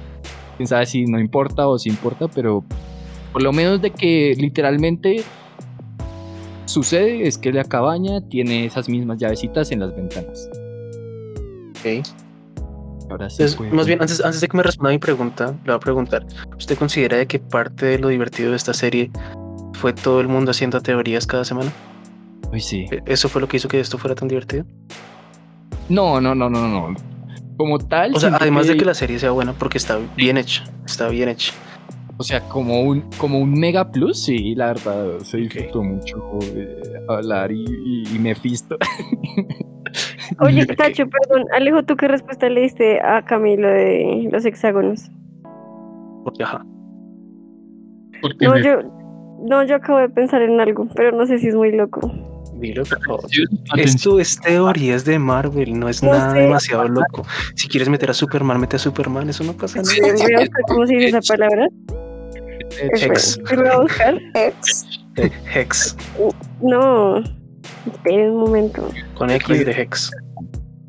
quién 0.57 0.67
sabe 0.67 0.85
si 0.85 1.05
no 1.05 1.19
importa 1.19 1.67
o 1.67 1.79
si 1.79 1.89
importa, 1.89 2.27
pero 2.27 2.63
por 3.37 3.43
lo 3.43 3.53
menos 3.53 3.79
de 3.83 3.91
que 3.91 4.33
literalmente 4.35 5.23
sucede 6.65 7.27
es 7.27 7.37
que 7.37 7.53
la 7.53 7.63
cabaña 7.63 8.19
tiene 8.21 8.65
esas 8.65 8.89
mismas 8.89 9.19
llavecitas 9.19 9.71
en 9.71 9.79
las 9.81 9.95
ventanas. 9.95 10.49
Ok. 11.69 12.03
Ahora 13.11 13.29
sí. 13.29 13.43
Entonces, 13.43 13.55
puede- 13.55 13.71
más 13.73 13.85
bien, 13.85 14.01
antes, 14.01 14.25
antes 14.25 14.41
de 14.41 14.47
que 14.47 14.57
me 14.57 14.63
responda 14.63 14.89
mi 14.89 14.97
pregunta, 14.97 15.51
le 15.51 15.71
voy 15.71 15.75
a 15.75 15.79
preguntar: 15.79 16.25
¿Usted 16.57 16.79
considera 16.79 17.15
de 17.17 17.27
que 17.27 17.37
parte 17.37 17.85
de 17.85 17.99
lo 17.99 18.07
divertido 18.07 18.49
de 18.49 18.55
esta 18.57 18.73
serie 18.73 19.11
fue 19.73 19.93
todo 19.93 20.19
el 20.19 20.27
mundo 20.27 20.49
haciendo 20.49 20.81
teorías 20.81 21.27
cada 21.27 21.45
semana? 21.45 21.71
Uy, 22.51 22.59
sí. 22.59 22.87
¿E- 22.89 23.03
¿Eso 23.05 23.29
fue 23.29 23.39
lo 23.39 23.47
que 23.47 23.57
hizo 23.57 23.67
que 23.67 23.79
esto 23.79 23.99
fuera 23.99 24.15
tan 24.15 24.27
divertido? 24.29 24.65
No, 25.89 26.19
no, 26.19 26.33
no, 26.33 26.49
no, 26.49 26.67
no. 26.67 26.95
Como 27.55 27.77
tal. 27.77 28.15
O 28.15 28.19
sea, 28.19 28.35
además 28.35 28.65
de 28.65 28.77
que 28.77 28.85
la 28.85 28.95
serie 28.95 29.19
sea 29.19 29.29
buena, 29.29 29.53
porque 29.53 29.77
está 29.77 29.99
bien 30.15 30.37
hecha, 30.39 30.63
está 30.87 31.07
bien 31.09 31.29
hecha. 31.29 31.53
O 32.19 32.23
sea, 32.23 32.41
como 32.49 32.81
un, 32.81 33.03
como 33.19 33.39
un 33.39 33.53
mega 33.53 33.91
plus, 33.91 34.23
sí, 34.23 34.55
la 34.55 34.67
verdad, 34.67 35.19
se 35.19 35.37
disfrutó 35.37 35.83
mucho 35.83 36.17
eh, 36.43 36.81
hablar 37.07 37.51
y, 37.51 37.63
y, 37.63 38.03
y 38.15 38.19
Mephisto. 38.19 38.77
Oye. 40.39 40.65
Tacho, 40.65 41.05
perdón. 41.07 41.45
Alejo, 41.53 41.83
¿tú 41.83 41.95
qué 41.95 42.07
respuesta 42.07 42.49
le 42.49 42.61
diste 42.61 42.99
a 43.01 43.23
Camilo 43.23 43.67
de 43.67 44.27
los 44.31 44.45
hexágonos? 44.45 45.09
Porque, 46.23 46.43
ajá. 46.43 46.65
Porque 48.21 48.45
No, 48.45 48.53
me- 48.55 48.63
yo, 48.63 48.81
no, 49.47 49.63
yo 49.63 49.75
acabo 49.75 49.99
de 49.99 50.09
pensar 50.09 50.41
en 50.41 50.59
algo, 50.59 50.87
pero 50.95 51.11
no 51.15 51.25
sé 51.27 51.39
si 51.39 51.47
es 51.47 51.55
muy 51.55 51.71
loco. 51.71 52.11
Dilo, 52.55 52.83
por 52.83 52.99
favor. 53.05 53.19
Atención. 53.25 53.79
Esto 53.79 54.19
es 54.19 54.39
teorías 54.41 55.05
de 55.05 55.19
Marvel, 55.19 55.79
no 55.79 55.87
es 55.87 56.01
No 56.01 56.09
nada 56.11 56.31
sé. 56.31 56.39
demasiado 56.39 56.87
loco. 56.87 57.23
Si 57.55 57.67
quieres 57.67 57.87
meter 57.87 58.09
a 58.09 58.13
Superman, 58.15 58.59
mete 58.59 58.75
a 58.77 58.79
Superman, 58.79 59.29
eso 59.29 59.43
no 59.43 59.53
pasa 59.53 59.81
nada. 59.83 60.47
cómo 60.67 60.87
se 60.87 60.95
dice 60.95 61.15
esa 61.17 61.21
palabra. 61.37 61.67
Hex. 62.93 63.39
¿Qué 63.47 63.55
voy 63.55 63.67
a 63.67 63.77
buscar? 63.77 64.19
Ex. 64.33 64.85
Hex, 65.53 65.97
No. 66.61 67.23
Esperen 67.85 68.31
un 68.31 68.37
momento. 68.41 68.89
con 69.15 69.29
X 69.29 69.65
de 69.65 69.71
Hex. 69.71 70.11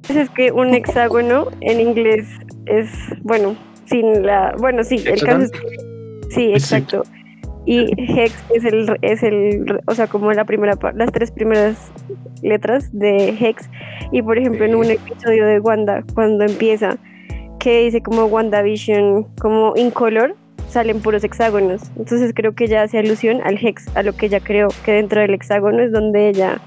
Pues 0.07 0.19
es 0.19 0.31
que 0.31 0.53
un 0.53 0.75
hexágono 0.75 1.49
en 1.61 1.81
inglés 1.81 2.27
es, 2.67 2.89
bueno, 3.23 3.57
sin 3.87 4.25
la, 4.27 4.55
bueno, 4.59 4.83
sí, 4.85 5.03
el 5.07 5.21
caso 5.23 5.43
es 5.45 5.51
que, 5.51 5.59
sí, 6.31 6.53
exacto. 6.53 7.03
Y 7.67 7.93
hex 8.19 8.33
es 8.55 8.65
el, 8.65 8.97
es 9.03 9.23
el, 9.23 9.81
o 9.87 9.95
sea, 9.95 10.07
como 10.07 10.33
la 10.33 10.47
primera, 10.47 10.77
pa- 10.77 10.93
las 10.93 11.13
tres 11.13 11.31
primeras 11.31 11.93
letras 12.43 12.89
de 12.93 13.29
hex. 13.39 13.69
Y 14.11 14.23
por 14.23 14.39
ejemplo, 14.39 14.65
en 14.65 14.75
un 14.75 14.87
episodio 14.87 15.45
de 15.47 15.61
Wanda, 15.61 16.03
cuando 16.15 16.45
empieza, 16.45 16.97
que 17.61 17.83
dice 17.83 18.01
como 18.01 18.25
WandaVision, 18.25 19.25
como 19.39 19.75
incolor, 19.77 20.35
salen 20.69 21.01
puros 21.01 21.25
hexágonos. 21.25 21.83
Entonces 21.97 22.33
creo 22.35 22.55
que 22.55 22.65
ella 22.65 22.83
hace 22.83 22.99
alusión 22.99 23.41
al 23.45 23.59
hex, 23.65 23.89
a 23.97 24.03
lo 24.03 24.13
que 24.15 24.27
ella 24.27 24.41
creó, 24.41 24.69
que 24.85 24.93
dentro 24.93 25.21
del 25.21 25.35
hexágono 25.35 25.81
es 25.83 25.93
donde 25.93 26.29
ella 26.29 26.61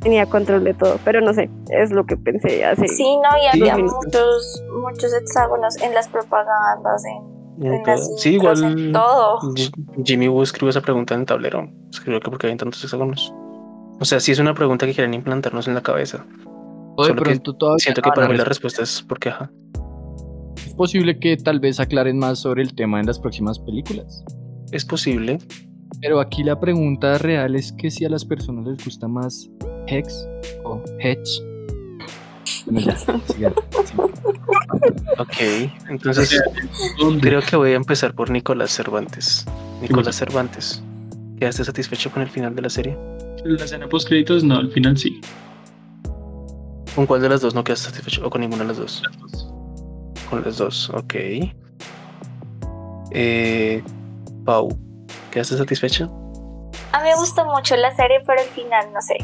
tenía 0.00 0.26
control 0.26 0.64
de 0.64 0.74
todo. 0.74 0.98
Pero 1.04 1.20
no 1.20 1.32
sé, 1.32 1.48
es 1.70 1.90
lo 1.92 2.04
que 2.04 2.16
pensé 2.16 2.64
hace. 2.64 2.86
Sí, 2.88 3.04
no, 3.16 3.28
y 3.38 3.52
Sí. 3.52 3.60
había 3.68 3.78
muchos, 3.78 4.62
muchos 4.82 5.14
hexágonos 5.14 5.76
en 5.82 5.94
las 5.94 6.08
propagandas, 6.08 7.02
en, 7.06 7.66
en 7.72 7.82
las 7.84 8.20
Sí, 8.20 8.34
igual 8.34 8.62
en 8.64 8.92
todo. 8.92 9.40
Ji- 9.54 9.72
Jimmy 10.04 10.28
Woo 10.28 10.42
escribió 10.42 10.70
esa 10.70 10.80
pregunta 10.82 11.14
en 11.14 11.20
el 11.20 11.26
tablero. 11.26 11.68
Escribió 11.90 12.20
que 12.20 12.30
porque 12.30 12.46
había 12.48 12.56
tantos 12.58 12.82
hexágonos. 12.84 13.32
O 14.00 14.04
sea, 14.04 14.18
sí 14.20 14.32
es 14.32 14.38
una 14.40 14.54
pregunta 14.54 14.86
que 14.86 14.92
quieren 14.94 15.14
implantarnos 15.14 15.68
en 15.68 15.74
la 15.74 15.80
cabeza. 15.82 16.26
O 16.96 17.02
de 17.04 17.08
Solo 17.10 17.22
que 17.22 17.38
todavía 17.38 17.78
Siento 17.78 18.02
que 18.02 18.10
para 18.10 18.28
mí 18.28 18.36
la 18.36 18.44
respuesta 18.44 18.82
es 18.82 19.02
porque, 19.08 19.28
ajá. 19.30 19.50
Es 20.74 20.78
posible 20.78 21.20
que 21.20 21.36
tal 21.36 21.60
vez 21.60 21.78
aclaren 21.78 22.18
más 22.18 22.40
sobre 22.40 22.60
el 22.60 22.74
tema 22.74 22.98
en 22.98 23.06
las 23.06 23.20
próximas 23.20 23.60
películas. 23.60 24.24
Es 24.72 24.84
posible. 24.84 25.38
Pero 26.00 26.18
aquí 26.18 26.42
la 26.42 26.58
pregunta 26.58 27.16
real 27.16 27.54
es 27.54 27.70
que 27.70 27.92
si 27.92 28.04
a 28.04 28.08
las 28.08 28.24
personas 28.24 28.66
les 28.66 28.84
gusta 28.84 29.06
más 29.06 29.48
Hex 29.86 30.28
o 30.64 30.82
Hedge. 30.98 31.44
Ok. 35.18 35.70
Entonces, 35.88 36.42
creo 37.20 37.40
que 37.40 37.54
voy 37.54 37.70
a 37.70 37.76
empezar 37.76 38.12
por 38.12 38.30
Nicolás 38.30 38.72
Cervantes. 38.72 39.46
Nicolás 39.80 40.16
Cervantes. 40.16 40.82
¿Quedaste 41.38 41.62
satisfecho 41.62 42.10
con 42.10 42.20
el 42.20 42.28
final 42.28 42.56
de 42.56 42.62
la 42.62 42.68
serie? 42.68 42.98
La 43.44 43.64
escena 43.64 43.88
post 43.88 44.08
créditos, 44.08 44.42
no, 44.42 44.56
al 44.56 44.72
final 44.72 44.98
sí. 44.98 45.20
¿Con 46.96 47.06
cuál 47.06 47.22
de 47.22 47.28
las 47.28 47.42
dos 47.42 47.54
no 47.54 47.62
quedaste 47.62 47.90
satisfecho? 47.90 48.26
¿O 48.26 48.30
con 48.30 48.40
ninguna 48.40 48.62
de 48.62 48.68
las 48.70 48.78
dos? 48.78 49.02
Con 50.28 50.42
las 50.42 50.58
dos, 50.58 50.90
ok. 50.90 51.14
Eh, 53.12 53.82
Pau, 54.44 54.68
¿quedaste 55.30 55.56
satisfecha? 55.56 56.08
A 56.92 57.02
mí 57.02 57.08
me 57.08 57.16
gustó 57.16 57.44
mucho 57.44 57.76
la 57.76 57.94
serie, 57.94 58.20
pero 58.26 58.40
al 58.40 58.48
final 58.48 58.92
no 58.92 59.00
sé. 59.00 59.16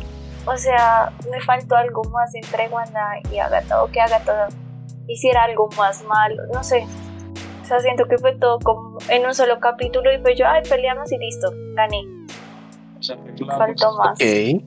O 0.46 0.56
sea, 0.56 1.12
me 1.30 1.40
faltó 1.40 1.76
algo 1.76 2.02
más 2.04 2.34
entre 2.34 2.68
Wanda 2.68 3.20
y 3.32 3.38
Agatha, 3.38 3.82
o 3.82 3.90
que 3.90 4.00
Agatha 4.00 4.48
hiciera 5.06 5.44
algo 5.44 5.68
más 5.76 6.02
malo, 6.04 6.42
no 6.52 6.62
sé. 6.62 6.86
O 7.62 7.64
sea, 7.64 7.80
siento 7.80 8.04
que 8.08 8.18
fue 8.18 8.36
todo 8.36 8.58
como 8.58 8.98
en 9.08 9.26
un 9.26 9.34
solo 9.34 9.60
capítulo 9.60 10.12
y 10.12 10.18
pues 10.18 10.38
yo, 10.38 10.46
ay, 10.46 10.62
peleamos 10.68 11.12
y 11.12 11.18
listo, 11.18 11.52
gané. 11.74 12.02
Me 13.40 13.46
faltó 13.56 13.96
más. 13.96 14.12
Ok, 14.12 14.62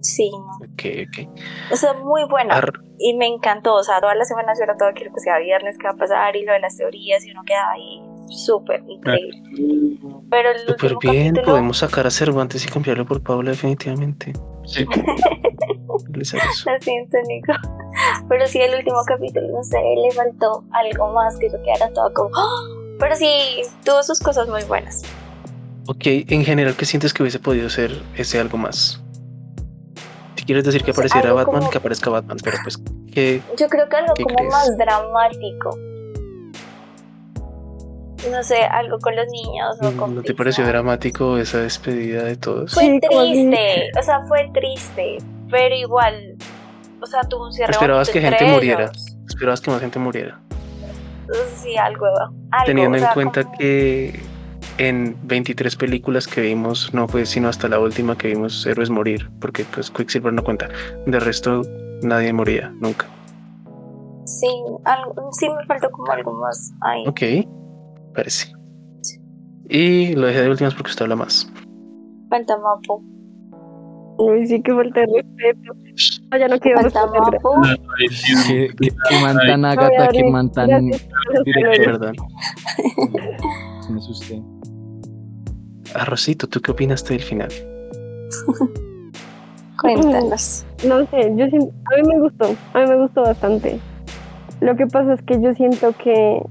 Sí, 0.00 0.30
no. 0.30 0.66
ok, 0.66 0.82
ok. 1.08 1.72
O 1.72 1.76
sea, 1.76 1.92
muy 1.94 2.24
buena. 2.24 2.54
Ar- 2.56 2.72
Y 2.98 3.14
me 3.16 3.26
encantó, 3.26 3.74
o 3.74 3.82
sea, 3.82 4.00
todas 4.00 4.16
las 4.16 4.28
semanas 4.28 4.58
yo 4.58 4.64
era 4.64 4.76
todo 4.76 4.90
quiero 4.94 5.12
que 5.14 5.20
sea 5.20 5.38
viernes, 5.38 5.76
qué 5.78 5.84
va 5.86 5.90
a 5.94 5.96
pasar, 5.96 6.36
y 6.36 6.44
lo 6.44 6.52
de 6.52 6.60
las 6.60 6.76
teorías, 6.76 7.24
y 7.24 7.30
uno 7.32 7.42
queda 7.44 7.70
ahí 7.70 8.00
súper 8.28 8.82
increíble. 8.88 9.42
Pero 10.30 10.50
el 10.50 10.58
Súper 10.60 10.92
último 10.94 11.00
bien, 11.12 11.28
capítulo, 11.34 11.52
podemos 11.52 11.78
sacar 11.78 12.06
a 12.06 12.10
Cervantes 12.10 12.64
y 12.64 12.68
cambiarlo 12.68 13.04
por 13.06 13.22
Paula 13.22 13.50
definitivamente. 13.50 14.32
Sí. 14.64 14.84
Lo 16.12 16.24
siento, 16.80 17.16
Nico. 17.26 17.52
Pero 18.28 18.46
sí, 18.46 18.60
el 18.60 18.74
último 18.76 18.98
capítulo, 19.06 19.46
no 19.48 19.62
sé, 19.64 19.78
le 20.02 20.10
faltó 20.12 20.64
algo 20.72 21.12
más 21.12 21.36
que 21.38 21.50
yo 21.50 21.60
quedara 21.62 21.92
todo 21.92 22.12
como. 22.14 22.30
¡Ah! 22.36 22.96
Pero 22.98 23.16
sí, 23.16 23.62
tuvo 23.84 24.02
sus 24.02 24.20
cosas 24.20 24.48
muy 24.48 24.62
buenas. 24.64 25.02
Ok, 25.86 26.02
en 26.06 26.44
general, 26.44 26.74
¿qué 26.76 26.84
sientes 26.84 27.12
que 27.12 27.22
hubiese 27.22 27.38
podido 27.38 27.68
ser 27.70 27.90
ese 28.16 28.38
algo 28.38 28.58
más? 28.58 29.02
Quieres 30.50 30.64
decir 30.64 30.82
que 30.82 30.90
O 30.90 30.94
sea, 30.94 31.04
apareciera 31.04 31.32
Batman, 31.32 31.60
como- 31.60 31.70
que 31.70 31.78
aparezca 31.78 32.10
Batman, 32.10 32.38
pero 32.42 32.56
pues 32.64 32.76
que 33.12 33.40
Yo 33.56 33.68
creo 33.68 33.88
que 33.88 33.96
algo 33.98 34.14
¿Qué 34.14 34.24
como 34.24 34.34
crees? 34.34 34.50
más 34.50 34.76
dramático. 34.76 35.78
No 38.32 38.42
sé, 38.42 38.56
algo 38.64 38.98
con 38.98 39.14
los 39.14 39.26
niños 39.28 39.76
o 39.80 39.96
con 39.96 40.16
¿no 40.16 40.22
te 40.22 40.34
pareció 40.34 40.66
dramático 40.66 41.38
esa 41.38 41.58
despedida 41.58 42.24
de 42.24 42.34
todos? 42.36 42.74
Fue 42.74 42.82
Sí, 42.82 43.00
triste, 43.00 43.90
o 43.96 44.02
sea, 44.02 44.22
fue 44.26 44.50
triste, 44.52 45.18
pero 45.48 45.72
igual, 45.72 46.34
o 47.00 47.06
sea, 47.06 47.22
tuvo 47.22 47.44
un 47.46 47.52
cierre 47.52 47.70
Esperabas 47.70 48.10
que 48.10 48.20
gente 48.20 48.44
muriera. 48.46 48.90
Esperabas 49.28 49.60
que 49.60 49.70
más 49.70 49.80
gente 49.80 50.00
muriera. 50.00 50.40
Sí, 51.62 51.76
algo, 51.76 52.06
algo 52.06 52.66
Teniendo 52.66 52.98
o 52.98 53.00
en 53.00 53.06
cuenta 53.14 53.44
como- 53.44 53.56
que 53.56 54.20
en 54.80 55.14
23 55.24 55.76
películas 55.76 56.26
que 56.26 56.40
vimos, 56.40 56.94
no 56.94 57.06
fue 57.06 57.26
sino 57.26 57.48
hasta 57.48 57.68
la 57.68 57.78
última 57.78 58.16
que 58.16 58.28
vimos 58.28 58.64
héroes 58.66 58.88
morir, 58.88 59.30
porque 59.38 59.64
pues 59.64 59.90
Quicksilver 59.90 60.32
no 60.32 60.42
cuenta. 60.42 60.68
De 61.06 61.20
resto, 61.20 61.60
nadie 62.02 62.32
moría, 62.32 62.72
nunca. 62.80 63.06
Sí, 64.24 64.48
algo, 64.86 65.30
sí 65.32 65.50
me 65.50 65.66
faltó 65.66 65.90
como 65.90 66.10
algo 66.10 66.32
más 66.40 66.72
ahí. 66.80 67.04
Ok, 67.06 67.20
parece. 68.14 68.54
Y 69.68 70.14
lo 70.14 70.28
dejé 70.28 70.42
de 70.42 70.50
últimas 70.50 70.74
porque 70.74 70.90
usted 70.90 71.02
habla 71.02 71.16
más. 71.16 71.52
Falta 72.30 72.56
Mapo. 72.56 73.02
Uy, 74.16 74.46
sí 74.46 74.62
que 74.62 74.72
falta 74.72 75.00
respeto. 75.00 75.74
No, 76.30 76.38
ya 76.38 76.48
no 76.48 76.58
quiero 76.58 76.80
Falta. 76.80 77.06
Mapo. 77.06 77.60
Que, 78.48 78.70
que, 78.78 78.88
que 78.88 79.20
mantan 79.20 79.64
Agatha, 79.66 80.08
que 80.08 80.24
mantan 80.24 80.90
director. 81.44 81.84
Perdón. 81.84 82.14
Me 83.90 83.98
asusté. 83.98 84.42
Arrocito, 85.94 86.46
¿tú 86.46 86.60
qué 86.60 86.70
opinaste 86.70 87.14
del 87.14 87.22
final? 87.22 87.48
Cuéntanos. 89.80 90.66
No 90.86 91.06
sé, 91.06 91.32
yo 91.36 91.44
a 91.44 91.48
mí 91.48 92.02
me 92.06 92.20
gustó, 92.20 92.54
a 92.74 92.80
mí 92.80 92.86
me 92.86 92.96
gustó 92.96 93.22
bastante. 93.22 93.80
Lo 94.60 94.76
que 94.76 94.86
pasa 94.86 95.14
es 95.14 95.22
que 95.22 95.40
yo 95.40 95.54
siento 95.54 95.92
que 95.92 96.42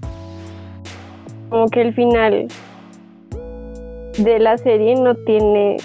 como 1.49 1.67
que 1.67 1.81
el 1.81 1.93
final 1.93 2.47
de 4.17 4.39
la 4.39 4.57
serie 4.57 4.95
no 4.95 5.15
tiene 5.15 5.77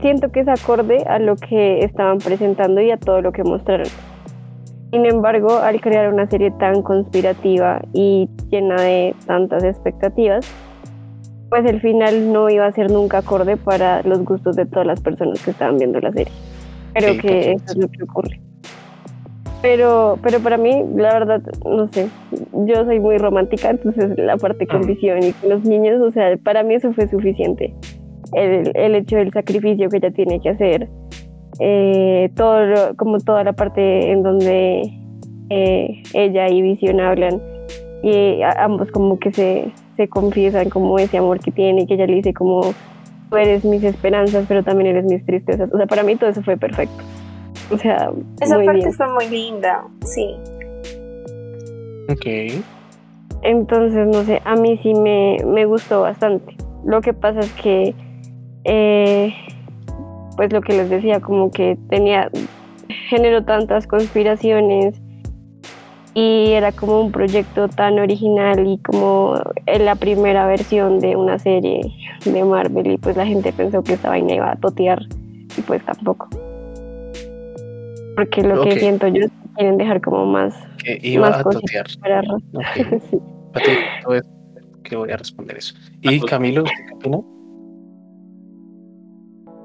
siento 0.00 0.30
que 0.30 0.40
es 0.40 0.48
acorde 0.48 1.04
a 1.06 1.18
lo 1.18 1.36
que 1.36 1.84
estaban 1.84 2.18
presentando 2.18 2.80
y 2.80 2.90
a 2.90 2.98
todo 2.98 3.22
lo 3.22 3.32
que 3.32 3.42
mostraron. 3.42 3.88
Sin 4.90 5.06
embargo, 5.06 5.56
al 5.56 5.80
crear 5.80 6.12
una 6.12 6.28
serie 6.28 6.50
tan 6.50 6.82
conspirativa 6.82 7.80
y 7.94 8.28
llena 8.50 8.82
de 8.82 9.14
tantas 9.26 9.64
expectativas, 9.64 10.46
pues 11.52 11.66
el 11.66 11.82
final 11.82 12.32
no 12.32 12.48
iba 12.48 12.64
a 12.64 12.72
ser 12.72 12.90
nunca 12.90 13.18
acorde 13.18 13.58
para 13.58 14.00
los 14.04 14.24
gustos 14.24 14.56
de 14.56 14.64
todas 14.64 14.86
las 14.86 15.02
personas 15.02 15.44
que 15.44 15.50
estaban 15.50 15.76
viendo 15.76 16.00
la 16.00 16.10
serie. 16.10 16.32
Creo 16.94 17.12
Sí, 17.12 17.18
que 17.20 17.52
eso 17.52 17.64
es 17.66 17.76
lo 17.76 17.88
que 17.88 18.04
ocurre. 18.04 18.40
Pero, 19.60 20.18
pero 20.22 20.40
para 20.40 20.56
mí, 20.56 20.82
la 20.96 21.12
verdad, 21.12 21.42
no 21.66 21.88
sé, 21.92 22.08
yo 22.66 22.84
soy 22.86 23.00
muy 23.00 23.18
romántica, 23.18 23.68
entonces 23.68 24.18
la 24.18 24.38
parte 24.38 24.66
con 24.66 24.82
Ah. 24.82 24.86
visión 24.86 25.22
y 25.22 25.32
con 25.34 25.50
los 25.50 25.62
niños, 25.64 26.00
o 26.00 26.10
sea, 26.10 26.34
para 26.42 26.62
mí 26.62 26.72
eso 26.74 26.90
fue 26.94 27.06
suficiente. 27.06 27.74
El, 28.32 28.72
el 28.74 28.94
hecho 28.94 29.16
del 29.16 29.30
sacrificio 29.30 29.90
que 29.90 29.98
ella 29.98 30.10
tiene 30.10 30.40
que 30.40 30.48
hacer, 30.48 30.88
eh, 31.60 32.30
todo 32.34 32.64
lo- 32.64 32.96
como 32.96 33.18
toda 33.18 33.44
la 33.44 33.52
parte 33.52 34.10
en 34.10 34.22
donde 34.22 34.90
eh, 35.50 36.02
ella 36.14 36.48
y 36.48 36.62
Visión 36.62 36.98
hablan 36.98 37.38
y 38.02 38.40
ambos 38.56 38.90
como 38.90 39.18
que 39.18 39.32
se, 39.32 39.70
se 39.96 40.08
confiesan 40.08 40.70
como 40.70 40.98
ese 40.98 41.18
amor 41.18 41.40
que 41.40 41.50
tiene 41.50 41.82
y 41.82 41.86
que 41.86 41.94
ella 41.94 42.06
le 42.06 42.14
dice 42.14 42.32
como 42.34 42.74
tú 43.30 43.36
eres 43.36 43.64
mis 43.64 43.82
esperanzas 43.82 44.44
pero 44.48 44.62
también 44.62 44.88
eres 44.88 45.04
mis 45.04 45.24
tristezas. 45.24 45.72
O 45.72 45.76
sea, 45.76 45.86
para 45.86 46.02
mí 46.02 46.16
todo 46.16 46.30
eso 46.30 46.42
fue 46.42 46.56
perfecto. 46.56 47.02
O 47.70 47.78
sea, 47.78 48.12
Esa 48.40 48.56
muy 48.56 48.66
parte 48.66 48.80
bien. 48.80 48.92
fue 48.92 49.12
muy 49.12 49.28
linda, 49.28 49.84
sí. 50.04 50.34
Ok. 52.10 52.62
Entonces, 53.42 54.06
no 54.06 54.22
sé, 54.24 54.40
a 54.44 54.54
mí 54.56 54.78
sí 54.82 54.94
me, 54.94 55.38
me 55.46 55.64
gustó 55.64 56.02
bastante. 56.02 56.54
Lo 56.84 57.00
que 57.00 57.12
pasa 57.12 57.40
es 57.40 57.52
que, 57.52 57.94
eh, 58.64 59.34
pues 60.36 60.52
lo 60.52 60.60
que 60.60 60.74
les 60.74 60.90
decía, 60.90 61.20
como 61.20 61.50
que 61.50 61.78
tenía, 61.88 62.30
generó 63.08 63.44
tantas 63.44 63.86
conspiraciones 63.86 65.00
y 66.14 66.52
era 66.52 66.72
como 66.72 67.00
un 67.00 67.12
proyecto 67.12 67.68
tan 67.68 67.98
original 67.98 68.66
y 68.66 68.78
como 68.78 69.34
en 69.66 69.84
la 69.84 69.94
primera 69.94 70.46
versión 70.46 71.00
de 71.00 71.16
una 71.16 71.38
serie 71.38 71.80
de 72.24 72.44
Marvel 72.44 72.92
y 72.92 72.98
pues 72.98 73.16
la 73.16 73.26
gente 73.26 73.52
pensó 73.52 73.82
que 73.82 73.94
esta 73.94 74.10
vaina 74.10 74.34
iba 74.34 74.52
a 74.52 74.56
totear 74.56 75.02
y 75.56 75.62
pues 75.62 75.84
tampoco. 75.84 76.28
Porque 78.14 78.42
lo 78.42 78.62
que 78.62 78.78
siento 78.78 79.08
yo 79.08 79.24
es 79.24 79.30
que 79.30 79.54
quieren 79.56 79.78
dejar 79.78 80.00
como 80.02 80.26
más, 80.26 80.54
Que 80.84 80.98
iba 81.02 81.30
más 81.30 81.40
a 81.40 81.44
totear. 81.44 81.86
para 82.00 82.20
Ok. 82.20 82.74
sí. 83.10 83.18
Que 84.82 84.96
voy 84.96 85.10
a 85.10 85.16
responder 85.16 85.56
eso. 85.56 85.74
Y 86.02 86.20
Camilo, 86.20 86.64
¿qué 86.64 86.94
opina? 86.94 87.20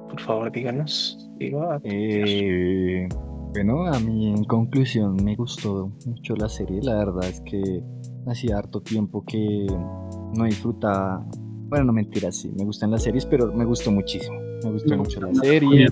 Por 0.07 0.22
favor, 0.22 0.52
díganos. 0.52 1.30
Iba 1.40 1.76
a 1.76 1.80
totear. 1.80 1.94
Eh, 1.94 3.10
bueno, 3.57 3.88
a 3.88 3.99
mí 3.99 4.27
en 4.27 4.43
conclusión 4.43 5.15
me 5.23 5.35
gustó 5.35 5.91
mucho 6.05 6.35
la 6.35 6.47
serie. 6.47 6.79
La 6.84 6.93
verdad 6.93 7.25
es 7.25 7.41
que 7.41 7.81
hacía 8.27 8.59
harto 8.59 8.81
tiempo 8.81 9.25
que 9.25 9.65
no 10.35 10.43
disfrutaba. 10.43 11.25
Bueno, 11.67 11.85
no 11.85 11.93
mentiras, 11.93 12.35
sí, 12.38 12.51
me 12.55 12.65
gustan 12.65 12.91
las 12.91 13.01
series, 13.01 13.25
pero 13.25 13.51
me 13.51 13.65
gustó 13.65 13.91
muchísimo. 13.91 14.39
Me 14.63 14.71
gustó 14.71 14.91
Me 14.91 14.97
mucho 14.97 15.19
la 15.21 15.34
serie. 15.34 15.88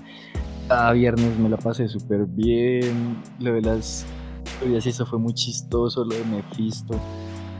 Cada 0.68 0.92
viernes 0.92 1.36
me 1.40 1.48
la 1.48 1.56
pasé 1.56 1.88
súper 1.88 2.26
bien. 2.26 3.16
Lo 3.40 3.52
de 3.54 3.62
las 3.62 4.06
teorías, 4.60 4.86
eso 4.86 5.04
fue 5.04 5.18
muy 5.18 5.34
chistoso. 5.34 6.04
Lo 6.04 6.14
de 6.14 6.24
Mephisto. 6.24 7.00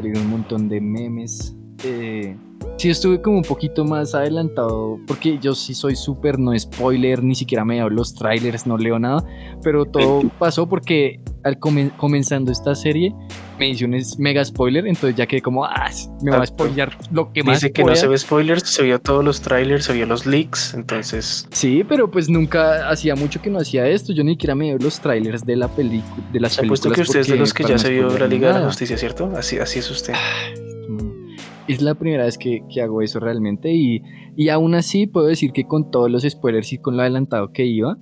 Pero 0.01 0.21
un 0.21 0.31
montón 0.31 0.69
de 0.69 0.81
memes. 0.81 1.56
Eh, 1.85 2.37
sí, 2.79 2.91
estuve 2.91 3.21
como 3.21 3.37
un 3.39 3.45
poquito 3.45 3.85
más 3.85 4.15
adelantado. 4.15 4.99
Porque 5.07 5.39
yo 5.39 5.55
sí 5.55 5.75
soy 5.75 5.97
súper 5.97 6.39
no 6.39 6.59
spoiler. 6.59 7.23
Ni 7.23 7.35
siquiera 7.35 7.65
me 7.65 7.77
veo 7.77 7.91
los 7.91 8.15
trailers, 8.15 8.67
no 8.67 8.77
leo 8.79 8.99
nada. 8.99 9.25
Pero 9.63 9.85
todo 9.85 10.23
pasó 10.39 10.69
porque 10.69 11.21
al 11.45 11.61
comen- 11.61 11.93
comenzando 11.97 12.51
esta 12.51 12.75
serie 12.75 13.15
me 13.59 13.69
hice 13.69 13.85
un 13.85 13.95
es- 13.95 14.19
mega 14.19 14.45
spoiler. 14.45 14.87
Entonces 14.87 15.17
ya 15.17 15.27
quedé 15.27 15.41
como, 15.43 15.65
ah, 15.65 15.91
me 16.23 16.31
va 16.33 16.43
a 16.43 16.47
spoilear 16.47 16.97
lo 17.13 17.33
que 17.33 17.43
más 17.45 17.61
Dice 17.61 17.73
que 17.73 17.83
no 17.83 17.87
pueda". 17.87 17.97
se 18.01 18.09
ve 18.09 18.19
spoilers, 18.19 18.63
se 18.69 18.83
vio 18.83 18.99
todos 19.01 19.25
los 19.25 19.41
trailers, 19.41 19.85
se 19.85 19.93
vio 19.93 20.07
los 20.07 20.27
leaks, 20.27 20.75
entonces 20.75 21.47
Sí, 21.53 21.85
pero 21.89 22.11
pues 22.11 22.29
nunca 22.29 22.89
hacía 22.89 23.15
mucho 23.15 23.41
que 23.41 23.49
no 23.51 23.59
hacía 23.59 23.87
esto. 23.87 24.13
Yo 24.13 24.25
ni 24.25 24.33
siquiera 24.33 24.55
me 24.57 24.67
veo 24.71 24.79
los 24.79 24.99
trailers 25.01 25.45
de 25.47 25.57
la 25.57 25.69
película, 25.69 26.25
de 26.33 26.41
las 26.41 26.55
se 26.55 26.63
ha 26.65 26.69
puesto 26.69 26.89
películas. 26.89 27.07
que 27.07 27.11
usted 27.11 27.21
es 27.21 27.29
de 27.29 27.37
los 27.37 27.55
que 27.55 27.65
ya 27.65 27.79
se 27.79 27.91
vio 27.91 28.09
la 28.19 28.27
Liga 28.27 28.53
de 28.53 28.61
la. 28.61 28.67
Justicia, 28.67 28.99
¿cierto? 28.99 29.31
Así, 29.37 29.59
así 29.59 29.79
es 29.79 29.91
usted. 29.91 30.15
Es 31.69 31.83
la 31.83 31.95
primera 31.95 32.25
vez 32.25 32.39
que, 32.39 32.63
que 32.73 32.81
hago 32.81 33.03
eso 33.03 33.19
realmente 33.21 33.73
y, 33.75 34.03
y 34.37 34.49
aún 34.51 34.75
así 34.75 35.07
puedo 35.07 35.27
decir 35.27 35.53
que 35.53 35.65
con 35.65 35.91
todos 35.91 36.11
los 36.11 36.23
spoilers 36.23 36.73
y 36.73 36.79
con 36.79 36.97
lo 36.97 37.03
adelantado 37.03 37.53
que 37.53 37.65
iba, 37.67 37.97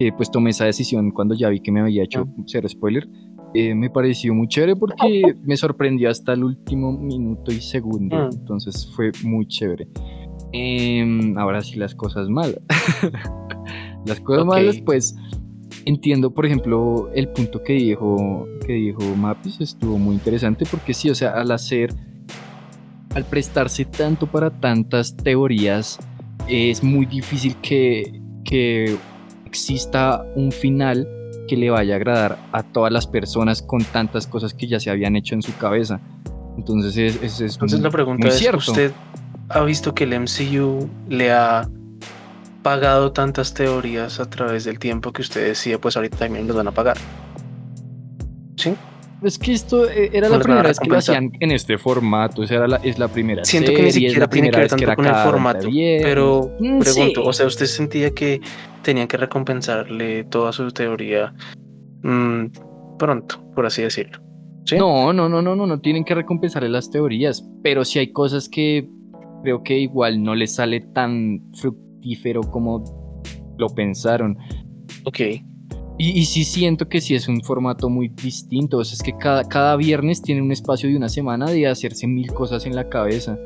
eh, 0.00 0.10
pues 0.16 0.30
tomé 0.30 0.50
esa 0.50 0.64
decisión 0.64 1.10
cuando 1.12 1.34
ya 1.34 1.48
vi 1.48 1.60
que 1.60 1.70
me 1.72 1.80
había 1.80 2.02
hecho 2.04 2.26
cero 2.46 2.68
spoiler. 2.68 3.08
eh, 3.54 3.74
me 3.74 3.88
pareció 3.88 4.34
muy 4.34 4.46
chévere 4.48 4.76
porque 4.76 4.96
me 5.44 5.56
sorprendió 5.56 6.10
hasta 6.10 6.32
el 6.34 6.44
último 6.44 6.92
minuto 6.92 7.50
y 7.52 7.60
segundo, 7.60 8.16
Mm. 8.16 8.30
entonces 8.32 8.90
fue 8.94 9.10
muy 9.24 9.46
chévere. 9.46 9.88
Em, 10.52 11.36
ahora 11.38 11.62
sí 11.62 11.76
las 11.76 11.94
cosas 11.94 12.28
malas. 12.28 12.58
las 14.06 14.20
cosas 14.20 14.44
malas 14.44 14.80
pues 14.84 15.14
entiendo, 15.84 16.32
por 16.32 16.46
ejemplo, 16.46 17.10
el 17.14 17.28
punto 17.28 17.62
que 17.62 17.74
dijo, 17.74 18.46
que 18.66 18.72
dijo 18.74 19.00
Mapis 19.16 19.60
estuvo 19.60 19.98
muy 19.98 20.14
interesante 20.14 20.64
porque 20.70 20.94
sí, 20.94 21.10
o 21.10 21.14
sea, 21.14 21.30
al 21.32 21.50
hacer 21.50 21.94
al 23.14 23.24
prestarse 23.24 23.84
tanto 23.84 24.26
para 24.26 24.50
tantas 24.50 25.16
teorías, 25.16 25.98
es 26.48 26.82
muy 26.82 27.06
difícil 27.06 27.56
que, 27.56 28.20
que 28.44 28.96
exista 29.44 30.24
un 30.34 30.52
final 30.52 31.06
que 31.48 31.56
le 31.56 31.70
vaya 31.70 31.94
a 31.94 31.96
agradar 31.96 32.38
a 32.52 32.62
todas 32.62 32.92
las 32.92 33.06
personas 33.06 33.62
con 33.62 33.82
tantas 33.84 34.26
cosas 34.26 34.54
que 34.54 34.66
ya 34.66 34.78
se 34.78 34.90
habían 34.90 35.16
hecho 35.16 35.34
en 35.34 35.42
su 35.42 35.56
cabeza. 35.56 36.00
Entonces 36.56 36.96
es, 36.96 37.22
es, 37.22 37.40
es 37.40 37.54
Entonces 37.54 37.80
la 37.80 37.90
pregunta 37.90 38.28
es, 38.28 38.54
¿usted 38.54 38.92
ha 39.48 39.62
visto 39.62 39.94
que 39.94 40.04
el 40.04 40.20
MCU 40.20 40.88
le 41.08 41.32
ha 41.32 41.68
pagado 42.62 43.12
tantas 43.12 43.54
teorías 43.54 44.20
a 44.20 44.28
través 44.28 44.64
del 44.64 44.78
tiempo 44.78 45.12
que 45.12 45.22
usted 45.22 45.46
decía, 45.46 45.80
pues 45.80 45.96
ahorita 45.96 46.18
también 46.18 46.46
los 46.46 46.56
van 46.56 46.68
a 46.68 46.72
pagar? 46.72 46.98
¿Sí? 48.56 48.74
Es 49.22 49.38
que 49.38 49.52
esto 49.52 49.88
eh, 49.88 50.10
era 50.12 50.28
la 50.28 50.38
primera 50.38 50.62
vez 50.62 50.78
que 50.78 50.88
lo 50.88 50.98
hacían 50.98 51.32
en 51.40 51.50
este 51.50 51.76
formato, 51.76 52.42
o 52.42 52.46
sea, 52.46 52.58
era 52.58 52.68
la, 52.68 52.76
es 52.76 52.98
la 52.98 53.08
primera 53.08 53.44
Siento 53.44 53.72
que 53.72 53.82
ni 53.82 53.92
siquiera 53.92 54.28
tiene 54.28 54.50
que 54.50 54.58
ver 54.58 54.68
tanto 54.68 54.94
con 54.94 55.06
el 55.06 55.14
formato, 55.14 55.68
pero 56.02 56.56
mm, 56.60 56.78
pregunto, 56.78 57.24
o 57.24 57.32
sea, 57.32 57.46
¿usted 57.46 57.66
sentía 57.66 58.10
que 58.10 58.40
tenían 58.82 59.08
que 59.08 59.16
recompensarle 59.16 60.24
toda 60.24 60.52
su 60.52 60.70
teoría 60.70 61.34
mmm, 62.02 62.46
pronto, 62.98 63.42
por 63.54 63.66
así 63.66 63.82
decirlo? 63.82 64.20
¿Sí? 64.64 64.76
No, 64.76 65.12
no, 65.12 65.28
no, 65.28 65.42
no, 65.42 65.56
no, 65.56 65.66
no 65.66 65.80
tienen 65.80 66.04
que 66.04 66.14
recompensarle 66.14 66.68
las 66.68 66.90
teorías, 66.90 67.44
pero 67.62 67.84
si 67.84 67.98
hay 67.98 68.12
cosas 68.12 68.48
que 68.48 68.88
creo 69.42 69.62
que 69.62 69.78
igual 69.78 70.22
no 70.22 70.34
les 70.34 70.54
sale 70.54 70.80
tan 70.80 71.40
fructífero 71.54 72.42
como 72.42 72.84
lo 73.56 73.68
pensaron. 73.70 74.36
Ok. 75.04 75.20
Y, 76.00 76.24
sí 76.26 76.44
siento 76.44 76.88
que 76.88 77.00
sí 77.00 77.16
es 77.16 77.26
un 77.26 77.42
formato 77.42 77.88
muy 77.88 78.08
distinto. 78.08 78.78
O 78.78 78.84
sea, 78.84 78.94
es 78.94 79.02
que 79.02 79.16
cada, 79.16 79.44
cada 79.44 79.74
viernes 79.74 80.22
tiene 80.22 80.40
un 80.40 80.52
espacio 80.52 80.88
de 80.88 80.96
una 80.96 81.08
semana 81.08 81.46
de 81.50 81.66
hacerse 81.66 82.06
mil 82.06 82.32
cosas 82.32 82.66
en 82.66 82.76
la 82.76 82.88
cabeza. 82.88 83.36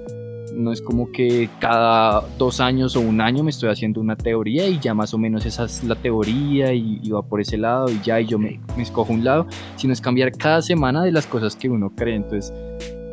No 0.55 0.71
es 0.71 0.83
como 0.83 1.11
que 1.11 1.49
cada 1.61 2.21
dos 2.37 2.61
años 2.61 2.95
o 2.95 3.01
un 3.01 3.23
año 3.23 3.43
me 3.43 3.51
estoy 3.51 3.71
haciendo 3.71 4.03
una 4.03 4.17
teoría 4.17 4.67
y 4.69 4.79
ya 4.81 4.93
más 4.93 5.15
o 5.15 5.19
menos 5.19 5.47
esa 5.47 5.65
es 5.65 5.83
la 5.83 5.95
teoría 5.95 6.75
y, 6.75 7.09
va 7.09 7.23
por 7.23 7.41
ese 7.41 7.57
lado 7.57 7.89
y 7.91 7.99
ya 8.05 8.21
y 8.21 8.27
yo 8.27 8.39
me, 8.39 8.61
me, 8.77 8.83
escojo 8.83 9.15
un 9.15 9.25
lado, 9.25 9.47
sino 9.77 9.95
es 9.95 10.03
cambiar 10.03 10.31
cada 10.33 10.61
semana 10.61 11.03
de 11.03 11.11
las 11.11 11.27
cosas 11.27 11.57
que 11.57 11.71
uno 11.71 11.91
cree. 11.97 12.17
Entonces, 12.17 12.53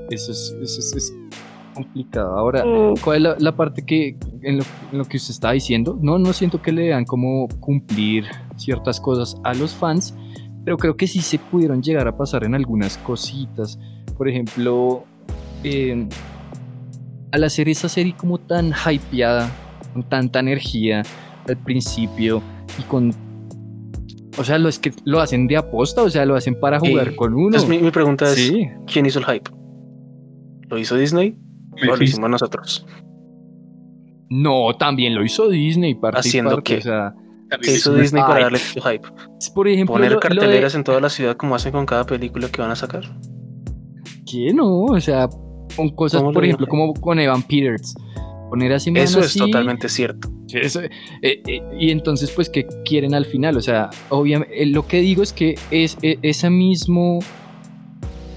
eso 0.09 0.33
es, 0.33 0.55
eso 0.61 0.97
es, 0.97 1.13
complicado. 1.73 2.37
Ahora, 2.37 2.65
mm. 2.65 2.95
¿cuál 3.01 3.25
es 3.25 3.41
la, 3.41 3.55
parte 3.55 3.85
que 3.85 4.17
en 4.41 4.57
lo, 4.57 4.63
en 4.91 4.97
lo, 4.97 5.05
que 5.05 5.15
usted 5.15 5.31
está 5.31 5.51
diciendo? 5.51 5.97
No, 6.01 6.19
no 6.19 6.33
siento 6.33 6.61
que 6.61 6.73
le 6.73 6.89
dan 6.89 7.05
como 7.05 7.47
cumplir 7.61 8.25
ciertas 8.59 8.99
cosas 8.99 9.39
a 9.43 9.53
los 9.53 9.73
fans, 9.73 10.13
pero 10.63 10.77
creo 10.77 10.95
que 10.95 11.07
sí 11.07 11.21
se 11.21 11.39
pudieron 11.39 11.81
llegar 11.81 12.07
a 12.07 12.15
pasar 12.15 12.43
en 12.43 12.55
algunas 12.55 12.97
cositas. 12.97 13.79
Por 14.17 14.29
ejemplo, 14.29 15.05
eh, 15.63 16.07
al 17.31 17.43
hacer 17.43 17.69
esa 17.69 17.89
serie 17.89 18.13
como 18.15 18.37
tan 18.37 18.73
hypeada, 18.89 19.49
con 19.93 20.03
tanta 20.03 20.39
energía 20.39 21.03
al 21.47 21.57
principio 21.57 22.41
y 22.77 22.83
con... 22.83 23.13
O 24.37 24.43
sea, 24.43 24.57
lo, 24.57 24.69
es 24.69 24.79
que 24.79 24.93
lo 25.03 25.19
hacen 25.19 25.47
de 25.47 25.57
aposta, 25.57 26.01
o 26.01 26.09
sea, 26.09 26.25
lo 26.25 26.35
hacen 26.35 26.59
para 26.59 26.79
jugar 26.79 27.15
con 27.15 27.33
uno. 27.33 27.57
mi, 27.65 27.79
mi, 27.79 27.91
pregunta 27.91 28.31
es, 28.31 28.51
¿quién 28.85 29.05
hizo 29.05 29.19
el 29.19 29.25
hype? 29.25 29.49
¿Lo 30.69 30.77
hizo 30.77 30.95
Disney 30.95 31.37
o 31.81 31.95
lo 31.95 32.03
hicimos 32.03 32.29
nosotros? 32.29 32.85
No, 34.29 34.75
también 34.77 35.15
lo 35.15 35.25
hizo 35.25 35.49
Disney. 35.49 35.97
¿Haciendo 36.13 36.61
qué? 36.61 36.77
O 36.77 36.81
sea, 36.81 37.15
¿Qué 37.61 37.71
hizo 37.71 37.95
Disney 37.95 38.21
para 38.21 38.43
darle 38.43 38.59
tu 38.59 38.81
hype? 38.81 39.07
Por 39.53 39.67
ejemplo, 39.67 39.95
Poner 39.95 40.19
carteleras 40.19 40.75
en 40.75 40.83
toda 40.83 40.99
la 40.99 41.09
ciudad 41.09 41.35
como 41.35 41.55
hacen 41.55 41.71
con 41.71 41.85
cada 41.85 42.05
película 42.05 42.49
que 42.49 42.61
van 42.61 42.71
a 42.71 42.75
sacar. 42.75 43.03
¿Qué 44.29 44.53
no? 44.53 44.85
O 44.85 44.99
sea, 44.99 45.27
con 45.75 45.89
cosas, 45.89 46.21
por 46.21 46.43
ejemplo, 46.43 46.67
como 46.67 46.93
con 46.93 47.19
Evan 47.19 47.43
Peters. 47.43 47.95
Poner 48.49 48.73
así 48.73 48.91
Eso 48.95 49.19
es 49.19 49.35
totalmente 49.35 49.89
cierto. 49.89 50.29
Eso, 50.51 50.81
eh, 50.81 50.91
eh, 51.21 51.61
y 51.79 51.91
entonces, 51.91 52.31
pues, 52.31 52.49
¿qué 52.49 52.67
quieren 52.83 53.13
al 53.13 53.25
final? 53.25 53.57
O 53.57 53.61
sea, 53.61 53.89
obviamente, 54.09 54.63
eh, 54.63 54.65
lo 54.65 54.87
que 54.87 55.01
digo 55.01 55.21
es 55.21 55.33
que 55.33 55.55
es 55.69 55.97
esa, 56.01 56.49
mismo, 56.49 57.19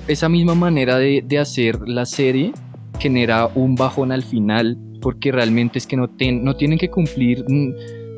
esa 0.09 0.29
misma 0.29 0.55
manera 0.55 0.99
de, 0.99 1.25
de, 1.27 1.39
hacer 1.39 1.79
la 1.89 2.05
serie 2.05 2.53
genera 2.99 3.49
un 3.55 3.75
bajón 3.75 4.13
al 4.13 4.23
final, 4.23 4.77
porque 5.01 5.33
realmente 5.33 5.79
es 5.79 5.87
que 5.87 5.97
no, 5.97 6.11
no 6.43 6.57
tienen 6.57 6.79
que 6.79 6.91
cumplir 6.91 7.45
mm, 7.49 7.73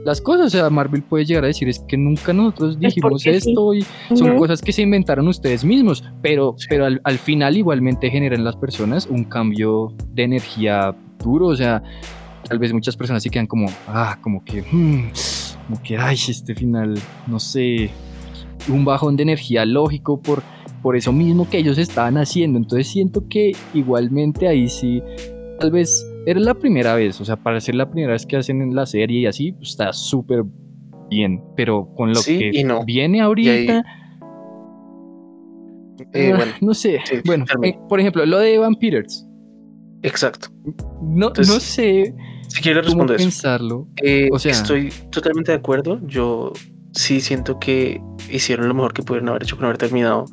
las 0.05 0.21
cosas. 0.21 0.47
O 0.47 0.51
sea, 0.51 0.71
Marvel 0.71 1.03
puede 1.03 1.25
llegar 1.25 1.45
a 1.45 1.49
decir 1.49 1.69
es 1.69 1.81
que 1.81 1.97
nunca 1.97 2.33
nosotros 2.33 2.79
dijimos 2.79 3.27
esto 3.27 3.75
y 3.75 3.85
son 4.15 4.37
cosas 4.37 4.61
que 4.63 4.73
se 4.73 4.83
inventaron 4.83 5.27
ustedes 5.29 5.65
mismos, 5.65 6.05
pero, 6.23 6.55
pero 6.69 6.87
al, 6.87 7.19
final 7.19 7.57
igualmente 7.57 8.11
generan 8.11 8.45
las 8.45 8.57
personas 8.57 9.07
un 9.07 9.25
cambio 9.25 9.93
de 10.13 10.25
energía 10.25 10.95
duro. 11.23 11.47
O 11.47 11.57
sea, 11.57 11.83
tal 12.47 12.59
vez 12.59 12.73
muchas 12.73 12.97
personas 12.97 13.23
sí 13.23 13.31
quedan 13.31 13.47
como, 13.47 13.69
ah, 13.89 14.19
como 14.21 14.45
que, 14.45 14.63
hmm, 14.63 15.11
como 15.67 15.83
que, 15.83 15.97
ay, 15.97 16.17
este 16.29 16.55
final, 16.55 16.99
no 17.27 17.41
sé, 17.41 17.91
un 18.69 18.85
bajón 18.85 19.17
de 19.17 19.25
energía 19.25 19.65
lógico 19.65 20.21
por, 20.21 20.43
por 20.83 20.97
eso 20.97 21.13
mismo 21.13 21.49
que 21.49 21.59
ellos 21.59 21.79
estaban 21.79 22.19
haciendo. 22.19 22.59
Entonces 22.59 22.89
siento 22.89 23.27
que 23.29 23.53
igualmente 23.73 24.49
ahí 24.49 24.69
sí, 24.69 25.03
tal 25.59 25.71
vez 25.71 26.07
era 26.27 26.41
la 26.41 26.55
primera 26.55 26.95
vez, 26.95 27.21
o 27.21 27.25
sea, 27.25 27.37
para 27.37 27.61
ser 27.61 27.75
la 27.75 27.91
primera 27.91 28.13
vez 28.13 28.27
que 28.27 28.37
hacen 28.37 28.63
en 28.63 28.75
la 28.75 28.87
serie 28.87 29.21
y 29.21 29.27
así, 29.27 29.53
pues, 29.53 29.71
está 29.71 29.93
súper 29.93 30.45
bien, 31.11 31.43
pero 31.57 31.89
con 31.95 32.13
lo 32.13 32.21
que 32.23 32.51
viene 32.87 33.21
ahorita... 33.21 33.85
Eh, 36.13 36.35
no 36.61 36.75
sé, 36.75 37.01
bueno, 37.25 37.45
eh, 37.63 37.79
por 37.89 38.01
ejemplo, 38.01 38.27
lo 38.27 38.39
de 38.39 38.55
Evan 38.55 38.75
Peters. 38.75 39.27
Exacto. 40.03 40.49
No, 41.01 41.33
no 41.37 41.61
sé 41.61 42.15
si 42.49 42.61
quieres 42.61 42.85
responder 42.85 43.17
pensarlo. 43.17 43.89
Eh, 44.03 44.29
o 44.31 44.39
sea, 44.39 44.53
estoy 44.53 44.93
totalmente 45.11 45.53
de 45.53 45.59
acuerdo. 45.59 46.01
Yo 46.07 46.53
sí 46.95 47.21
siento 47.21 47.59
que 47.59 48.01
hicieron 48.31 48.69
lo 48.69 48.75
mejor 48.75 48.93
que 48.93 49.03
pudieron 49.03 49.29
haber 49.29 49.43
hecho 49.43 49.57
con 49.57 49.67
haber 49.67 49.79
terminado 49.79 50.27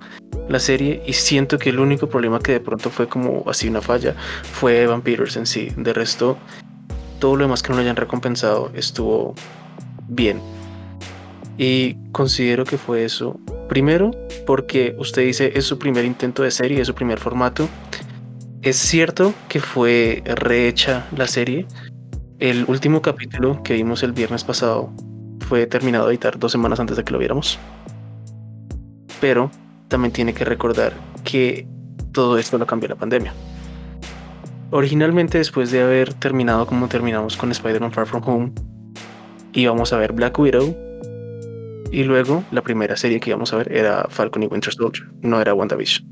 la 0.48 0.60
serie 0.60 1.02
y 1.06 1.14
siento 1.14 1.58
que 1.58 1.70
el 1.70 1.80
único 1.80 2.08
problema 2.08 2.40
que 2.40 2.54
de 2.54 2.60
pronto 2.60 2.90
fue 2.90 3.08
como 3.08 3.44
así 3.48 3.68
una 3.68 3.82
falla 3.82 4.16
fue 4.44 4.82
Evan 4.82 5.02
Peters 5.02 5.38
en 5.38 5.46
sí. 5.46 5.72
De 5.76 5.94
resto, 5.94 6.38
todo 7.20 7.36
lo 7.36 7.46
demás 7.46 7.64
que 7.64 7.70
no 7.70 7.76
lo 7.76 7.82
hayan 7.82 7.96
recompensado 7.96 8.72
estuvo 8.74 9.34
bien. 10.08 10.40
Y 11.58 11.96
considero 12.12 12.66
que 12.66 12.78
fue 12.78 13.06
eso. 13.06 13.40
Primero, 13.68 14.12
porque 14.46 14.96
usted 14.98 15.24
dice 15.24 15.52
es 15.56 15.66
su 15.66 15.78
primer 15.80 16.06
intento 16.06 16.44
de 16.44 16.52
serie, 16.52 16.82
es 16.82 16.88
su 16.88 16.96
primer 16.96 17.20
formato. 17.20 17.68
Es 18.62 18.78
cierto 18.78 19.34
que 19.48 19.60
fue 19.60 20.22
rehecha 20.26 21.08
la 21.16 21.28
serie. 21.28 21.66
El 22.40 22.66
último 22.68 23.02
capítulo 23.02 23.62
que 23.64 23.74
vimos 23.74 24.04
el 24.04 24.12
viernes 24.12 24.44
pasado 24.44 24.92
fue 25.52 25.68
terminado 25.68 26.07
de 26.07 26.14
editar 26.14 26.40
dos 26.40 26.53
semanas 26.53 26.80
antes 26.80 26.95
de 26.95 27.03
que 27.03 27.11
lo 27.11 27.19
viéramos. 27.19 27.60
Pero 29.19 29.52
también 29.90 30.14
tiene 30.14 30.34
que 30.34 30.45
recordar 30.45 30.94
que 31.26 31.68
todo 32.14 32.38
esto 32.38 32.57
lo 32.57 32.65
cambió 32.65 32.88
la 32.88 32.95
pandemia. 32.95 33.34
Originalmente, 34.69 35.40
después 35.40 35.69
de 35.69 35.82
haber 35.82 36.14
terminado 36.14 36.65
como 36.65 36.88
terminamos 36.88 37.36
con 37.36 37.52
Spider-Man 37.52 37.91
Far 37.91 38.06
From 38.06 38.23
Home, 38.26 38.53
íbamos 39.52 39.91
a 39.91 39.98
ver 39.98 40.14
Black 40.14 40.40
Widow. 40.40 40.73
Y 41.91 42.06
luego 42.06 42.45
la 42.52 42.61
primera 42.61 42.95
serie 42.95 43.19
que 43.19 43.32
íbamos 43.32 43.52
a 43.52 43.57
ver 43.57 43.73
era 43.73 44.07
Falcon 44.07 44.44
y 44.44 44.48
Winter 44.48 44.73
Soldier, 44.73 45.11
no 45.22 45.41
era 45.41 45.53
WandaVision. 45.53 46.07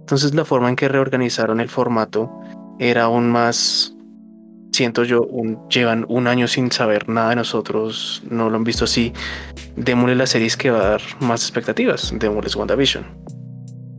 Entonces 0.00 0.34
la 0.34 0.44
forma 0.44 0.68
en 0.68 0.76
que 0.76 0.88
reorganizaron 0.88 1.58
el 1.58 1.70
formato 1.70 2.30
era 2.78 3.04
aún 3.04 3.30
más 3.30 3.93
siento 4.74 5.04
yo, 5.04 5.26
llevan 5.70 6.04
un 6.08 6.26
año 6.26 6.48
sin 6.48 6.72
saber 6.72 7.08
nada 7.08 7.30
de 7.30 7.36
nosotros, 7.36 8.22
no 8.28 8.50
lo 8.50 8.56
han 8.56 8.64
visto 8.64 8.84
así. 8.84 9.12
Démosle 9.76 10.16
las 10.16 10.30
series 10.30 10.56
que 10.56 10.70
va 10.70 10.80
a 10.80 10.88
dar 10.90 11.02
más 11.20 11.42
expectativas, 11.42 12.12
démosles 12.18 12.56
WandaVision. 12.56 13.04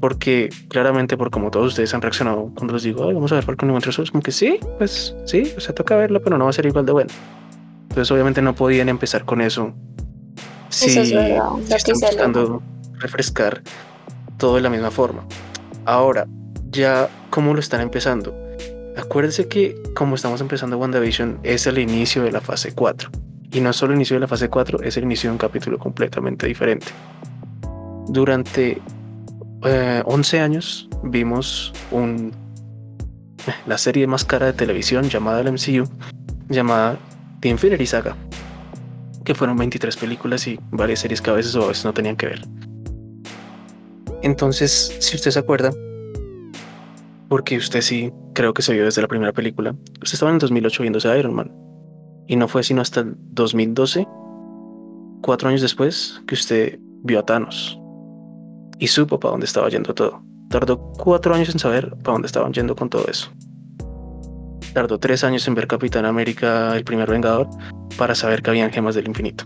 Porque 0.01 0.49
claramente, 0.69 1.15
por 1.15 1.31
como 1.31 1.49
todos 1.49 1.67
ustedes 1.67 1.93
han 1.93 2.01
reaccionado 2.01 2.51
cuando 2.55 2.73
les 2.73 2.83
digo, 2.83 3.05
vamos 3.07 3.31
a 3.31 3.35
ver 3.35 3.45
Falcon 3.45 3.69
y 3.69 3.73
Winter 3.73 3.93
Soldier, 3.93 4.11
como 4.11 4.21
que 4.21 4.33
sí, 4.33 4.59
pues 4.77 5.15
sí, 5.25 5.53
o 5.55 5.61
sea, 5.61 5.73
toca 5.73 5.95
verlo, 5.95 6.21
pero 6.21 6.37
no 6.37 6.43
va 6.43 6.49
a 6.49 6.53
ser 6.53 6.65
igual 6.65 6.85
de 6.85 6.91
bueno. 6.91 7.11
Entonces, 7.83 8.11
obviamente, 8.11 8.41
no 8.41 8.53
podían 8.53 8.89
empezar 8.89 9.23
con 9.23 9.39
eso. 9.39 9.73
Si, 10.67 10.89
sí, 10.89 10.99
están 10.99 11.99
buscando 12.01 12.61
refrescar 12.99 13.61
todo 14.37 14.55
de 14.55 14.61
la 14.61 14.69
misma 14.69 14.91
forma. 14.91 15.25
Ahora, 15.85 16.27
ya, 16.69 17.07
¿cómo 17.29 17.53
lo 17.53 17.61
están 17.61 17.79
empezando? 17.79 18.44
Acuérdense 18.97 19.47
que 19.47 19.81
como 19.93 20.15
estamos 20.15 20.39
empezando 20.41 20.77
WandaVision 20.77 21.39
es 21.43 21.67
el 21.67 21.77
inicio 21.77 22.23
de 22.23 22.31
la 22.31 22.41
fase 22.41 22.73
4. 22.73 23.09
Y 23.51 23.59
no 23.59 23.73
solo 23.73 23.91
el 23.91 23.97
inicio 23.97 24.15
de 24.15 24.21
la 24.21 24.27
fase 24.27 24.49
4, 24.49 24.81
es 24.83 24.97
el 24.97 25.03
inicio 25.03 25.29
de 25.29 25.33
un 25.33 25.37
capítulo 25.37 25.77
completamente 25.77 26.47
diferente. 26.47 26.87
Durante 28.07 28.81
11 29.61 30.37
eh, 30.37 30.39
años 30.39 30.89
vimos 31.03 31.73
un, 31.91 32.33
la 33.65 33.77
serie 33.77 34.07
más 34.07 34.23
cara 34.25 34.47
de 34.47 34.53
televisión 34.53 35.09
llamada 35.09 35.41
el 35.41 35.51
MCU, 35.51 35.89
llamada 36.49 36.97
The 37.41 37.49
Infinity 37.49 37.85
Saga, 37.85 38.15
que 39.23 39.35
fueron 39.35 39.57
23 39.57 39.95
películas 39.97 40.47
y 40.47 40.59
varias 40.71 40.99
series 40.99 41.21
que 41.21 41.29
a 41.31 41.33
veces 41.33 41.55
o 41.55 41.63
a 41.63 41.67
veces 41.67 41.85
no 41.85 41.93
tenían 41.93 42.15
que 42.15 42.27
ver. 42.27 42.41
Entonces, 44.21 44.95
si 44.99 45.15
usted 45.15 45.31
se 45.31 45.39
acuerda, 45.39 45.71
porque 47.29 47.57
usted 47.57 47.81
sí 47.81 48.11
creo 48.33 48.53
que 48.53 48.61
se 48.61 48.73
vio 48.73 48.85
desde 48.85 49.01
la 49.01 49.07
primera 49.07 49.33
película. 49.33 49.75
Usted 50.01 50.13
estaba 50.13 50.31
en 50.31 50.35
el 50.35 50.39
2008 50.39 50.83
viéndose 50.83 51.19
Iron 51.19 51.33
Man. 51.33 51.51
Y 52.27 52.35
no 52.35 52.47
fue 52.47 52.63
sino 52.63 52.81
hasta 52.81 53.01
el 53.01 53.15
2012, 53.17 54.07
cuatro 55.21 55.49
años 55.49 55.61
después, 55.61 56.21
que 56.27 56.35
usted 56.35 56.79
vio 57.03 57.19
a 57.19 57.25
Thanos. 57.25 57.79
Y 58.79 58.87
supo 58.87 59.19
para 59.19 59.31
dónde 59.31 59.45
estaba 59.45 59.69
yendo 59.69 59.93
todo. 59.93 60.23
Tardó 60.49 60.91
cuatro 60.93 61.33
años 61.33 61.49
en 61.49 61.59
saber 61.59 61.89
para 62.03 62.13
dónde 62.13 62.27
estaban 62.27 62.53
yendo 62.53 62.75
con 62.75 62.89
todo 62.89 63.05
eso. 63.07 63.31
Tardó 64.73 64.99
tres 64.99 65.23
años 65.23 65.47
en 65.47 65.55
ver 65.55 65.67
Capitán 65.67 66.05
América, 66.05 66.75
el 66.75 66.83
primer 66.83 67.09
Vengador, 67.09 67.47
para 67.97 68.15
saber 68.15 68.41
que 68.41 68.49
habían 68.49 68.71
gemas 68.71 68.95
del 68.95 69.07
infinito. 69.07 69.45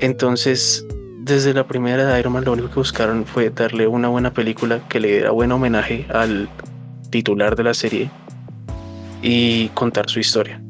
Entonces, 0.00 0.86
desde 1.22 1.52
la 1.52 1.66
primera 1.66 2.06
de 2.06 2.18
Iron 2.18 2.32
Man, 2.32 2.44
lo 2.44 2.52
único 2.52 2.68
que 2.68 2.76
buscaron 2.76 3.26
fue 3.26 3.50
darle 3.50 3.86
una 3.86 4.08
buena 4.08 4.32
película 4.32 4.80
que 4.88 5.00
le 5.00 5.08
diera 5.08 5.30
buen 5.30 5.52
homenaje 5.52 6.06
al 6.08 6.48
titular 7.10 7.56
de 7.56 7.64
la 7.64 7.74
serie 7.74 8.10
y 9.20 9.68
contar 9.68 10.08
su 10.08 10.18
historia. 10.18 10.62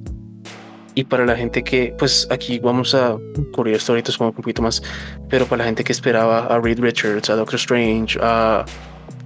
Y 0.96 1.04
para 1.04 1.24
la 1.24 1.36
gente 1.36 1.62
que, 1.62 1.94
pues 1.96 2.26
aquí 2.30 2.58
vamos 2.58 2.96
a 2.96 3.16
cubrir 3.52 3.76
historietas 3.76 4.18
como 4.18 4.30
un 4.30 4.36
poquito 4.36 4.60
más, 4.60 4.82
pero 5.28 5.46
para 5.46 5.58
la 5.58 5.64
gente 5.66 5.84
que 5.84 5.92
esperaba 5.92 6.46
a 6.46 6.58
Reed 6.60 6.80
Richards, 6.80 7.30
a 7.30 7.36
Doctor 7.36 7.54
Strange, 7.54 8.18
a, 8.20 8.64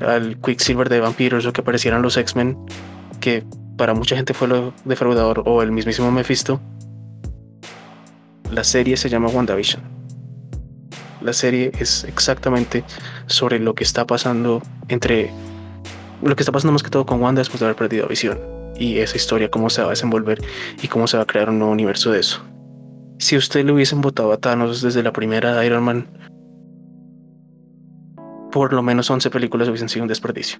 al 0.00 0.36
Quicksilver 0.42 0.90
de 0.90 1.00
Vampiros 1.00 1.46
o 1.46 1.52
que 1.54 1.62
aparecieran 1.62 2.02
los 2.02 2.18
X-Men, 2.18 2.58
que 3.20 3.42
para 3.78 3.94
mucha 3.94 4.14
gente 4.14 4.34
fue 4.34 4.46
lo 4.46 4.74
defraudador 4.84 5.42
o 5.46 5.62
el 5.62 5.72
mismísimo 5.72 6.12
Mephisto, 6.12 6.60
la 8.50 8.62
serie 8.62 8.98
se 8.98 9.08
llama 9.08 9.28
WandaVision. 9.28 9.93
La 11.24 11.32
serie 11.32 11.72
es 11.78 12.04
exactamente 12.04 12.84
sobre 13.26 13.58
lo 13.58 13.74
que 13.74 13.82
está 13.82 14.06
pasando 14.06 14.62
entre 14.88 15.30
lo 16.22 16.36
que 16.36 16.42
está 16.42 16.52
pasando 16.52 16.72
más 16.72 16.82
que 16.82 16.90
todo 16.90 17.06
con 17.06 17.22
Wanda 17.22 17.40
después 17.40 17.60
de 17.60 17.66
haber 17.66 17.76
perdido 17.76 18.06
visión 18.06 18.38
y 18.76 18.98
esa 18.98 19.16
historia, 19.16 19.50
cómo 19.50 19.70
se 19.70 19.80
va 19.80 19.86
a 19.86 19.90
desenvolver 19.90 20.42
y 20.82 20.88
cómo 20.88 21.06
se 21.06 21.16
va 21.16 21.22
a 21.22 21.26
crear 21.26 21.48
un 21.48 21.58
nuevo 21.58 21.72
universo 21.72 22.12
de 22.12 22.20
eso. 22.20 22.42
Si 23.18 23.38
usted 23.38 23.64
le 23.64 23.72
hubiesen 23.72 24.02
votado 24.02 24.32
a 24.32 24.36
Thanos 24.36 24.82
desde 24.82 25.02
la 25.02 25.14
primera 25.14 25.64
Iron 25.64 25.82
Man, 25.82 26.08
por 28.52 28.74
lo 28.74 28.82
menos 28.82 29.10
11 29.10 29.30
películas 29.30 29.68
hubiesen 29.68 29.88
sido 29.88 30.02
un 30.02 30.08
desperdicio. 30.08 30.58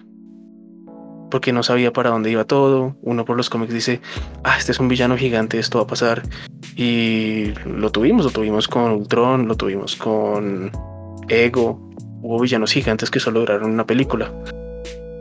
Porque 1.29 1.51
no 1.51 1.63
sabía 1.63 1.91
para 1.91 2.11
dónde 2.11 2.31
iba 2.31 2.45
todo. 2.45 2.95
Uno 3.01 3.25
por 3.25 3.37
los 3.37 3.49
cómics 3.49 3.73
dice, 3.73 4.01
ah, 4.43 4.55
este 4.57 4.71
es 4.71 4.79
un 4.79 4.87
villano 4.87 5.17
gigante, 5.17 5.59
esto 5.59 5.79
va 5.79 5.85
a 5.85 5.87
pasar. 5.87 6.23
Y 6.75 7.53
lo 7.65 7.91
tuvimos, 7.91 8.25
lo 8.25 8.31
tuvimos 8.31 8.67
con 8.67 8.91
Ultron, 8.91 9.47
lo 9.47 9.55
tuvimos 9.55 9.95
con 9.95 10.71
Ego. 11.27 11.79
Hubo 12.21 12.39
villanos 12.39 12.71
gigantes 12.71 13.09
que 13.11 13.19
solo 13.19 13.39
duraron 13.41 13.71
una 13.71 13.85
película. 13.85 14.31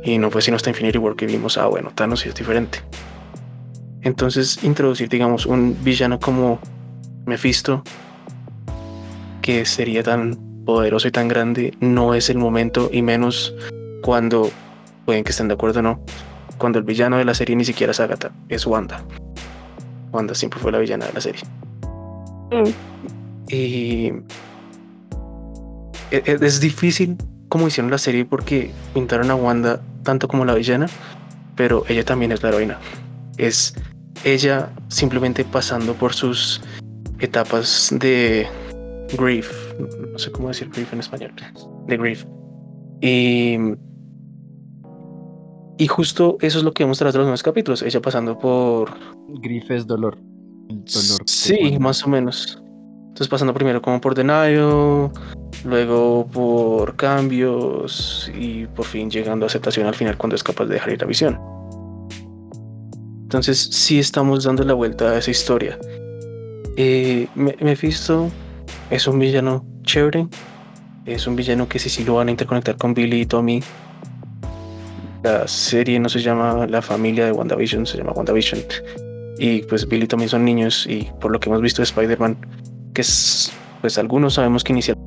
Y 0.02 0.18
no 0.18 0.30
fue 0.30 0.42
sino 0.42 0.56
hasta 0.56 0.70
Infinity 0.70 0.98
War 0.98 1.16
que 1.16 1.26
vimos, 1.26 1.56
ah, 1.56 1.66
bueno, 1.66 1.90
Thanos 1.94 2.20
sí 2.20 2.28
es 2.28 2.34
diferente. 2.34 2.80
Entonces, 4.02 4.62
introducir, 4.62 5.08
digamos, 5.08 5.46
un 5.46 5.76
villano 5.82 6.20
como 6.20 6.60
Mephisto, 7.24 7.82
que 9.40 9.64
sería 9.64 10.02
tan 10.02 10.36
poderoso 10.66 11.08
y 11.08 11.10
tan 11.10 11.26
grande, 11.28 11.72
no 11.80 12.14
es 12.14 12.28
el 12.28 12.36
momento, 12.36 12.90
y 12.92 13.00
menos 13.00 13.54
cuando, 14.02 14.50
pueden 15.04 15.24
que 15.24 15.30
estén 15.30 15.48
de 15.48 15.54
acuerdo 15.54 15.80
o 15.80 15.82
no, 15.82 16.00
cuando 16.58 16.78
el 16.78 16.84
villano 16.84 17.16
de 17.16 17.24
la 17.24 17.34
serie 17.34 17.56
ni 17.56 17.64
siquiera 17.64 17.90
es 17.90 18.00
Agatha, 18.00 18.30
es 18.48 18.66
Wanda. 18.66 19.02
Wanda 20.12 20.34
siempre 20.34 20.60
fue 20.60 20.72
la 20.72 20.78
villana 20.78 21.06
de 21.06 21.12
la 21.12 21.20
serie. 21.20 21.42
Y 23.48 24.12
e- 26.10 26.22
e- 26.24 26.38
es 26.40 26.60
difícil 26.60 27.16
como 27.48 27.68
hicieron 27.68 27.90
la 27.90 27.98
serie 27.98 28.24
porque 28.24 28.70
pintaron 28.94 29.30
a 29.30 29.34
Wanda 29.34 29.80
tanto 30.02 30.28
como 30.28 30.44
la 30.44 30.54
villana, 30.54 30.86
pero 31.56 31.84
ella 31.88 32.04
también 32.04 32.32
es 32.32 32.42
la 32.42 32.50
heroína. 32.50 32.78
Es 33.36 33.74
ella 34.24 34.70
simplemente 34.88 35.44
pasando 35.44 35.94
por 35.94 36.14
sus 36.14 36.60
etapas 37.18 37.94
de 37.98 38.46
grief, 39.16 39.52
no 40.12 40.18
sé 40.18 40.30
cómo 40.30 40.48
decir 40.48 40.70
grief 40.70 40.92
en 40.92 41.00
español, 41.00 41.32
de 41.86 41.96
grief. 41.96 42.24
Y, 43.00 43.56
y 45.78 45.86
justo 45.88 46.36
eso 46.40 46.58
es 46.58 46.64
lo 46.64 46.72
que 46.72 46.84
vemos 46.84 46.98
tras 46.98 47.14
los 47.14 47.24
nuevos 47.24 47.42
capítulos, 47.42 47.82
ella 47.82 48.00
pasando 48.00 48.38
por... 48.38 48.90
Grief 49.40 49.70
es 49.70 49.86
dolor. 49.86 50.16
Dolor 50.68 51.22
Sí, 51.26 51.56
cuando- 51.60 51.80
más 51.80 52.04
o 52.04 52.08
menos. 52.08 52.60
Entonces 53.08 53.28
pasando 53.28 53.54
primero 53.54 53.80
como 53.80 54.00
por 54.00 54.14
denial, 54.14 55.10
luego 55.64 56.26
por 56.32 56.96
cambios 56.96 58.30
y 58.36 58.66
por 58.66 58.86
fin 58.86 59.08
llegando 59.08 59.46
a 59.46 59.48
aceptación 59.48 59.86
al 59.86 59.94
final 59.94 60.16
cuando 60.16 60.34
es 60.34 60.42
capaz 60.42 60.64
de 60.66 60.74
dejar 60.74 60.92
ir 60.94 61.00
la 61.00 61.06
visión. 61.06 61.38
Entonces 63.22 63.58
sí 63.58 63.98
estamos 63.98 64.44
dando 64.44 64.64
la 64.64 64.74
vuelta 64.74 65.10
a 65.10 65.18
esa 65.18 65.30
historia. 65.30 65.78
Eh, 66.76 67.28
Me- 67.34 67.56
Mephisto 67.60 68.30
es 68.90 69.06
un 69.06 69.18
villano 69.18 69.64
chévere, 69.82 70.26
es 71.06 71.26
un 71.26 71.36
villano 71.36 71.68
que 71.68 71.78
sí, 71.78 71.88
sí 71.88 72.04
lo 72.04 72.14
van 72.16 72.28
a 72.28 72.30
interconectar 72.32 72.76
con 72.76 72.94
Billy 72.94 73.22
y 73.22 73.26
Tommy. 73.26 73.62
La 75.24 75.48
serie 75.48 75.98
no 75.98 76.10
se 76.10 76.20
llama 76.20 76.66
La 76.66 76.82
familia 76.82 77.24
de 77.24 77.32
WandaVision, 77.32 77.86
se 77.86 77.96
llama 77.96 78.12
WandaVision. 78.12 78.60
Y 79.38 79.62
pues 79.62 79.88
Billy 79.88 80.06
también 80.06 80.28
son 80.28 80.44
niños 80.44 80.86
y 80.86 81.10
por 81.18 81.32
lo 81.32 81.40
que 81.40 81.48
hemos 81.48 81.62
visto 81.62 81.80
de 81.80 81.84
Spider-Man, 81.84 82.36
que 82.92 83.00
es, 83.00 83.50
pues 83.80 83.96
algunos 83.96 84.34
sabemos 84.34 84.62
que 84.62 84.74
inicialmente 84.74 85.06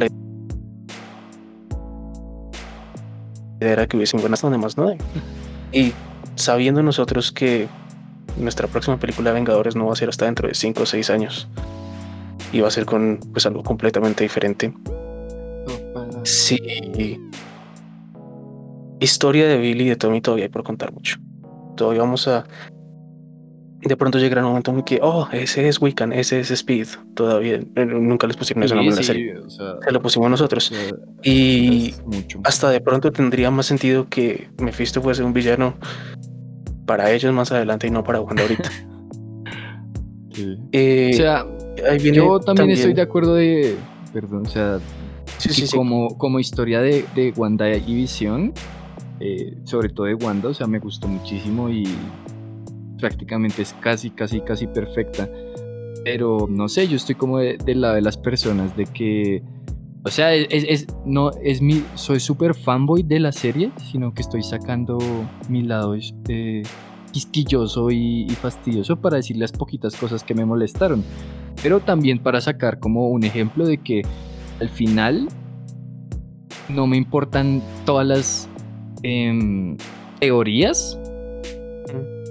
la 0.00 0.06
idea 3.60 3.72
era 3.72 3.86
que 3.86 3.98
hubiesen 3.98 4.22
buenas 4.22 4.40
donde 4.40 4.56
más 4.56 4.78
no 4.78 4.88
hay. 4.88 4.96
Y 5.72 5.92
sabiendo 6.36 6.82
nosotros 6.82 7.32
que 7.32 7.68
nuestra 8.38 8.66
próxima 8.66 8.98
película 8.98 9.28
de 9.28 9.34
Vengadores 9.34 9.76
no 9.76 9.84
va 9.84 9.92
a 9.92 9.96
ser 9.96 10.08
hasta 10.08 10.24
dentro 10.24 10.48
de 10.48 10.54
5 10.54 10.84
o 10.84 10.86
6 10.86 11.10
años 11.10 11.48
y 12.50 12.60
va 12.60 12.68
a 12.68 12.70
ser 12.70 12.86
con 12.86 13.20
pues 13.30 13.44
algo 13.44 13.62
completamente 13.62 14.24
diferente. 14.24 14.72
Sí. 16.28 17.20
Historia 19.00 19.46
de 19.48 19.58
Billy 19.58 19.84
y 19.84 19.88
de 19.90 19.96
Tommy 19.96 20.20
todavía 20.20 20.46
hay 20.46 20.50
por 20.50 20.62
contar 20.64 20.92
mucho. 20.92 21.18
Todavía 21.76 22.00
vamos 22.02 22.26
a. 22.28 22.44
De 23.80 23.96
pronto 23.96 24.18
llegará 24.18 24.42
un 24.42 24.48
momento 24.48 24.72
en 24.72 24.82
que, 24.82 24.98
oh, 25.00 25.28
ese 25.30 25.68
es 25.68 25.80
Wiccan, 25.80 26.12
ese 26.12 26.40
es 26.40 26.50
Speed. 26.50 26.88
Todavía 27.14 27.54
eh, 27.76 27.86
nunca 27.86 28.26
les 28.26 28.36
pusieron 28.36 28.64
ese 28.64 28.70
Sí, 28.70 28.74
nombre 28.74 28.90
en 28.92 28.96
la 28.96 29.02
serie. 29.04 29.38
o 29.38 29.48
sea, 29.48 29.74
Se 29.84 29.92
lo 29.92 30.02
pusimos 30.02 30.28
nosotros. 30.28 30.72
o 30.72 30.74
sea, 30.74 30.94
Y 31.22 31.94
hasta 32.42 32.70
de 32.70 32.80
pronto 32.80 33.12
tendría 33.12 33.52
más 33.52 33.66
sentido 33.66 34.08
que 34.08 34.48
Mephisto 34.60 35.00
fuese 35.00 35.22
un 35.22 35.32
villano 35.32 35.74
para 36.86 37.12
ellos 37.12 37.32
más 37.32 37.52
adelante 37.52 37.86
y 37.86 37.90
no 37.90 38.02
para 38.02 38.20
Wanda 38.20 38.42
ahorita. 38.42 38.70
Sí. 40.32 40.56
Eh, 40.72 41.10
O 41.14 41.16
sea, 41.16 41.46
ahí 41.90 41.98
viene 42.00 42.18
yo 42.18 42.38
también, 42.40 42.70
estoy 42.70 42.92
de 42.94 43.02
acuerdo 43.02 43.34
de. 43.34 43.76
Perdón, 44.12 44.42
o 44.46 44.48
sea, 44.48 44.78
Sí, 45.38 45.52
sí, 45.54 45.62
y 45.64 45.66
sí. 45.68 45.76
como, 45.76 46.18
como 46.18 46.38
historia 46.40 46.80
de, 46.80 47.04
de 47.14 47.32
Wanda 47.36 47.68
y 47.74 47.94
Visión, 47.94 48.52
eh, 49.20 49.56
sobre 49.64 49.88
todo 49.88 50.06
de 50.06 50.14
Wanda, 50.14 50.48
o 50.48 50.54
sea, 50.54 50.66
me 50.66 50.78
gustó 50.78 51.08
muchísimo 51.08 51.70
y 51.70 51.86
prácticamente 52.98 53.62
es 53.62 53.72
casi, 53.80 54.10
casi, 54.10 54.40
casi 54.40 54.66
perfecta. 54.66 55.28
Pero 56.04 56.46
no 56.48 56.68
sé, 56.68 56.88
yo 56.88 56.96
estoy 56.96 57.14
como 57.14 57.38
de- 57.38 57.56
del 57.58 57.80
lado 57.80 57.94
de 57.94 58.02
las 58.02 58.16
personas 58.16 58.76
de 58.76 58.86
que, 58.86 59.42
o 60.04 60.10
sea, 60.10 60.34
es- 60.34 60.48
es- 60.50 60.86
no 61.04 61.30
es 61.42 61.60
mi, 61.60 61.84
soy 61.94 62.18
súper 62.20 62.54
fanboy 62.54 63.02
de 63.02 63.20
la 63.20 63.32
serie, 63.32 63.70
sino 63.90 64.14
que 64.14 64.22
estoy 64.22 64.42
sacando 64.42 64.98
mi 65.48 65.62
lado 65.62 65.94
eh, 66.28 66.62
quisquilloso 67.12 67.90
y, 67.90 68.22
y 68.24 68.30
fastidioso 68.30 68.96
para 69.00 69.16
decir 69.16 69.36
las 69.36 69.52
poquitas 69.52 69.96
cosas 69.96 70.24
que 70.24 70.34
me 70.34 70.44
molestaron. 70.44 71.02
Pero 71.62 71.80
también 71.80 72.18
para 72.20 72.40
sacar 72.40 72.78
como 72.78 73.08
un 73.08 73.24
ejemplo 73.24 73.66
de 73.66 73.78
que 73.78 74.02
al 74.60 74.68
final 74.68 75.28
no 76.68 76.86
me 76.86 76.96
importan 76.96 77.62
todas 77.84 78.06
las 78.06 78.48
em, 79.02 79.76
teorías. 80.20 80.98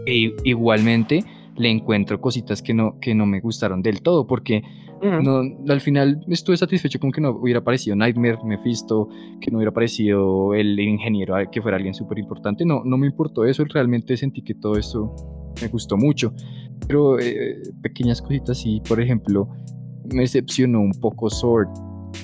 E 0.05 0.33
igualmente 0.45 1.25
le 1.57 1.69
encuentro 1.69 2.21
cositas 2.21 2.61
que 2.61 2.73
no, 2.73 2.97
que 2.99 3.13
no 3.13 3.25
me 3.25 3.41
gustaron 3.41 3.81
del 3.81 4.01
todo, 4.01 4.25
porque 4.25 4.63
no, 5.01 5.43
al 5.69 5.81
final 5.81 6.23
estuve 6.27 6.57
satisfecho 6.57 6.99
con 6.99 7.11
que 7.11 7.21
no 7.21 7.31
hubiera 7.31 7.59
aparecido 7.59 7.95
Nightmare, 7.95 8.39
Mephisto, 8.43 9.09
que 9.39 9.51
no 9.51 9.57
hubiera 9.57 9.69
aparecido 9.69 10.53
el 10.53 10.79
ingeniero, 10.79 11.35
ah, 11.35 11.45
que 11.45 11.61
fuera 11.61 11.77
alguien 11.77 11.93
súper 11.93 12.17
importante. 12.19 12.65
No, 12.65 12.83
no 12.83 12.97
me 12.97 13.05
importó 13.05 13.45
eso, 13.45 13.63
realmente 13.65 14.17
sentí 14.17 14.41
que 14.41 14.55
todo 14.55 14.77
esto 14.77 15.13
me 15.61 15.67
gustó 15.67 15.97
mucho. 15.97 16.33
Pero 16.87 17.19
eh, 17.19 17.61
pequeñas 17.81 18.21
cositas, 18.21 18.57
sí, 18.57 18.81
por 18.87 18.99
ejemplo, 18.99 19.49
me 20.13 20.21
decepcionó 20.21 20.79
un 20.79 20.93
poco 20.93 21.29
Sword, 21.29 21.69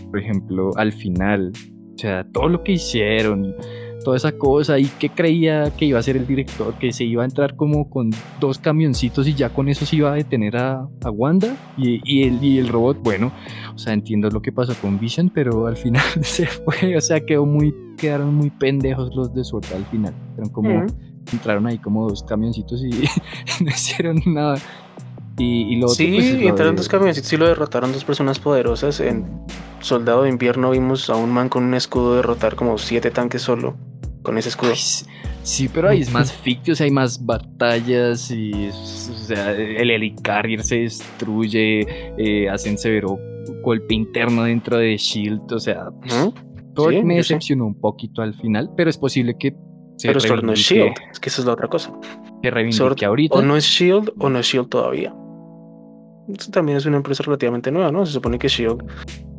por 0.09 0.19
ejemplo, 0.19 0.71
al 0.75 0.91
final. 0.91 1.51
O 1.95 1.97
sea, 1.97 2.23
todo 2.31 2.49
lo 2.49 2.63
que 2.63 2.73
hicieron, 2.73 3.55
toda 4.03 4.17
esa 4.17 4.33
cosa 4.33 4.77
y 4.77 4.85
que 4.85 5.09
creía 5.09 5.71
que 5.75 5.85
iba 5.85 5.99
a 5.99 6.03
ser 6.03 6.17
el 6.17 6.27
director, 6.27 6.73
que 6.75 6.91
se 6.91 7.03
iba 7.03 7.23
a 7.23 7.25
entrar 7.25 7.55
como 7.55 7.89
con 7.89 8.11
dos 8.39 8.59
camioncitos 8.59 9.27
y 9.27 9.33
ya 9.33 9.49
con 9.49 9.69
eso 9.69 9.85
se 9.85 9.95
iba 9.95 10.11
a 10.11 10.15
detener 10.15 10.57
a, 10.57 10.87
a 11.03 11.09
Wanda 11.09 11.55
y, 11.77 12.01
y, 12.03 12.23
el, 12.23 12.43
y 12.43 12.59
el 12.59 12.67
robot, 12.67 12.99
bueno, 13.01 13.31
o 13.73 13.77
sea, 13.77 13.93
entiendo 13.93 14.29
lo 14.29 14.41
que 14.41 14.51
pasó 14.51 14.73
con 14.81 14.99
Vision, 14.99 15.29
pero 15.29 15.67
al 15.67 15.77
final 15.77 16.03
se 16.21 16.45
fue, 16.45 16.95
o 16.97 17.01
sea, 17.01 17.25
quedó 17.25 17.45
muy, 17.45 17.73
quedaron 17.97 18.33
muy 18.35 18.49
pendejos 18.49 19.15
los 19.15 19.33
de 19.33 19.43
suerte 19.43 19.75
al 19.75 19.85
final, 19.85 20.13
como, 20.51 20.85
entraron 21.31 21.67
ahí 21.67 21.77
como 21.77 22.09
dos 22.09 22.23
camioncitos 22.23 22.83
y 22.83 22.89
no 23.63 23.69
hicieron 23.69 24.21
nada. 24.25 24.57
Y, 25.37 25.73
y 25.73 25.75
lo 25.77 25.87
sí, 25.89 26.05
otro, 26.05 26.15
pues, 26.15 26.31
entraron 26.49 26.75
de- 26.75 26.79
dos 26.79 26.87
camioncitos 26.89 27.33
y 27.33 27.37
lo 27.37 27.47
derrotaron 27.47 27.91
dos 27.91 28.03
personas 28.05 28.37
poderosas. 28.39 28.99
En 28.99 29.25
Soldado 29.79 30.23
de 30.23 30.29
Invierno 30.29 30.69
vimos 30.71 31.09
a 31.09 31.15
un 31.15 31.31
man 31.31 31.49
con 31.49 31.63
un 31.63 31.73
escudo 31.73 32.15
derrotar 32.15 32.55
como 32.55 32.77
siete 32.77 33.09
tanques 33.11 33.41
solo 33.41 33.75
con 34.21 34.37
ese 34.37 34.49
escudo. 34.49 34.71
Ay, 34.71 34.77
sí, 35.41 35.69
pero 35.73 35.89
ahí 35.89 36.01
es 36.01 36.11
más 36.11 36.31
ficticio, 36.31 36.73
o 36.73 36.75
sea, 36.75 36.85
hay 36.85 36.91
más 36.91 37.25
batallas 37.25 38.29
y, 38.31 38.69
o 38.69 38.73
sea, 39.25 39.51
el 39.51 39.89
Helicarrier 39.89 40.63
se 40.63 40.77
destruye, 40.81 41.85
eh, 42.17 42.49
hacen 42.49 42.77
severo 42.77 43.17
golpe 43.63 43.93
interno 43.93 44.43
dentro 44.43 44.77
de 44.77 44.95
Shield, 44.97 45.51
o 45.51 45.59
sea, 45.59 45.89
Ujú. 45.89 46.33
Thor 46.75 46.93
Sí, 46.93 47.03
me 47.03 47.13
sé. 47.15 47.17
decepcionó 47.17 47.65
un 47.65 47.79
poquito 47.79 48.21
al 48.21 48.33
final, 48.33 48.69
pero 48.77 48.89
es 48.89 48.97
posible 48.97 49.35
que 49.37 49.53
se 49.97 50.07
Pero 50.07 50.19
Sword 50.19 50.43
no 50.43 50.53
es 50.53 50.59
Shield, 50.59 50.93
es 51.11 51.19
que 51.19 51.29
esa 51.29 51.41
es 51.41 51.45
la 51.47 51.53
otra 51.53 51.67
cosa. 51.67 51.91
que 52.41 52.49
reivindique 52.51 52.77
Sword 52.77 53.03
ahorita. 53.03 53.35
o 53.35 53.41
no 53.41 53.55
es 53.57 53.63
Shield 53.65 54.11
o 54.19 54.29
no 54.29 54.39
es 54.39 54.45
Shield 54.47 54.67
todavía. 54.69 55.13
Esto 56.27 56.51
también 56.51 56.77
es 56.77 56.85
una 56.85 56.97
empresa 56.97 57.23
relativamente 57.23 57.71
nueva, 57.71 57.91
¿no? 57.91 58.05
Se 58.05 58.13
supone 58.13 58.39
que 58.39 58.47
Shield 58.47 58.83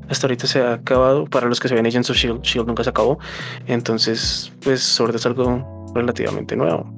hasta 0.08 0.26
ahorita 0.26 0.46
se 0.46 0.60
ha 0.60 0.74
acabado. 0.74 1.24
Para 1.26 1.48
los 1.48 1.60
que 1.60 1.68
se 1.68 1.74
ven 1.74 1.86
Agents 1.86 2.10
of 2.10 2.16
Shield, 2.16 2.42
Shield 2.42 2.66
nunca 2.66 2.84
se 2.84 2.90
acabó. 2.90 3.18
Entonces, 3.66 4.52
pues 4.62 4.82
Sword 4.82 5.16
es 5.16 5.26
algo 5.26 5.92
relativamente 5.94 6.56
nuevo. 6.56 6.92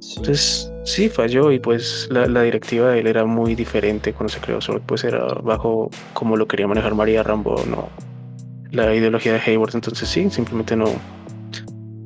Sí. 0.00 0.14
Entonces, 0.18 0.72
sí, 0.84 1.08
falló 1.08 1.52
y 1.52 1.58
pues 1.58 2.08
la, 2.10 2.26
la 2.26 2.42
directiva 2.42 2.90
de 2.90 3.00
él 3.00 3.06
era 3.06 3.24
muy 3.24 3.54
diferente 3.54 4.12
cuando 4.12 4.32
se 4.32 4.40
creó 4.40 4.60
Sword, 4.60 4.82
pues 4.86 5.04
era 5.04 5.24
bajo 5.42 5.90
como 6.12 6.36
lo 6.36 6.46
quería 6.46 6.66
manejar 6.66 6.94
María 6.94 7.22
Rambo, 7.22 7.62
no 7.66 7.88
la 8.70 8.94
ideología 8.94 9.32
de 9.32 9.40
Hayward, 9.40 9.74
entonces 9.74 10.08
sí, 10.08 10.28
simplemente 10.30 10.76
no, 10.76 10.86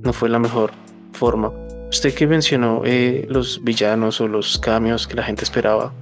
no 0.02 0.12
fue 0.12 0.28
la 0.28 0.38
mejor 0.38 0.72
forma. 1.12 1.52
Usted 1.90 2.14
que 2.14 2.26
mencionó 2.26 2.82
eh, 2.84 3.26
los 3.28 3.62
villanos 3.62 4.20
o 4.20 4.28
los 4.28 4.58
cambios 4.58 5.06
que 5.06 5.14
la 5.14 5.22
gente 5.22 5.44
esperaba, 5.44 5.92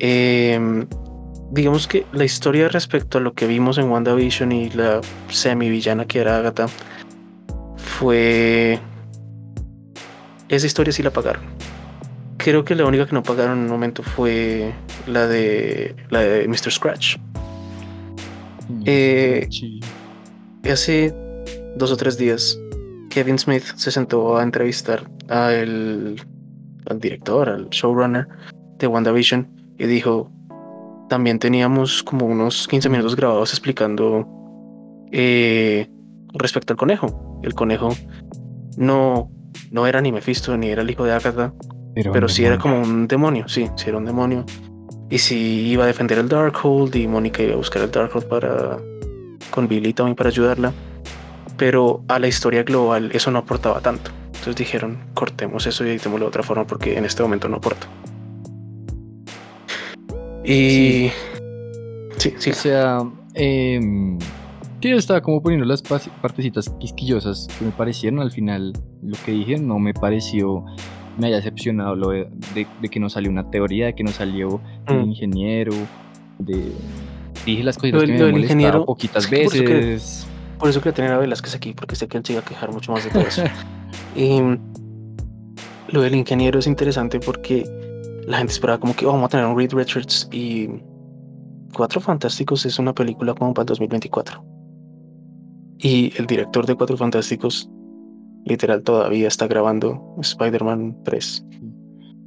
em, 0.00 0.86
digamos 1.52 1.86
que 1.86 2.06
la 2.12 2.24
historia 2.24 2.68
respecto 2.68 3.18
a 3.18 3.20
lo 3.20 3.32
que 3.34 3.46
vimos 3.46 3.78
en 3.78 3.90
WandaVision 3.90 4.52
y 4.52 4.70
la 4.70 5.00
semi-villana 5.28 6.06
que 6.06 6.20
era 6.20 6.36
Agatha 6.38 6.66
fue... 7.76 8.78
Esa 10.48 10.66
historia 10.66 10.92
sí 10.92 11.02
la 11.02 11.10
pagaron. 11.12 11.42
Creo 12.38 12.64
que 12.64 12.74
la 12.74 12.84
única 12.86 13.06
que 13.06 13.12
no 13.12 13.22
pagaron 13.22 13.58
en 13.58 13.64
un 13.64 13.70
momento 13.70 14.02
fue 14.02 14.72
la 15.06 15.26
de 15.28 15.94
la 16.10 16.20
de 16.20 16.48
Mr. 16.48 16.72
Scratch. 16.72 17.16
eh, 18.86 19.46
Sí. 19.50 19.80
Hace 20.70 21.14
dos 21.76 21.90
o 21.92 21.96
tres 21.96 22.16
días, 22.18 22.58
Kevin 23.10 23.38
Smith 23.38 23.64
se 23.76 23.90
sentó 23.90 24.36
a 24.38 24.42
entrevistar 24.42 25.08
a 25.28 25.52
el- 25.52 26.20
al 26.86 26.98
director, 27.00 27.48
al 27.48 27.68
showrunner 27.70 28.26
de 28.78 28.86
WandaVision 28.86 29.48
y 29.80 29.86
dijo, 29.86 30.30
también 31.08 31.38
teníamos 31.38 32.02
como 32.02 32.26
unos 32.26 32.68
15 32.68 32.90
minutos 32.90 33.16
grabados 33.16 33.54
explicando 33.54 34.28
eh, 35.10 35.88
respecto 36.34 36.74
al 36.74 36.76
conejo. 36.76 37.40
El 37.42 37.54
conejo 37.54 37.88
no, 38.76 39.30
no 39.70 39.86
era 39.86 40.02
ni 40.02 40.12
Mephisto 40.12 40.54
ni 40.58 40.68
era 40.68 40.82
el 40.82 40.90
hijo 40.90 41.04
de 41.04 41.12
Agatha, 41.12 41.54
pero 42.12 42.28
sí 42.28 42.44
era 42.44 42.58
como 42.58 42.82
un 42.82 43.08
demonio, 43.08 43.48
sí, 43.48 43.70
sí 43.74 43.88
era 43.88 43.96
un 43.96 44.04
demonio. 44.04 44.44
Y 45.08 45.16
sí 45.16 45.68
iba 45.70 45.84
a 45.84 45.86
defender 45.86 46.18
el 46.18 46.28
Darkhold 46.28 46.94
y 46.94 47.08
Mónica 47.08 47.42
iba 47.42 47.54
a 47.54 47.56
buscar 47.56 47.82
el 47.82 47.90
Darkhold 47.90 48.26
para 48.26 48.76
con 49.50 49.66
Billy 49.66 49.94
también 49.94 50.14
para 50.14 50.28
ayudarla. 50.28 50.74
Pero 51.56 52.04
a 52.06 52.18
la 52.18 52.28
historia 52.28 52.64
global 52.64 53.10
eso 53.14 53.30
no 53.30 53.38
aportaba 53.38 53.80
tanto. 53.80 54.10
Entonces 54.26 54.56
dijeron, 54.56 55.06
cortemos 55.14 55.66
eso 55.66 55.86
y 55.86 55.88
editémoslo 55.88 56.26
de 56.26 56.28
otra 56.28 56.42
forma 56.42 56.66
porque 56.66 56.98
en 56.98 57.06
este 57.06 57.22
momento 57.22 57.48
no 57.48 57.56
aporta. 57.56 57.86
Y 60.50 61.10
sí, 62.16 62.34
sí. 62.38 62.50
O 62.50 62.54
sea, 62.54 62.98
em, 63.34 64.18
sí, 64.82 64.88
yo 64.90 64.96
estaba 64.96 65.20
como 65.20 65.42
poniendo 65.42 65.64
las 65.66 65.82
partecitas 65.82 66.68
quisquillosas 66.80 67.46
que 67.58 67.64
me 67.66 67.70
parecieron. 67.70 68.20
Al 68.20 68.30
final, 68.30 68.72
lo 69.02 69.16
que 69.24 69.32
dije 69.32 69.58
no 69.58 69.78
me 69.78 69.94
pareció, 69.94 70.64
me 71.18 71.28
haya 71.28 71.36
decepcionado 71.36 71.94
lo 71.94 72.10
de, 72.10 72.28
de- 72.54 72.66
de 72.80 72.88
que 72.88 72.98
no 73.00 73.08
salió 73.10 73.30
una 73.30 73.50
teoría, 73.50 73.86
de 73.86 73.94
que 73.94 74.02
no 74.02 74.10
salió 74.10 74.60
el 74.88 74.96
Mm. 74.98 75.08
ingeniero, 75.10 75.72
de... 76.38 76.72
Dije 77.46 77.62
las 77.62 77.76
Lo 77.82 77.82
del- 78.00 78.06
que 78.06 78.12
me 78.12 78.18
lo 78.18 78.30
molestado 78.32 78.38
ingeniero, 78.42 78.84
poquitas 78.86 79.24
es 79.24 79.30
que 79.30 79.44
por 79.44 79.54
eso 79.54 79.64
que- 79.64 79.74
veces. 79.74 80.26
Por 80.58 80.68
eso 80.68 80.80
quería 80.80 80.94
tener 80.94 81.12
a 81.12 81.18
Velázquez 81.18 81.54
aquí, 81.54 81.72
porque 81.72 81.96
sé 81.96 82.06
que 82.06 82.18
él 82.18 82.24
se 82.24 82.32
iba 82.34 82.42
a 82.42 82.44
quejar 82.44 82.70
mucho 82.70 82.92
más 82.92 83.04
de 83.04 83.10
todo 83.10 83.22
eso. 83.22 83.42
y 84.14 84.40
lo 85.92 86.02
del 86.02 86.14
ingeniero 86.14 86.58
es 86.58 86.66
interesante 86.66 87.18
porque 87.18 87.64
la 88.30 88.38
gente 88.38 88.52
esperaba 88.52 88.78
como 88.78 88.94
que 88.94 89.04
"Oh, 89.06 89.12
vamos 89.12 89.26
a 89.26 89.28
tener 89.28 89.46
un 89.46 89.58
Reed 89.58 89.72
Richards 89.72 90.28
y 90.32 90.68
Cuatro 91.74 92.00
Fantásticos 92.00 92.66
es 92.66 92.78
una 92.78 92.94
película 92.94 93.34
como 93.34 93.54
para 93.54 93.62
el 93.62 93.66
2024. 93.68 94.44
Y 95.78 96.12
el 96.16 96.26
director 96.26 96.66
de 96.66 96.74
Cuatro 96.74 96.96
Fantásticos 96.96 97.70
literal 98.44 98.82
todavía 98.82 99.28
está 99.28 99.46
grabando 99.46 100.14
Spider-Man 100.20 100.98
3. 101.04 101.46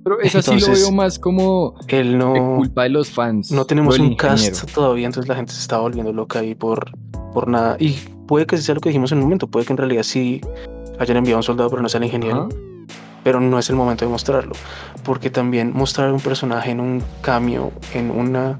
Pero 0.03 0.19
eso 0.21 0.41
sí 0.41 0.59
lo 0.59 0.67
veo 0.67 0.91
más 0.91 1.17
como 1.17 1.75
Él 1.88 2.11
de 2.11 2.17
no, 2.17 2.55
culpa 2.57 2.84
de 2.84 2.89
los 2.89 3.09
fans. 3.09 3.51
no 3.51 3.65
tenemos 3.65 3.97
un 3.99 4.15
cast 4.15 4.69
todavía, 4.73 5.05
entonces 5.05 5.30
la 5.30 5.35
gente 5.35 5.53
se 5.53 5.61
está 5.61 5.80
volviendo 5.80 6.11
loca 6.11 6.39
ahí 6.39 6.55
por, 6.55 6.91
por 7.34 7.47
nada. 7.47 7.77
Y 7.80 7.97
puede 8.27 8.45
que 8.45 8.57
sea 8.57 8.75
lo 8.75 8.81
que 8.81 8.89
dijimos 8.89 9.11
en 9.11 9.19
un 9.19 9.25
momento, 9.25 9.47
puede 9.47 9.65
que 9.65 9.73
en 9.73 9.77
realidad 9.77 10.03
sí 10.03 10.41
hayan 10.99 11.17
enviado 11.17 11.38
un 11.38 11.43
soldado, 11.43 11.69
pero 11.69 11.81
no 11.81 11.89
sea 11.89 11.99
el 11.99 12.05
ingeniero. 12.05 12.49
Pero 13.23 13.39
no 13.39 13.57
es 13.59 13.69
el 13.69 13.75
momento 13.75 14.05
de 14.05 14.11
mostrarlo, 14.11 14.53
porque 15.03 15.29
también 15.29 15.71
mostrar 15.73 16.11
un 16.11 16.19
personaje 16.19 16.71
en 16.71 16.79
un 16.79 17.01
cambio, 17.21 17.71
en 17.93 18.11
una 18.11 18.59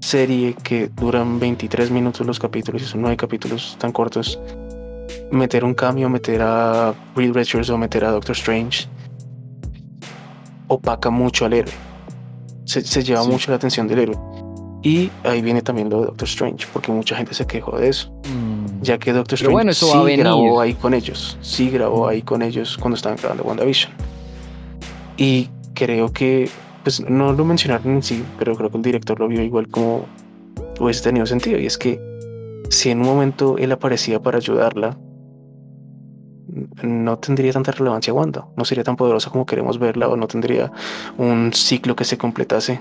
serie 0.00 0.54
que 0.62 0.88
duran 0.88 1.38
23 1.38 1.90
minutos 1.90 2.26
los 2.26 2.38
capítulos 2.40 2.82
y 2.82 2.86
son 2.86 3.02
9 3.02 3.16
capítulos 3.16 3.76
tan 3.78 3.92
cortos, 3.92 4.40
meter 5.30 5.64
un 5.64 5.74
cambio, 5.74 6.08
meter 6.08 6.40
a 6.42 6.94
Reed 7.14 7.32
Richards 7.34 7.68
o 7.70 7.78
meter 7.78 8.04
a 8.04 8.10
Doctor 8.10 8.34
Strange, 8.34 8.88
opaca 10.68 11.10
mucho 11.10 11.44
al 11.44 11.52
héroe. 11.52 11.72
Se, 12.64 12.80
se 12.82 13.02
lleva 13.02 13.22
Sí. 13.24 13.30
mucho 13.30 13.50
la 13.50 13.56
atención 13.56 13.86
del 13.88 13.98
héroe. 14.00 14.16
Y 14.82 15.10
ahí 15.24 15.42
viene 15.42 15.62
también 15.62 15.88
lo 15.90 16.00
de 16.00 16.06
Doctor 16.06 16.28
Strange, 16.28 16.66
porque 16.72 16.90
mucha 16.90 17.14
gente 17.16 17.34
se 17.34 17.46
quejó 17.46 17.78
de 17.78 17.88
eso, 17.88 18.10
Mm. 18.28 18.51
Ya 18.82 18.98
que 18.98 19.12
Doctor 19.12 19.36
Strange 19.36 19.52
bueno, 19.52 19.70
eso 19.70 20.06
sí 20.06 20.16
grabó 20.16 20.60
ahí 20.60 20.74
con 20.74 20.92
ellos, 20.92 21.38
sí 21.40 21.70
grabó 21.70 22.08
ahí 22.08 22.22
con 22.22 22.42
ellos 22.42 22.76
cuando 22.76 22.96
estaban 22.96 23.16
grabando 23.16 23.44
WandaVision. 23.44 23.92
Y 25.16 25.48
creo 25.74 26.12
que, 26.12 26.50
pues 26.82 27.00
no 27.08 27.32
lo 27.32 27.44
mencionaron 27.44 27.94
en 27.94 28.02
sí, 28.02 28.24
pero 28.38 28.56
creo 28.56 28.70
que 28.70 28.76
el 28.76 28.82
director 28.82 29.18
lo 29.20 29.28
vio 29.28 29.42
igual 29.42 29.68
como 29.68 30.06
hubiese 30.80 31.02
tenido 31.02 31.26
sentido. 31.26 31.58
Y 31.58 31.66
es 31.66 31.78
que 31.78 32.00
si 32.70 32.90
en 32.90 33.00
un 33.00 33.06
momento 33.06 33.56
él 33.58 33.70
aparecía 33.72 34.20
para 34.20 34.38
ayudarla, 34.38 34.98
no 36.82 37.18
tendría 37.18 37.52
tanta 37.52 37.72
relevancia 37.72 38.12
Wanda, 38.12 38.46
no 38.56 38.64
sería 38.64 38.84
tan 38.84 38.96
poderosa 38.96 39.30
como 39.30 39.46
queremos 39.46 39.78
verla 39.78 40.08
o 40.08 40.16
no 40.16 40.26
tendría 40.26 40.72
un 41.18 41.52
ciclo 41.54 41.96
que 41.96 42.04
se 42.04 42.18
completase. 42.18 42.80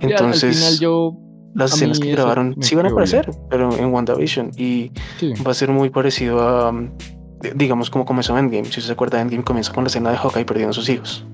Entonces, 0.00 0.44
al 0.44 0.54
final 0.54 0.78
yo 0.78 1.16
las 1.54 1.72
a 1.72 1.74
escenas 1.76 1.98
que 2.00 2.10
grabaron 2.12 2.56
sí 2.60 2.74
van 2.74 2.86
a 2.86 2.88
quedó 2.88 2.96
bien. 2.96 3.18
aparecer, 3.20 3.30
pero 3.50 3.76
en 3.76 3.86
WandaVision. 3.92 4.50
Y 4.56 4.92
sí. 5.18 5.32
va 5.46 5.50
a 5.50 5.54
ser 5.54 5.70
muy 5.70 5.90
parecido 5.90 6.40
a, 6.40 6.72
di- 6.72 7.50
digamos, 7.54 7.90
como 7.90 8.04
comenzó 8.04 8.36
Endgame. 8.38 8.64
Si 8.64 8.70
usted 8.70 8.82
se 8.82 8.92
acuerda, 8.92 9.20
Endgame 9.20 9.44
comienza 9.44 9.72
con 9.72 9.84
la 9.84 9.88
escena 9.88 10.10
de 10.10 10.16
Hawkeye 10.16 10.44
perdiendo 10.44 10.70
a 10.70 10.74
sus 10.74 10.88
hijos. 10.88 11.24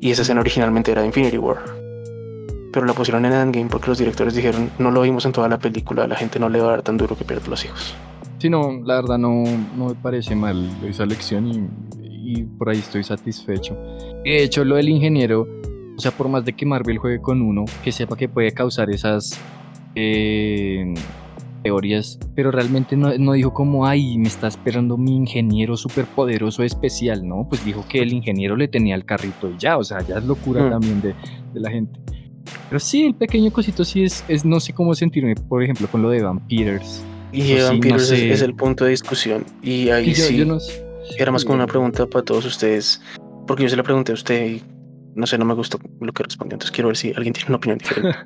Y 0.00 0.10
esa 0.10 0.22
escena 0.22 0.40
originalmente 0.40 0.92
era 0.92 1.00
de 1.00 1.06
Infinity 1.08 1.38
War. 1.38 1.58
Pero 2.72 2.84
la 2.84 2.92
pusieron 2.92 3.24
en 3.24 3.32
Endgame 3.32 3.68
porque 3.70 3.88
los 3.88 3.98
directores 3.98 4.34
dijeron, 4.34 4.70
no 4.78 4.90
lo 4.90 5.00
vimos 5.00 5.24
en 5.24 5.32
toda 5.32 5.48
la 5.48 5.58
película, 5.58 6.06
la 6.06 6.16
gente 6.16 6.38
no 6.38 6.48
le 6.50 6.60
va 6.60 6.66
a 6.66 6.70
dar 6.72 6.82
tan 6.82 6.98
duro 6.98 7.16
que 7.16 7.24
pierde 7.24 7.48
los 7.48 7.64
hijos. 7.64 7.94
Sí, 8.38 8.50
no, 8.50 8.70
la 8.84 8.96
verdad 8.96 9.16
no, 9.16 9.44
no 9.76 9.86
me 9.86 9.94
parece 9.94 10.36
mal 10.36 10.68
esa 10.86 11.06
lección 11.06 11.46
y, 11.48 11.68
y 12.02 12.42
por 12.42 12.68
ahí 12.68 12.78
estoy 12.80 13.02
satisfecho. 13.02 13.74
De 14.22 14.42
hecho, 14.42 14.62
lo 14.62 14.76
del 14.76 14.90
ingeniero, 14.90 15.48
o 15.96 16.00
sea, 16.00 16.10
por 16.12 16.28
más 16.28 16.44
de 16.44 16.52
que 16.54 16.66
Marvel 16.66 16.98
juegue 16.98 17.20
con 17.20 17.40
uno, 17.42 17.64
que 17.82 17.92
sepa 17.92 18.16
que 18.16 18.28
puede 18.28 18.52
causar 18.52 18.90
esas 18.90 19.38
eh, 19.94 20.94
teorías, 21.62 22.18
pero 22.34 22.50
realmente 22.50 22.96
no, 22.96 23.16
no 23.18 23.32
dijo 23.32 23.52
como, 23.52 23.86
ay, 23.86 24.18
me 24.18 24.28
está 24.28 24.46
esperando 24.46 24.96
mi 24.96 25.16
ingeniero 25.16 25.76
superpoderoso 25.76 26.62
especial, 26.62 27.26
¿no? 27.26 27.46
Pues 27.48 27.64
dijo 27.64 27.84
que 27.88 28.00
el 28.02 28.12
ingeniero 28.12 28.56
le 28.56 28.68
tenía 28.68 28.94
el 28.94 29.04
carrito 29.04 29.50
y 29.50 29.56
ya, 29.58 29.76
o 29.78 29.84
sea, 29.84 30.00
ya 30.02 30.18
es 30.18 30.24
locura 30.24 30.64
Mm. 30.66 30.70
también 30.70 31.00
de, 31.00 31.14
de 31.54 31.60
la 31.60 31.70
gente. 31.70 31.98
Pero 32.68 32.78
sí, 32.78 33.04
el 33.06 33.14
pequeño 33.14 33.50
cosito 33.52 33.84
sí 33.84 34.04
es, 34.04 34.24
es, 34.28 34.44
no 34.44 34.60
sé 34.60 34.72
cómo 34.72 34.94
sentirme, 34.94 35.34
por 35.34 35.62
ejemplo, 35.62 35.88
con 35.88 36.02
lo 36.02 36.10
de 36.10 36.22
Vampires. 36.22 37.02
Y 37.32 37.50
Evan 37.52 37.72
sí, 37.72 37.76
no 37.76 37.80
Peters 37.80 38.02
es- 38.02 38.08
sé. 38.20 38.32
es, 38.32 38.42
el 38.42 38.54
punto 38.54 38.84
de 38.84 38.90
discusión. 38.90 39.44
Y 39.62 39.88
ahí 39.88 40.10
Y 40.10 40.14
yo- 40.14 40.24
sí, 40.24 40.36
yo 40.36 40.44
no 40.46 40.60
sé. 40.60 40.84
era 41.18 41.32
más 41.32 41.44
como 41.44 41.56
una 41.56 41.66
pregunta 41.66 42.06
para 42.06 42.24
todos 42.24 42.44
ustedes. 42.46 43.00
Porque 43.46 43.64
yo 43.64 43.68
se 43.68 43.76
la 43.76 43.82
pregunté 43.82 44.12
a 44.12 44.14
usted 44.14 44.58
no 45.16 45.26
sé, 45.26 45.38
no 45.38 45.44
me 45.44 45.54
gustó 45.54 45.78
lo 46.00 46.12
que 46.12 46.22
respondió. 46.22 46.54
Entonces 46.54 46.70
quiero 46.72 46.88
ver 46.88 46.96
si 46.96 47.12
alguien 47.14 47.32
tiene 47.32 47.48
una 47.48 47.56
opinión 47.56 47.78
diferente. 47.78 48.18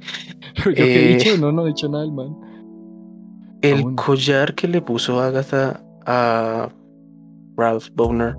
He 0.77 1.12
Eh, 1.12 1.17
dicho, 1.17 1.39
no, 1.39 1.53
no 1.53 1.65
he 1.65 1.69
dicho 1.69 1.89
nada, 1.89 2.05
el 2.05 2.12
man. 2.12 2.37
El 3.62 3.81
Aún. 3.83 3.97
collar 3.97 4.55
que 4.55 4.69
le 4.69 4.81
puso 4.83 5.21
Agatha 5.21 5.83
a 6.07 6.69
Ralph 7.57 7.89
Boner, 7.95 8.35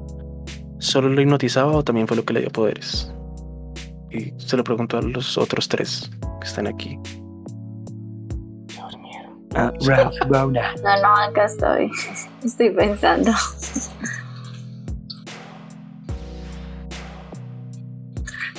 ¿solo 0.80 1.10
lo 1.10 1.22
hipnotizaba 1.22 1.72
o 1.74 1.84
también 1.84 2.08
fue 2.08 2.18
lo 2.18 2.26
que 2.26 2.34
le 2.34 2.42
dio 2.42 2.50
poderes? 2.50 3.12
Y 4.12 4.34
se 4.38 4.58
lo 4.58 4.64
preguntó 4.64 4.98
a 4.98 5.02
los 5.02 5.38
otros 5.38 5.70
tres 5.70 6.10
que 6.42 6.48
están 6.48 6.68
aquí. 6.68 6.98
Ah, 9.56 9.72
Ralph 9.86 10.16
Boner. 10.28 10.64
No, 10.84 11.02
no, 11.02 11.16
acá 11.18 11.46
estoy. 11.46 11.92
Estoy 12.44 12.70
pensando. 12.72 13.32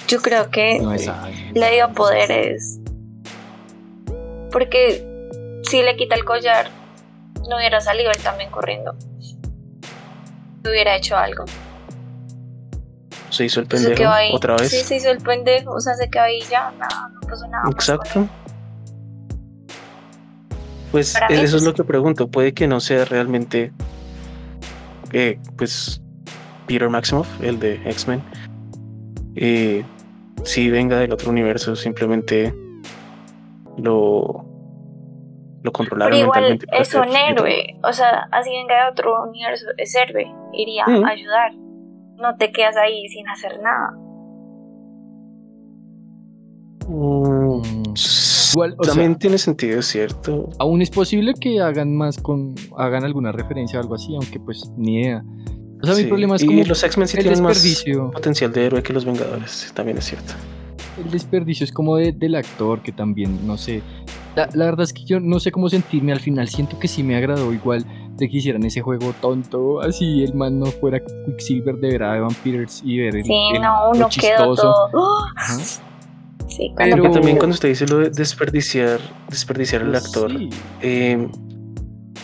Yo 0.08 0.20
creo 0.20 0.50
que 0.50 0.78
No 0.80 0.92
le 0.92 1.70
dio 1.72 1.92
poderes. 1.92 2.78
Porque 4.50 5.04
si 5.64 5.82
le 5.82 5.96
quita 5.96 6.14
el 6.14 6.24
collar, 6.24 6.68
no 7.48 7.56
hubiera 7.56 7.80
salido 7.80 8.10
él 8.10 8.22
también 8.22 8.50
corriendo. 8.50 8.94
Hubiera 10.64 10.96
hecho 10.96 11.16
algo. 11.16 11.44
Se 13.30 13.46
hizo 13.46 13.60
el 13.60 13.66
Se 13.66 13.70
pendejo 13.70 13.94
quedó 13.96 14.10
ahí. 14.12 14.30
otra 14.34 14.56
vez. 14.56 14.68
Sí, 14.70 14.82
se 14.82 14.96
hizo 14.96 15.10
el 15.10 15.18
pendejo. 15.18 15.72
O 15.72 15.80
sea, 15.80 15.94
se 15.94 16.10
quedó 16.10 16.24
ahí 16.24 16.40
ya, 16.50 16.70
nada, 16.72 17.08
no 17.14 17.20
pasó 17.26 17.48
nada. 17.48 17.64
Exacto. 17.70 18.28
Pues 20.90 21.14
Para 21.14 21.28
mí 21.30 21.36
eso 21.36 21.56
es 21.56 21.62
sí. 21.62 21.68
lo 21.68 21.72
que 21.74 21.84
pregunto. 21.84 22.28
Puede 22.28 22.52
que 22.52 22.66
no 22.66 22.78
sea 22.80 23.06
realmente, 23.06 23.72
eh, 25.12 25.38
pues, 25.56 26.02
Peter 26.66 26.90
Maximoff, 26.90 27.26
el 27.42 27.58
de 27.58 27.76
X-Men. 27.90 28.22
Eh, 29.36 29.84
si 30.44 30.70
venga 30.70 30.98
del 30.98 31.12
otro 31.12 31.30
universo, 31.30 31.74
simplemente 31.76 32.54
lo, 33.78 34.44
lo 35.62 35.72
controlaron 35.72 36.12
Pero 36.12 36.24
igual 36.26 36.42
mentalmente. 36.50 36.66
es 36.82 36.94
un 36.94 37.16
héroe. 37.16 37.78
O 37.84 37.92
sea, 37.92 38.28
así 38.32 38.50
venga 38.50 38.84
de 38.84 38.90
otro 38.90 39.22
universo, 39.28 39.66
es 39.78 39.94
héroe. 39.94 40.32
Iría 40.52 40.84
Mm. 40.86 41.04
a 41.04 41.08
ayudar. 41.08 41.52
No 41.54 42.36
te 42.36 42.52
quedas 42.52 42.76
ahí 42.76 43.08
sin 43.08 43.28
hacer 43.28 43.60
nada. 43.62 43.90
Mm, 46.88 47.62
Mm, 47.62 47.94
Igual, 48.54 48.74
o 48.78 48.82
También 48.82 49.12
sea, 49.12 49.18
tiene 49.18 49.38
sentido, 49.38 49.78
es 49.78 49.86
cierto. 49.86 50.50
aún 50.58 50.82
es 50.82 50.90
posible 50.90 51.32
que 51.40 51.60
hagan 51.60 51.96
más 51.96 52.20
con. 52.20 52.54
hagan 52.76 53.02
alguna 53.04 53.32
referencia 53.32 53.78
o 53.78 53.82
algo 53.82 53.94
así, 53.94 54.14
aunque 54.14 54.38
pues 54.40 54.70
ni 54.76 55.00
idea. 55.00 55.24
O 55.82 55.86
sea, 55.86 55.94
mi 55.96 56.04
problema 56.04 56.36
es 56.36 56.42
y 56.42 56.46
como 56.46 56.62
los 56.64 56.82
X-Men 56.82 57.08
sí 57.08 57.16
el 57.16 57.22
tienen 57.24 57.42
más 57.42 57.54
desperdicio. 57.62 58.10
potencial 58.10 58.52
de 58.52 58.66
héroe 58.66 58.82
que 58.82 58.92
los 58.92 59.04
Vengadores, 59.04 59.70
también 59.74 59.98
es 59.98 60.04
cierto. 60.04 60.32
El 61.02 61.10
desperdicio 61.10 61.64
es 61.64 61.72
como 61.72 61.96
de- 61.96 62.12
del 62.12 62.34
actor, 62.36 62.82
que 62.82 62.92
también, 62.92 63.46
no 63.46 63.56
sé. 63.56 63.82
La, 64.36 64.48
la 64.54 64.66
verdad 64.66 64.84
es 64.84 64.92
que 64.92 65.04
yo 65.04 65.20
no 65.20 65.40
sé 65.40 65.50
cómo 65.50 65.68
sentirme 65.68 66.12
al 66.12 66.20
final. 66.20 66.48
Siento 66.48 66.78
que 66.78 66.86
sí 66.88 67.02
me 67.02 67.16
agradó 67.16 67.52
igual 67.52 67.84
de 68.16 68.28
que 68.28 68.36
hicieran 68.36 68.62
ese 68.64 68.80
juego 68.82 69.14
tonto. 69.20 69.80
Así 69.80 70.22
el 70.22 70.34
man 70.34 70.58
no 70.60 70.66
fuera 70.66 71.00
Quicksilver 71.26 71.76
de 71.76 71.88
ver 71.88 72.02
a 72.02 72.16
Evan 72.16 72.34
Peters 72.44 72.82
y 72.84 72.98
ver 72.98 73.16
el, 73.16 73.24
Sí, 73.24 73.32
el- 73.54 73.62
no, 73.62 73.84
lo 73.84 73.90
uno 73.90 74.08
quedó 74.08 74.08
chistoso. 74.08 74.74
todo. 74.92 75.24
Ajá. 75.36 75.54
Sí, 75.56 75.80
Pero- 76.58 76.74
cuando 76.76 76.96
Porque 76.96 77.14
también 77.14 77.36
cuando 77.38 77.54
usted 77.54 77.68
dice 77.70 77.86
lo 77.86 77.98
de 77.98 78.10
desperdiciar, 78.10 79.00
desperdiciar 79.30 79.82
el 79.82 79.94
actor, 79.94 80.30
sí. 80.30 80.50
eh, 80.82 81.26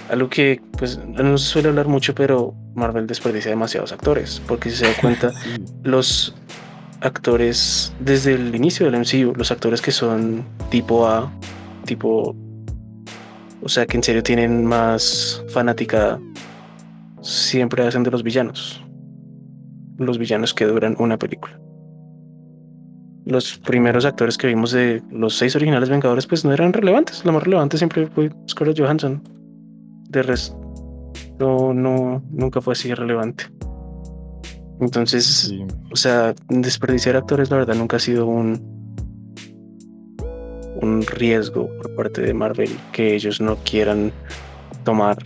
algo 0.08 0.28
que 0.28 0.60
pues 0.78 0.98
no 1.06 1.36
se 1.38 1.44
suele 1.46 1.68
hablar 1.68 1.86
mucho, 1.88 2.14
pero 2.14 2.54
Marvel 2.74 3.06
desperdicia 3.06 3.50
demasiados 3.50 3.92
actores, 3.92 4.40
porque 4.46 4.70
si 4.70 4.76
se 4.76 4.86
da 4.86 4.92
cuenta, 5.00 5.30
Sí. 5.32 5.56
los 5.84 6.34
actores 7.00 7.92
desde 8.00 8.34
el 8.34 8.54
inicio 8.54 8.90
del 8.90 9.00
MCU, 9.00 9.34
los 9.36 9.50
actores 9.50 9.80
que 9.82 9.90
son 9.92 10.44
tipo 10.70 11.06
A, 11.06 11.30
tipo, 11.84 12.34
o 13.62 13.68
sea, 13.68 13.86
que 13.86 13.96
en 13.96 14.02
serio 14.02 14.22
tienen 14.22 14.64
más 14.64 15.44
fanática, 15.48 16.18
siempre 17.22 17.86
hacen 17.86 18.02
de 18.02 18.10
los 18.10 18.22
villanos, 18.22 18.82
los 19.98 20.18
villanos 20.18 20.54
que 20.54 20.64
duran 20.64 20.96
una 20.98 21.18
película. 21.18 21.58
Los 23.26 23.58
primeros 23.58 24.06
actores 24.06 24.38
que 24.38 24.46
vimos 24.46 24.70
de 24.72 25.02
los 25.10 25.36
seis 25.36 25.54
originales 25.54 25.90
Vengadores, 25.90 26.26
pues 26.26 26.46
no 26.46 26.52
eran 26.52 26.72
relevantes. 26.72 27.24
Lo 27.26 27.32
más 27.32 27.42
relevante 27.42 27.76
siempre 27.76 28.06
fue 28.06 28.30
Scarlett 28.48 28.78
Johansson. 28.80 29.22
De 30.08 30.22
resto, 30.22 30.58
no, 31.38 31.72
no, 31.74 32.22
nunca 32.30 32.60
fue 32.60 32.72
así 32.72 32.92
relevante. 32.94 33.44
Entonces, 34.80 35.24
Sí. 35.26 35.64
o 35.92 35.96
sea, 35.96 36.34
desperdiciar 36.48 37.16
actores, 37.16 37.50
la 37.50 37.56
verdad, 37.58 37.74
nunca 37.74 37.96
ha 37.96 38.00
sido 38.00 38.26
un, 38.26 38.62
un 40.80 41.02
riesgo 41.06 41.68
por 41.76 41.94
parte 41.94 42.22
de 42.22 42.32
Marvel 42.34 42.70
que 42.92 43.14
ellos 43.14 43.40
no 43.40 43.56
quieran 43.56 44.12
tomar. 44.84 45.18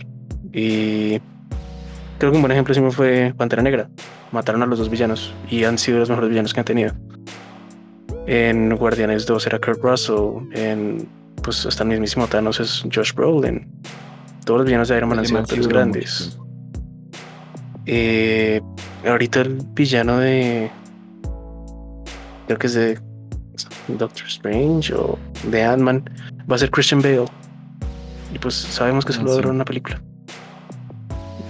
Y 0.51 1.19
creo 2.17 2.31
que 2.31 2.35
un 2.35 2.41
buen 2.41 2.51
ejemplo 2.51 2.73
siempre 2.73 2.93
fue 2.93 3.33
Pantera 3.37 3.61
Negra. 3.61 3.89
Mataron 4.31 4.63
a 4.63 4.65
los 4.65 4.79
dos 4.79 4.89
villanos 4.89 5.33
y 5.49 5.63
han 5.63 5.77
sido 5.77 5.99
los 5.99 6.09
mejores 6.09 6.29
villanos 6.29 6.53
que 6.53 6.59
han 6.59 6.65
tenido. 6.65 6.93
En 8.25 8.75
Guardianes 8.75 9.25
2 9.25 9.45
era 9.47 9.59
Kurt 9.59 9.81
Russell, 9.83 10.47
en 10.53 11.07
pues 11.43 11.65
hasta 11.65 11.83
el 11.83 11.89
mismísimo 11.89 12.25
Thanos 12.27 12.59
es 12.59 12.83
Josh 12.93 13.13
Brolin. 13.13 13.67
Todos 14.45 14.59
los 14.59 14.65
villanos 14.65 14.87
de 14.89 14.97
Iron 14.97 15.09
Man 15.09 15.19
han 15.19 15.25
sido 15.25 15.39
actores 15.39 15.67
grandes. 15.67 16.37
Eh, 17.85 18.61
ahorita 19.05 19.41
el 19.41 19.57
villano 19.73 20.19
de. 20.19 20.69
Creo 22.47 22.59
que 22.59 22.67
es 22.67 22.73
de 22.73 22.99
Doctor 23.87 24.27
Strange 24.27 24.93
o 24.93 25.17
de 25.49 25.63
Ant-Man. 25.63 26.03
Va 26.49 26.55
a 26.55 26.59
ser 26.59 26.71
Christian 26.71 27.01
Bale. 27.01 27.25
Y 28.33 28.39
pues 28.39 28.55
sabemos 28.55 29.05
que 29.05 29.13
Ah, 29.13 29.15
solo 29.15 29.29
sí. 29.29 29.35
duró 29.35 29.49
una 29.51 29.65
película. 29.65 30.01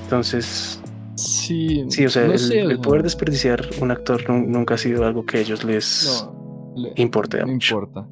Entonces, 0.04 0.80
Sí, 1.16 1.86
sí, 1.90 2.06
o 2.06 2.10
sea, 2.10 2.26
no 2.26 2.34
el, 2.34 2.40
sé, 2.40 2.62
o 2.64 2.70
el 2.70 2.76
sea, 2.78 2.82
poder 2.82 3.04
desperdiciar 3.04 3.70
un 3.80 3.92
actor 3.92 4.28
nu- 4.30 4.48
nunca 4.48 4.74
ha 4.74 4.78
sido 4.78 5.06
algo 5.06 5.26
que 5.26 5.38
a 5.38 5.42
ellos 5.42 5.64
les 5.64 6.26
no, 6.26 6.74
le- 6.76 6.94
importe 6.98 7.40
no 7.40 7.48
mucho. 7.48 7.76
importa. 7.76 8.08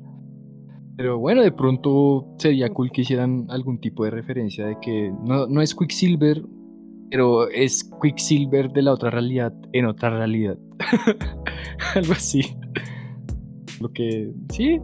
Pero 0.97 1.18
bueno, 1.18 1.41
de 1.41 1.51
pronto 1.51 2.35
sería 2.38 2.69
cool 2.69 2.91
que 2.91 3.01
hicieran 3.01 3.45
algún 3.49 3.80
tipo 3.80 4.03
de 4.05 4.11
referencia 4.11 4.65
de 4.65 4.77
que 4.81 5.11
no, 5.26 5.47
no 5.47 5.61
es 5.61 5.73
Quicksilver, 5.73 6.43
pero 7.09 7.49
es 7.49 7.89
Quicksilver 8.01 8.72
de 8.72 8.81
la 8.81 8.93
otra 8.93 9.09
realidad 9.09 9.53
en 9.73 9.85
otra 9.85 10.09
realidad. 10.09 10.57
Algo 11.95 12.13
así. 12.13 12.55
Lo 13.80 13.91
que 13.91 14.31
sí. 14.53 14.80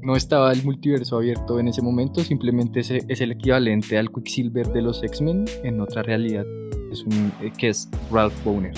No 0.00 0.16
estaba 0.16 0.52
el 0.52 0.64
multiverso 0.64 1.16
abierto 1.16 1.58
en 1.58 1.68
ese 1.68 1.82
momento, 1.82 2.20
simplemente 2.20 2.80
ese 2.80 3.00
es 3.08 3.20
el 3.20 3.32
equivalente 3.32 3.98
al 3.98 4.10
Quicksilver 4.10 4.68
de 4.68 4.80
los 4.80 5.02
X-Men 5.02 5.44
en 5.64 5.80
otra 5.80 6.02
realidad. 6.02 6.46
Es 6.90 7.02
un, 7.02 7.32
eh, 7.42 7.52
que 7.56 7.68
es 7.70 7.88
Ralph 8.10 8.32
Boner. 8.44 8.74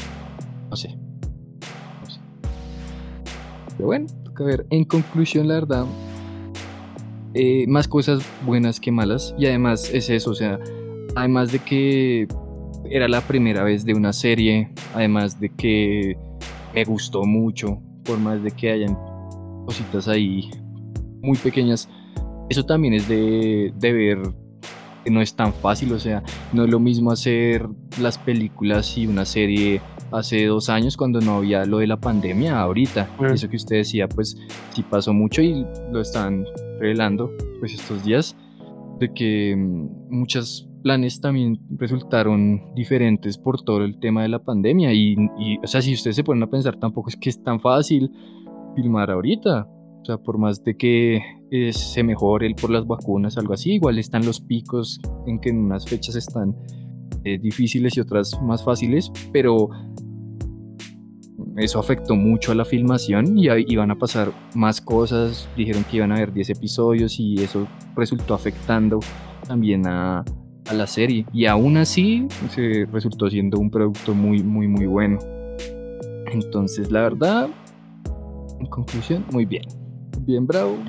No 0.68 0.76
sé. 0.76 0.96
No 2.02 2.10
sé. 2.10 2.20
Pero 3.76 3.86
bueno, 3.86 4.06
toca 4.40 4.44
ver. 4.44 4.66
En 4.70 4.84
conclusión, 4.84 5.48
la 5.48 5.54
verdad, 5.54 5.84
eh, 7.34 7.66
más 7.68 7.86
cosas 7.86 8.22
buenas 8.44 8.80
que 8.80 8.90
malas. 8.90 9.34
Y 9.38 9.46
además 9.46 9.90
es 9.92 10.08
eso, 10.10 10.30
o 10.30 10.34
sea, 10.34 10.58
además 11.14 11.52
de 11.52 11.58
que 11.58 12.26
era 12.90 13.08
la 13.08 13.20
primera 13.20 13.62
vez 13.62 13.84
de 13.84 13.94
una 13.94 14.12
serie, 14.12 14.70
además 14.94 15.38
de 15.38 15.50
que 15.50 16.16
me 16.74 16.84
gustó 16.84 17.24
mucho, 17.24 17.80
por 18.04 18.18
más 18.18 18.42
de 18.42 18.50
que 18.50 18.70
hayan 18.70 18.96
cositas 19.66 20.08
ahí 20.08 20.50
muy 21.22 21.36
pequeñas, 21.36 21.88
eso 22.48 22.64
también 22.64 22.94
es 22.94 23.06
de, 23.08 23.72
de 23.76 23.92
ver 23.92 24.18
que 25.04 25.10
no 25.10 25.20
es 25.20 25.34
tan 25.34 25.52
fácil, 25.52 25.92
o 25.92 25.98
sea, 25.98 26.22
no 26.52 26.64
es 26.64 26.70
lo 26.70 26.80
mismo 26.80 27.12
hacer 27.12 27.68
las 28.00 28.18
películas 28.18 28.96
y 28.96 29.06
una 29.06 29.24
serie 29.24 29.80
hace 30.12 30.46
dos 30.46 30.68
años 30.68 30.96
cuando 30.96 31.20
no 31.20 31.36
había 31.36 31.64
lo 31.64 31.78
de 31.78 31.86
la 31.86 31.98
pandemia, 31.98 32.60
ahorita. 32.60 33.08
Mm. 33.18 33.24
Eso 33.26 33.48
que 33.48 33.56
usted 33.56 33.76
decía, 33.76 34.08
pues 34.08 34.36
sí 34.74 34.82
pasó 34.82 35.12
mucho 35.12 35.42
y 35.42 35.64
lo 35.92 36.00
están 36.00 36.44
revelando 36.78 37.30
pues 37.58 37.74
estos 37.74 38.04
días, 38.04 38.36
de 38.98 39.12
que 39.12 39.54
mm, 39.56 40.08
muchos 40.10 40.68
planes 40.82 41.20
también 41.20 41.60
resultaron 41.76 42.74
diferentes 42.74 43.36
por 43.36 43.62
todo 43.62 43.84
el 43.84 43.98
tema 44.00 44.22
de 44.22 44.28
la 44.28 44.42
pandemia 44.42 44.92
y, 44.92 45.14
y, 45.38 45.58
o 45.62 45.66
sea, 45.66 45.82
si 45.82 45.92
ustedes 45.92 46.16
se 46.16 46.24
ponen 46.24 46.42
a 46.42 46.46
pensar, 46.50 46.76
tampoco 46.76 47.10
es 47.10 47.16
que 47.16 47.28
es 47.28 47.42
tan 47.42 47.60
fácil 47.60 48.10
filmar 48.74 49.10
ahorita. 49.10 49.68
O 50.00 50.04
sea, 50.04 50.16
por 50.16 50.38
más 50.38 50.64
de 50.64 50.76
que 50.76 51.22
eh, 51.50 51.72
se 51.72 52.02
mejore 52.02 52.46
el 52.46 52.54
por 52.54 52.70
las 52.70 52.86
vacunas, 52.86 53.36
algo 53.36 53.52
así, 53.52 53.72
igual 53.74 53.98
están 53.98 54.24
los 54.24 54.40
picos 54.40 54.98
en 55.26 55.38
que 55.38 55.50
en 55.50 55.58
unas 55.58 55.84
fechas 55.84 56.16
están 56.16 56.56
eh, 57.24 57.38
difíciles 57.38 57.96
y 57.96 58.00
otras 58.00 58.40
más 58.42 58.64
fáciles, 58.64 59.10
pero 59.32 59.68
eso 61.56 61.78
afectó 61.78 62.14
mucho 62.14 62.52
a 62.52 62.54
la 62.54 62.64
filmación 62.64 63.36
y 63.36 63.48
iban 63.70 63.90
a 63.90 63.96
pasar 63.96 64.32
más 64.54 64.80
cosas. 64.80 65.48
Dijeron 65.56 65.84
que 65.84 65.98
iban 65.98 66.12
a 66.12 66.16
haber 66.16 66.32
10 66.32 66.50
episodios 66.50 67.18
y 67.18 67.42
eso 67.42 67.66
resultó 67.96 68.34
afectando 68.34 69.00
también 69.46 69.86
a, 69.86 70.24
a 70.68 70.74
la 70.74 70.86
serie. 70.86 71.26
Y 71.32 71.46
aún 71.46 71.76
así 71.76 72.26
se 72.54 72.86
resultó 72.90 73.28
siendo 73.28 73.58
un 73.58 73.70
producto 73.70 74.14
muy, 74.14 74.42
muy, 74.42 74.68
muy 74.68 74.86
bueno. 74.86 75.18
Entonces, 76.32 76.90
la 76.90 77.02
verdad, 77.02 77.48
en 78.60 78.66
conclusión, 78.66 79.24
muy 79.32 79.44
bien. 79.44 79.64
Bien, 80.20 80.46
bravo. 80.46 80.78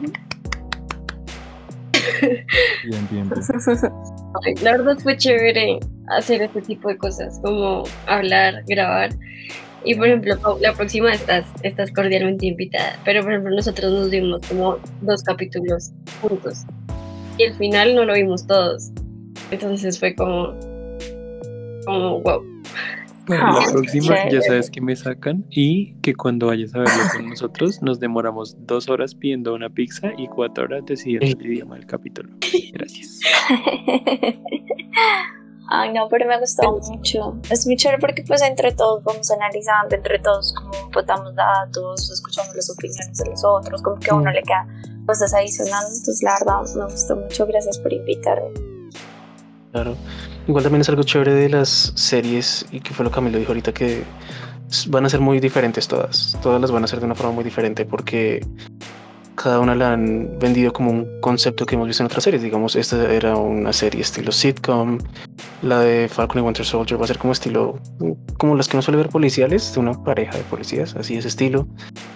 Bien, 2.83 3.07
bien, 3.11 3.29
bien. 3.29 3.31
La 4.61 4.71
verdad 4.77 4.97
fue 4.99 5.17
chévere 5.17 5.79
hacer 6.07 6.41
este 6.41 6.61
tipo 6.61 6.89
de 6.89 6.97
cosas, 6.97 7.39
como 7.43 7.83
hablar, 8.07 8.63
grabar. 8.67 9.11
Y 9.83 9.95
por 9.95 10.07
ejemplo, 10.07 10.35
la 10.61 10.73
próxima 10.73 11.11
estás, 11.11 11.45
estás 11.63 11.91
cordialmente 11.91 12.45
invitada. 12.45 12.97
Pero 13.03 13.21
por 13.23 13.31
ejemplo, 13.31 13.55
nosotros 13.55 13.91
nos 13.91 14.11
dimos 14.11 14.41
como 14.47 14.77
dos 15.01 15.23
capítulos 15.23 15.91
juntos. 16.21 16.65
Y 17.37 17.43
el 17.43 17.53
final 17.55 17.95
no 17.95 18.05
lo 18.05 18.13
vimos 18.13 18.45
todos. 18.45 18.91
Entonces 19.49 19.99
fue 19.99 20.15
como, 20.15 20.53
como 21.85 22.21
wow. 22.21 22.43
Ah, 23.39 23.59
la 23.65 23.71
próxima 23.71 24.29
ya 24.29 24.41
sabes 24.41 24.69
que 24.69 24.81
me 24.81 24.95
sacan 24.95 25.45
y 25.49 25.93
que 26.01 26.13
cuando 26.15 26.47
vayas 26.47 26.73
a 26.75 26.79
verlo 26.79 27.03
con 27.13 27.29
nosotros 27.29 27.81
nos 27.81 27.99
demoramos 27.99 28.55
dos 28.65 28.89
horas 28.89 29.15
pidiendo 29.15 29.53
una 29.53 29.69
pizza 29.69 30.11
y 30.17 30.27
cuatro 30.27 30.65
horas 30.65 30.83
decidiendo 30.85 31.27
el 31.27 31.45
idioma 31.45 31.75
del 31.75 31.85
capítulo. 31.85 32.29
Gracias. 32.73 33.19
Ay, 35.73 35.93
no, 35.93 36.09
pero 36.09 36.27
me 36.27 36.37
gustó 36.37 36.79
mucho. 36.89 37.39
Es 37.49 37.65
muy 37.65 37.77
chévere 37.77 37.97
porque 37.99 38.23
pues 38.27 38.41
entre 38.41 38.73
todos 38.73 39.01
vamos 39.05 39.31
analizando, 39.31 39.95
entre 39.95 40.19
todos 40.19 40.53
como 40.53 40.71
botamos 40.91 41.33
datos, 41.33 42.11
escuchamos 42.11 42.53
las 42.53 42.69
opiniones 42.69 43.17
de 43.17 43.29
los 43.29 43.45
otros, 43.45 43.81
como 43.81 43.97
que 43.97 44.11
a 44.11 44.15
uno 44.15 44.31
le 44.31 44.43
queda 44.43 44.67
cosas 45.05 45.33
ahí 45.33 45.47
sonando. 45.47 45.87
Entonces 45.87 46.21
la 46.23 46.35
verdad 46.37 46.75
me 46.75 46.91
gustó 46.91 47.15
mucho. 47.15 47.47
Gracias 47.47 47.79
por 47.79 47.93
invitarme. 47.93 48.49
Claro. 49.71 49.95
Igual 50.47 50.63
también 50.63 50.81
es 50.81 50.89
algo 50.89 51.03
chévere 51.03 51.33
de 51.33 51.49
las 51.49 51.93
series, 51.95 52.65
y 52.71 52.79
que 52.79 52.93
fue 52.93 53.03
lo 53.05 53.11
que 53.11 53.15
Camilo 53.15 53.37
dijo 53.37 53.51
ahorita, 53.51 53.73
que 53.73 54.03
van 54.87 55.05
a 55.05 55.09
ser 55.09 55.19
muy 55.19 55.39
diferentes 55.39 55.87
todas. 55.87 56.37
Todas 56.41 56.59
las 56.59 56.71
van 56.71 56.83
a 56.83 56.87
ser 56.87 56.99
de 56.99 57.05
una 57.05 57.15
forma 57.15 57.33
muy 57.33 57.43
diferente 57.43 57.85
porque 57.85 58.45
cada 59.35 59.59
una 59.59 59.75
la 59.75 59.93
han 59.93 60.37
vendido 60.39 60.71
como 60.71 60.91
un 60.91 61.19
concepto 61.19 61.65
que 61.65 61.75
hemos 61.75 61.87
visto 61.87 62.03
en 62.03 62.05
otras 62.05 62.23
series. 62.23 62.41
Digamos, 62.41 62.75
esta 62.75 63.11
era 63.11 63.35
una 63.35 63.73
serie 63.73 64.01
estilo 64.01 64.31
sitcom, 64.31 64.97
la 65.61 65.79
de 65.79 66.07
Falcon 66.07 66.41
y 66.41 66.45
Winter 66.45 66.65
Soldier 66.65 66.99
va 66.99 67.05
a 67.05 67.07
ser 67.07 67.17
como 67.17 67.33
estilo, 67.33 67.79
como 68.37 68.55
las 68.55 68.67
que 68.67 68.77
no 68.77 68.81
suele 68.81 68.97
ver 68.97 69.09
policiales, 69.09 69.73
de 69.73 69.79
una 69.79 69.93
pareja 70.03 70.37
de 70.37 70.43
policías, 70.43 70.95
así 70.95 71.17
ese 71.17 71.27
estilo, 71.27 71.67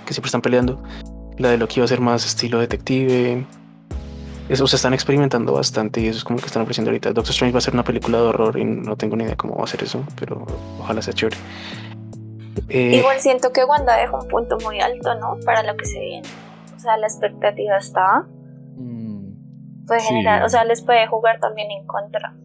que 0.06 0.14
siempre 0.14 0.27
están 0.27 0.41
peleando. 0.41 0.81
La 1.38 1.49
de 1.49 1.57
Loki 1.57 1.80
va 1.80 1.85
a 1.85 1.89
ser 1.89 1.99
más 1.99 2.26
estilo 2.26 2.60
detective, 2.60 3.45
eso 4.49 4.67
se 4.67 4.76
están 4.76 4.93
experimentando 4.93 5.53
bastante 5.53 6.01
y 6.01 6.07
eso 6.07 6.17
es 6.19 6.23
como 6.23 6.39
que 6.39 6.45
están 6.45 6.61
ofreciendo 6.63 6.91
ahorita. 6.91 7.09
Doctor 7.13 7.31
Strange 7.31 7.53
va 7.53 7.57
a 7.59 7.61
ser 7.61 7.73
una 7.73 7.84
película 7.84 8.17
de 8.19 8.23
horror 8.26 8.57
y 8.59 8.65
no 8.65 8.95
tengo 8.95 9.15
ni 9.15 9.23
idea 9.23 9.35
cómo 9.35 9.55
va 9.57 9.63
a 9.63 9.67
ser 9.67 9.84
eso, 9.84 10.03
pero 10.19 10.45
ojalá 10.80 11.01
sea 11.01 11.13
chévere. 11.13 11.38
Eh, 12.69 12.97
Igual 12.97 13.19
siento 13.19 13.51
que 13.51 13.63
Wanda 13.65 13.95
dejó 13.97 14.22
un 14.22 14.27
punto 14.27 14.57
muy 14.63 14.80
alto, 14.80 15.13
¿no? 15.15 15.38
Para 15.45 15.63
lo 15.63 15.76
que 15.77 15.85
se 15.85 15.99
viene. 15.99 16.27
O 16.76 16.80
sea, 16.80 16.97
la 16.97 17.07
expectativa 17.07 17.77
está. 17.77 18.26
Mm, 18.77 19.85
Puede 19.88 19.99
Sí. 19.99 20.07
generar, 20.07 20.43
o 20.43 20.49
sea, 20.49 20.63
les 20.65 20.81
puede 20.81 21.05
jugar 21.07 21.39
también 21.39 21.69
en 21.72 21.85
contra. 21.85 22.35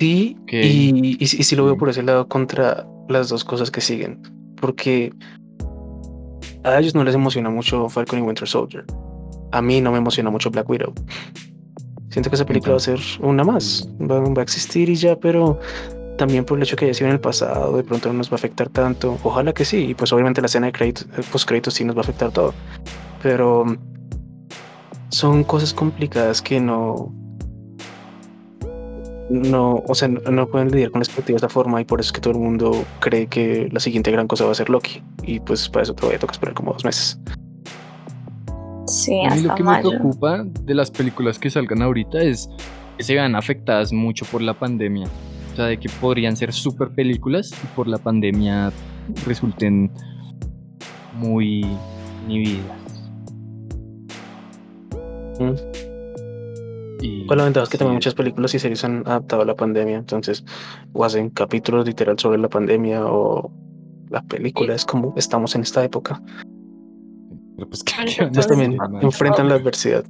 sí, 0.00 0.36
y, 0.48 1.16
y, 1.22 1.26
sí- 1.26 1.38
y 1.50 1.56
lo 1.56 1.64
veo 1.64 1.78
por 1.78 1.88
ese 1.88 2.02
lado 2.02 2.28
contra 2.28 2.86
las 3.08 3.28
dos 3.30 3.42
cosas 3.44 3.70
que 3.70 3.80
siguen, 3.80 4.20
porque 4.60 5.14
a 6.62 6.78
ellos 6.78 6.94
no 6.94 7.04
les 7.04 7.14
emociona 7.14 7.48
mucho 7.48 7.88
Falcon 7.88 8.18
y 8.18 8.22
Winter 8.22 8.46
Soldier. 8.46 8.84
A 9.54 9.62
mí 9.62 9.80
no 9.80 9.92
me 9.92 9.98
emociona 9.98 10.30
mucho 10.30 10.50
Black 10.50 10.68
Widow. 10.68 10.92
Siento 12.10 12.28
que 12.28 12.34
esa 12.34 12.44
película 12.44 12.72
va 12.72 12.78
a 12.78 12.80
ser 12.80 12.98
una 13.20 13.44
más, 13.44 13.88
va, 14.00 14.18
va 14.18 14.40
a 14.40 14.42
existir 14.42 14.88
y 14.88 14.96
ya, 14.96 15.14
pero 15.16 15.60
también 16.18 16.44
por 16.44 16.58
el 16.58 16.64
hecho 16.64 16.74
que 16.74 16.86
haya 16.86 16.94
sido 16.94 17.06
en 17.06 17.14
el 17.14 17.20
pasado, 17.20 17.76
de 17.76 17.84
pronto 17.84 18.08
no 18.08 18.14
nos 18.14 18.30
va 18.30 18.32
a 18.32 18.34
afectar 18.34 18.68
tanto. 18.68 19.16
Ojalá 19.22 19.52
que 19.52 19.64
sí, 19.64 19.90
y 19.90 19.94
pues 19.94 20.12
obviamente 20.12 20.40
la 20.40 20.46
escena 20.46 20.66
de 20.66 20.72
crédito, 20.72 21.02
post 21.30 21.46
créditos 21.46 21.74
sí 21.74 21.84
nos 21.84 21.94
va 21.94 22.00
a 22.00 22.02
afectar 22.02 22.32
todo, 22.32 22.52
pero 23.22 23.64
son 25.10 25.44
cosas 25.44 25.72
complicadas 25.72 26.42
que 26.42 26.58
no, 26.58 27.14
no, 29.30 29.84
o 29.86 29.94
sea, 29.94 30.08
no, 30.08 30.48
pueden 30.48 30.72
lidiar 30.72 30.90
con 30.90 30.98
la 30.98 31.04
expectativa 31.04 31.36
de 31.36 31.46
esa 31.46 31.48
forma 31.48 31.80
y 31.80 31.84
por 31.84 32.00
eso 32.00 32.08
es 32.08 32.12
que 32.12 32.20
todo 32.20 32.32
el 32.32 32.40
mundo 32.40 32.84
cree 32.98 33.28
que 33.28 33.68
la 33.70 33.78
siguiente 33.78 34.10
gran 34.10 34.26
cosa 34.26 34.46
va 34.46 34.50
a 34.50 34.56
ser 34.56 34.68
Loki 34.68 35.00
y 35.22 35.38
pues 35.38 35.68
para 35.68 35.84
eso 35.84 35.94
todavía 35.94 36.18
toca 36.18 36.32
esperar 36.32 36.54
como 36.54 36.72
dos 36.72 36.84
meses. 36.84 37.20
Sí, 38.86 39.24
A 39.24 39.34
mí 39.34 39.40
lo 39.42 39.54
que 39.54 39.62
me 39.62 39.78
preocupa 39.78 40.44
de 40.44 40.74
las 40.74 40.90
películas 40.90 41.38
que 41.38 41.50
salgan 41.50 41.82
ahorita 41.82 42.22
es 42.22 42.48
que 42.96 43.02
se 43.02 43.14
vean 43.14 43.34
afectadas 43.34 43.92
mucho 43.92 44.26
por 44.26 44.42
la 44.42 44.54
pandemia. 44.54 45.06
O 45.52 45.56
sea, 45.56 45.66
de 45.66 45.78
que 45.78 45.88
podrían 45.88 46.36
ser 46.36 46.52
super 46.52 46.90
películas 46.90 47.50
y 47.52 47.66
por 47.76 47.86
la 47.88 47.98
pandemia 47.98 48.72
resulten 49.26 49.90
muy 51.16 51.66
inhibidas. 52.26 52.84
Mm. 55.40 55.54
Y, 57.00 57.26
Con 57.26 57.38
la 57.38 57.44
ventaja 57.44 57.64
es 57.64 57.70
que 57.70 57.76
sí, 57.76 57.78
también 57.78 57.96
muchas 57.96 58.14
películas 58.14 58.54
y 58.54 58.58
series 58.58 58.84
han 58.84 59.02
adaptado 59.06 59.42
a 59.42 59.44
la 59.44 59.54
pandemia, 59.54 59.96
entonces 59.96 60.44
o 60.92 61.04
hacen 61.04 61.30
capítulos 61.30 61.86
literal 61.86 62.18
sobre 62.18 62.38
la 62.38 62.48
pandemia 62.48 63.04
o 63.04 63.50
la 64.10 64.22
película 64.22 64.74
es 64.74 64.84
como 64.84 65.12
estamos 65.16 65.54
en 65.54 65.62
esta 65.62 65.84
época. 65.84 66.22
Pero 67.56 67.68
pues, 67.68 67.82
¿qué- 67.84 67.92
Bueno, 67.96 68.10
a 68.10 68.24
Entonces 68.24 68.46
también 68.46 68.76
enfrentan 69.02 69.48
la 69.48 69.54
adversidad. 69.56 70.04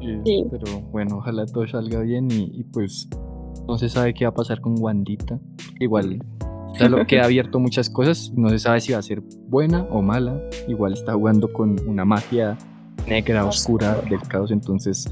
Sí, 0.00 0.18
Sí. 0.24 0.44
Pero 0.50 0.80
bueno, 0.90 1.18
ojalá 1.18 1.46
todo 1.46 1.66
salga 1.68 2.00
bien 2.00 2.28
y, 2.30 2.50
y, 2.60 2.64
pues 2.64 3.08
no 3.68 3.78
se 3.78 3.88
sabe 3.88 4.14
qué 4.14 4.24
va 4.24 4.30
a 4.30 4.34
pasar 4.34 4.60
con 4.60 4.74
Wandita. 4.78 5.38
Igual 5.78 6.18
ya 6.78 6.88
lo 6.88 7.06
queda 7.06 7.24
abierto 7.26 7.60
muchas 7.60 7.88
cosas 7.88 8.32
y 8.36 8.40
no 8.40 8.48
se 8.48 8.58
sabe 8.58 8.80
si 8.80 8.92
va 8.92 8.98
a 8.98 9.02
ser 9.02 9.22
buena 9.48 9.82
o 9.90 10.02
mala. 10.02 10.40
Igual 10.66 10.94
está 10.94 11.14
jugando 11.14 11.52
con 11.52 11.76
una 11.88 12.04
magia 12.04 12.58
negra, 13.06 13.44
oscura 13.44 14.00
del 14.08 14.20
caos, 14.22 14.50
entonces... 14.50 15.08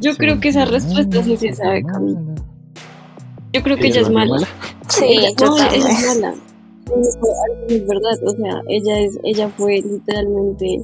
Yo 0.00 0.12
se 0.12 0.18
creo 0.18 0.40
que 0.40 0.48
esa 0.48 0.64
respuesta 0.64 1.22
sí 1.22 1.36
se 1.36 1.52
sabe. 1.54 1.82
Yo 3.52 3.62
creo 3.62 3.76
que 3.76 3.82
¿Se 3.84 3.88
ella 4.00 4.00
es 4.02 4.10
mala. 4.10 4.38
Sí, 4.88 5.04
ella, 5.06 5.28
no, 5.40 5.56
es 5.56 6.20
mala. 6.20 6.34
Es 7.68 7.86
verdad, 7.86 8.12
o 8.24 8.30
sea, 8.30 8.62
ella 8.68 9.00
es, 9.00 9.18
ella 9.24 9.48
fue 9.50 9.80
literalmente 9.82 10.80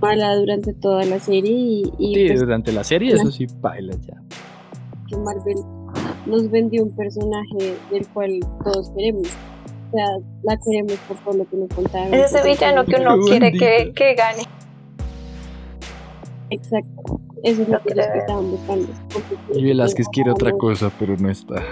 mala 0.00 0.36
durante 0.36 0.72
toda 0.74 1.04
la 1.04 1.18
serie 1.18 1.52
y, 1.52 1.92
y 1.98 2.14
Sí, 2.14 2.26
pues, 2.28 2.40
durante 2.40 2.72
la 2.72 2.84
serie 2.84 3.14
eso 3.14 3.30
sí 3.30 3.46
baila 3.60 3.94
ya. 4.06 4.20
que 5.08 5.16
Marvel 5.16 5.56
nos 6.26 6.50
vendió 6.50 6.82
un 6.84 6.90
personaje 6.94 7.74
del 7.90 8.06
cual 8.08 8.40
todos 8.64 8.90
queremos. 8.90 9.28
O 9.88 9.96
sea, 9.96 10.06
la 10.42 10.58
queremos 10.58 10.94
por 11.08 11.16
todo 11.18 11.34
lo 11.38 11.48
que 11.48 11.56
nos 11.56 11.68
contaron. 11.70 12.12
Es 12.14 12.34
ese 12.34 12.46
villano 12.48 12.84
que 12.84 12.96
uno 13.00 13.18
quiere 13.20 13.52
que, 13.52 13.92
que 13.94 14.14
gane. 14.14 14.42
Exacto. 16.50 17.20
Eso 17.42 17.62
es 17.62 17.68
lo 17.68 17.80
que 17.82 17.92
ellos 17.92 18.06
estaban 18.16 18.50
buscando. 18.50 18.88
Y 19.54 19.64
Velázquez 19.64 20.08
quiere 20.08 20.30
otra 20.30 20.52
cosa, 20.52 20.90
pero 20.98 21.16
no 21.16 21.30
está. 21.30 21.62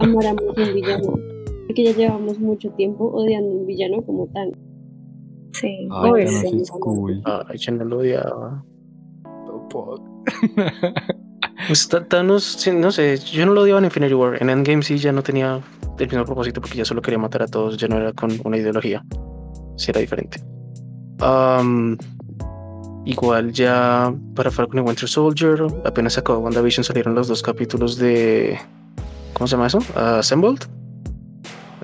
Amáramos 0.00 0.44
un 0.56 0.74
villano. 0.74 1.35
Porque 1.66 1.84
ya 1.84 1.92
llevamos 1.92 2.38
mucho 2.38 2.70
tiempo 2.72 3.06
odiando 3.12 3.50
un 3.50 3.66
villano 3.66 4.02
como 4.02 4.26
tal. 4.28 4.56
Sí. 5.52 5.88
Ay, 5.90 6.24
Thanos 6.24 6.40
sí. 6.40 6.60
es 6.62 6.70
cool. 6.70 7.22
Ay, 7.24 7.58
yo 7.58 7.72
no 7.72 7.84
lo 7.84 7.98
odiaba. 7.98 8.64
Tampoco. 9.46 10.02
Pues 11.68 11.88
Ta- 11.88 12.06
Thanos, 12.06 12.44
sí, 12.44 12.70
no 12.70 12.92
sé, 12.92 13.16
yo 13.18 13.46
no 13.46 13.52
lo 13.52 13.62
odiaba 13.62 13.78
en 13.80 13.86
Infinity 13.86 14.12
War. 14.14 14.40
En 14.40 14.50
Endgame 14.50 14.82
sí 14.82 14.98
ya 14.98 15.10
no 15.10 15.22
tenía 15.22 15.60
el 15.98 16.06
mismo 16.06 16.24
propósito 16.24 16.60
porque 16.60 16.76
ya 16.76 16.84
solo 16.84 17.00
quería 17.02 17.18
matar 17.18 17.42
a 17.42 17.46
todos, 17.48 17.76
ya 17.78 17.88
no 17.88 17.96
era 17.96 18.12
con 18.12 18.30
una 18.44 18.56
ideología. 18.58 19.02
Sí 19.76 19.90
era 19.90 20.00
diferente. 20.00 20.38
Am, 21.20 21.96
igual 23.04 23.52
ya 23.52 24.14
para 24.34 24.50
Falcon 24.50 24.78
y 24.80 24.82
Winter 24.82 25.08
Soldier, 25.08 25.62
apenas 25.84 26.18
acabó 26.18 26.40
WandaVision, 26.40 26.84
salieron 26.84 27.14
los 27.14 27.26
dos 27.26 27.42
capítulos 27.42 27.96
de... 27.96 28.58
¿Cómo 29.32 29.48
se 29.48 29.52
llama 29.56 29.66
eso? 29.68 29.78
Assembled. 29.96 30.60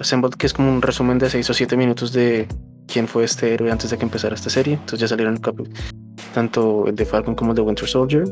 Assembled, 0.02 0.34
que 0.34 0.46
es 0.46 0.52
como 0.52 0.70
un 0.70 0.82
resumen 0.82 1.18
de 1.18 1.30
6 1.30 1.50
o 1.50 1.54
7 1.54 1.76
minutos 1.76 2.12
de 2.12 2.46
quién 2.86 3.08
fue 3.08 3.24
este 3.24 3.54
héroe 3.54 3.70
antes 3.70 3.90
de 3.90 3.98
que 3.98 4.04
empezara 4.04 4.34
esta 4.34 4.50
serie. 4.50 4.74
Entonces 4.74 5.00
ya 5.00 5.08
salieron 5.08 5.40
tanto 6.34 6.86
el 6.86 6.94
de 6.94 7.04
Falcon 7.04 7.34
como 7.34 7.52
el 7.52 7.56
de 7.56 7.62
Winter 7.62 7.88
Soldier. 7.88 8.24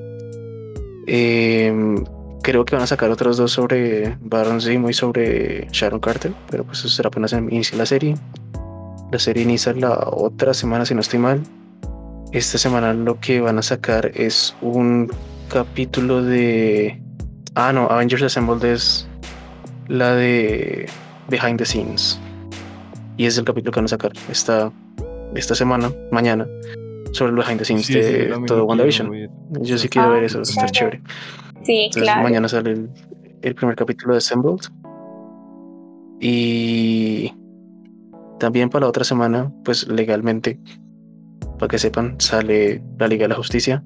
Em, 1.07 2.05
creo 2.43 2.65
que 2.65 2.77
van 2.77 2.85
a 2.85 2.87
sacar 2.87 3.11
otros 3.11 3.37
dos 3.37 3.53
sobre 3.53 4.17
Baron 4.21 4.61
Zemo 4.61 4.91
y 4.91 4.93
sobre 4.93 5.69
Sharon 5.73 6.01
Carter, 6.01 6.33
pero 6.51 6.65
pues 6.65 6.79
será 6.79 7.09
apenas 7.09 7.33
en 7.33 7.53
inicia 7.53 7.77
la 7.79 7.87
serie. 7.87 8.15
La 9.11 9.19
serie 9.19 9.43
inicia 9.43 9.73
la 9.73 10.09
otra 10.13 10.55
semana, 10.55 10.85
si 10.85 10.95
no 10.95 11.01
estoy 11.01 11.19
mal. 11.19 11.43
Esta 12.33 12.59
semana 12.59 12.95
lo 12.95 13.19
que 13.19 13.41
van 13.41 13.59
a 13.59 13.63
sacar 13.63 14.13
es 14.15 14.55
un 14.61 15.11
capítulo 15.49 16.23
de. 16.23 17.03
Ah, 17.57 17.73
no, 17.73 17.89
Avengers 17.91 18.23
Assembled 18.23 18.63
es 18.65 19.09
la 19.89 20.15
de 20.15 20.89
Behind 21.31 21.59
the 21.59 21.65
Scenes. 21.65 22.21
Y 23.17 23.27
es 23.27 23.39
el 23.39 23.45
capítulo 23.45 23.73
que 23.73 23.81
van 23.81 23.85
a 23.85 23.89
sacar 23.89 24.13
esta, 24.31 24.73
esta 25.35 25.55
semana, 25.55 25.93
mañana, 26.11 26.47
sobre 27.13 27.31
el 27.33 27.37
behind 27.37 27.59
the 27.59 27.65
scenes 27.65 27.87
Sí, 27.87 27.93
sí, 27.95 27.99
de 27.99 28.31
este, 28.31 28.45
todo 28.47 28.65
WandaVision. 28.65 29.11
Yo 29.63 29.79
sí 29.79 29.89
quiero 29.89 30.09
Ah, 30.09 30.13
ver 30.13 30.25
eso, 30.25 30.39
va 30.39 30.43
a 30.43 30.45
estar 30.45 30.71
chévere. 30.71 31.03
Sí, 31.65 31.85
Entonces 31.87 32.03
claro. 32.03 32.23
mañana 32.23 32.49
sale 32.49 32.71
el, 32.73 32.91
el 33.43 33.55
primer 33.55 33.77
capítulo 33.77 34.15
de 34.15 34.19
Assembled. 34.19 34.61
Y 36.21 37.33
también 38.39 38.71
para 38.71 38.85
la 38.85 38.89
otra 38.89 39.05
semana, 39.05 39.53
pues 39.65 39.87
legalmente, 39.89 40.59
para 41.59 41.69
que 41.69 41.79
sepan, 41.79 42.17
sale 42.21 42.83
la 42.99 43.09
Liga 43.09 43.25
de 43.25 43.29
la 43.29 43.35
Justicia. 43.37 43.83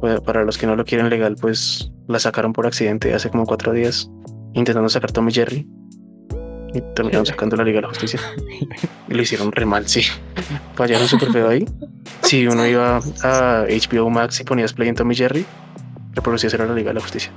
Pues, 0.00 0.20
para 0.20 0.44
los 0.44 0.58
que 0.58 0.66
no 0.66 0.76
lo 0.76 0.84
quieren 0.84 1.08
legal, 1.10 1.36
pues 1.40 1.92
la 2.08 2.18
sacaron 2.18 2.52
por 2.52 2.66
accidente 2.66 3.14
hace 3.14 3.30
como 3.30 3.46
cuatro 3.46 3.72
días, 3.72 4.10
intentando 4.52 4.88
sacar 4.88 5.12
Tom 5.12 5.28
y 5.28 5.32
Jerry. 5.32 5.68
Y 6.74 6.80
terminaron 6.94 7.26
sacando 7.26 7.56
la 7.56 7.64
Liga 7.64 7.76
de 7.76 7.82
la 7.82 7.88
Justicia. 7.88 8.20
Y 9.08 9.14
lo 9.14 9.20
hicieron 9.22 9.52
re 9.52 9.66
mal, 9.66 9.86
sí. 9.88 10.02
Fallaron 10.74 11.06
súper 11.06 11.30
feo 11.32 11.48
ahí. 11.48 11.66
Si 12.22 12.46
uno 12.46 12.66
iba 12.66 12.96
a 13.22 13.64
HBO 13.68 14.08
Max 14.08 14.40
y 14.40 14.44
ponías 14.44 14.72
play 14.72 14.88
en 14.88 14.94
Tom 14.94 15.12
y 15.12 15.14
Jerry, 15.16 15.44
reproducía 16.14 16.48
era 16.54 16.64
la 16.64 16.74
Liga 16.74 16.88
de 16.90 16.94
la 16.94 17.00
Justicia. 17.02 17.30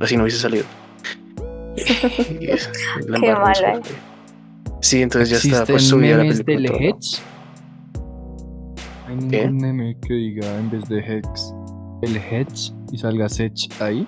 Así 0.00 0.16
no 0.16 0.22
hubiese 0.22 0.38
salido. 0.38 0.64
Y 2.40 2.46
es- 2.50 2.70
la 3.06 3.18
Qué 3.20 3.26
¿eh? 3.30 3.80
Sí, 4.80 5.02
entonces 5.02 5.28
ya 5.30 5.36
está 5.36 5.48
¿Existen 5.48 5.74
pues 5.74 5.88
subida 5.88 6.16
la 6.16 6.22
película. 6.22 6.44
del 6.54 6.64
y 6.64 6.68
todo. 6.68 6.78
Hex? 6.80 7.22
Hay 9.08 9.16
ningún 9.16 9.30
¿Qué? 9.30 9.50
meme 9.50 9.96
que 10.06 10.14
diga 10.14 10.58
en 10.58 10.70
vez 10.70 10.88
de 10.88 10.98
Hex 11.00 11.54
el 12.02 12.16
Hedge 12.16 12.72
y 12.92 12.98
salga 12.98 13.28
Sech 13.28 13.52
ahí. 13.80 14.06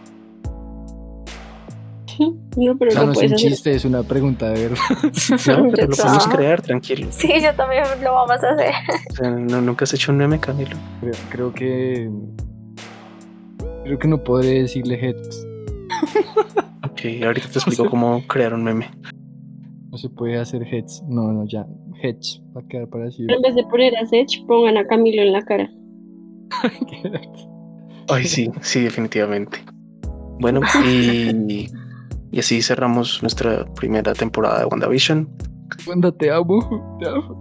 No, 2.57 2.79
pero 2.79 2.91
O 2.91 2.95
sea, 2.95 3.01
lo 3.03 3.07
no 3.09 3.13
es 3.13 3.19
un 3.19 3.25
hacer. 3.27 3.37
chiste, 3.39 3.75
es 3.75 3.85
una 3.85 4.03
pregunta 4.03 4.51
de 4.51 4.69
verdad. 4.69 4.79
No, 5.63 5.71
pero 5.71 5.89
lo 5.89 5.97
podemos 5.97 6.29
no. 6.29 6.35
crear, 6.35 6.63
tranquilo. 6.63 7.07
Sí, 7.11 7.31
yo 7.43 7.55
también 7.55 7.85
lo 8.03 8.13
vamos 8.13 8.43
a 8.43 8.51
hacer. 8.51 8.73
O 9.11 9.15
sea, 9.15 9.31
no, 9.31 9.61
nunca 9.61 9.85
has 9.85 9.95
hecho 9.95 10.13
un 10.13 10.19
meme, 10.19 10.41
Camilo. 10.41 10.77
Creo, 11.01 11.15
creo 11.31 11.53
que. 11.53 12.11
Creo 13.85 13.99
que 13.99 14.09
no 14.09 14.23
podré 14.25 14.63
decirle 14.63 14.99
Hex. 15.01 15.47
Ok, 16.85 17.23
ahorita 17.25 17.49
te 17.49 17.59
explico 17.59 17.89
cómo 17.89 18.27
crear 18.27 18.53
un 18.55 18.65
meme. 18.65 18.91
No 19.91 19.99
se 19.99 20.09
puede 20.09 20.39
hacer 20.39 20.63
Hex. 20.63 21.03
No, 21.09 21.33
no, 21.33 21.47
ya. 21.47 21.67
Hedge. 22.03 22.41
Va 22.57 22.61
a 22.61 22.69
quedar 22.69 22.89
para 22.89 23.05
En 23.07 23.43
vez 23.43 23.55
de 23.55 23.63
poner 23.65 23.97
a 23.97 24.07
Sech, 24.07 24.45
pongan 24.47 24.77
a 24.77 24.87
Camilo 24.87 25.23
en 25.23 25.33
la 25.33 25.43
cara. 25.43 25.71
Ay, 28.09 28.25
sí, 28.25 28.51
sí, 28.61 28.83
definitivamente. 28.83 29.59
Bueno, 30.39 30.61
y, 30.85 31.69
y 32.37 32.41
así 32.41 32.61
cerramos 32.61 33.23
nuestra 33.23 33.65
primera 33.65 34.13
temporada 34.13 34.59
de 34.59 34.67
WandaVision. 34.67 35.27
Wanda, 35.87 36.13
te 36.13 36.31
amo. 36.31 36.99
Te 37.01 37.09
amo. 37.09 37.41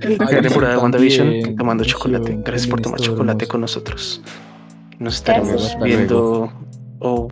Primera 0.00 0.42
temporada 0.42 0.74
de 0.74 0.80
WandaVision 0.80 1.26
también, 1.28 1.56
tomando 1.56 1.84
chocolate. 1.84 2.36
Gracias 2.44 2.66
por 2.68 2.80
tomar 2.80 2.98
chocolate 2.98 3.44
hermoso. 3.44 3.48
con 3.48 3.60
nosotros. 3.60 4.20
Nos 4.98 5.14
estaremos 5.14 5.52
Gracias. 5.52 5.80
Viendo 5.80 6.52
o, 6.98 7.28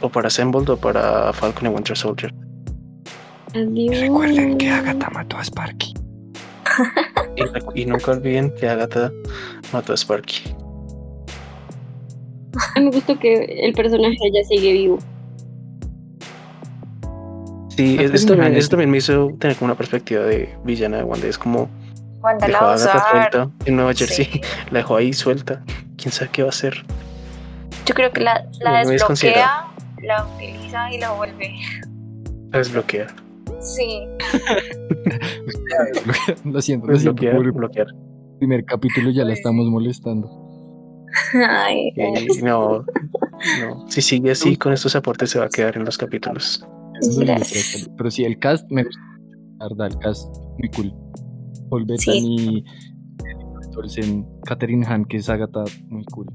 o 0.00 0.08
para 0.08 0.28
Assembled 0.28 0.70
o 0.70 0.78
para 0.78 1.34
Falcon 1.34 1.66
y 1.66 1.74
Winter 1.74 1.98
Soldier. 1.98 2.34
Adiós. 3.54 4.10
mató 5.12 5.36
a 5.36 5.44
Sparky. 5.44 5.92
Y, 7.74 7.82
y 7.82 7.86
nunca 7.86 8.12
olviden 8.12 8.52
que 8.54 8.68
Agatha 8.68 9.12
mató 9.72 9.92
a 9.92 9.96
Sparky. 9.96 10.42
Me 12.76 12.90
gustó 12.90 13.16
que 13.18 13.44
el 13.44 13.74
personaje 13.74 14.16
ya 14.32 14.42
sigue 14.44 14.72
vivo. 14.72 14.98
Sí, 17.78 17.96
eso 17.96 18.26
también, 18.26 18.56
eso 18.56 18.70
también 18.70 18.90
me 18.90 18.98
hizo 18.98 19.30
tener 19.38 19.56
como 19.56 19.66
una 19.66 19.76
perspectiva 19.76 20.24
de 20.24 20.52
villana 20.64 20.96
de 20.96 21.04
Wanda. 21.04 21.28
Es 21.28 21.38
como 21.38 21.70
Wanda 22.20 22.48
dejó 22.48 22.64
la 22.64 22.72
a 22.72 23.10
suelta 23.10 23.50
en 23.66 23.76
Nueva 23.76 23.94
Jersey. 23.94 24.24
Sí. 24.24 24.40
La 24.72 24.80
dejó 24.80 24.96
ahí 24.96 25.12
suelta. 25.12 25.62
Quién 25.96 26.10
sabe 26.10 26.28
qué 26.32 26.42
va 26.42 26.48
a 26.48 26.50
hacer. 26.50 26.84
Yo 27.86 27.94
creo 27.94 28.10
que 28.10 28.20
la, 28.20 28.44
desbloquea, 28.84 29.66
la 30.02 30.26
utiliza 30.26 30.92
y 30.92 30.98
la 30.98 31.12
vuelve. 31.12 31.54
La 32.50 32.58
desbloquea. 32.58 33.06
Sí. 33.60 34.00
lo 36.44 36.60
siento, 36.60 36.88
lo 36.88 36.98
siento. 36.98 37.52
Bloquear. 37.52 37.86
primer 38.40 38.64
capítulo 38.64 39.12
ya 39.12 39.24
la 39.24 39.34
estamos 39.34 39.68
molestando. 39.68 40.28
Ay, 41.48 41.92
Y 41.96 42.42
no, 42.42 42.84
no. 43.60 43.88
Si 43.88 44.02
sigue 44.02 44.32
así, 44.32 44.56
con 44.56 44.72
estos 44.72 44.96
aportes 44.96 45.30
se 45.30 45.38
va 45.38 45.44
a 45.44 45.48
quedar 45.48 45.76
en 45.76 45.84
los 45.84 45.96
capítulos. 45.96 46.66
Gracias. 47.18 47.90
Pero 47.96 48.10
sí, 48.10 48.24
el 48.24 48.38
cast 48.38 48.70
me 48.70 48.84
gusta. 48.84 49.00
La 49.58 49.68
verdad, 49.68 49.86
el 49.88 49.98
cast 49.98 50.34
muy 50.58 50.68
cool. 50.70 50.94
Paul 51.68 51.86
Sí. 51.98 52.10
Bettany, 52.10 52.64
Olsen, 53.76 54.26
Catherine 54.44 54.84
Hahn, 54.86 55.04
que 55.04 55.18
es 55.18 55.28
Agatha, 55.28 55.64
muy 55.88 56.04
cool. 56.06 56.26